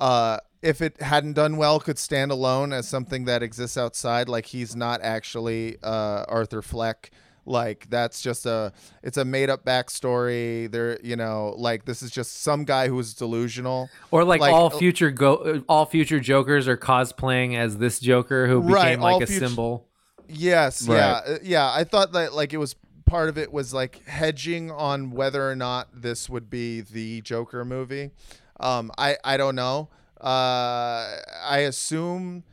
uh 0.00 0.38
if 0.64 0.80
it 0.80 1.00
hadn't 1.00 1.34
done 1.34 1.56
well 1.56 1.78
could 1.78 1.98
stand 1.98 2.30
alone 2.32 2.72
as 2.72 2.88
something 2.88 3.26
that 3.26 3.42
exists 3.42 3.76
outside 3.76 4.28
like 4.28 4.46
he's 4.46 4.74
not 4.74 5.00
actually 5.02 5.76
uh 5.82 6.24
arthur 6.28 6.62
fleck 6.62 7.10
like 7.46 7.86
that's 7.90 8.22
just 8.22 8.46
a 8.46 8.72
it's 9.02 9.18
a 9.18 9.24
made 9.24 9.50
up 9.50 9.64
backstory 9.66 10.70
there 10.70 10.98
you 11.02 11.14
know 11.16 11.54
like 11.58 11.84
this 11.84 12.02
is 12.02 12.10
just 12.10 12.42
some 12.42 12.64
guy 12.64 12.88
who's 12.88 13.12
delusional 13.14 13.90
Or 14.10 14.24
like, 14.24 14.40
Like, 14.40 14.54
all 14.54 14.66
uh, 14.74 14.78
future 14.78 15.10
go 15.10 15.62
all 15.68 15.84
future 15.86 16.20
Jokers 16.20 16.66
are 16.66 16.76
cosplaying 16.78 17.54
as 17.56 17.76
this 17.78 18.00
Joker 18.00 18.46
who 18.48 18.60
became 18.62 18.74
Right, 18.74 18.98
like 18.98 19.22
a 19.22 19.26
future- 19.26 19.46
symbol. 19.46 19.86
Yes, 20.26 20.88
Right. 20.88 20.96
yeah, 20.96 21.12
uh, 21.34 21.38
yeah. 21.42 21.70
I 21.70 21.84
thought 21.84 22.12
that 22.12 22.32
like 22.32 22.54
it 22.54 22.56
was 22.56 22.76
part 23.04 23.28
of 23.28 23.36
it 23.36 23.52
was 23.52 23.74
like 23.74 24.02
hedging 24.06 24.70
on 24.70 25.10
whether 25.10 25.46
or 25.48 25.54
not 25.54 25.88
this 25.92 26.30
would 26.30 26.48
be 26.48 26.80
the 26.80 27.20
Joker 27.20 27.62
movie. 27.66 28.10
Um, 28.58 28.90
I 28.96 29.18
I 29.22 29.36
don't 29.36 29.54
know. 29.54 29.90
Uh, 30.24 31.20
I 31.44 31.58
assume 31.58 32.44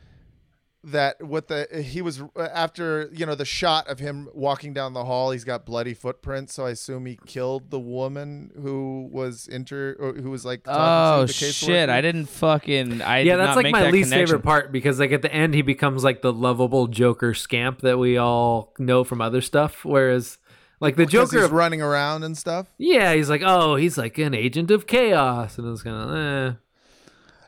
that 0.83 1.21
what 1.23 1.47
the 1.47 1.67
he 1.85 2.01
was 2.01 2.23
after 2.35 3.07
you 3.13 3.23
know 3.23 3.35
the 3.35 3.45
shot 3.45 3.87
of 3.87 3.99
him 3.99 4.27
walking 4.33 4.73
down 4.73 4.93
the 4.93 5.05
hall 5.05 5.29
he's 5.29 5.43
got 5.43 5.63
bloody 5.63 5.93
footprints 5.93 6.55
so 6.55 6.65
i 6.65 6.71
assume 6.71 7.05
he 7.05 7.19
killed 7.27 7.69
the 7.69 7.79
woman 7.79 8.49
who 8.59 9.07
was 9.11 9.47
inter 9.47 9.95
who 10.19 10.31
was 10.31 10.43
like 10.43 10.63
talking 10.63 11.21
oh 11.21 11.27
to 11.27 11.31
the 11.31 11.37
case 11.37 11.53
shit 11.53 11.87
i 11.87 12.01
didn't 12.01 12.25
fucking 12.25 12.99
i 13.03 13.19
yeah, 13.19 13.33
did 13.35 13.41
that's 13.41 13.47
not 13.49 13.55
like 13.57 13.63
make 13.65 13.73
my 13.73 13.83
that 13.83 13.93
least 13.93 14.09
connection. 14.09 14.27
favorite 14.27 14.43
part 14.43 14.71
because 14.71 14.99
like 14.99 15.11
at 15.11 15.21
the 15.21 15.31
end 15.31 15.53
he 15.53 15.61
becomes 15.61 16.03
like 16.03 16.23
the 16.23 16.33
lovable 16.33 16.87
Joker 16.87 17.33
scamp 17.33 17.81
that 17.81 17.97
we 17.97 18.17
all 18.17 18.73
know 18.77 19.03
from 19.03 19.21
other 19.21 19.41
stuff. 19.41 19.83
Whereas 19.83 20.37
like 20.79 20.95
the 20.95 21.05
Joker 21.05 21.33
Joker 21.33 21.41
he's 21.43 21.51
running 21.51 21.81
around 21.81 22.23
and 22.23 22.37
stuff 22.37 22.67
Yeah, 22.77 23.13
he's 23.13 23.29
like, 23.29 23.41
oh, 23.43 23.75
he's 23.75 23.97
like 23.97 24.17
an 24.17 24.33
agent 24.33 24.71
of 24.71 24.87
chaos, 24.87 25.57
and 25.57 25.71
it's 25.71 25.83
kind 25.83 25.95
of, 25.95 26.15
eh. 26.15 26.57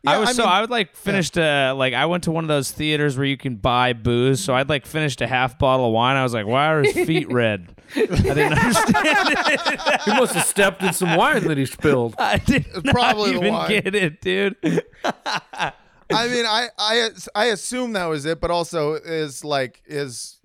I 0.05 0.17
was 0.17 0.29
I 0.29 0.31
so 0.33 0.43
I 0.43 0.59
would 0.61 0.69
like 0.69 0.95
finished 0.95 1.37
uh 1.37 1.73
like 1.77 1.93
I 1.93 2.05
went 2.07 2.25
to 2.25 2.31
one 2.31 2.43
of 2.43 2.49
those 2.49 2.71
theaters 2.71 3.15
where 3.15 3.25
you 3.25 3.37
can 3.37 3.55
buy 3.55 3.93
booze, 3.93 4.43
so 4.43 4.53
I'd 4.53 4.67
like 4.67 4.85
finished 4.85 5.21
a 5.21 5.27
half 5.27 5.57
bottle 5.57 5.85
of 5.87 5.93
wine. 5.93 6.17
I 6.17 6.23
was 6.23 6.33
like, 6.33 6.45
why 6.45 6.73
are 6.73 6.83
his 6.83 6.93
feet 7.05 7.27
red? 7.31 7.73
I 7.95 8.05
didn't 8.05 8.53
understand. 8.53 8.95
it. 8.97 10.01
he 10.01 10.11
must 10.11 10.33
have 10.33 10.45
stepped 10.45 10.83
in 10.83 10.91
some 10.93 11.15
wine 11.15 11.47
that 11.47 11.57
he 11.57 11.65
spilled. 11.65 12.15
I 12.17 12.37
did 12.37 12.65
not 12.83 12.93
probably 12.93 13.31
the 13.31 13.37
even 13.37 13.53
wine. 13.53 13.69
get 13.69 13.95
it, 13.95 14.21
dude. 14.21 14.57
I 14.63 16.27
mean, 16.27 16.45
I, 16.45 16.67
I 16.77 17.09
I 17.33 17.45
assume 17.45 17.93
that 17.93 18.05
was 18.05 18.25
it, 18.25 18.41
but 18.41 18.51
also 18.51 18.95
is 18.95 19.45
like 19.45 19.81
is 19.85 20.39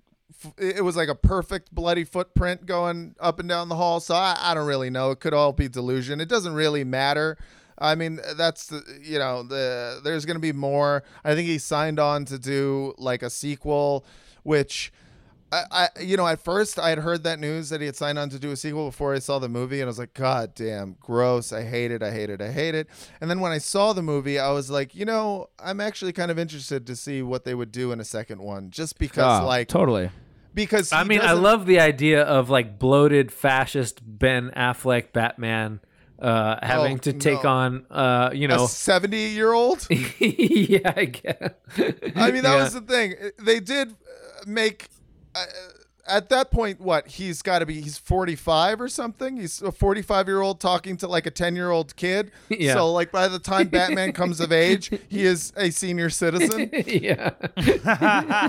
it 0.57 0.83
was 0.83 0.95
like 0.95 1.09
a 1.09 1.15
perfect 1.15 1.75
bloody 1.75 2.05
footprint 2.05 2.65
going 2.65 3.13
up 3.19 3.39
and 3.39 3.49
down 3.49 3.67
the 3.67 3.75
hall. 3.75 3.99
So 3.99 4.15
I, 4.15 4.37
I 4.39 4.53
don't 4.53 4.67
really 4.67 4.89
know. 4.89 5.11
It 5.11 5.19
could 5.19 5.33
all 5.33 5.51
be 5.51 5.67
delusion. 5.67 6.21
It 6.21 6.29
doesn't 6.29 6.53
really 6.53 6.85
matter. 6.85 7.37
I 7.79 7.95
mean, 7.95 8.19
that's 8.35 8.67
the 8.67 8.81
you 9.01 9.17
know 9.19 9.43
the 9.43 10.01
there's 10.03 10.25
gonna 10.25 10.39
be 10.39 10.53
more. 10.53 11.03
I 11.23 11.33
think 11.35 11.47
he 11.47 11.57
signed 11.57 11.99
on 11.99 12.25
to 12.25 12.37
do 12.37 12.93
like 12.97 13.23
a 13.23 13.29
sequel, 13.29 14.05
which. 14.43 14.91
I, 15.51 15.63
I, 15.71 15.87
you 16.01 16.15
know, 16.15 16.27
at 16.27 16.39
first 16.39 16.77
I 16.77 16.89
had 16.89 16.99
heard 16.99 17.23
that 17.23 17.39
news 17.39 17.69
that 17.69 17.81
he 17.81 17.87
had 17.87 17.95
signed 17.95 18.19
on 18.19 18.29
to 18.29 18.37
do 18.37 18.51
a 18.51 18.55
sequel 18.55 18.85
before 18.89 19.15
I 19.15 19.17
saw 19.17 19.39
the 19.39 19.49
movie, 19.49 19.79
and 19.81 19.85
I 19.85 19.87
was 19.87 19.97
like, 19.97 20.13
God 20.13 20.53
damn, 20.53 20.95
gross! 20.99 21.51
I 21.51 21.63
hate 21.63 21.89
it, 21.89 22.03
I 22.03 22.11
hate 22.11 22.29
it, 22.29 22.39
I 22.39 22.51
hate 22.51 22.75
it. 22.75 22.87
And 23.19 23.31
then 23.31 23.39
when 23.39 23.51
I 23.51 23.57
saw 23.57 23.93
the 23.93 24.03
movie, 24.03 24.37
I 24.37 24.51
was 24.51 24.69
like, 24.69 24.93
you 24.93 25.05
know, 25.05 25.49
I'm 25.57 25.81
actually 25.81 26.13
kind 26.13 26.29
of 26.29 26.37
interested 26.37 26.85
to 26.85 26.95
see 26.95 27.23
what 27.23 27.45
they 27.45 27.55
would 27.55 27.71
do 27.71 27.91
in 27.91 27.99
a 27.99 28.05
second 28.05 28.43
one, 28.43 28.69
just 28.69 28.99
because, 28.99 29.41
Oh, 29.41 29.47
like, 29.47 29.67
totally. 29.67 30.11
because 30.53 30.93
I 30.93 31.03
mean, 31.03 31.19
I 31.21 31.29
doesn't- 31.29 31.43
love 31.43 31.65
the 31.65 31.79
idea 31.79 32.21
of 32.21 32.51
like 32.51 32.77
bloated 32.77 33.31
fascist 33.31 34.01
Ben 34.05 34.51
Affleck 34.55 35.13
Batman 35.13 35.79
uh, 36.21 36.59
having 36.65 36.95
Oh, 36.95 36.97
to 36.99 37.13
take 37.13 37.43
no. 37.43 37.49
on, 37.49 37.85
uh, 37.91 38.29
you 38.33 38.45
a 38.45 38.49
know, 38.49 38.67
70 38.67 39.17
year 39.17 39.53
old. 39.53 39.87
yeah, 40.19 40.93
I 40.95 41.05
guess. 41.05 41.53
I 42.15 42.31
mean, 42.31 42.43
that 42.43 42.55
Yeah. 42.55 42.63
was 42.63 42.73
the 42.73 42.81
thing. 42.81 43.15
They 43.39 43.59
did 43.59 43.89
uh, 43.89 44.43
make. 44.47 44.87
Uh, 45.35 45.45
at 46.09 46.29
that 46.29 46.51
point, 46.51 46.81
what 46.81 47.07
he's 47.07 47.41
got 47.41 47.59
to 47.59 47.65
be, 47.65 47.79
he's 47.81 47.97
45 47.97 48.81
or 48.81 48.87
something. 48.89 49.37
He's 49.37 49.61
a 49.61 49.71
45 49.71 50.27
year 50.27 50.41
old 50.41 50.59
talking 50.59 50.97
to 50.97 51.07
like 51.07 51.25
a 51.25 51.31
10 51.31 51.55
year 51.55 51.69
old 51.71 51.95
kid. 51.95 52.31
Yeah. 52.49 52.73
So, 52.73 52.91
like, 52.91 53.11
by 53.11 53.27
the 53.29 53.39
time 53.39 53.67
Batman 53.69 54.11
comes 54.11 54.39
of 54.41 54.51
age, 54.51 54.91
he 55.07 55.23
is 55.23 55.53
a 55.55 55.69
senior 55.69 56.09
citizen. 56.09 56.69
yeah. 56.87 57.31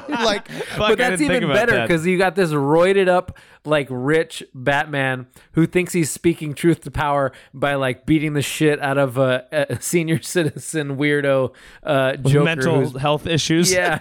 like, 0.08 0.48
Fuck, 0.50 0.78
but 0.78 0.98
that's 0.98 1.20
even 1.22 1.44
about 1.44 1.54
better 1.54 1.72
that. 1.72 1.88
because 1.88 2.06
you 2.06 2.18
got 2.18 2.34
this 2.34 2.50
roided 2.50 3.08
up, 3.08 3.36
like 3.64 3.86
rich 3.90 4.42
Batman 4.54 5.26
who 5.52 5.66
thinks 5.66 5.92
he's 5.92 6.10
speaking 6.10 6.54
truth 6.54 6.80
to 6.82 6.90
power 6.90 7.30
by 7.52 7.74
like 7.74 8.06
beating 8.06 8.32
the 8.32 8.42
shit 8.42 8.80
out 8.80 8.98
of 8.98 9.18
a, 9.18 9.46
a 9.52 9.80
senior 9.80 10.20
citizen 10.22 10.96
weirdo 10.96 11.52
uh, 11.82 12.16
Joker. 12.16 12.44
mental 12.44 12.80
who's- 12.86 13.00
health 13.00 13.26
issues. 13.26 13.72
yeah. 13.72 14.00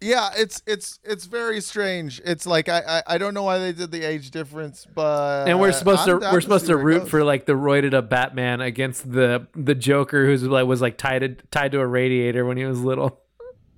Yeah, 0.00 0.30
it's 0.36 0.62
it's 0.66 1.00
it's 1.02 1.24
very 1.24 1.60
strange. 1.60 2.20
It's 2.24 2.46
like 2.46 2.68
I 2.68 2.82
I, 2.86 3.14
I 3.14 3.18
don't 3.18 3.34
know 3.34 3.42
why 3.42 3.58
they 3.58 3.72
did 3.72 3.90
the 3.90 4.04
age 4.04 4.30
difference, 4.30 4.86
but 4.94 5.48
and 5.48 5.58
we're 5.58 5.72
supposed 5.72 6.08
I'm 6.08 6.20
to 6.20 6.30
we're 6.32 6.40
supposed 6.40 6.66
to 6.66 6.76
root 6.76 7.08
for 7.08 7.24
like 7.24 7.46
the 7.46 7.52
roided 7.52 7.94
up 7.94 8.08
Batman 8.08 8.60
against 8.60 9.10
the 9.10 9.46
the 9.54 9.74
Joker 9.74 10.26
who's 10.26 10.42
like 10.42 10.66
was 10.66 10.80
like 10.80 10.98
tied 10.98 11.18
to, 11.20 11.28
tied 11.50 11.72
to 11.72 11.80
a 11.80 11.86
radiator 11.86 12.44
when 12.44 12.56
he 12.56 12.64
was 12.64 12.80
little. 12.80 13.20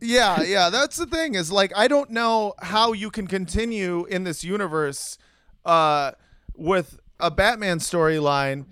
Yeah, 0.01 0.43
yeah, 0.43 0.71
that's 0.71 0.97
the 0.97 1.07
thing 1.07 1.35
is 1.35 1.51
like 1.51 1.73
I 1.77 1.89
don't 1.89 2.11
know 2.11 2.55
how 2.61 2.93
you 2.93 3.11
can 3.11 3.27
continue 3.27 4.05
in 4.07 4.25
this 4.25 4.45
universe 4.45 5.16
uh 5.64 6.12
with 6.55 6.99
a 7.18 7.31
Batman 7.31 7.79
storyline 7.79 8.66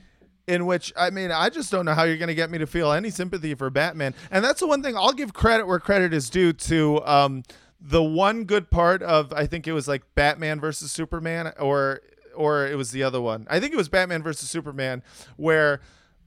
in 0.48 0.64
which 0.66 0.92
I 0.96 1.10
mean 1.10 1.30
I 1.30 1.50
just 1.50 1.70
don't 1.70 1.84
know 1.84 1.94
how 1.94 2.04
you're 2.04 2.16
going 2.16 2.28
to 2.28 2.34
get 2.34 2.50
me 2.50 2.58
to 2.58 2.66
feel 2.66 2.90
any 2.90 3.10
sympathy 3.10 3.54
for 3.54 3.70
Batman. 3.70 4.14
And 4.30 4.44
that's 4.44 4.60
the 4.60 4.66
one 4.66 4.82
thing 4.82 4.96
I'll 4.96 5.12
give 5.12 5.34
credit 5.34 5.66
where 5.66 5.78
credit 5.78 6.12
is 6.12 6.30
due 6.30 6.52
to 6.54 7.04
um 7.04 7.42
the 7.80 8.02
one 8.02 8.44
good 8.44 8.70
part 8.70 9.02
of 9.02 9.32
I 9.32 9.46
think 9.46 9.68
it 9.68 9.72
was 9.72 9.86
like 9.86 10.02
Batman 10.14 10.58
versus 10.58 10.90
Superman 10.90 11.52
or 11.60 12.00
or 12.34 12.66
it 12.66 12.76
was 12.76 12.90
the 12.92 13.02
other 13.02 13.20
one. 13.20 13.46
I 13.50 13.60
think 13.60 13.74
it 13.74 13.76
was 13.76 13.88
Batman 13.88 14.22
versus 14.22 14.50
Superman 14.50 15.02
where 15.36 15.80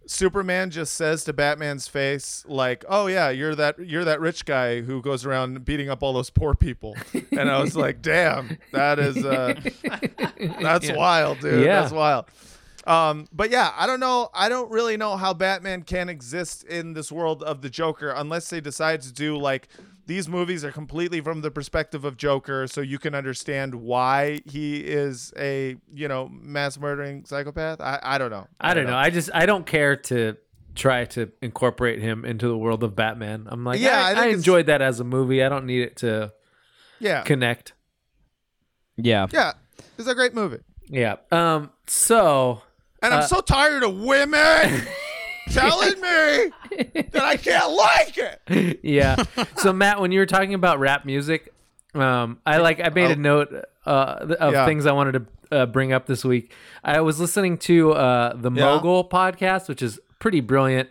Superman 0.05 0.71
just 0.71 0.93
says 0.95 1.23
to 1.25 1.33
Batman's 1.33 1.87
face, 1.87 2.43
like, 2.47 2.83
"Oh 2.89 3.07
yeah, 3.07 3.29
you're 3.29 3.55
that 3.55 3.79
you're 3.79 4.03
that 4.03 4.19
rich 4.19 4.45
guy 4.45 4.81
who 4.81 5.01
goes 5.01 5.25
around 5.25 5.63
beating 5.63 5.89
up 5.89 6.03
all 6.03 6.11
those 6.11 6.29
poor 6.29 6.53
people," 6.53 6.97
and 7.31 7.49
I 7.49 7.61
was 7.61 7.75
like, 7.75 8.01
"Damn, 8.01 8.57
that 8.71 8.99
is 8.99 9.23
uh, 9.23 9.61
that's 10.61 10.91
wild, 10.91 11.39
dude. 11.39 11.63
Yeah. 11.63 11.81
That's 11.81 11.93
wild." 11.93 12.25
Um, 12.87 13.27
but 13.31 13.51
yeah, 13.51 13.71
I 13.77 13.85
don't 13.85 13.99
know. 13.99 14.29
I 14.33 14.49
don't 14.49 14.71
really 14.71 14.97
know 14.97 15.15
how 15.15 15.33
Batman 15.33 15.83
can 15.83 16.09
exist 16.09 16.63
in 16.63 16.93
this 16.93 17.11
world 17.11 17.43
of 17.43 17.61
the 17.61 17.69
Joker 17.69 18.09
unless 18.09 18.49
they 18.49 18.59
decide 18.61 19.01
to 19.03 19.13
do 19.13 19.37
like 19.37 19.67
these 20.07 20.27
movies 20.27 20.65
are 20.65 20.71
completely 20.71 21.21
from 21.21 21.41
the 21.41 21.51
perspective 21.51 22.03
of 22.03 22.17
Joker, 22.17 22.67
so 22.67 22.81
you 22.81 22.97
can 22.97 23.13
understand 23.13 23.75
why 23.75 24.39
he 24.45 24.77
is 24.77 25.31
a 25.37 25.77
you 25.93 26.07
know 26.07 26.27
mass 26.29 26.79
murdering 26.79 27.23
psychopath. 27.25 27.79
I, 27.79 27.99
I 28.01 28.17
don't 28.17 28.31
know. 28.31 28.47
I 28.59 28.73
don't 28.73 28.87
know. 28.87 28.97
I 28.97 29.09
just 29.11 29.29
I 29.33 29.45
don't 29.45 29.65
care 29.65 29.95
to 29.95 30.37
try 30.73 31.05
to 31.05 31.31
incorporate 31.41 31.99
him 31.99 32.25
into 32.25 32.47
the 32.47 32.57
world 32.57 32.83
of 32.83 32.95
Batman. 32.95 33.45
I'm 33.49 33.63
like, 33.63 33.79
Yeah, 33.79 34.11
yeah, 34.11 34.19
I 34.21 34.23
I, 34.23 34.27
enjoyed 34.29 34.65
that 34.67 34.81
as 34.81 34.99
a 34.99 35.03
movie. 35.03 35.43
I 35.43 35.49
don't 35.49 35.65
need 35.65 35.81
it 35.81 35.97
to 35.97 36.33
Yeah, 36.99 37.21
connect. 37.21 37.73
Yeah. 38.97 39.27
yeah, 39.31 39.53
it's 39.97 40.07
a 40.07 40.15
great 40.15 40.33
movie. 40.33 40.59
Yeah. 40.87 41.17
Um. 41.31 41.71
So 41.87 42.61
And 43.01 43.13
I'm 43.13 43.21
Uh, 43.21 43.27
so 43.27 43.41
tired 43.41 43.83
of 43.83 43.95
women 43.97 44.85
telling 45.49 45.99
me 45.99 46.51
that 47.11 47.23
I 47.23 47.37
can't 47.37 47.71
like 47.71 48.17
it. 48.17 48.79
yeah. 48.83 49.23
So 49.57 49.73
Matt, 49.73 49.99
when 50.01 50.11
you 50.11 50.19
were 50.19 50.25
talking 50.25 50.53
about 50.53 50.79
rap 50.79 51.05
music, 51.05 51.53
um, 51.95 52.39
I 52.45 52.57
like 52.57 52.79
I 52.79 52.89
made 52.89 53.11
a 53.11 53.15
note 53.15 53.53
uh, 53.85 53.89
of 54.21 54.31
Oh. 54.39 54.51
Yeah. 54.51 54.65
things 54.65 54.85
I 54.85 54.91
wanted 54.91 55.11
to 55.51 55.57
uh, 55.57 55.65
bring 55.65 55.91
up 55.91 56.05
this 56.05 56.23
week. 56.23 56.53
I 56.83 57.01
was 57.01 57.19
listening 57.19 57.57
to 57.59 57.91
uh, 57.93 58.33
the 58.35 58.51
Yeah. 58.51 58.65
Mogul 58.65 59.07
podcast, 59.09 59.67
which 59.67 59.81
is 59.81 59.99
pretty 60.19 60.39
brilliant. 60.41 60.89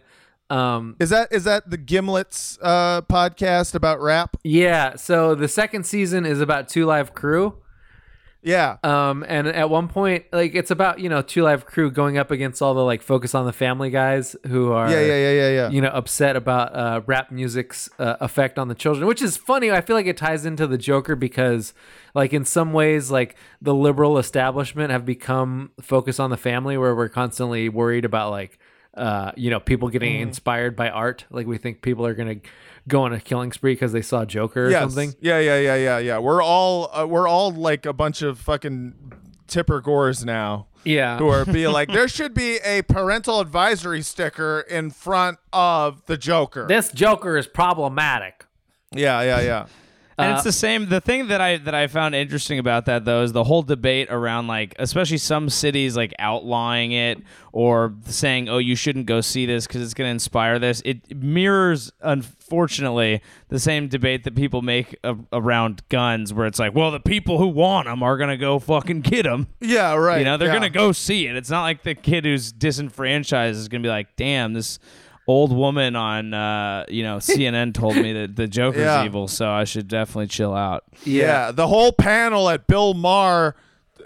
Um, 0.50 0.96
Is 0.98 1.10
that 1.10 1.28
is 1.32 1.44
that 1.44 1.70
the 1.70 1.78
Gimlets 1.78 2.58
uh, 2.60 3.02
podcast 3.02 3.76
about 3.76 4.00
rap? 4.00 4.36
yeah. 4.42 4.96
So 4.96 5.36
the 5.36 5.46
second 5.46 5.86
season 5.86 6.26
is 6.26 6.40
about 6.40 6.68
Two 6.68 6.86
Live 6.86 7.14
Crew. 7.14 7.54
Yeah. 8.42 8.78
Um, 8.82 9.24
and 9.28 9.46
at 9.48 9.68
one 9.68 9.88
point, 9.88 10.24
like 10.32 10.54
it's 10.54 10.70
about 10.70 10.98
you 10.98 11.08
know 11.08 11.20
Two 11.20 11.42
Live 11.42 11.66
Crew 11.66 11.90
going 11.90 12.16
up 12.16 12.30
against 12.30 12.62
all 12.62 12.72
the 12.74 12.84
like 12.84 13.02
Focus 13.02 13.34
on 13.34 13.44
the 13.44 13.52
Family 13.52 13.90
guys 13.90 14.34
who 14.46 14.72
are 14.72 14.90
Yeah, 14.90 15.00
yeah, 15.00 15.16
yeah, 15.16 15.32
yeah, 15.32 15.50
yeah. 15.50 15.68
you 15.70 15.80
know 15.82 15.88
upset 15.90 16.36
about 16.36 16.74
uh, 16.74 17.02
rap 17.06 17.30
music's 17.30 17.90
uh, 17.98 18.16
effect 18.20 18.58
on 18.58 18.68
the 18.68 18.74
children, 18.74 19.06
which 19.06 19.20
is 19.20 19.36
funny. 19.36 19.70
I 19.70 19.82
feel 19.82 19.94
like 19.96 20.06
it 20.06 20.16
ties 20.16 20.46
into 20.46 20.66
the 20.66 20.78
Joker 20.78 21.14
because 21.16 21.74
like 22.14 22.32
in 22.32 22.44
some 22.44 22.72
ways 22.72 23.10
like 23.10 23.36
the 23.60 23.74
liberal 23.74 24.16
establishment 24.18 24.90
have 24.90 25.04
become 25.04 25.72
Focus 25.80 26.18
on 26.18 26.30
the 26.30 26.38
Family, 26.38 26.78
where 26.78 26.94
we're 26.94 27.08
constantly 27.10 27.68
worried 27.68 28.04
about 28.06 28.30
like 28.30 28.58
uh, 28.94 29.32
you 29.36 29.50
know 29.50 29.60
people 29.60 29.88
getting 29.90 30.14
Mm-hmm. 30.14 30.28
inspired 30.28 30.76
by 30.76 30.88
art. 30.88 31.26
Like 31.30 31.46
we 31.46 31.58
think 31.58 31.82
people 31.82 32.06
are 32.06 32.14
gonna 32.14 32.36
go 32.88 33.02
on 33.02 33.12
a 33.12 33.20
killing 33.20 33.52
spree 33.52 33.72
because 33.74 33.92
they 33.92 34.02
saw 34.02 34.24
Joker 34.24 34.66
or 34.66 34.70
Yes. 34.70 34.80
something. 34.82 35.14
Yeah, 35.20 35.38
yeah, 35.38 35.58
yeah, 35.58 35.74
yeah, 35.76 35.98
yeah. 35.98 36.18
We're 36.18 36.42
all 36.42 36.90
uh, 36.92 37.06
we're 37.06 37.28
all 37.28 37.50
like 37.52 37.86
a 37.86 37.92
bunch 37.92 38.22
of 38.22 38.38
fucking 38.38 38.94
tipper 39.46 39.80
gores 39.80 40.24
now. 40.24 40.66
Yeah. 40.84 41.18
Who 41.18 41.28
are 41.28 41.44
being 41.44 41.72
like, 41.72 41.88
there 41.92 42.08
should 42.08 42.32
be 42.34 42.56
a 42.64 42.82
parental 42.82 43.40
advisory 43.40 44.00
sticker 44.02 44.60
in 44.60 44.90
front 44.90 45.38
of 45.52 46.04
the 46.06 46.16
Joker. 46.16 46.66
This 46.66 46.90
Joker 46.90 47.36
is 47.36 47.46
problematic. 47.46 48.46
yeah, 48.92 49.20
yeah, 49.22 49.40
yeah. 49.40 49.66
And 50.20 50.32
Uh, 50.32 50.34
it's 50.34 50.44
the 50.44 50.52
same. 50.52 50.88
The 50.88 51.00
thing 51.00 51.28
that 51.28 51.40
I 51.40 51.56
that 51.58 51.74
I 51.74 51.86
found 51.86 52.14
interesting 52.14 52.58
about 52.58 52.86
that 52.86 53.04
though 53.04 53.22
is 53.22 53.32
the 53.32 53.44
whole 53.44 53.62
debate 53.62 54.08
around 54.10 54.46
like, 54.46 54.74
especially 54.78 55.18
some 55.18 55.48
cities 55.50 55.96
like 55.96 56.12
outlawing 56.18 56.92
it 56.92 57.18
or 57.52 57.94
saying, 58.06 58.48
"Oh, 58.48 58.58
you 58.58 58.76
shouldn't 58.76 59.06
go 59.06 59.20
see 59.20 59.46
this 59.46 59.66
because 59.66 59.82
it's 59.82 59.94
going 59.94 60.06
to 60.06 60.12
inspire 60.12 60.58
this." 60.58 60.82
It 60.84 61.16
mirrors, 61.16 61.90
unfortunately, 62.00 63.22
the 63.48 63.58
same 63.58 63.88
debate 63.88 64.24
that 64.24 64.34
people 64.34 64.62
make 64.62 64.96
a- 65.04 65.16
around 65.32 65.82
guns, 65.88 66.32
where 66.32 66.46
it's 66.46 66.58
like, 66.58 66.74
"Well, 66.74 66.90
the 66.90 67.00
people 67.00 67.38
who 67.38 67.48
want 67.48 67.86
them 67.86 68.02
are 68.02 68.16
going 68.16 68.30
to 68.30 68.36
go 68.36 68.58
fucking 68.58 69.00
get 69.02 69.22
them." 69.24 69.48
Yeah, 69.60 69.94
right. 69.94 70.18
You 70.18 70.24
know, 70.24 70.36
they're 70.36 70.48
yeah. 70.48 70.54
gonna 70.54 70.70
go 70.70 70.92
see 70.92 71.26
it. 71.26 71.36
It's 71.36 71.50
not 71.50 71.62
like 71.62 71.82
the 71.82 71.94
kid 71.94 72.24
who's 72.24 72.52
disenfranchised 72.52 73.58
is 73.58 73.68
gonna 73.68 73.82
be 73.82 73.88
like, 73.88 74.16
"Damn, 74.16 74.52
this 74.52 74.78
old 75.26 75.52
woman 75.52 75.94
on 75.96 76.34
uh, 76.34 76.84
you 76.88 77.02
know 77.02 77.16
CNN 77.18 77.74
told 77.74 77.96
me 77.96 78.12
that 78.12 78.36
the 78.36 78.46
Joker's 78.48 78.80
Yeah. 78.82 79.04
evil, 79.04 79.28
so 79.28 79.50
I 79.50 79.64
should 79.64 79.88
definitely 79.88 80.26
chill 80.28 80.54
out." 80.54 80.84
Yeah. 81.04 81.52
the 81.52 81.68
whole 81.68 81.92
panel 81.92 82.48
at 82.48 82.66
Bill 82.66 82.94
Maher 82.94 83.54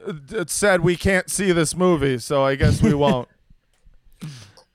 uh, 0.07 0.45
said 0.47 0.81
we 0.83 0.97
can't 0.97 1.31
see 1.31 1.53
this 1.53 1.75
movie, 1.75 2.19
so 2.19 2.45
I 2.45 2.55
guess 2.57 2.83
we 2.83 2.93
won't. 3.05 3.29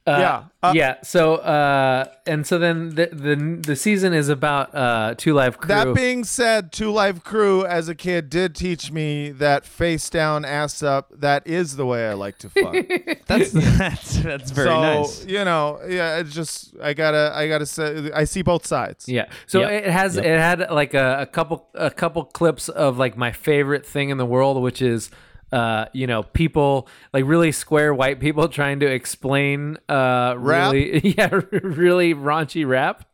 Yeah. 0.07 0.43
Uh, 0.61 0.73
yeah. 0.75 0.95
So 1.03 1.35
uh, 1.35 2.05
and 2.25 2.45
so 2.45 2.57
then 2.57 2.89
the 2.95 3.07
the 3.13 3.35
the 3.61 3.75
season 3.75 4.13
is 4.13 4.27
about 4.27 4.73
uh 4.75 5.13
two 5.17 5.33
live 5.33 5.57
crew. 5.57 5.67
That 5.67 5.93
being 5.93 6.23
said, 6.23 6.71
Two 6.71 6.91
Live 6.91 7.23
Crew 7.23 7.65
as 7.65 7.87
a 7.89 7.95
kid 7.95 8.29
did 8.29 8.55
teach 8.55 8.91
me 8.91 9.29
that 9.31 9.65
face 9.65 10.09
down, 10.09 10.45
ass 10.45 10.81
up, 10.83 11.11
that 11.19 11.45
is 11.47 11.75
the 11.75 11.85
way 11.85 12.07
I 12.09 12.13
like 12.13 12.37
to 12.39 12.49
fuck. 12.49 12.73
That's 13.27 13.51
that's 13.51 14.17
that's 14.17 14.51
very 14.51 14.67
so, 14.67 14.81
nice. 14.81 15.25
you 15.25 15.45
know, 15.45 15.79
yeah, 15.87 16.17
it's 16.17 16.33
just 16.33 16.73
I 16.81 16.93
gotta 16.93 17.31
I 17.35 17.47
gotta 17.47 17.65
say 17.67 18.11
I 18.11 18.23
see 18.23 18.41
both 18.41 18.65
sides. 18.65 19.07
yeah. 19.07 19.29
So 19.45 19.61
Yep. 19.61 19.71
it 19.85 19.91
has 19.91 20.17
it 20.17 20.25
had 20.25 20.71
like 20.71 20.93
a, 20.95 21.19
a 21.21 21.25
couple 21.27 21.67
a 21.75 21.91
couple 21.91 22.23
clips 22.25 22.67
of 22.69 22.97
like 22.97 23.15
my 23.15 23.31
favorite 23.31 23.85
thing 23.85 24.09
in 24.09 24.17
the 24.17 24.25
world, 24.25 24.61
which 24.61 24.81
is. 24.81 25.09
Uh, 25.51 25.85
you 25.93 26.07
know, 26.07 26.23
people 26.23 26.87
like 27.13 27.25
really 27.25 27.51
square 27.51 27.93
white 27.93 28.19
people 28.19 28.47
trying 28.59 28.79
to 28.81 28.85
explain 28.85 29.77
uh 29.87 30.35
Rap? 30.37 30.73
really 30.73 30.99
yeah 31.17 31.41
really 31.51 32.13
raunchy 32.13 32.67
rap. 32.67 33.05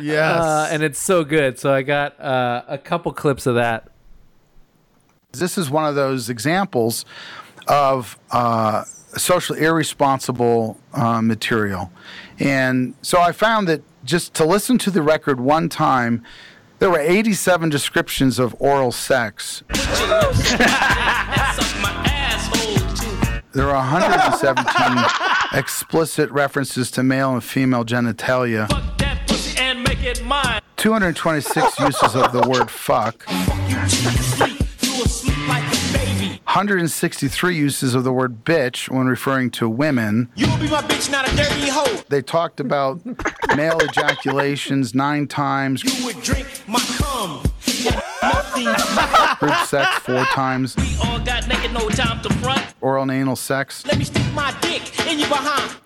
Yes. 0.00 0.40
Uh, 0.40 0.68
and 0.70 0.82
it's 0.82 0.98
so 0.98 1.24
good. 1.24 1.58
So 1.58 1.72
I 1.72 1.82
got 1.82 2.18
uh, 2.20 2.62
a 2.68 2.78
couple 2.78 3.12
clips 3.12 3.46
of 3.46 3.54
that. 3.56 3.88
This 5.32 5.58
is 5.58 5.68
one 5.70 5.84
of 5.84 5.94
those 5.94 6.30
examples 6.30 7.04
of 7.66 8.18
uh, 8.30 8.84
socially 8.84 9.60
irresponsible 9.60 10.78
uh, 10.94 11.20
material. 11.20 11.92
And 12.38 12.94
so 13.02 13.20
I 13.20 13.32
found 13.32 13.68
that 13.68 13.82
just 14.04 14.32
to 14.34 14.44
listen 14.44 14.78
to 14.78 14.90
the 14.90 15.02
record 15.02 15.38
one 15.40 15.68
time, 15.68 16.24
there 16.78 16.90
were 16.90 17.00
87 17.00 17.68
descriptions 17.68 18.38
of 18.38 18.54
oral 18.58 18.92
sex. 18.92 19.62
There 23.58 23.70
are 23.70 23.90
117 23.90 25.58
explicit 25.58 26.30
references 26.30 26.92
to 26.92 27.02
male 27.02 27.32
and 27.32 27.42
female 27.42 27.84
genitalia. 27.84 28.68
226 30.76 31.80
uses 31.80 32.14
of 32.14 32.30
the 32.30 32.48
word 32.48 32.70
fuck. 32.70 33.26
163 36.46 37.56
uses 37.56 37.96
of 37.96 38.04
the 38.04 38.12
word 38.12 38.44
bitch 38.44 38.88
when 38.90 39.08
referring 39.08 39.50
to 39.50 39.68
women. 39.68 40.30
You 40.36 40.46
will 40.46 40.58
be 40.58 40.70
my 40.70 40.82
bitch, 40.82 41.10
not 41.10 41.28
a 41.28 41.34
dirty 41.34 41.68
hoe. 41.68 42.04
They 42.08 42.22
talked 42.22 42.60
about 42.60 43.04
male 43.56 43.80
ejaculations 43.80 44.94
nine 44.94 45.26
times, 45.26 45.82
You 47.78 47.84
would 47.84 48.46
drink 48.54 48.76
my 48.96 49.36
cum. 49.36 49.36
group 49.38 49.54
sex 49.66 49.88
four 50.00 50.24
times, 50.26 50.76
All 51.04 51.18
got 51.20 51.46
naked, 51.48 51.72
no 51.72 51.88
time 51.88 52.20
to 52.22 52.32
front. 52.34 52.62
oral 52.80 53.02
and 53.02 53.10
anal 53.12 53.36
sex. 53.36 53.84
Let 53.86 53.98
me 53.98 54.04
stick 54.04 54.22
my 54.34 54.54
dick 54.60 54.82
in 55.08 55.18
your 55.18 55.28
behind. 55.28 55.76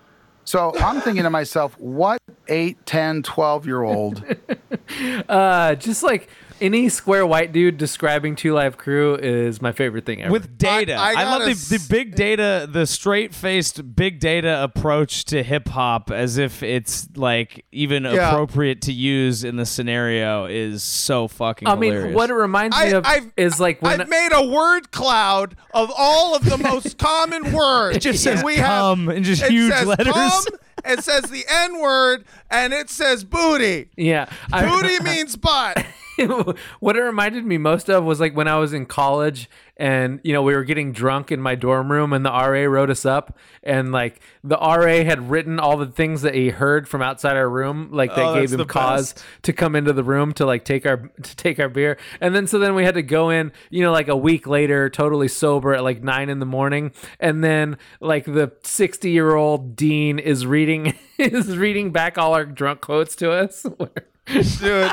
So 0.45 0.73
I'm 0.79 0.99
thinking 1.01 1.23
to 1.23 1.29
myself, 1.29 1.77
what 1.79 2.19
8, 2.47 2.85
10, 2.85 3.23
12 3.23 3.65
year 3.65 3.81
old 3.83 4.23
Uh, 5.29 5.75
just 5.75 6.03
like 6.03 6.29
any 6.61 6.89
square 6.89 7.25
white 7.25 7.51
dude 7.51 7.77
describing 7.77 8.35
Two 8.35 8.53
Live 8.53 8.77
Crew 8.77 9.15
is 9.15 9.61
my 9.61 9.71
favorite 9.71 10.05
thing 10.05 10.21
ever. 10.21 10.31
With 10.31 10.57
data, 10.57 10.93
I- 10.95 11.13
I, 11.13 11.21
I 11.21 11.23
love 11.25 11.41
gotta 11.41 11.53
the, 11.55 11.77
the 11.77 11.85
big 11.89 12.15
data, 12.15 12.67
the 12.71 12.85
straight-faced 12.87 13.95
big 13.95 14.19
data 14.19 14.63
approach 14.63 15.25
to 15.25 15.43
hip 15.43 15.67
hop, 15.69 16.11
as 16.11 16.37
if 16.37 16.63
it's 16.63 17.07
like 17.15 17.65
even 17.71 18.03
Yeah. 18.03 18.29
appropriate 18.29 18.81
to 18.83 18.93
use 18.93 19.43
in 19.43 19.55
the 19.57 19.65
scenario, 19.65 20.45
is 20.45 20.83
so 20.83 21.27
fucking. 21.27 21.67
I 21.67 21.75
mean, 21.75 21.91
hilarious. 21.93 22.15
what 22.15 22.29
it 22.29 22.35
reminds 22.35 22.77
me 22.79 22.91
of 22.91 23.05
I've- 23.05 23.31
is 23.37 23.59
like 23.59 23.81
when 23.81 24.01
I've 24.01 24.09
made 24.09 24.29
a 24.33 24.45
word 24.45 24.91
cloud 24.91 25.55
of 25.73 25.91
all 25.97 26.35
of 26.35 26.45
the 26.45 26.57
most 26.57 26.97
common 26.97 27.51
words. 27.53 27.97
It 27.97 28.01
just 28.01 28.23
says 28.23 28.43
we 28.43 28.55
cum 28.55 29.07
have, 29.07 29.17
in 29.17 29.23
just 29.23 29.43
it 29.43 29.51
huge 29.51 29.73
says 29.73 29.87
letters. 29.87 30.13
cum 30.13 30.43
it 30.85 31.01
says 31.03 31.23
the 31.23 31.45
N 31.49 31.79
word 31.79 32.25
and 32.51 32.73
it 32.73 32.89
says 32.89 33.23
booty. 33.23 33.89
Yeah. 33.95 34.27
I- 34.51 34.65
Booty 34.67 34.99
means 35.03 35.35
butt. 35.35 35.85
what 36.79 36.95
it 36.95 37.01
reminded 37.01 37.45
me 37.45 37.57
most 37.57 37.89
of 37.89 38.03
was 38.03 38.19
like 38.19 38.35
when 38.35 38.47
I 38.47 38.57
was 38.57 38.73
in 38.73 38.85
college 38.85 39.49
and 39.77 40.19
you 40.23 40.33
know 40.33 40.43
we 40.43 40.53
were 40.53 40.63
getting 40.63 40.91
drunk 40.91 41.31
in 41.31 41.41
my 41.41 41.55
dorm 41.55 41.91
room 41.91 42.13
and 42.13 42.23
the 42.25 42.29
RA 42.29 42.63
wrote 42.65 42.89
us 42.91 43.05
up 43.05 43.37
and 43.63 43.91
like 43.91 44.21
the 44.43 44.55
RA 44.55 45.03
had 45.03 45.29
written 45.31 45.59
all 45.59 45.77
the 45.77 45.87
things 45.87 46.21
that 46.21 46.35
he 46.35 46.49
heard 46.49 46.87
from 46.87 47.01
outside 47.01 47.35
our 47.37 47.49
room 47.49 47.89
like 47.91 48.13
that 48.15 48.25
Oh, 48.25 48.33
gave 48.35 48.51
him 48.53 48.63
cause 48.65 49.13
best. 49.13 49.25
to 49.43 49.53
come 49.53 49.75
into 49.75 49.91
the 49.91 50.03
room 50.03 50.31
to 50.33 50.45
like 50.45 50.63
take 50.63 50.85
our 50.85 50.97
to 50.97 51.35
take 51.35 51.59
our 51.59 51.69
beer 51.69 51.97
and 52.21 52.35
then 52.35 52.45
so 52.45 52.59
then 52.59 52.75
we 52.75 52.83
had 52.83 52.93
to 52.93 53.01
go 53.01 53.29
in 53.31 53.51
you 53.71 53.81
know 53.81 53.91
like 53.91 54.07
a 54.09 54.15
week 54.17 54.45
later 54.45 54.89
totally 54.91 55.27
sober 55.27 55.73
at 55.73 55.83
like 55.83 56.03
nine 56.03 56.29
in 56.29 56.37
the 56.39 56.45
morning 56.45 56.91
and 57.19 57.43
then 57.43 57.77
like 57.99 58.25
the 58.25 58.51
60 58.63 59.09
year 59.09 59.33
old 59.35 59.75
dean 59.75 60.19
is 60.19 60.45
reading 60.45 60.93
is 61.17 61.57
reading 61.57 61.91
back 61.91 62.17
all 62.19 62.33
our 62.35 62.45
drunk 62.45 62.79
quotes 62.81 63.15
to 63.15 63.31
us 63.31 63.63
dude. 64.59 64.91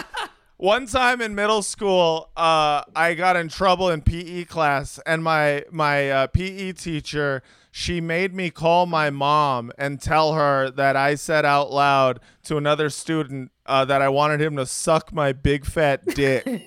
One 0.60 0.84
time 0.84 1.22
in 1.22 1.34
middle 1.34 1.62
school, 1.62 2.28
uh, 2.36 2.82
I 2.94 3.14
got 3.14 3.34
in 3.34 3.48
trouble 3.48 3.88
in 3.88 4.02
PE 4.02 4.44
class, 4.44 5.00
and 5.06 5.24
my 5.24 5.64
my 5.70 6.10
uh, 6.10 6.26
PE 6.26 6.72
teacher 6.72 7.42
she 7.70 8.00
made 8.00 8.34
me 8.34 8.50
call 8.50 8.86
my 8.86 9.10
mom 9.10 9.70
and 9.78 10.00
tell 10.00 10.34
her 10.34 10.70
that 10.70 10.96
I 10.96 11.14
said 11.14 11.44
out 11.44 11.72
loud 11.72 12.20
to 12.44 12.56
another 12.56 12.90
student 12.90 13.52
uh, 13.66 13.84
that 13.84 14.02
I 14.02 14.08
wanted 14.08 14.40
him 14.40 14.56
to 14.56 14.66
suck 14.66 15.12
my 15.12 15.32
big 15.32 15.64
fat 15.64 16.04
dick. 16.04 16.44
and 16.46 16.58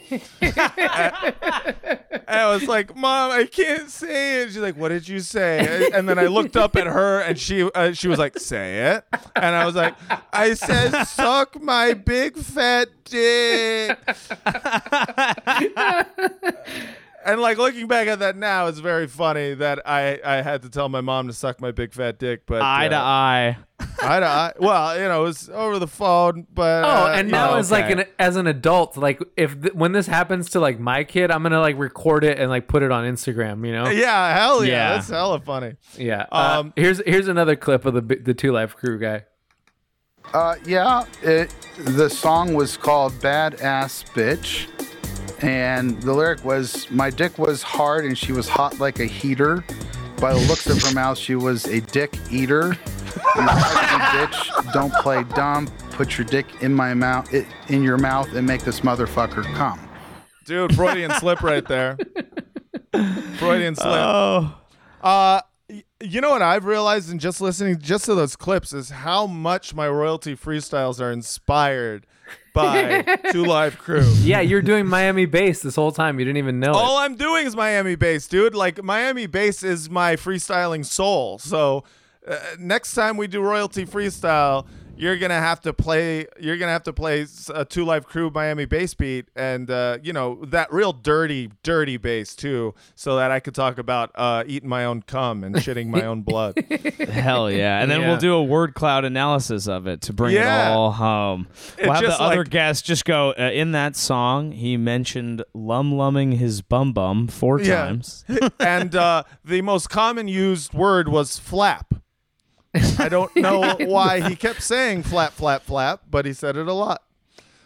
I 2.27 2.47
was 2.53 2.65
like, 2.67 2.95
"Mom, 2.95 3.31
I 3.31 3.45
can't 3.45 3.89
say 3.89 4.41
it." 4.41 4.47
She's 4.49 4.57
like, 4.59 4.77
"What 4.77 4.89
did 4.89 5.07
you 5.07 5.19
say?" 5.19 5.89
And 5.93 6.07
then 6.07 6.17
I 6.17 6.27
looked 6.27 6.55
up 6.55 6.77
at 6.77 6.88
her, 6.88 7.19
and 7.19 7.38
she 7.38 7.63
uh, 7.63 7.91
she 7.91 8.07
was 8.07 8.19
like, 8.19 8.39
"Say 8.39 8.93
it," 8.93 9.03
and 9.35 9.55
I 9.55 9.65
was 9.65 9.75
like, 9.75 9.95
"I 10.31 10.53
said, 10.53 11.03
suck 11.03 11.61
my 11.61 11.93
big 11.93 12.38
fat 12.38 12.88
dick." 13.03 13.99
and 17.25 17.41
like 17.41 17.57
looking 17.57 17.87
back 17.87 18.07
at 18.07 18.19
that 18.19 18.35
now, 18.37 18.67
it's 18.67 18.79
very 18.79 19.07
funny 19.07 19.53
that 19.55 19.79
I 19.87 20.19
I 20.23 20.41
had 20.41 20.61
to 20.63 20.69
tell 20.69 20.89
my 20.89 21.01
mom 21.01 21.27
to 21.27 21.33
suck 21.33 21.59
my 21.61 21.71
big 21.71 21.93
fat 21.93 22.19
dick, 22.19 22.45
but 22.45 22.61
eye 22.61 22.87
to 22.89 22.95
uh, 22.95 22.99
eye. 23.01 23.57
eye 24.01 24.19
to 24.19 24.25
eye. 24.25 24.53
Well, 24.59 24.97
you 24.99 25.07
know, 25.07 25.21
it 25.21 25.27
was 25.27 25.49
over 25.49 25.79
the 25.79 25.87
phone, 25.87 26.47
but 26.53 26.83
Oh, 26.85 26.87
uh, 26.87 27.13
and 27.15 27.29
now 27.31 27.51
know, 27.51 27.57
as 27.57 27.71
like 27.71 27.89
an 27.89 28.05
as 28.19 28.35
an 28.35 28.47
adult, 28.47 28.97
like 28.97 29.21
if 29.37 29.61
th- 29.61 29.73
when 29.73 29.91
this 29.91 30.07
happens 30.07 30.49
to 30.51 30.59
like 30.59 30.79
my 30.79 31.03
kid, 31.03 31.31
I'm 31.31 31.43
gonna 31.43 31.59
like 31.59 31.77
record 31.77 32.23
it 32.23 32.39
and 32.39 32.49
like 32.49 32.67
put 32.67 32.83
it 32.83 32.91
on 32.91 33.03
Instagram. 33.05 33.65
You 33.65 33.73
know? 33.73 33.89
yeah, 33.89 34.33
hell 34.37 34.63
yeah, 34.63 34.71
Yeah. 34.71 34.93
that's 34.95 35.09
hella 35.09 35.39
funny. 35.39 35.75
Yeah. 35.97 36.25
Uh, 36.31 36.59
Um, 36.59 36.73
here's 36.75 37.01
here's 37.05 37.27
another 37.27 37.55
clip 37.55 37.85
of 37.85 37.93
the 37.93 38.01
the 38.01 38.33
Two 38.33 38.51
Live 38.51 38.75
Crew 38.75 38.99
guy. 38.99 39.25
Uh, 40.33 40.55
yeah, 40.65 41.05
it, 41.21 41.53
the 41.77 42.09
song 42.09 42.53
was 42.53 42.77
called 42.77 43.11
Badass 43.13 44.05
Bitch. 44.13 44.67
And 45.43 46.01
the 46.01 46.13
lyric 46.13 46.43
was, 46.45 46.89
My 46.89 47.09
dick 47.09 47.37
was 47.37 47.61
hard 47.61 48.05
and 48.05 48.17
she 48.17 48.31
was 48.31 48.47
hot 48.47 48.79
like 48.79 48.99
a 48.99 49.05
heater. 49.05 49.63
By 50.17 50.33
the 50.33 50.39
looks 50.47 50.67
of 50.67 50.81
her 50.83 50.93
mouth, 50.93 51.17
she 51.17 51.35
was 51.35 51.65
a 51.65 51.81
dick 51.81 52.17
eater. 52.31 52.69
Bitch, 53.33 54.73
don't 54.73 54.93
play 54.95 55.23
dumb. 55.35 55.67
Put 55.91 56.17
your 56.17 56.25
dick 56.25 56.45
in 56.61 56.73
my 56.73 56.93
mouth, 56.93 57.31
i- 57.33 57.45
in 57.67 57.83
your 57.83 57.97
mouth, 57.97 58.31
and 58.33 58.47
make 58.47 58.61
this 58.63 58.79
motherfucker 58.81 59.43
come. 59.55 59.79
Dude, 60.45 60.75
Freudian 60.75 61.11
slip 61.11 61.41
right 61.41 61.67
there. 61.67 61.97
Freudian 63.37 63.75
slip. 63.75 63.87
Oh, 63.87 64.55
Uh, 65.01 65.41
you 66.01 66.21
know 66.21 66.29
what 66.29 66.41
I've 66.41 66.65
realized 66.65 67.11
in 67.11 67.19
just 67.19 67.41
listening 67.41 67.79
just 67.79 68.05
to 68.05 68.15
those 68.15 68.35
clips 68.35 68.71
is 68.73 68.89
how 68.91 69.25
much 69.27 69.73
my 69.73 69.87
royalty 69.89 70.35
freestyles 70.35 71.01
are 71.01 71.11
inspired 71.11 72.05
by 72.53 73.01
Two 73.31 73.45
Live 73.45 73.77
Crew. 73.77 74.11
Yeah, 74.23 74.41
you're 74.41 74.61
doing 74.61 74.85
Miami 74.85 75.25
bass 75.25 75.61
this 75.61 75.75
whole 75.75 75.91
time. 75.91 76.19
You 76.19 76.25
didn't 76.25 76.37
even 76.37 76.59
know 76.59 76.73
All 76.73 76.99
it. 76.99 77.03
I'm 77.03 77.15
doing 77.15 77.45
is 77.45 77.55
Miami 77.55 77.95
bass, 77.95 78.27
dude. 78.27 78.55
Like 78.55 78.81
Miami 78.83 79.25
bass 79.27 79.63
is 79.63 79.89
my 79.89 80.15
freestyling 80.15 80.85
soul. 80.85 81.39
So 81.39 81.83
uh, 82.27 82.37
next 82.59 82.93
time 82.93 83.17
we 83.17 83.27
do 83.27 83.41
royalty 83.41 83.85
freestyle, 83.85 84.65
you're 84.95 85.17
gonna 85.17 85.39
have 85.39 85.59
to 85.61 85.73
play. 85.73 86.27
You're 86.39 86.57
gonna 86.57 86.71
have 86.71 86.83
to 86.83 86.93
play 86.93 87.23
s- 87.23 87.49
a 87.53 87.65
Two 87.65 87.83
Live 87.85 88.05
Crew 88.05 88.29
Miami 88.33 88.65
bass 88.65 88.93
beat, 88.93 89.27
and 89.35 89.69
uh, 89.69 89.97
you 90.03 90.13
know 90.13 90.43
that 90.45 90.71
real 90.71 90.93
dirty, 90.93 91.49
dirty 91.63 91.97
bass 91.97 92.35
too, 92.35 92.73
so 92.95 93.15
that 93.17 93.31
I 93.31 93.39
could 93.39 93.55
talk 93.55 93.77
about 93.77 94.11
uh, 94.15 94.43
eating 94.45 94.69
my 94.69 94.85
own 94.85 95.01
cum 95.01 95.43
and 95.43 95.55
shitting 95.55 95.87
my 95.87 96.05
own 96.05 96.21
blood. 96.21 96.55
hell 97.09 97.49
yeah! 97.51 97.81
And 97.81 97.89
then 97.89 98.01
Yeah. 98.01 98.07
we'll 98.09 98.17
do 98.17 98.33
a 98.35 98.43
word 98.43 98.73
cloud 98.75 99.03
analysis 99.05 99.67
of 99.67 99.87
it 99.87 100.01
to 100.01 100.13
bring 100.13 100.35
Yeah. 100.35 100.69
it 100.69 100.73
all 100.73 100.91
home. 100.91 101.47
We'll 101.81 101.93
have 101.93 102.03
the 102.03 102.21
other 102.21 102.37
like- 102.37 102.49
guests 102.49 102.81
just 102.85 103.05
go 103.05 103.31
uh, 103.37 103.49
in 103.53 103.71
that 103.71 103.95
song. 103.95 104.51
He 104.51 104.77
mentioned 104.77 105.43
lum 105.53 105.91
lumming 105.93 106.33
his 106.33 106.61
bum 106.61 106.93
bum 106.93 107.27
four 107.27 107.59
Yeah. 107.59 107.85
times. 107.85 108.25
and 108.59 108.95
uh, 108.95 109.23
the 109.43 109.61
most 109.61 109.89
common 109.89 110.27
used 110.27 110.73
word 110.73 111.07
was 111.07 111.39
flap. 111.39 111.93
I 112.99 113.07
don't 113.09 113.35
know 113.37 113.75
why 113.79 114.27
he 114.27 114.35
kept 114.35 114.61
saying 114.61 115.03
flap, 115.03 115.33
flap, 115.33 115.63
flap, 115.63 116.01
but 116.09 116.25
he 116.25 116.33
said 116.33 116.57
it 116.57 116.67
a 116.67 116.73
lot. 116.73 117.03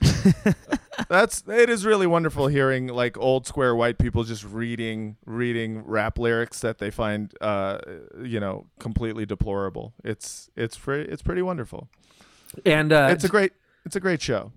That's 1.10 1.44
it 1.48 1.70
is 1.70 1.86
really 1.86 2.08
wonderful 2.08 2.48
hearing 2.48 2.88
like 2.88 3.18
old 3.18 3.48
square 3.48 3.76
white 3.76 3.98
people 3.98 4.24
just 4.24 4.44
reading 4.44 5.18
reading 5.26 5.84
rap 5.86 6.18
lyrics 6.20 6.60
that 6.62 6.80
they 6.80 6.90
find 6.92 7.34
uh 7.42 7.78
you 8.22 8.40
know 8.40 8.66
completely 8.80 9.26
deplorable. 9.26 9.94
It's 10.04 10.50
it's 10.56 10.78
pretty 10.78 11.10
it's 11.10 11.22
pretty 11.22 11.42
wonderful. 11.42 11.90
And 12.66 12.92
uh, 12.92 13.10
It's 13.12 13.24
a 13.24 13.30
great 13.30 13.54
it's 13.86 13.96
a 13.96 14.00
great 14.00 14.22
show. 14.22 14.52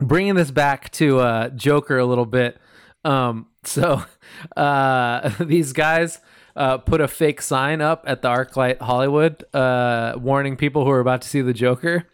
bringing 0.00 0.34
this 0.34 0.50
back 0.50 0.90
to 0.92 1.20
uh, 1.20 1.48
Joker 1.50 1.98
a 1.98 2.06
little 2.06 2.26
bit. 2.26 2.56
Um, 3.04 3.48
so 3.64 4.02
uh, 4.56 5.30
these 5.40 5.72
guys 5.72 6.20
uh, 6.56 6.78
put 6.78 7.00
a 7.00 7.08
fake 7.08 7.42
sign 7.42 7.80
up 7.80 8.04
at 8.06 8.22
the 8.22 8.28
ArcLight 8.28 8.80
Hollywood, 8.80 9.44
uh, 9.54 10.14
warning 10.16 10.56
people 10.56 10.84
who 10.84 10.90
are 10.90 11.00
about 11.00 11.22
to 11.22 11.28
see 11.28 11.40
the 11.40 11.52
Joker. 11.52 12.06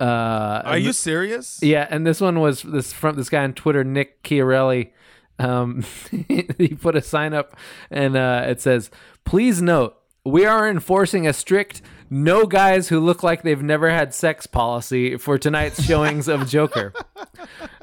Uh, 0.00 0.62
Are 0.64 0.78
you 0.78 0.92
serious? 0.92 1.60
Yeah, 1.62 1.86
and 1.88 2.06
this 2.06 2.20
one 2.20 2.40
was 2.40 2.62
this 2.62 2.92
from 2.92 3.16
this 3.16 3.28
guy 3.28 3.44
on 3.44 3.54
Twitter, 3.54 3.84
Nick 3.84 4.22
Chiarelli. 4.22 4.90
Um, 5.38 5.84
he 6.28 6.76
put 6.80 6.96
a 6.96 7.02
sign 7.02 7.32
up, 7.32 7.56
and 7.90 8.16
uh, 8.16 8.44
it 8.46 8.60
says, 8.60 8.90
"Please 9.24 9.62
note, 9.62 9.96
we 10.24 10.44
are 10.44 10.68
enforcing 10.68 11.26
a 11.26 11.32
strict 11.32 11.80
no 12.10 12.46
guys 12.46 12.88
who 12.88 13.00
look 13.00 13.22
like 13.22 13.42
they've 13.42 13.62
never 13.62 13.90
had 13.90 14.14
sex 14.14 14.46
policy 14.46 15.16
for 15.16 15.38
tonight's 15.38 15.82
showings 15.82 16.28
of 16.28 16.48
Joker. 16.48 16.92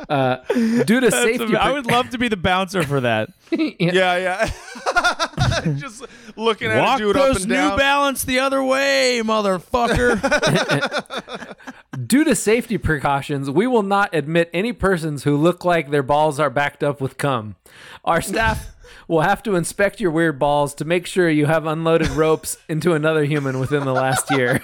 Uh, 0.08 0.38
due 0.48 0.99
to 0.99 1.10
That's 1.10 1.16
safety, 1.16 1.56
I 1.56 1.72
would 1.72 1.86
love 1.86 2.10
to 2.12 2.18
be 2.18 2.28
the 2.28 2.38
bouncer 2.38 2.84
for 2.84 3.02
that. 3.02 3.30
Yeah, 3.52 4.18
yeah. 4.18 4.49
just 5.78 6.06
looking 6.36 6.70
at 6.72 6.82
Walk 6.82 7.00
a 7.00 7.04
dude 7.04 7.16
those 7.16 7.30
up 7.30 7.42
and 7.42 7.48
New 7.50 7.56
down. 7.56 7.78
Balance 7.78 8.24
the 8.24 8.40
other 8.40 8.64
way, 8.64 9.22
motherfucker. 9.24 10.18
Due 12.08 12.24
to 12.24 12.36
safety 12.36 12.78
precautions, 12.78 13.50
we 13.50 13.68
will 13.68 13.84
not 13.84 14.14
admit 14.14 14.50
any 14.54 14.74
persons 14.74 15.24
who 15.24 15.36
look 15.38 15.64
like 15.66 15.92
their 15.92 16.04
balls 16.04 16.40
are 16.40 16.50
backed 16.50 16.84
up 16.84 17.02
with 17.02 17.18
cum. 17.18 17.56
Our 18.06 18.22
staff 18.22 18.70
will 19.08 19.22
have 19.22 19.44
to 19.44 19.56
inspect 19.56 20.00
your 20.00 20.12
weird 20.12 20.40
balls 20.40 20.74
to 20.76 20.86
make 20.86 21.06
sure 21.06 21.30
you 21.30 21.46
have 21.46 21.66
unloaded 21.66 22.10
ropes 22.12 22.58
into 22.70 22.94
another 22.94 23.26
human 23.26 23.60
within 23.60 23.84
the 23.86 23.94
last 23.94 24.32
year. 24.32 24.62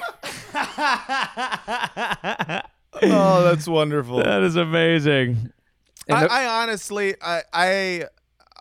oh, 3.04 3.44
that's 3.44 3.68
wonderful. 3.68 4.18
that 4.24 4.44
is 4.44 4.56
amazing. 4.56 5.52
I, 6.10 6.24
the- 6.24 6.32
I 6.32 6.62
honestly, 6.64 7.16
I, 7.22 7.42
I, 7.54 8.04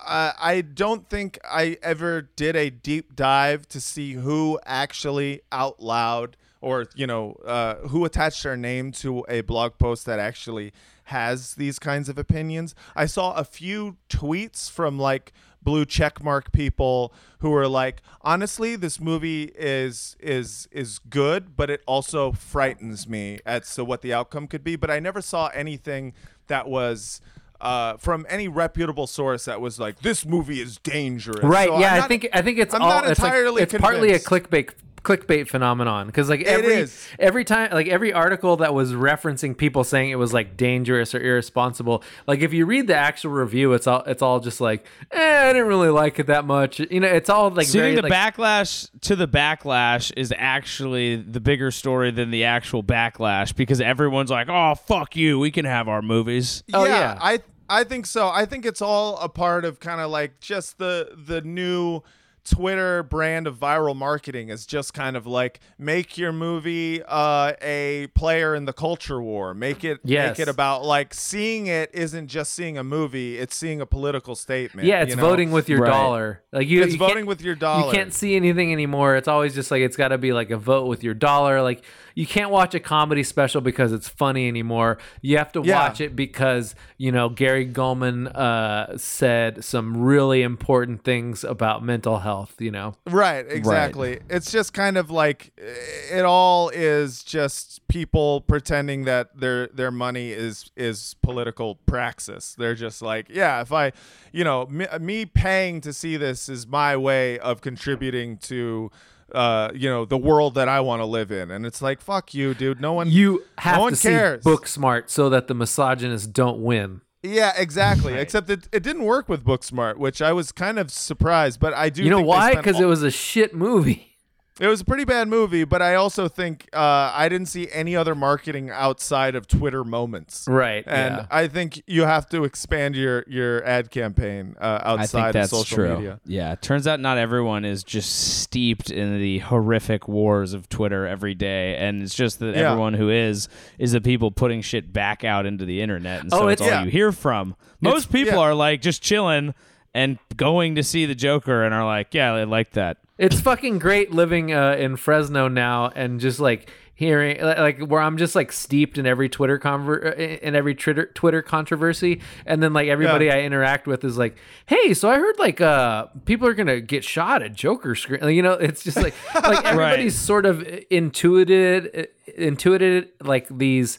I, 0.07 0.33
I 0.39 0.61
don't 0.61 1.09
think 1.09 1.39
I 1.45 1.79
ever 1.83 2.23
did 2.23 2.57
a 2.57 2.71
deep 2.71 3.17
dive 3.17 3.69
to 3.69 3.81
see 3.81 4.15
who 4.15 4.59
actually 4.65 5.43
out 5.51 5.83
loud 5.83 6.37
or 6.61 6.87
you 6.95 7.07
know 7.07 7.33
uh, 7.45 7.77
who 7.89 8.05
attached 8.05 8.43
their 8.43 8.57
name 8.57 8.93
to 8.93 9.25
a 9.29 9.41
blog 9.43 9.79
post 9.79 10.07
that 10.07 10.19
actually 10.19 10.73
has 11.05 11.55
these 11.55 11.79
kinds 11.79 12.09
of 12.09 12.19
opinions. 12.19 12.75
I 12.95 13.07
saw 13.07 13.35
a 13.35 13.45
few 13.45 13.97
tweets 14.09 14.71
from 14.71 14.99
like 14.99 15.33
blue 15.63 15.85
checkmark 15.85 16.53
people 16.53 17.13
who 17.41 17.51
were 17.51 17.69
like, 17.69 18.01
honestly, 18.23 18.77
this 18.77 19.01
movie 19.01 19.53
is 19.57 20.17
is 20.21 20.69
is 20.71 20.99
good, 20.99 21.57
but 21.57 21.71
it 21.71 21.83
also 21.87 22.33
frightens 22.33 23.09
me 23.09 23.39
as 23.45 23.75
to 23.75 23.85
what 23.85 24.03
the 24.03 24.13
outcome 24.13 24.47
could 24.47 24.65
be. 24.65 24.77
But 24.77 24.91
I 24.91 25.01
never 25.01 25.21
saw 25.21 25.49
anything 25.49 26.15
that 26.47 26.69
was 26.69 27.21
uh, 27.61 27.97
from 27.97 28.27
any 28.29 28.49
reputable 28.49 29.07
source 29.07 29.45
that 29.47 29.61
was 29.61 29.79
like, 29.81 30.01
this 30.01 30.25
movie 30.27 30.61
is 30.61 30.79
dangerous. 30.79 31.43
right? 31.43 31.69
So 31.69 31.79
yeah, 31.79 31.95
I'm 31.95 32.03
I 32.03 32.07
think 32.09 32.29
I 32.33 32.43
think 32.43 32.59
it's 32.59 32.75
I'm 32.75 32.83
all 32.83 32.89
not 32.89 33.11
it's 33.11 33.21
like- 33.21 33.33
it's 33.63 33.73
partly 33.75 34.13
a 34.13 34.19
clickbait 34.19 34.71
clickbait 35.07 35.47
phenomenon 35.47 36.07
because 36.07 36.29
like 36.29 36.43
every 36.43 36.75
is. 36.75 37.09
every 37.19 37.45
time 37.45 37.71
like 37.71 37.87
every 37.87 38.13
article 38.13 38.57
that 38.57 38.75
was 38.75 38.93
referencing 38.93 39.57
people 39.57 39.85
saying 39.85 40.11
it 40.11 40.17
was 40.17 40.33
like 40.33 40.57
dangerous 40.57 41.15
or 41.15 41.21
irresponsible 41.21 42.03
like 42.27 42.41
if 42.41 42.53
you 42.53 42.67
read 42.67 42.89
the 42.89 42.97
actual 42.97 43.31
review 43.31 43.73
it's 43.73 43.87
all 43.87 44.03
it's 44.07 44.23
all 44.23 44.41
just 44.41 44.61
like 44.61 44.85
eh, 45.13 45.49
I 45.49 45.53
didn't 45.53 45.69
really 45.69 45.91
like 45.91 46.19
it 46.19 46.27
that 46.27 46.45
much 46.45 46.81
you 46.81 47.01
know 47.01 47.07
it's 47.07 47.31
all 47.31 47.51
like 47.51 47.67
So 47.67 47.79
very 47.79 47.95
the 47.95 48.03
like, 48.03 48.13
backlash 48.13 48.89
to 49.03 49.15
the 49.15 49.29
backlash 49.29 50.13
is 50.17 50.33
actually 50.37 51.17
the 51.17 51.41
bigger 51.41 51.71
story 51.71 52.11
than 52.11 52.31
the 52.31 52.45
actual 52.45 52.83
backlash 52.83 53.55
because 53.55 53.81
everyone's 53.81 54.31
like, 54.31 54.49
"Oh, 54.49 54.75
fuck 54.75 55.17
you, 55.17 55.39
we 55.39 55.51
can 55.51 55.65
have 55.65 55.89
our 55.89 56.03
movies." 56.03 56.63
Oh, 56.73 56.85
yeah. 56.85 57.19
I 57.21 57.41
I 57.69 57.85
think 57.85 58.07
so. 58.07 58.29
I 58.29 58.45
think 58.47 58.65
it's 58.65 58.83
all 58.83 59.19
a 59.19 59.29
part 59.29 59.65
of 59.65 59.81
kind 59.81 60.01
of 60.01 60.11
like 60.11 60.41
just 60.41 60.79
the 60.79 61.17
the 61.27 61.41
new 61.41 62.03
Twitter 62.47 63.03
brand 63.03 63.47
of 63.47 63.57
viral 63.59 63.95
marketing 63.97 64.49
is 64.49 64.65
just 64.67 64.95
kind 64.95 65.17
of 65.17 65.27
like 65.27 65.61
make 65.79 66.17
your 66.17 66.33
movie 66.33 67.03
uh, 67.07 67.53
a 67.61 68.07
player 68.15 68.55
in 68.55 68.65
the 68.65 68.73
culture 68.73 69.21
war. 69.21 69.53
Make 69.55 69.85
it 69.85 70.01
Yes. 70.05 70.39
make 70.39 70.47
it 70.47 70.51
about 70.51 70.85
like 70.85 71.13
seeing 71.13 71.67
it 71.67 71.91
isn't 71.93 72.29
just 72.29 72.55
seeing 72.55 72.79
a 72.79 72.85
movie; 72.85 73.39
it's 73.39 73.55
seeing 73.57 73.81
a 73.81 73.87
political 73.87 74.35
statement. 74.35 74.87
yeah 74.87 75.03
it's 75.03 75.11
you 75.11 75.17
know? 75.17 75.23
voting 75.23 75.51
with 75.51 75.69
your 75.69 75.81
Right. 75.81 75.91
dollar 75.91 76.43
like 76.53 76.69
you 76.69 76.83
It's 76.83 76.93
you 76.93 76.99
voting 76.99 77.27
with 77.27 77.41
your 77.43 77.55
dollar. 77.55 77.87
you 77.87 77.93
can't 77.93 78.15
see 78.15 78.37
anything 78.37 78.73
anymore 78.73 79.17
it's 79.17 79.29
always 79.29 79.55
just 79.55 79.71
like 79.71 79.83
it's 79.83 79.97
got 79.97 80.09
to 80.09 80.19
be 80.19 80.33
like 80.33 80.51
a 80.51 80.57
vote 80.57 80.87
with 80.87 81.03
your 81.03 81.15
dollar 81.15 81.61
like 81.63 81.83
you 82.17 82.27
can't 82.27 82.51
watch 82.51 82.75
a 82.75 82.81
comedy 82.81 83.23
special 83.23 83.61
because 83.61 83.93
it's 83.93 84.09
funny 84.09 84.49
anymore 84.49 84.99
you 85.21 85.37
have 85.39 85.53
to 85.53 85.63
Yeah. 85.63 85.75
watch 85.89 86.01
it 86.01 86.17
because 86.17 86.75
you 86.99 87.13
know 87.13 87.29
Gary 87.29 87.67
Gulman 87.67 88.27
uh, 88.35 88.97
said 88.99 89.63
some 89.65 89.97
really 89.99 90.43
important 90.43 91.05
things 91.05 91.45
about 91.45 91.85
mental 91.85 92.19
health 92.21 92.55
you 92.59 92.73
know 92.73 92.95
Right, 93.07 93.47
exactly. 93.49 94.19
It's 94.29 94.51
just 94.51 94.73
kind 94.73 94.97
of 94.97 95.11
like 95.11 95.53
it 95.59 96.25
all 96.25 96.71
is 96.71 97.23
just 97.23 97.87
people 97.89 98.41
pretending 98.41 99.05
that 99.05 99.39
their 99.39 99.69
their 99.69 99.91
money 99.91 100.33
is 100.33 100.71
is 100.77 101.15
political 101.23 101.77
praxis. 101.87 102.55
They're 102.59 102.75
just 102.75 103.03
like, 103.03 103.27
yeah, 103.29 103.61
if 103.61 103.73
I, 103.73 103.93
you 104.33 104.43
know, 104.45 104.67
me, 104.67 104.87
me 105.01 105.27
paying 105.27 105.81
to 105.83 105.93
see 105.93 106.17
this 106.17 106.49
is 106.49 106.67
my 106.67 106.97
way 106.97 107.39
of 107.39 107.61
contributing 107.61 108.39
to 108.39 108.91
uh, 109.33 109.71
you 109.75 109.89
know, 109.89 110.05
the 110.05 110.17
world 110.19 110.55
that 110.55 110.69
I 110.69 110.81
want 110.81 111.01
to 111.01 111.07
live 111.07 111.31
in. 111.31 111.51
And 111.51 111.67
it's 111.67 111.83
like, 111.83 112.01
fuck 112.01 112.33
you, 112.35 112.55
dude. 112.55 112.81
No 112.81 112.93
one 112.93 113.11
you 113.11 113.43
have 113.59 113.77
no 113.77 113.83
one 113.83 113.95
to 113.95 114.01
cares. 114.01 114.45
see 114.45 114.51
Booksmart 114.51 115.11
so 115.11 115.29
that 115.31 115.49
the 115.49 115.55
misogynists 115.55 116.27
don't 116.27 116.61
win 116.63 117.01
Yeah, 117.23 117.53
exactly. 117.57 118.15
Except 118.15 118.49
it, 118.51 118.69
it 118.73 118.83
didn't 118.83 119.03
work 119.05 119.29
with 119.29 119.45
Booksmart, 119.45 119.97
which 119.97 120.23
I 120.23 120.33
was 120.33 120.53
kind 120.53 120.79
of 120.79 120.91
surprised, 120.91 121.59
but 121.61 121.75
I 121.75 121.89
do 121.91 122.03
you 122.05 122.11
know 122.11 122.19
think 122.19 122.29
why 122.29 122.55
because 122.55 122.77
all- 122.77 122.83
it 122.83 122.87
was 122.87 123.03
a 123.03 123.11
shit 123.11 123.55
movie 123.55 124.16
It 124.59 124.69
was 124.69 124.81
a 124.81 124.85
pretty 124.87 125.05
bad 125.05 125.29
movie, 125.29 125.65
but 125.65 125.83
I 125.83 125.97
also 125.97 126.29
think 126.29 126.67
uh, 126.73 127.13
I 127.15 127.29
didn't 127.29 127.49
see 127.49 127.69
any 127.71 127.95
other 127.95 128.15
marketing 128.15 128.71
outside 128.71 129.35
of 129.35 129.47
Twitter 129.47 129.85
moments. 129.85 130.47
Right, 130.49 130.83
And 130.87 131.17
yeah. 131.17 131.27
I 131.31 131.47
think 131.47 131.83
you 131.87 132.05
have 132.05 132.27
to 132.31 132.45
expand 132.45 132.97
your 132.97 133.23
your 133.27 133.63
ad 133.67 133.91
campaign 133.91 134.57
uh, 134.59 134.81
I 134.83 134.93
outside 134.93 135.09
think 135.25 135.33
that's 135.35 135.53
of 135.53 135.59
social 135.59 135.77
true. 135.77 135.95
media. 135.97 136.21
Yeah, 136.25 136.55
turns 136.55 136.87
out 136.87 137.01
not 137.01 137.19
everyone 137.19 137.67
is 137.67 137.85
just 137.85 138.39
steeped 138.41 138.91
in 138.91 139.21
the 139.21 139.41
horrific 139.41 140.09
wars 140.09 140.55
of 140.55 140.71
Twitter 140.71 141.07
every 141.07 141.35
day, 141.35 141.77
and 141.77 142.03
it's 142.03 142.15
just 142.15 142.39
that 142.39 142.55
Yeah. 142.57 142.71
everyone 142.71 142.95
who 142.95 143.11
is 143.11 143.49
is 143.79 143.93
the 143.93 144.01
people 144.01 144.31
putting 144.31 144.63
shit 144.63 144.91
back 144.91 145.23
out 145.23 145.45
into 145.45 145.67
the 145.67 145.83
internet, 145.83 146.23
and 146.23 146.33
Oh, 146.33 146.39
so 146.39 146.49
it's, 146.49 146.63
it's- 146.63 146.73
all 146.73 146.79
yeah. 146.81 146.85
you 146.87 146.91
hear 146.91 147.13
from. 147.13 147.57
Most 147.83 148.11
people 148.11 148.35
yeah. 148.39 148.41
are 148.41 148.55
like 148.55 148.81
just 148.81 149.03
chilling 149.03 149.55
and 149.93 150.19
going 150.37 150.77
to 150.77 150.83
see 150.83 151.05
the 151.05 151.15
Joker, 151.15 151.63
and 151.63 151.75
are 151.75 151.85
like, 151.85 152.15
yeah, 152.15 152.33
I 152.33 152.45
like 152.45 152.71
that. 152.73 152.97
It's 153.19 153.41
fucking 153.41 153.79
great 153.79 154.13
living 154.13 154.53
uh, 154.53 154.73
in 154.79 154.97
Fresno 154.97 155.49
now 155.49 155.91
and 155.95 156.21
just 156.21 156.39
like 156.39 156.69
hearing 156.95 157.39
like 157.43 157.79
where 157.81 158.01
I'm 158.01 158.17
just 158.17 158.35
like 158.35 158.51
steeped 158.53 158.97
in 158.97 159.07
every 159.07 159.29
Twitter 159.29 159.59
conver- 159.59 160.13
uh, 160.13 160.15
in 160.15 160.55
every 160.55 160.75
Twitter 160.75 161.07
Twitter 161.15 161.43
controversy 161.43 162.21
and 162.47 162.63
then 162.63 162.73
like 162.73 162.89
everybody 162.89 163.27
Yeah. 163.27 163.35
I 163.37 163.41
interact 163.43 163.87
with 163.87 164.03
is 164.05 164.17
like, 164.19 164.37
"Hey, 164.67 164.95
so 164.95 165.09
I 165.11 165.17
heard 165.17 165.39
like 165.39 165.61
uh 165.61 166.07
people 166.25 166.47
are 166.49 166.55
going 166.55 166.67
to 166.69 166.81
get 166.81 167.05
shot 167.05 167.43
at 167.43 167.55
Joker 167.55 167.95
screen." 167.95 168.21
Like, 168.23 168.35
you 168.35 168.43
know, 168.43 168.55
it's 168.55 168.83
just 168.83 168.97
like 168.97 169.15
like 169.35 169.65
everybody's 169.65 170.15
sort 170.19 170.47
of 170.47 170.67
intuited 170.91 172.09
intuited 172.37 173.11
like 173.23 173.47
these 173.51 173.99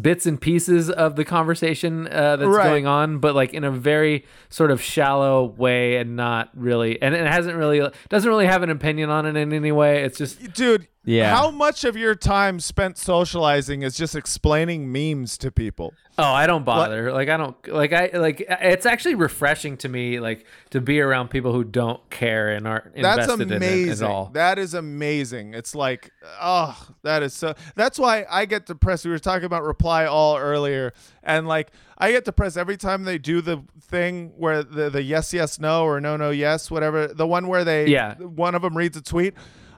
bits 0.00 0.26
and 0.26 0.40
pieces 0.40 0.90
of 0.90 1.16
the 1.16 1.24
conversation 1.24 2.06
uh, 2.08 2.36
that's 2.36 2.48
Right. 2.48 2.64
going 2.64 2.86
on, 2.86 3.18
but 3.18 3.34
like 3.34 3.54
in 3.54 3.62
a 3.64 3.70
very 3.70 4.24
sort 4.48 4.70
of 4.70 4.82
shallow 4.82 5.44
way 5.44 5.96
and 5.96 6.16
not 6.16 6.50
really, 6.54 7.00
and 7.00 7.14
it 7.14 7.26
hasn't 7.26 7.56
really 7.56 7.88
doesn't 8.08 8.28
really 8.28 8.46
have 8.46 8.62
an 8.62 8.70
opinion 8.70 9.10
on 9.10 9.26
it 9.26 9.36
in 9.36 9.52
any 9.52 9.72
way. 9.72 10.02
It's 10.02 10.18
just 10.18 10.52
Dude, 10.54 10.88
Yeah. 11.04 11.34
how 11.34 11.50
much 11.50 11.84
of 11.84 11.96
your 11.96 12.14
time 12.14 12.60
spent 12.60 12.98
socializing 12.98 13.82
is 13.82 13.96
just 13.96 14.14
explaining 14.14 14.92
memes 14.92 15.38
to 15.38 15.50
people? 15.50 15.94
oh, 16.18 16.22
I 16.24 16.46
don't 16.46 16.64
bother. 16.66 17.10
Like 17.12 17.30
I 17.30 17.38
don't 17.38 17.56
like 17.68 17.94
I 17.94 18.10
like 18.12 18.44
it's 18.46 18.84
actually 18.84 19.14
refreshing 19.14 19.78
to 19.78 19.88
me 19.88 20.20
like 20.20 20.44
to 20.68 20.80
be 20.82 21.00
around 21.00 21.28
people 21.28 21.54
who 21.54 21.64
don't 21.64 21.98
care 22.10 22.50
and 22.50 22.68
aren't 22.68 22.94
That's 22.94 23.20
invested 23.22 23.50
in 23.50 23.56
amazing. 23.56 23.88
it 23.92 24.02
at 24.02 24.10
all. 24.10 24.26
That 24.34 24.58
is 24.58 24.74
amazing. 24.74 25.54
It's 25.54 25.74
like, 25.74 26.10
oh, 26.40 26.76
that 27.02 27.22
is 27.22 27.32
so. 27.32 27.54
That's 27.74 27.98
why 27.98 28.26
I 28.28 28.44
get 28.44 28.66
depressed. 28.66 29.06
We 29.06 29.10
were 29.10 29.18
talking 29.18 29.46
about 29.46 29.62
reply 29.62 30.04
all 30.04 30.36
earlier, 30.36 30.92
and 31.22 31.48
like 31.48 31.70
I 31.96 32.12
get 32.12 32.26
depressed 32.26 32.58
every 32.58 32.76
time 32.76 33.04
they 33.04 33.16
do 33.16 33.40
the 33.40 33.62
thing 33.80 34.34
where 34.36 34.62
the 34.62 34.90
the 34.90 35.02
yes 35.02 35.32
yes 35.32 35.58
no 35.58 35.84
or 35.84 36.02
no 36.02 36.18
no 36.18 36.28
yes 36.28 36.70
whatever 36.70 37.06
the 37.08 37.26
one 37.26 37.48
where 37.48 37.64
they 37.64 37.86
Yeah. 37.86 38.16
one 38.16 38.54
of 38.54 38.60
them 38.60 38.76
reads 38.76 38.98
a 38.98 39.02
tweet. 39.02 39.32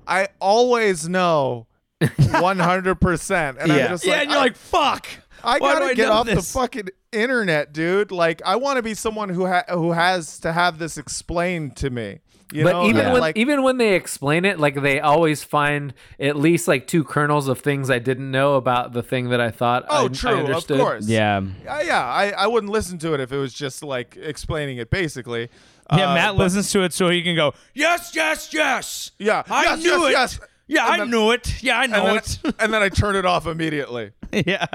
I 0.07 0.29
always 0.41 1.09
know. 1.09 1.67
100% 2.03 3.57
and 3.61 3.69
Yeah. 3.69 3.75
I'm 3.85 3.91
just 3.91 4.05
yeah, 4.05 4.13
like 4.13 4.21
and 4.23 4.31
you're 4.31 4.41
like, 4.41 4.57
fuck. 4.57 5.07
I 5.45 5.59
Why 5.59 5.73
gotta 5.75 5.85
I 5.87 5.95
get 5.95 6.07
know 6.07 6.13
off 6.13 6.27
the 6.27 6.41
fucking 6.43 6.89
internet, 7.11 7.73
dude. 7.73 8.13
Like, 8.13 8.43
I 8.45 8.57
want 8.57 8.77
to 8.77 8.83
be 8.83 8.95
someone 8.95 9.29
who 9.29 9.47
ha- 9.47 9.65
who 9.71 9.93
has 9.93 10.39
to 10.41 10.53
have 10.53 10.79
this 10.79 10.99
explained 10.99 11.77
to 11.79 11.91
me. 11.91 12.21
You 12.53 12.65
but 12.65 12.73
know, 12.73 12.87
even 12.87 13.01
And, 13.01 13.13
when 13.15 13.21
like, 13.23 13.37
even 13.37 13.63
when 13.63 13.79
they 13.79 13.95
explain 13.95 14.45
it, 14.45 14.61
like 14.61 14.81
they 14.83 15.01
always 15.01 15.43
find 15.43 15.95
at 16.21 16.37
least 16.37 16.69
like 16.69 16.87
two 16.87 17.03
kernels 17.03 17.49
of 17.49 17.61
things 17.61 17.89
I 17.91 17.99
didn't 17.99 18.31
know 18.31 18.55
about 18.55 18.93
the 18.93 19.03
thing 19.03 19.31
that 19.31 19.41
I 19.41 19.51
thought. 19.51 19.87
oh, 19.89 20.03
I, 20.03 20.05
I 20.05 20.09
true, 20.09 20.47
of 20.55 20.67
course, 20.69 21.09
Yeah. 21.09 21.41
Uh, 21.67 21.83
yeah. 21.85 22.05
I, 22.05 22.31
I 22.31 22.47
wouldn't 22.47 22.71
listen 22.71 22.99
to 22.99 23.15
it 23.15 23.21
if 23.21 23.33
it 23.33 23.39
was 23.39 23.55
just 23.55 23.83
like 23.83 24.17
explaining 24.21 24.77
it 24.77 24.91
basically. 24.91 25.49
Yeah, 25.97 26.11
Uh, 26.11 26.15
Matt 26.15 26.37
but- 26.37 26.43
listens 26.45 26.71
to 26.73 26.83
it 26.83 26.93
so 26.93 27.09
he 27.09 27.23
can 27.23 27.37
go, 27.37 27.55
yes, 27.75 28.13
yes, 28.15 28.49
yes. 28.53 29.11
Yeah, 29.19 29.43
I 29.51 29.63
yes, 29.65 29.83
knew 29.83 29.91
yes, 29.91 30.09
it. 30.09 30.11
yes. 30.13 30.41
Yeah, 30.69 30.85
And 30.87 30.93
I 30.95 30.99
then- 30.99 31.11
knew 31.11 31.31
it. 31.33 31.63
Yeah, 31.63 31.79
I 31.79 31.85
And 31.85 31.93
know 31.93 32.05
then, 32.07 32.17
it. 32.17 32.39
and 32.59 32.73
then 32.75 32.83
I 32.83 32.89
turn 32.89 33.17
it 33.17 33.27
off 33.27 33.47
immediately. 33.47 34.13
yeah. 34.33 34.67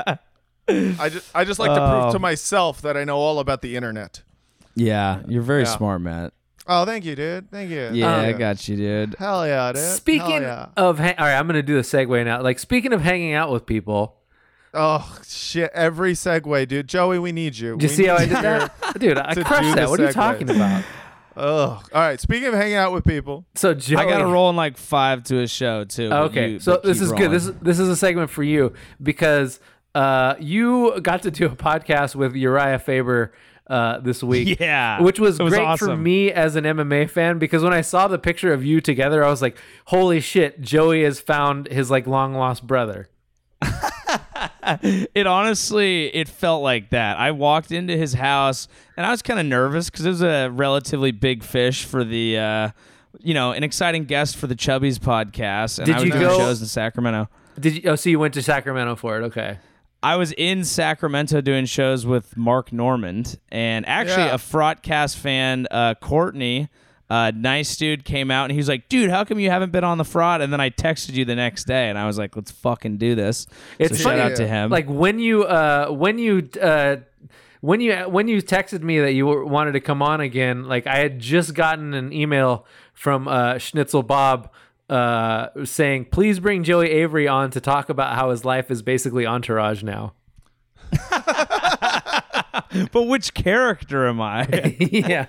I 0.69 1.07
just 1.10 1.34
I 1.34 1.45
just 1.45 1.60
like 1.60 1.73
to 1.73 1.81
Oh. 1.81 2.02
prove 2.02 2.14
to 2.14 2.19
myself 2.19 2.81
that 2.81 2.98
I 2.98 3.03
know 3.06 3.18
all 3.18 3.39
about 3.39 3.61
the 3.61 3.76
internet. 3.77 4.22
Yeah, 4.76 5.22
you're 5.27 5.41
very 5.41 5.64
Yeah. 5.64 5.77
smart, 5.77 6.02
Matt. 6.02 6.34
Oh, 6.68 6.84
thank 6.85 7.06
you, 7.06 7.15
dude. 7.15 7.49
Thank 7.49 7.69
you. 7.72 7.89
Yeah, 7.94 8.18
Hell 8.18 8.26
I 8.26 8.34
got 8.34 8.68
you, 8.68 8.76
dude. 8.76 9.15
Hell 9.18 9.48
yeah, 9.48 9.72
dude. 9.72 9.81
Speaking 9.81 10.41
yeah. 10.41 10.65
of, 10.76 10.99
ha- 10.99 11.15
all 11.18 11.26
right, 11.26 11.38
I'm 11.38 11.48
gonna 11.48 11.64
do 11.64 11.76
the 11.76 11.81
segue 11.84 12.26
now. 12.26 12.41
Like 12.41 12.60
speaking 12.60 12.91
of 12.91 13.02
hanging 13.02 13.34
out 13.34 13.49
with 13.52 13.65
people, 13.65 14.15
Oh 14.73 15.18
shit! 15.26 15.72
Every 15.73 16.11
segue, 16.14 16.68
dude. 16.68 16.88
Joey, 16.89 17.18
we 17.18 17.31
need 17.31 17.57
you. 17.57 17.77
did 17.77 17.84
you 17.84 17.89
We 17.89 17.95
see 17.95 18.06
how 18.07 18.15
I 18.18 18.26
did 18.26 18.31
that, 18.38 18.73
dude? 18.99 19.18
I 19.18 19.34
crushed 19.35 19.76
that. 19.76 19.76
the 19.85 19.89
What 19.89 19.99
are 20.02 20.06
you 20.07 20.11
talking 20.11 20.49
about? 20.49 20.84
Ugh. 21.38 21.89
All 21.93 22.01
right. 22.01 22.19
Speaking 22.19 22.47
of 22.47 22.55
hanging 22.55 22.76
out 22.76 22.91
with 22.93 23.03
people, 23.05 23.45
So 23.55 23.73
Joey, 23.73 23.97
I 23.97 24.09
got 24.09 24.18
to 24.19 24.26
roll 24.26 24.49
in 24.49 24.55
like 24.55 24.76
five 24.77 25.23
to 25.26 25.39
a 25.41 25.47
show 25.47 25.84
too. 25.84 26.09
Okay, 26.11 26.51
you- 26.53 26.59
so 26.59 26.81
this 26.84 26.99
is 26.99 27.11
good. 27.11 27.30
This 27.31 27.45
is 27.45 27.53
this 27.59 27.80
is 27.80 27.88
a 27.89 27.95
segment 27.95 28.30
for 28.31 28.43
you 28.43 28.73
because 29.01 29.59
uh, 29.95 30.35
you 30.39 30.99
got 31.01 31.22
to 31.23 31.31
do 31.31 31.45
a 31.45 31.55
podcast 31.55 32.15
with 32.15 32.35
Uriah 32.35 32.80
Faber 32.80 33.34
uh, 33.68 33.99
this 33.99 34.23
week. 34.23 34.59
Yeah, 34.61 35.01
which 35.01 35.19
was, 35.19 35.39
was 35.39 35.53
great 35.53 35.77
for 35.77 35.95
me 35.95 36.31
as 36.31 36.55
an 36.55 36.64
MMA 36.64 37.09
fan 37.09 37.38
because 37.38 37.61
when 37.64 37.73
I 37.73 37.81
saw 37.81 38.07
the 38.07 38.18
picture 38.19 38.51
of 38.53 38.65
you 38.65 38.81
together, 38.81 39.23
I 39.23 39.30
was 39.30 39.41
like, 39.41 39.57
"Holy 39.85 40.19
shit!" 40.19 40.59
Joey 40.61 41.03
has 41.03 41.19
found 41.19 41.68
his 41.68 41.91
like 41.91 42.07
long 42.07 42.34
lost 42.34 42.65
brother. 42.65 43.09
it 45.15 45.27
honestly 45.27 46.07
it 46.15 46.27
felt 46.27 46.61
like 46.64 46.89
that. 46.89 47.18
I 47.18 47.31
walked 47.31 47.72
into 47.72 47.95
his 47.98 48.14
house 48.14 48.68
and 48.95 49.06
I 49.06 49.11
was 49.11 49.22
kind 49.22 49.39
of 49.39 49.45
nervous 49.45 49.89
because 49.89 50.06
it 50.06 50.10
was 50.10 50.22
a 50.22 50.49
relatively 50.49 51.11
big 51.11 51.44
fish 51.44 51.85
for 51.85 52.03
the, 52.03 52.38
uh, 52.38 52.69
you 53.19 53.34
know, 53.34 53.52
an 53.52 53.64
exciting 53.64 54.06
guest 54.06 54.35
for 54.38 54.48
the 54.48 54.56
Chubbies 54.56 54.98
podcast. 54.99 55.77
And 55.80 55.85
Did 55.88 55.95
I 55.95 55.99
was 55.99 56.06
you 56.06 56.11
doing 56.11 56.23
go- 56.23 56.38
shows 56.38 56.61
in 56.61 56.68
Sacramento. 56.68 57.30
Did 57.60 57.84
you? 57.84 57.89
Oh, 57.89 57.95
so 57.95 58.10
you 58.10 58.19
went 58.19 58.34
to 58.35 58.44
Sacramento 58.44 58.95
for 58.95 59.19
it? 59.19 59.23
Okay. 59.26 59.57
I 60.03 60.15
was 60.15 60.31
in 60.34 60.64
Sacramento 60.64 61.41
doing 61.41 61.65
shows 61.65 62.06
with 62.06 62.38
Mark 62.38 62.72
Normand, 62.72 63.39
and 63.49 63.84
actually 63.88 64.26
Yeah. 64.26 64.35
a 64.35 64.38
Fraudcast 64.38 65.15
fan, 65.18 65.65
uh, 65.72 65.95
Courtney, 65.95 66.69
uh, 67.09 67.31
nice 67.34 67.75
dude, 67.77 68.03
came 68.03 68.29
out 68.31 68.45
and 68.45 68.51
he 68.51 68.57
was 68.57 68.67
like, 68.67 68.89
"Dude, 68.89 69.09
how 69.09 69.23
come 69.23 69.39
you 69.39 69.49
haven't 69.49 69.71
been 69.71 69.84
on 69.84 69.97
the 69.97 70.05
fraud?" 70.05 70.41
And 70.41 70.51
then 70.51 70.59
I 70.59 70.69
texted 70.69 71.13
you 71.13 71.25
the 71.25 71.35
next 71.35 71.65
day, 71.65 71.89
and 71.89 71.97
I 71.97 72.05
was 72.05 72.17
like, 72.17 72.35
"Let's 72.35 72.51
fucking 72.51 72.97
do 72.97 73.15
this." 73.15 73.47
It's 73.79 73.97
so 73.97 74.03
funny, 74.03 74.19
shout 74.19 74.31
out 74.31 74.38
to 74.38 74.47
him. 74.47 74.69
Like 74.69 74.88
when 74.88 75.19
you 75.19 75.43
uh 75.43 75.89
when 75.89 76.19
you 76.19 76.49
uh 76.61 76.97
when 77.61 77.79
you 77.81 77.95
when 77.95 78.27
you 78.27 78.41
texted 78.41 78.81
me 78.81 78.99
that 78.99 79.13
you 79.13 79.25
wanted 79.25 79.71
to 79.73 79.79
come 79.79 80.01
on 80.01 80.19
again, 80.19 80.65
like 80.65 80.85
I 80.85 80.97
had 80.97 81.19
just 81.19 81.53
gotten 81.53 81.93
an 81.93 82.11
email 82.11 82.65
from 82.93 83.27
uh 83.27 83.57
Schnitzel 83.57 84.03
Bob 84.03 84.51
uh, 84.89 85.47
saying, 85.63 86.05
"Please 86.05 86.39
bring 86.39 86.63
Joey 86.63 86.89
Avery 86.89 87.27
on 87.27 87.51
to 87.51 87.61
talk 87.61 87.89
about 87.89 88.15
how 88.15 88.31
his 88.31 88.45
life 88.45 88.71
is 88.71 88.81
basically 88.81 89.25
Entourage 89.25 89.84
now." 89.84 90.13
But 92.91 93.03
which 93.03 93.34
character 93.34 94.07
am 94.07 94.21
I? 94.21 94.45
yeah, 94.79 95.27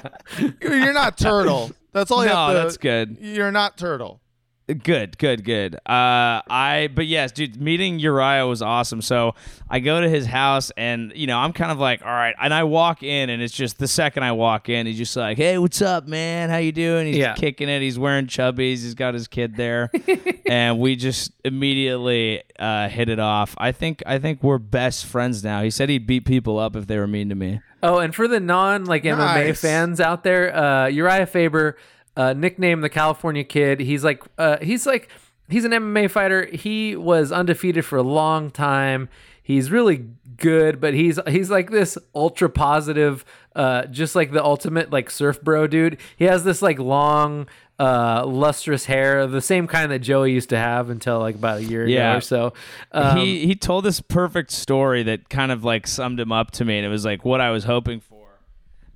You're 0.61 0.93
not 0.93 1.17
turtle. 1.19 1.71
That's 1.93 2.11
all 2.11 2.23
you 2.23 2.29
No, 2.31 2.35
have 2.37 2.51
to. 2.51 2.63
that's 2.63 2.77
good. 2.77 3.17
You're 3.21 3.53
not 3.53 3.77
turtle. 3.79 4.21
Good, 4.83 5.17
good, 5.17 5.45
good. 5.45 5.77
Uh, 5.77 6.45
I, 6.47 6.91
but 6.95 7.07
yes, 7.07 7.33
dude, 7.33 7.59
meeting 7.59 7.99
Uriah 7.99 8.47
was 8.47 8.61
awesome. 8.61 9.01
So 9.01 9.35
I 9.71 9.81
go 9.81 10.01
to 10.03 10.09
his 10.11 10.27
house, 10.27 10.71
and 10.77 11.11
you 11.17 11.27
know, 11.27 11.39
I'm 11.39 11.55
kind 11.55 11.73
of 11.73 11.79
like, 11.79 12.03
all 12.03 12.09
right, 12.13 12.35
and 12.39 12.53
I 12.53 12.65
walk 12.65 13.03
in, 13.03 13.31
and 13.31 13.41
it's 13.41 13.55
just 13.55 13.79
the 13.79 13.89
second 13.89 14.25
I 14.25 14.33
walk 14.33 14.69
in, 14.69 14.87
he's 14.87 14.99
just 14.99 15.17
like, 15.17 15.39
hey, 15.39 15.57
what's 15.57 15.81
up, 15.81 16.07
man? 16.07 16.51
How 16.51 16.59
you 16.59 16.73
doing? 16.73 17.07
He's 17.07 17.17
Yeah. 17.17 17.33
kicking 17.35 17.71
it. 17.71 17.81
He's 17.81 17.99
wearing 17.99 18.27
chubbies. 18.27 18.83
He's 18.83 18.95
got 18.95 19.15
his 19.15 19.27
kid 19.27 19.57
there, 19.57 19.91
and 20.47 20.79
we 20.79 20.97
just 20.97 21.33
immediately 21.45 22.43
uh, 22.59 22.89
hit 22.91 23.09
it 23.09 23.19
off. 23.19 23.55
I 23.57 23.73
think, 23.73 24.03
I 24.05 24.19
think 24.19 24.43
we're 24.43 24.59
best 24.59 25.07
friends 25.07 25.43
now. 25.43 25.63
He 25.63 25.71
said 25.71 25.89
he'd 25.89 26.07
beat 26.07 26.27
people 26.27 26.59
up 26.59 26.77
if 26.77 26.87
they 26.87 26.99
were 26.99 27.07
mean 27.07 27.31
to 27.31 27.35
me. 27.35 27.61
Oh, 27.83 27.99
and 28.01 28.15
for 28.15 28.27
the 28.29 28.41
non 28.41 28.85
like 28.85 29.05
MMA 29.05 29.17
Nice. 29.19 29.61
fans 29.61 30.01
out 30.01 30.25
there, 30.25 30.55
uh, 30.55 30.87
Uriah 30.89 31.27
Faber, 31.27 31.77
uh, 32.19 32.35
nicknamed 32.35 32.83
the 32.85 32.89
California 32.91 33.45
Kid. 33.45 33.81
He's 33.81 34.05
like, 34.05 34.23
uh, 34.37 34.59
he's 34.61 34.85
like, 34.87 35.09
he's 35.49 35.65
an 35.65 35.71
MMA 35.73 36.11
fighter. 36.11 36.45
He 36.47 36.97
was 36.97 37.33
undefeated 37.33 37.85
for 37.87 37.97
a 37.97 38.03
long 38.03 38.51
time. 38.51 39.09
He's 39.43 39.71
really 39.71 40.05
good, 40.37 40.79
but 40.79 40.93
he's 40.93 41.19
he's 41.27 41.51
like 41.51 41.71
this 41.71 41.97
ultra 42.15 42.51
positive, 42.51 43.25
uh, 43.57 43.87
just 43.87 44.15
like 44.15 44.33
the 44.33 44.45
ultimate 44.45 44.91
like 44.93 45.11
surf 45.11 45.41
bro 45.41 45.67
dude. 45.67 45.97
He 46.17 46.27
has 46.27 46.45
this 46.45 46.61
like 46.61 46.79
long, 46.79 47.47
uh, 47.79 48.25
lustrous 48.27 48.85
hair, 48.85 49.27
the 49.27 49.41
same 49.41 49.67
kind 49.67 49.91
that 49.91 50.01
Joey 50.01 50.33
used 50.33 50.51
to 50.51 50.59
have 50.59 50.91
until 50.91 51.21
like 51.21 51.35
about 51.37 51.59
a 51.61 51.65
year 51.65 51.87
Yeah. 51.89 52.11
ago 52.11 52.19
or 52.19 52.21
so. 52.21 52.53
Um, 52.93 53.17
he 53.17 53.47
he 53.47 53.55
told 53.55 53.85
this 53.87 54.01
perfect 54.03 54.51
story 54.51 55.03
that 55.05 55.31
kind 55.31 55.51
of 55.51 55.65
like 55.65 55.87
summed 55.87 56.21
him 56.21 56.31
up 56.31 56.51
to 56.51 56.65
me 56.67 56.77
and 56.77 56.85
it 56.85 56.91
was 56.91 57.07
like 57.07 57.25
what 57.25 57.41
I 57.41 57.51
was 57.51 57.65
hoping 57.65 58.01
for. 58.01 58.18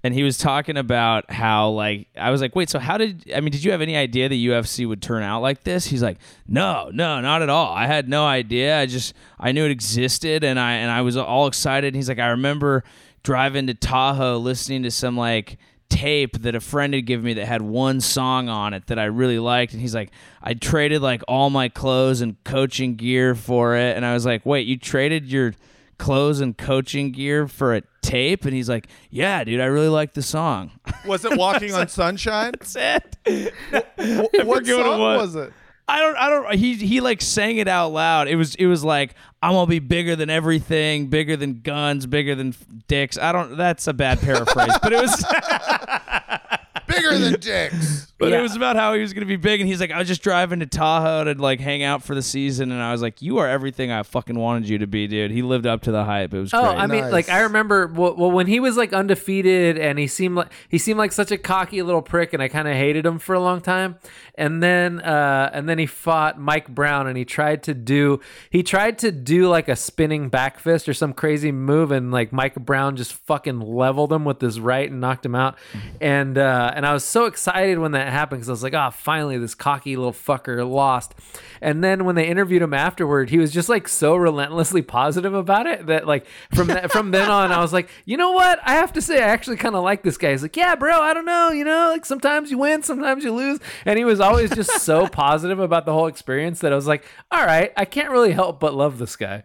And 0.05 0.13
he 0.13 0.25
was 0.25 0.37
talking 0.37 0.77
about 0.77 1.31
how 1.31 1.71
like 1.71 2.09
I 2.17 2.31
was 2.31 2.41
like, 2.41 2.57
"Wait, 2.57 2.69
so 2.69 2.79
how 2.79 2.99
did 2.99 3.31
I 3.35 3.41
mean, 3.41 3.53
did 3.53 3.63
you 3.63 3.71
have 3.71 3.81
any 3.81 3.97
idea 3.97 4.29
the 4.29 4.49
UFC 4.49 4.87
would 4.87 5.01
turn 5.01 5.23
out 5.23 5.43
like 5.43 5.63
this?" 5.63 5.87
He's 5.87 6.03
like, 6.03 6.19
"No, 6.49 6.91
no, 6.93 7.21
not 7.21 7.43
at 7.43 7.49
all. 7.49 7.73
I 7.73 7.87
had 7.87 8.09
no 8.09 8.27
idea. 8.27 8.79
I 8.81 8.87
just 8.87 9.15
I 9.39 9.53
knew 9.53 9.65
it 9.65 9.71
existed 9.71 10.43
and 10.43 10.59
I 10.59 10.73
and 10.75 10.91
I 10.91 11.03
was 11.03 11.17
all 11.17 11.47
excited." 11.47 11.95
He's 11.95 12.09
like, 12.09 12.19
"I 12.19 12.29
remember 12.29 12.83
driving 13.23 13.69
to 13.69 13.75
Tahoe 13.75 14.39
listening 14.39 14.83
to 14.83 14.91
some 14.91 15.17
like 15.17 15.59
tape 15.89 16.41
that 16.43 16.55
a 16.55 16.61
friend 16.61 16.95
had 16.95 17.07
given 17.07 17.25
me 17.25 17.35
that 17.35 17.47
had 17.47 17.63
one 17.63 18.01
song 18.01 18.49
on 18.49 18.73
it 18.73 18.87
that 18.87 18.99
I 18.99 19.05
really 19.05 19.39
liked. 19.39 19.73
And 19.73 19.81
he's 19.81 19.95
like, 19.95 20.11
I 20.43 20.55
traded 20.55 21.03
like 21.03 21.23
all 21.29 21.51
my 21.51 21.69
clothes 21.69 22.23
and 22.23 22.43
coaching 22.45 22.97
gear 22.97 23.35
for 23.35 23.77
it. 23.77 23.97
And 23.97 24.05
I 24.05 24.15
was 24.15 24.25
like, 24.25 24.45
wait, 24.47 24.67
you 24.67 24.79
traded 24.79 25.27
your 25.27 25.53
clothes 25.99 26.41
and 26.41 26.57
coaching 26.57 27.13
gear 27.13 27.49
for 27.49 27.75
a 27.75 27.83
tape? 28.03 28.45
And 28.45 28.55
he's 28.55 28.69
like, 28.69 28.89
yeah, 29.11 29.45
dude, 29.45 29.61
I 29.61 29.67
really 29.67 29.89
like 29.89 30.15
the 30.15 30.23
song. 30.23 30.73
Was 31.07 31.25
it 31.25 31.37
Walking 31.37 31.75
on 31.75 31.89
Sunshine? 31.89 32.53
That's 32.59 32.77
it. 32.77 33.55
what 33.97 34.47
what 34.47 34.67
song 34.67 35.01
was. 35.01 35.35
was 35.35 35.47
it? 35.47 35.53
I 35.89 35.99
don't 36.01 36.17
I 36.17 36.29
don't 36.31 36.55
he 36.55 36.75
he 36.75 37.01
like 37.01 37.21
sang 37.21 37.59
it 37.59 37.69
out 37.69 37.89
loud. 37.89 38.29
It 38.29 38.37
was 38.37 38.55
it 38.55 38.67
was 38.67 38.83
like 38.85 39.15
I'm 39.43 39.53
gonna 39.53 39.67
be 39.67 39.81
bigger 39.81 40.17
than 40.17 40.31
everything, 40.31 41.09
bigger 41.09 41.37
than 41.37 41.61
guns, 41.61 42.07
bigger 42.07 42.35
than 42.35 42.55
dicks. 42.89 43.19
I 43.19 43.33
don't 43.33 43.57
that's 43.57 43.87
a 43.89 43.93
bad 43.93 44.21
paraphrase, 44.21 44.79
but 44.83 44.93
it 44.93 45.01
was 45.03 45.25
Bigger 46.87 47.19
than 47.19 47.41
dicks. 47.41 48.12
But 48.23 48.31
Yeah. 48.31 48.39
it 48.39 48.43
was 48.43 48.55
about 48.55 48.77
how 48.77 48.95
he 48.95 49.01
was 49.01 49.13
going 49.13 49.23
to 49.23 49.27
be 49.27 49.35
big, 49.37 49.61
and 49.61 49.69
he's 49.69 49.81
like, 49.81 49.91
I 49.91 49.99
was 49.99 50.07
just 50.07 50.23
driving 50.23 50.61
to 50.61 50.67
Tahoe 50.67 51.25
to 51.25 51.35
like 51.43 51.59
hang 51.59 51.83
out 51.83 52.05
for 52.05 52.15
the 52.15 52.23
season, 52.23 52.71
and 52.71 52.81
I 52.81 52.93
was 52.93 53.03
like, 53.03 53.21
you 53.21 53.39
are 53.39 53.49
everything 53.49 53.91
I 53.91 54.03
fucking 54.05 54.39
wanted 54.39 54.69
you 54.69 54.79
to 54.79 54.87
be, 54.87 55.09
dude. 55.09 55.33
He 55.33 55.43
lived 55.43 55.67
up 55.67 55.83
to 55.83 55.91
the 55.91 56.05
hype. 56.05 56.33
It 56.33 56.39
was 56.41 56.55
Oh, 56.55 56.63
great. 56.63 56.77
I 56.79 56.87
mean, 56.87 57.11
like 57.11 57.29
I 57.29 57.41
remember 57.41 57.89
well, 57.89 58.15
well 58.15 58.31
when 58.31 58.47
he 58.47 58.61
was 58.61 58.77
like 58.77 58.93
undefeated 58.93 59.77
and 59.77 59.99
he 59.99 60.07
seemed 60.07 60.37
like 60.37 60.53
he 60.69 60.79
seemed 60.79 60.99
like 60.99 61.11
such 61.13 61.31
a 61.33 61.39
cocky 61.39 61.83
little 61.83 62.03
prick, 62.03 62.33
and 62.33 62.41
I 62.43 62.47
kind 62.49 62.69
of 62.69 62.75
hated 62.75 63.05
him 63.05 63.19
for 63.19 63.35
a 63.35 63.41
long 63.41 63.61
time. 63.61 63.97
And 64.37 64.63
then 64.63 65.01
uh, 65.01 65.51
and 65.53 65.69
then 65.69 65.79
he 65.79 65.87
fought 65.87 66.39
Mike 66.41 66.69
Brown, 66.69 67.07
and 67.07 67.17
he 67.19 67.25
tried 67.25 67.63
to 67.65 67.75
do 67.75 68.21
he 68.51 68.63
tried 68.63 68.99
to 69.01 69.11
do 69.13 69.49
like 69.49 69.69
a 69.69 69.77
spinning 69.77 70.29
back 70.29 70.59
fist 70.59 70.89
or 70.89 70.95
some 70.95 71.13
crazy 71.13 71.53
move, 71.53 71.91
and 71.91 72.13
like 72.13 72.33
Mike 72.33 72.55
Brown 72.55 72.97
just 72.97 73.13
fucking 73.13 73.61
leveled 73.61 74.13
him 74.13 74.25
with 74.25 74.41
his 74.41 74.61
right 74.61 74.91
and 74.91 75.01
knocked 75.01 75.27
him 75.27 75.35
out. 75.35 75.57
And 76.01 76.39
uh, 76.39 76.73
and 76.75 76.87
I 76.87 76.93
was 76.93 77.05
so 77.05 77.27
excited 77.27 77.79
when 77.79 77.93
that 77.93 78.12
happened 78.13 78.41
because 78.41 78.49
I 78.49 78.53
was 78.53 78.63
like, 78.63 78.75
oh, 78.75 78.91
finally 78.91 79.39
this 79.39 79.55
cocky 79.55 79.97
little 79.97 80.13
fucker 80.13 80.69
lost. 80.69 81.15
And 81.61 81.83
then 81.83 82.05
when 82.05 82.15
they 82.15 82.27
interviewed 82.27 82.63
him 82.63 82.75
afterward, 82.75 83.31
he 83.31 83.39
was 83.39 83.51
just 83.51 83.69
like 83.69 83.89
so 83.89 84.15
relentlessly 84.15 84.83
positive 84.83 85.35
about 85.35 85.67
it 85.67 85.87
that 85.87 86.07
like 86.07 86.27
from 86.55 86.69
that 86.69 86.93
from 86.93 87.11
then 87.11 87.31
on, 87.31 87.51
I 87.51 87.61
was 87.61 87.73
like, 87.73 87.89
you 88.05 88.17
know 88.17 88.33
what? 88.33 88.61
I 88.65 88.75
have 88.75 88.93
to 88.95 89.03
say, 89.03 89.19
I 89.19 89.29
actually 89.29 89.57
kind 89.57 89.75
of 89.75 89.83
like 89.83 90.03
this 90.03 90.17
guy. 90.17 90.31
He's 90.31 90.43
like, 90.43 90.57
yeah, 90.57 90.75
bro, 90.75 91.01
I 91.01 91.15
don't 91.15 91.27
know, 91.27 91.51
you 91.51 91.65
know, 91.65 91.91
like 91.91 92.05
sometimes 92.05 92.51
you 92.51 92.59
win, 92.59 92.83
sometimes 92.83 93.25
you 93.25 93.33
lose, 93.33 93.59
and 93.85 93.99
he 93.99 94.05
was 94.05 94.21
always 94.21 94.51
just 94.51 94.81
so 94.83 95.07
positive 95.09 95.59
about 95.59 95.87
the 95.87 95.93
whole 95.93 96.07
experience 96.07 96.61
that 96.61 96.73
I 96.73 96.77
was 96.77 96.87
like, 96.87 97.05
all 97.31 97.45
right, 97.45 97.73
I 97.77 97.85
can't 97.85 98.11
really 98.11 98.33
help 98.33 98.61
but 98.61 98.75
love 98.75 98.99
this 98.99 99.17
guy. 99.17 99.45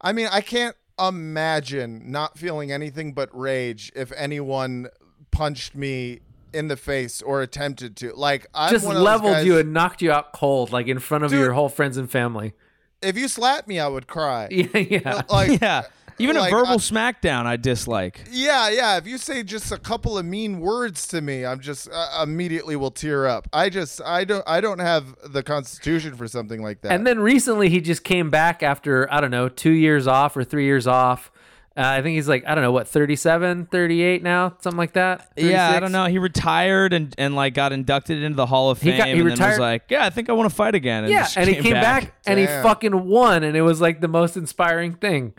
I 0.00 0.12
mean, 0.12 0.28
I 0.30 0.40
can't 0.40 0.76
imagine 0.98 2.10
not 2.10 2.38
feeling 2.38 2.70
anything 2.70 3.12
but 3.12 3.28
rage 3.36 3.90
if 3.94 4.12
anyone 4.12 4.88
punched 5.30 5.74
me 5.74 6.20
in 6.54 6.68
the 6.68 6.76
face 6.76 7.22
or 7.22 7.42
attempted 7.42 7.96
to. 7.98 8.12
Like, 8.14 8.46
I'm 8.54 8.70
just 8.70 8.86
one 8.86 9.02
leveled 9.02 9.32
guys- 9.34 9.46
you 9.46 9.58
and 9.58 9.72
knocked 9.72 10.02
you 10.02 10.12
out 10.12 10.32
cold, 10.32 10.72
like 10.72 10.86
in 10.86 10.98
front 10.98 11.24
of 11.24 11.30
Dude. 11.30 11.40
your 11.40 11.52
whole 11.52 11.68
friends 11.68 11.96
and 11.96 12.10
family. 12.10 12.52
If 13.00 13.18
you 13.18 13.26
slapped 13.28 13.66
me, 13.66 13.80
I 13.80 13.88
would 13.88 14.06
cry. 14.06 14.48
Yeah, 14.50 14.78
yeah. 14.78 15.22
Like, 15.28 15.60
yeah, 15.62 15.82
even 16.18 16.36
like, 16.36 16.52
a 16.52 16.56
verbal 16.56 16.74
I- 16.74 16.76
smackdown 16.76 17.46
I 17.46 17.56
dislike. 17.56 18.20
Yeah, 18.30 18.68
yeah. 18.68 18.96
If 18.96 19.06
you 19.08 19.18
say 19.18 19.42
just 19.42 19.72
a 19.72 19.78
couple 19.78 20.16
of 20.18 20.24
mean 20.24 20.60
words 20.60 21.08
to 21.08 21.20
me, 21.20 21.44
I'm 21.44 21.58
just 21.58 21.88
uh, 21.92 22.20
immediately 22.22 22.76
will 22.76 22.92
tear 22.92 23.26
up. 23.26 23.48
I 23.52 23.70
just 23.70 24.00
I 24.02 24.24
don't 24.24 24.44
I 24.46 24.60
don't 24.60 24.78
have 24.78 25.16
the 25.32 25.42
constitution 25.42 26.14
for 26.16 26.28
something 26.28 26.62
like 26.62 26.82
that. 26.82 26.92
And 26.92 27.04
then 27.06 27.18
recently 27.18 27.68
he 27.70 27.80
just 27.80 28.04
came 28.04 28.30
back 28.30 28.62
after, 28.62 29.12
I 29.12 29.20
don't 29.20 29.30
know, 29.32 29.48
two 29.48 29.72
years 29.72 30.06
off 30.06 30.36
or 30.36 30.44
three 30.44 30.64
years 30.66 30.86
off. 30.86 31.32
Uh, 31.74 31.80
I 31.84 32.02
think 32.02 32.16
he's 32.16 32.28
like, 32.28 32.44
I 32.46 32.54
don't 32.54 32.62
know, 32.62 32.70
what, 32.72 32.86
37, 32.86 33.64
38 33.66 34.22
now? 34.22 34.56
Something 34.60 34.76
like 34.76 34.92
that? 34.92 35.32
Yeah, 35.36 35.70
I 35.70 35.80
don't 35.80 35.90
know. 35.92 36.04
He 36.04 36.18
retired 36.18 36.92
and, 36.92 37.14
and 37.16 37.34
like 37.34 37.54
got 37.54 37.72
inducted 37.72 38.22
into 38.22 38.36
the 38.36 38.44
Hall 38.44 38.70
of 38.70 38.82
He 38.82 38.90
Fame, 38.90 38.98
got- 38.98 39.06
he 39.06 39.12
and 39.12 39.20
then 39.20 39.24
was 39.24 39.32
retired- 39.40 39.58
like, 39.60 39.82
"Yeah, 39.88 40.04
I 40.04 40.10
think 40.10 40.28
I 40.28 40.32
want 40.32 40.50
to 40.50 40.54
fight 40.54 40.74
again." 40.74 41.04
And 41.04 41.12
Yeah, 41.12 41.20
just 41.22 41.38
and 41.38 41.48
he 41.48 41.54
came 41.56 41.72
back, 41.72 42.14
and 42.26 42.38
he 42.38 42.44
fucking 42.46 43.06
won, 43.06 43.42
and 43.42 43.56
it 43.56 43.62
was 43.62 43.80
like 43.80 44.00
the 44.02 44.08
most 44.08 44.36
inspiring 44.36 44.92
thing. 44.94 45.32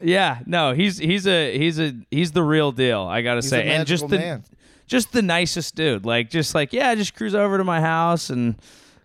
Yeah, 0.00 0.38
no, 0.46 0.74
he's 0.74 0.98
he's 0.98 1.26
a 1.26 1.58
he's 1.58 1.80
a 1.80 1.92
he's 2.10 2.30
the 2.30 2.42
real 2.44 2.70
deal. 2.70 3.00
I 3.02 3.22
gotta 3.22 3.38
He's 3.38 3.50
say, 3.50 3.66
a 3.68 3.72
and 3.72 3.86
just 3.86 4.06
the 4.08 4.18
man. 4.18 4.44
just 4.86 5.10
the 5.12 5.22
nicest 5.22 5.74
dude. 5.74 6.06
Like, 6.06 6.30
just 6.30 6.54
like 6.54 6.72
yeah, 6.72 6.94
just 6.94 7.14
cruise 7.16 7.34
over 7.34 7.58
to 7.58 7.64
my 7.64 7.80
house, 7.80 8.30
and 8.30 8.54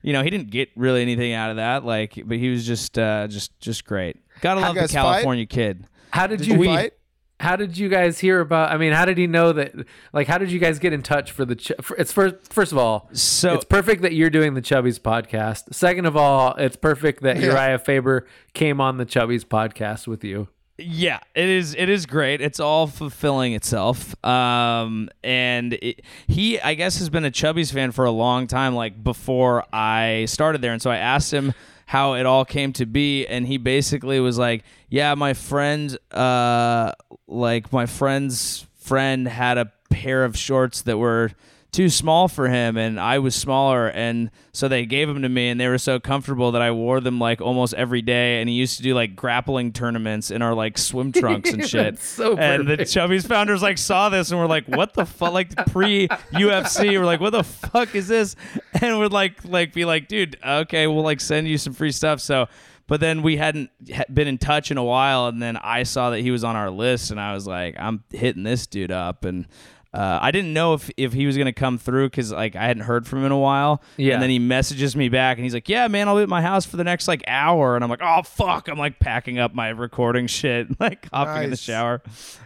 you 0.04 0.14
know, 0.14 0.22
he 0.22 0.30
didn't 0.30 0.52
get 0.52 0.70
really 0.76 1.02
anything 1.02 1.34
out 1.34 1.50
of 1.50 1.56
that. 1.56 1.84
Like, 1.84 2.22
but 2.26 2.38
he 2.38 2.50
was 2.50 2.64
just 2.68 3.00
uh 3.00 3.26
just 3.28 3.60
just 3.60 3.86
great. 3.86 4.18
Gotta 4.42 4.62
love 4.62 4.76
the 4.76 4.82
guys 4.82 4.92
fight? 4.94 5.02
California 5.02 5.48
kid. 5.48 5.88
How 6.14 6.28
did, 6.28 6.40
Did 6.40 6.48
you 6.48 6.60
you 6.64 6.66
fight? 6.66 6.94
How 7.40 7.56
did 7.56 7.76
you 7.76 7.90
guys 7.90 8.20
hear 8.20 8.40
about? 8.40 8.72
I 8.72 8.78
mean, 8.78 8.94
how 8.94 9.04
did 9.06 9.18
he 9.18 9.26
know 9.26 9.52
that? 9.54 9.74
Like, 10.14 10.28
how 10.28 10.38
did 10.38 10.52
you 10.52 10.60
guys 10.60 10.78
get 10.78 10.94
in 10.94 11.02
touch 11.02 11.32
for 11.32 11.44
the? 11.44 11.56
Ch- 11.56 11.72
for, 11.82 11.98
it's 11.98 12.12
first. 12.14 12.54
First 12.54 12.72
of 12.72 12.78
all, 12.78 13.10
So- 13.14 13.56
it's 13.56 13.66
perfect 13.66 14.04
that 14.04 14.14
you're 14.14 14.30
doing 14.30 14.54
the 14.54 14.62
Chubby's 14.62 15.00
podcast. 15.00 15.74
Second 15.74 16.06
of 16.06 16.16
all, 16.16 16.54
it's 16.56 16.76
perfect 16.76 17.24
that 17.24 17.38
Yeah. 17.38 17.48
Uriah 17.48 17.80
Faber 17.80 18.28
came 18.54 18.80
on 18.80 18.98
the 18.98 19.06
Chubby's 19.06 19.44
podcast 19.44 20.06
with 20.08 20.24
you. 20.24 20.50
Yeah, 20.78 21.20
it 21.36 21.50
is. 21.50 21.74
It 21.76 21.90
is 21.90 22.06
great. 22.06 22.42
It's 22.42 22.60
all 22.60 22.86
fulfilling 22.88 23.54
itself. 23.54 24.16
Um, 24.24 25.10
and 25.24 25.74
it, 25.74 26.02
he, 26.28 26.60
I 26.62 26.76
guess, 26.76 27.00
has 27.00 27.10
been 27.10 27.26
a 27.26 27.32
Chubby's 27.32 27.72
fan 27.72 27.92
for 27.92 28.06
a 28.06 28.12
long 28.12 28.46
time. 28.48 28.76
Like 28.76 29.04
before 29.04 29.66
I 29.74 30.26
started 30.26 30.62
there, 30.62 30.74
and 30.74 30.82
so 30.82 30.90
I 30.92 30.98
asked 30.98 31.34
him 31.34 31.54
how 31.86 32.14
it 32.14 32.26
all 32.26 32.46
came 32.46 32.74
to 32.74 32.86
be, 32.86 33.26
and 33.28 33.48
he 33.48 33.58
basically 33.58 34.20
was 34.20 34.38
like, 34.38 34.64
"Yeah, 34.90 35.16
my 35.16 35.34
friend, 35.34 35.98
uh, 36.12 36.94
like 37.28 37.72
my 37.72 37.86
friend's 37.86 38.66
friend 38.76 39.28
had 39.28 39.58
a 39.58 39.72
pair 39.90 40.24
of 40.24 40.38
shorts 40.38 40.82
that 40.84 40.98
were." 40.98 41.32
Too 41.74 41.90
small 41.90 42.28
for 42.28 42.48
him 42.48 42.78
and 42.78 43.00
I 43.00 43.18
was 43.18 43.34
smaller 43.34 43.88
and 43.88 44.30
so 44.52 44.68
they 44.68 44.86
gave 44.86 45.08
them 45.08 45.24
to 45.24 45.30
me 45.30 45.50
and 45.50 45.60
they 45.60 45.68
were 45.68 45.80
so 45.80 46.00
comfortable 46.00 46.52
that 46.52 46.62
I 46.62 46.70
wore 46.70 47.02
them 47.02 47.20
like 47.20 47.42
almost 47.42 47.74
every 47.74 48.04
day 48.04 48.40
and 48.40 48.48
he 48.48 48.56
used 48.56 48.78
to 48.78 48.84
do 48.84 48.94
like 48.94 49.16
grappling 49.16 49.74
tournaments 49.74 50.30
in 50.30 50.44
our 50.44 50.54
like 50.54 50.78
swim 50.78 51.12
trunks 51.12 51.52
and 51.52 51.68
shit. 51.68 52.00
So 52.00 52.38
and 52.38 52.68
the 52.68 52.78
perfect. 52.78 52.92
Chubby's 52.92 53.26
founders 53.26 53.64
like 53.64 53.80
saw 53.80 54.10
this 54.10 54.30
and 54.30 54.40
were 54.40 54.48
like, 54.48 54.68
"What 54.68 54.94
the 54.94 55.06
fuck?" 55.06 55.34
Like 55.34 55.56
pre 55.72 56.08
UFC, 56.08 56.98
we're 56.98 57.06
like, 57.06 57.20
"What 57.20 57.32
the 57.32 57.44
fuck 57.44 57.96
is 57.96 58.08
this?" 58.08 58.36
And 58.80 59.00
would 59.00 59.12
like 59.12 59.44
like 59.44 59.74
be 59.74 59.84
like, 59.84 60.08
"Dude, 60.08 60.38
okay, 60.46 60.86
we'll 60.86 61.04
like 61.04 61.22
send 61.22 61.48
you 61.48 61.58
some 61.58 61.74
free 61.74 61.92
stuff." 61.92 62.22
So. 62.22 62.48
But 62.86 63.00
then 63.00 63.22
we 63.22 63.38
hadn't 63.38 63.70
been 64.14 64.28
in 64.28 64.38
touch 64.38 64.70
in 64.70 64.78
a 64.78 64.84
while, 64.84 65.28
and 65.28 65.42
then 65.42 65.56
I 65.56 65.84
saw 65.84 66.10
that 66.10 66.20
he 66.20 66.32
was 66.32 66.44
on 66.44 66.58
our 66.58 66.70
list, 66.70 67.12
and 67.12 67.20
I 67.20 67.34
was 67.34 67.48
like, 67.48 67.76
"I'm 67.80 68.04
hitting 68.12 68.44
this 68.44 68.68
dude 68.68 68.92
up." 68.92 69.24
And 69.24 69.48
uh, 69.94 70.20
I 70.22 70.32
didn't 70.32 70.54
know 70.54 70.74
if, 70.74 70.90
if 70.98 71.14
he 71.14 71.26
was 71.28 71.38
gonna 71.38 71.54
come 71.54 71.78
through 71.78 72.10
because 72.10 72.32
like 72.32 72.56
I 72.56 72.66
hadn't 72.66 72.84
heard 72.84 73.06
from 73.08 73.20
him 73.20 73.26
in 73.26 73.32
a 73.32 73.38
while. 73.38 73.82
Yeah. 73.98 74.14
And 74.16 74.24
then 74.24 74.30
he 74.32 74.40
messages 74.40 74.96
me 74.96 75.10
back 75.10 75.38
and 75.38 75.44
he's 75.46 75.54
like, 75.54 75.70
"Yeah, 75.70 75.88
man, 75.88 76.08
I'll 76.08 76.16
be 76.18 76.24
at 76.24 76.30
my 76.30 76.42
house 76.42 76.66
for 76.66 76.78
the 76.78 76.84
next 76.84 77.08
like 77.08 77.24
hour." 77.28 77.76
And 77.76 77.84
I'm 77.84 77.90
like, 77.90 78.02
"Oh 78.02 78.24
fuck!" 78.24 78.68
I'm 78.68 78.78
like 78.78 79.00
packing 79.00 79.38
up 79.40 79.54
my 79.54 79.70
recording 79.70 80.28
shit, 80.28 80.68
like 80.80 81.08
hopping 81.12 81.36
in 81.44 81.50
the 81.50 81.50
Nice. 81.52 81.60
shower. 81.62 82.02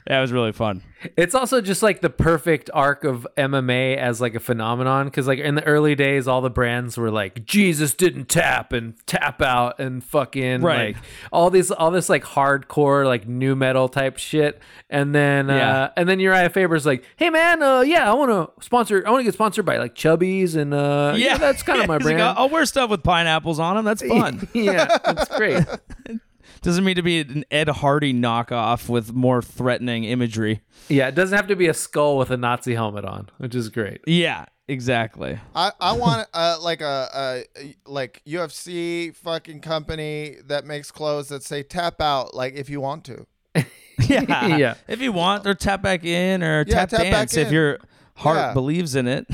Yeah, 0.08 0.20
it 0.20 0.22
was 0.22 0.32
really 0.32 0.52
fun. 0.52 0.84
It's 1.16 1.36
also 1.36 1.62
just 1.62 1.82
like 1.84 2.02
the 2.02 2.10
perfect 2.10 2.70
arc 2.74 3.04
of 3.04 3.26
MMA 3.38 3.96
as 3.98 4.20
like 4.20 4.36
a 4.36 4.40
phenomenon 4.40 5.06
because 5.06 5.28
like 5.28 5.40
in 5.40 5.56
the 5.56 5.64
early 5.64 5.96
days, 5.96 6.28
all 6.28 6.42
the 6.42 6.50
brands 6.50 6.98
were 6.98 7.12
like 7.12 7.46
Jesus 7.46 7.94
didn't 7.94 8.26
tap 8.30 8.74
and 8.74 8.96
tap 9.06 9.42
out 9.42 9.80
and 9.80 10.04
fucking 10.04 10.62
Right. 10.62 10.96
like 10.96 11.04
all 11.32 11.50
these 11.50 11.72
all 11.72 11.92
this 11.92 12.10
like 12.10 12.24
hardcore 12.24 13.06
like 13.06 13.28
nu 13.28 13.56
metal 13.56 13.88
type 13.90 14.18
shit, 14.18 14.62
and 14.90 15.14
then 15.16 15.48
Yeah. 15.48 15.84
uh, 15.84 15.90
and 15.96 16.10
then 16.10 16.20
Uriah 16.20 16.50
Faber's 16.50 16.86
like, 16.86 17.04
hey 17.16 17.30
man, 17.30 17.62
uh, 17.62 17.82
yeah, 17.82 18.10
I 18.10 18.14
want 18.16 18.32
to 18.32 18.64
sponsor, 18.64 19.04
I 19.06 19.12
want 19.12 19.22
to 19.22 19.26
get 19.26 19.34
sponsored 19.34 19.66
by 19.66 19.78
like 19.78 19.96
Chubbies 19.96 20.56
and 20.56 20.74
uh, 20.74 21.14
yeah, 21.16 21.38
that's 21.38 21.64
kind 21.64 21.80
of 21.82 21.88
my 21.90 21.98
He's 21.98 22.06
like, 22.06 22.16
brand. 22.18 22.38
I'll 22.38 22.50
wear 22.50 22.66
stuff 22.66 22.90
with 22.90 23.04
pineapples 23.04 23.60
on 23.60 23.76
them. 23.76 23.86
That's 23.86 24.02
fun. 24.08 24.48
yeah, 24.54 24.86
that's 25.04 25.30
great. 25.38 25.64
Doesn't 26.62 26.84
mean 26.84 26.96
to 26.96 27.02
be 27.02 27.20
an 27.22 27.46
Ed 27.52 27.70
Hardy 27.70 28.14
knockoff 28.14 28.90
with 28.90 29.14
more 29.14 29.42
threatening 29.42 30.04
imagery. 30.04 30.62
Yeah, 30.90 31.08
it 31.08 31.16
doesn't 31.16 31.36
have 31.36 31.48
to 31.48 31.56
be 31.56 31.68
a 31.68 31.74
skull 31.74 32.18
with 32.18 32.30
a 32.32 32.38
Nazi 32.38 32.74
helmet 32.76 33.06
on, 33.06 33.30
which 33.38 33.56
is 33.56 33.70
great. 33.70 34.02
Yeah, 34.08 34.46
exactly. 34.68 35.40
I, 35.56 35.72
I 35.80 35.94
want 35.94 36.28
uh, 36.34 36.58
like 36.62 36.82
a, 36.82 37.46
a 37.60 37.74
like 37.86 38.22
UFC 38.28 39.16
fucking 39.16 39.62
company 39.62 40.38
that 40.46 40.66
makes 40.66 40.92
clothes 40.92 41.30
that 41.30 41.44
say 41.44 41.64
tap 41.64 42.02
out 42.02 42.34
like 42.34 42.54
if 42.56 42.70
you 42.70 42.82
want 42.82 43.04
to. 43.06 43.26
Yeah. 44.00 44.56
Yeah. 44.58 44.76
If 44.88 45.02
you 45.02 45.12
want, 45.12 45.48
or 45.48 45.56
tap 45.56 45.82
back 45.82 46.06
in, 46.06 46.44
or 46.44 46.60
Yeah, 46.68 46.86
tap, 46.86 46.90
tap 46.90 47.02
dance 47.02 47.36
if 47.36 47.52
your 47.52 47.80
heart 48.16 48.38
Yeah. 48.38 48.54
believes 48.54 48.96
in 48.96 49.08
it. 49.08 49.26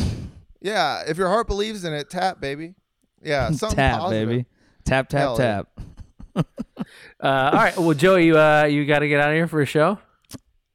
Yeah, 0.62 1.04
if 1.06 1.18
your 1.18 1.28
heart 1.28 1.48
believes 1.48 1.84
in 1.84 1.92
it, 1.94 2.10
tap 2.10 2.40
baby. 2.40 2.74
Yeah, 3.22 3.52
something 3.52 3.76
tap, 3.76 4.00
positive. 4.00 4.30
baby. 4.30 4.46
Tap, 4.86 5.10
tap, 5.10 5.20
Hell 5.20 5.38
yeah. 5.38 5.62
Tap. 6.36 6.48
Uh, 7.20 7.52
all 7.54 7.54
right, 7.54 7.78
well, 7.78 7.94
Joey, 7.94 8.26
you 8.26 8.38
uh, 8.38 8.66
you 8.66 8.86
got 8.86 9.00
to 9.00 9.08
get 9.08 9.20
out 9.20 9.30
of 9.30 9.36
here 9.36 9.48
for 9.48 9.62
a 9.62 9.66
show. 9.66 10.00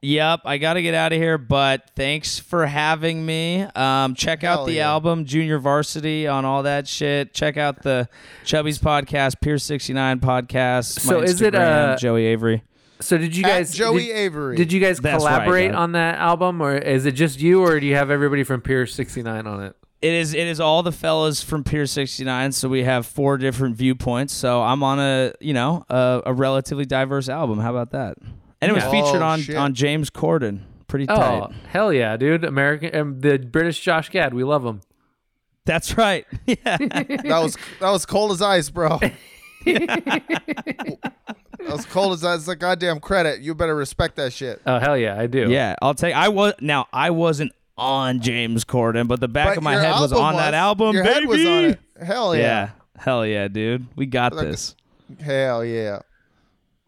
Yep, 0.00 0.42
I 0.44 0.58
got 0.58 0.74
to 0.74 0.82
get 0.82 0.94
out 0.94 1.12
of 1.12 1.18
here, 1.18 1.38
but 1.38 1.90
thanks 1.96 2.38
for 2.38 2.66
having 2.66 3.26
me. 3.26 3.62
Um, 3.62 4.14
check 4.14 4.42
Hell 4.42 4.60
out 4.60 4.66
the 4.66 4.74
yeah. 4.74 4.88
album 4.88 5.24
Junior 5.24 5.58
Varsity 5.58 6.28
on 6.28 6.44
all 6.44 6.62
that 6.62 6.86
shit. 6.86 7.34
Check 7.34 7.56
out 7.56 7.82
the 7.82 8.08
Chubby's 8.44 8.78
podcast, 8.78 9.40
Pier 9.40 9.58
sixty 9.58 9.92
nine 9.92 10.20
podcast. 10.20 11.00
So 11.00 11.18
my 11.18 11.24
is 11.24 11.42
it, 11.42 11.52
Instagram, 11.52 11.94
uh, 11.94 11.96
Joey 11.96 12.26
Avery? 12.26 12.62
So 13.00 13.18
did 13.18 13.36
you 13.36 13.44
At 13.44 13.48
guys 13.48 13.74
Joey 13.74 14.06
did, 14.06 14.16
Avery. 14.16 14.56
Did 14.56 14.72
you 14.72 14.80
guys 14.80 15.00
That's 15.00 15.24
right, 15.24 15.30
collaborate 15.30 15.70
yeah. 15.72 15.78
on 15.78 15.92
that 15.92 16.18
album, 16.18 16.60
or 16.60 16.76
is 16.76 17.04
it 17.04 17.12
just 17.12 17.40
you, 17.40 17.62
or 17.62 17.80
do 17.80 17.86
you 17.86 17.96
have 17.96 18.10
everybody 18.10 18.44
from 18.44 18.60
Pier 18.60 18.86
sixty 18.86 19.22
nine 19.22 19.48
on 19.48 19.64
it? 19.64 19.76
It 20.00 20.12
is 20.12 20.32
it 20.32 20.46
is 20.46 20.60
all 20.60 20.82
the 20.84 20.92
fellas 20.92 21.42
from 21.42 21.64
Pier 21.64 21.84
69, 21.84 22.52
so 22.52 22.68
we 22.68 22.84
have 22.84 23.04
four 23.04 23.36
different 23.36 23.74
viewpoints. 23.76 24.32
So 24.32 24.62
I'm 24.62 24.82
on 24.84 25.00
a 25.00 25.32
you 25.40 25.52
know 25.54 25.84
a, 25.88 26.22
a 26.26 26.32
relatively 26.32 26.84
diverse 26.84 27.28
album. 27.28 27.58
How 27.58 27.70
about 27.70 27.90
that? 27.90 28.16
And 28.60 28.70
it 28.70 28.74
was 28.74 28.84
Yeah. 28.84 28.90
featured 28.90 29.22
Oh, 29.22 29.26
on 29.26 29.40
shit. 29.40 29.56
on 29.56 29.74
James 29.74 30.08
Corden. 30.10 30.60
Pretty 30.86 31.06
Oh 31.08 31.16
tight. 31.16 31.52
hell 31.70 31.92
yeah, 31.92 32.16
dude! 32.16 32.44
American, 32.44 32.94
um, 32.96 33.20
the 33.20 33.38
British 33.38 33.80
Josh 33.80 34.08
Gad, 34.08 34.32
we 34.34 34.44
love 34.44 34.64
him. 34.64 34.80
That's 35.66 35.96
right. 35.98 36.24
Yeah. 36.46 36.76
That 36.78 37.40
was 37.42 37.56
that 37.80 37.90
was 37.90 38.06
cold 38.06 38.30
as 38.32 38.40
ice, 38.40 38.70
bro. 38.70 38.98
that 39.66 41.02
was 41.68 41.84
cold 41.86 42.12
as 42.14 42.24
ice. 42.24 42.38
It's 42.40 42.48
a 42.48 42.56
goddamn 42.56 43.00
credit. 43.00 43.40
You 43.40 43.54
better 43.54 43.74
respect 43.74 44.16
that 44.16 44.32
shit. 44.32 44.60
Oh 44.66 44.78
hell 44.78 44.96
yeah, 44.96 45.18
I 45.18 45.26
do. 45.26 45.50
yeah, 45.50 45.74
I'll 45.82 45.94
take. 45.94 46.14
I 46.14 46.28
was 46.28 46.54
now. 46.60 46.86
I 46.92 47.10
wasn't 47.10 47.52
on 47.78 48.20
James 48.20 48.64
Corden, 48.64 49.06
but 49.08 49.20
the 49.20 49.28
back 49.28 49.48
But 49.48 49.56
of 49.58 49.62
my 49.62 49.74
head 49.74 49.92
was 50.00 50.12
album 50.12 50.24
on 50.26 50.36
that 50.36 50.54
album. 50.54 50.94
Your 50.94 51.04
baby. 51.04 51.14
head 51.20 51.26
was 51.28 51.44
on 51.46 51.64
it. 51.64 51.78
Hell 52.02 52.36
yeah. 52.36 52.42
Yeah. 52.42 52.70
Hell 52.98 53.24
yeah, 53.26 53.48
dude. 53.48 53.86
We 53.96 54.06
got 54.06 54.32
Like- 54.34 54.46
this. 54.48 54.74
Hell 55.20 55.64
yeah. 55.64 56.00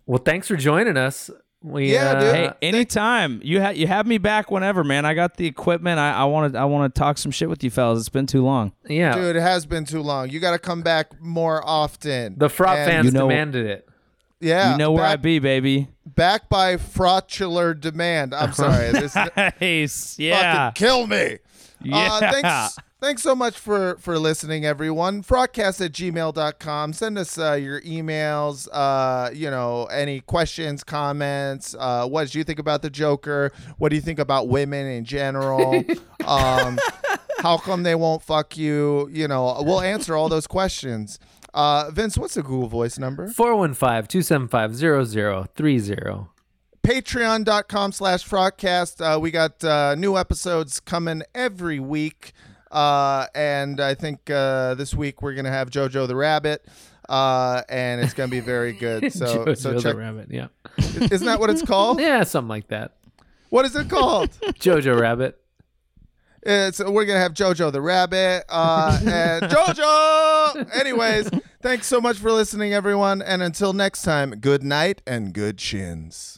Well, 0.06 0.18
thanks 0.18 0.48
for 0.48 0.56
joining 0.56 0.96
us. 0.96 1.30
We, 1.62 1.92
Yeah, 1.92 2.12
uh, 2.12 2.20
dude. 2.20 2.34
Hey, 2.34 2.50
anytime 2.62 3.40
you 3.44 3.60
have 3.60 3.76
you 3.76 3.86
have 3.86 4.06
me 4.06 4.16
back 4.18 4.50
whenever, 4.50 4.82
man. 4.82 5.04
I 5.04 5.12
got 5.12 5.36
the 5.36 5.46
equipment. 5.46 5.98
I 5.98 6.24
want 6.24 6.54
to 6.54 6.58
I 6.58 6.64
want 6.64 6.94
to 6.94 6.98
talk 6.98 7.18
some 7.18 7.30
shit 7.30 7.50
with 7.50 7.62
you 7.62 7.70
fellas. 7.70 8.00
It's 8.00 8.08
been 8.08 8.26
too 8.26 8.42
long. 8.42 8.72
yeah. 8.88 9.14
Dude, 9.14 9.36
it 9.36 9.40
has 9.42 9.66
been 9.66 9.84
too 9.84 10.00
long. 10.00 10.30
You 10.30 10.40
got 10.40 10.52
to 10.52 10.58
come 10.58 10.80
back 10.80 11.20
more 11.20 11.62
often. 11.66 12.34
the 12.38 12.48
Frot 12.48 12.76
And- 12.76 12.90
fans 12.90 13.04
You 13.06 13.12
know- 13.12 13.28
demanded 13.28 13.66
it. 13.66 13.86
Yeah. 14.40 14.72
you 14.72 14.78
know 14.78 14.92
where 14.92 15.04
I 15.04 15.16
be, 15.16 15.38
baby. 15.38 15.88
Back 16.06 16.48
by 16.48 16.76
fraudular 16.76 17.78
demand. 17.78 18.34
I'm 18.34 18.52
sorry. 18.52 18.90
This 18.92 19.14
Nice. 19.14 20.18
Yeah. 20.18 20.70
fucking 20.70 20.86
kill 20.86 21.06
me. 21.06 21.38
Yeah. 21.82 21.96
Uh, 22.12 22.20
thanks, 22.32 22.76
thanks 23.00 23.22
so 23.22 23.34
much 23.34 23.58
for 23.58 23.96
for 24.00 24.18
listening, 24.18 24.66
everyone. 24.66 25.22
Fraudcast 25.22 25.84
at 25.84 25.92
gmail.com. 25.92 26.92
Send 26.92 27.18
us 27.18 27.38
uh, 27.38 27.52
your 27.52 27.80
emails. 27.82 28.68
Uh, 28.72 29.30
you 29.32 29.50
know, 29.50 29.86
any 29.86 30.20
questions, 30.20 30.84
comments. 30.84 31.74
Uh, 31.78 32.06
what 32.06 32.24
did 32.24 32.34
you 32.34 32.44
think 32.44 32.58
about 32.58 32.82
the 32.82 32.90
Joker? 32.90 33.52
What 33.78 33.90
do 33.90 33.96
you 33.96 34.02
think 34.02 34.18
about 34.18 34.48
women 34.48 34.86
in 34.86 35.04
general? 35.04 35.82
um, 36.26 36.78
how 37.38 37.56
come 37.56 37.82
they 37.82 37.94
won't 37.94 38.22
fuck 38.22 38.58
you? 38.58 39.08
You 39.10 39.26
know, 39.28 39.62
we'll 39.64 39.80
answer 39.80 40.14
all 40.14 40.28
those 40.28 40.46
questions. 40.46 41.18
Uh, 41.52 41.90
Vince, 41.92 42.16
what's 42.16 42.34
the 42.34 42.42
Google 42.42 42.68
Voice 42.68 42.98
number? 42.98 43.28
415-275-0030. 43.28 46.28
patreon.com 46.82 47.92
slash 47.92 48.26
Fraudcast 48.28 49.16
uh, 49.16 49.20
we 49.20 49.30
got 49.30 49.62
uh, 49.64 49.94
new 49.94 50.16
episodes 50.16 50.80
coming 50.80 51.22
every 51.34 51.78
week 51.78 52.32
uh, 52.70 53.26
and 53.34 53.80
i 53.80 53.94
think 53.94 54.30
uh, 54.30 54.74
this 54.74 54.94
week 54.94 55.20
we're 55.22 55.34
gonna 55.34 55.50
have 55.50 55.68
jojo 55.70 56.06
the 56.08 56.16
rabbit 56.16 56.64
uh, 57.08 57.62
and 57.68 58.00
it's 58.00 58.14
gonna 58.14 58.28
be 58.30 58.40
very 58.40 58.72
good 58.72 59.12
so 59.20 59.44
Jojo 59.44 59.58
so 59.58 59.72
the 59.80 59.94
Rabbit, 59.96 60.28
yeah. 60.30 60.46
isn't 60.78 61.26
that 61.26 61.38
what 61.40 61.50
it's 61.50 61.62
called 61.62 62.00
Yeah, 62.10 62.22
something 62.22 62.48
like 62.48 62.68
that. 62.68 62.92
what 63.50 63.64
is 63.66 63.74
it 63.76 63.90
called 63.90 64.30
Jojo 64.40 64.98
Rabbit. 64.98 65.36
It's 66.42 66.78
we're 66.82 67.04
gonna 67.04 67.18
have 67.18 67.34
jojo 67.34 67.70
the 67.70 67.80
rabbit 67.80 68.44
uh, 68.48 68.98
and 69.06 69.44
jojo! 69.44 70.78
Anyways 70.78 71.30
thanks 71.62 71.86
so 71.86 72.00
much 72.00 72.18
for 72.18 72.32
listening 72.32 72.72
everyone 72.72 73.20
and 73.22 73.42
until 73.42 73.72
next 73.72 74.02
time 74.02 74.30
good 74.32 74.62
night 74.62 75.02
and 75.06 75.34
good 75.34 75.58
chins 75.58 76.28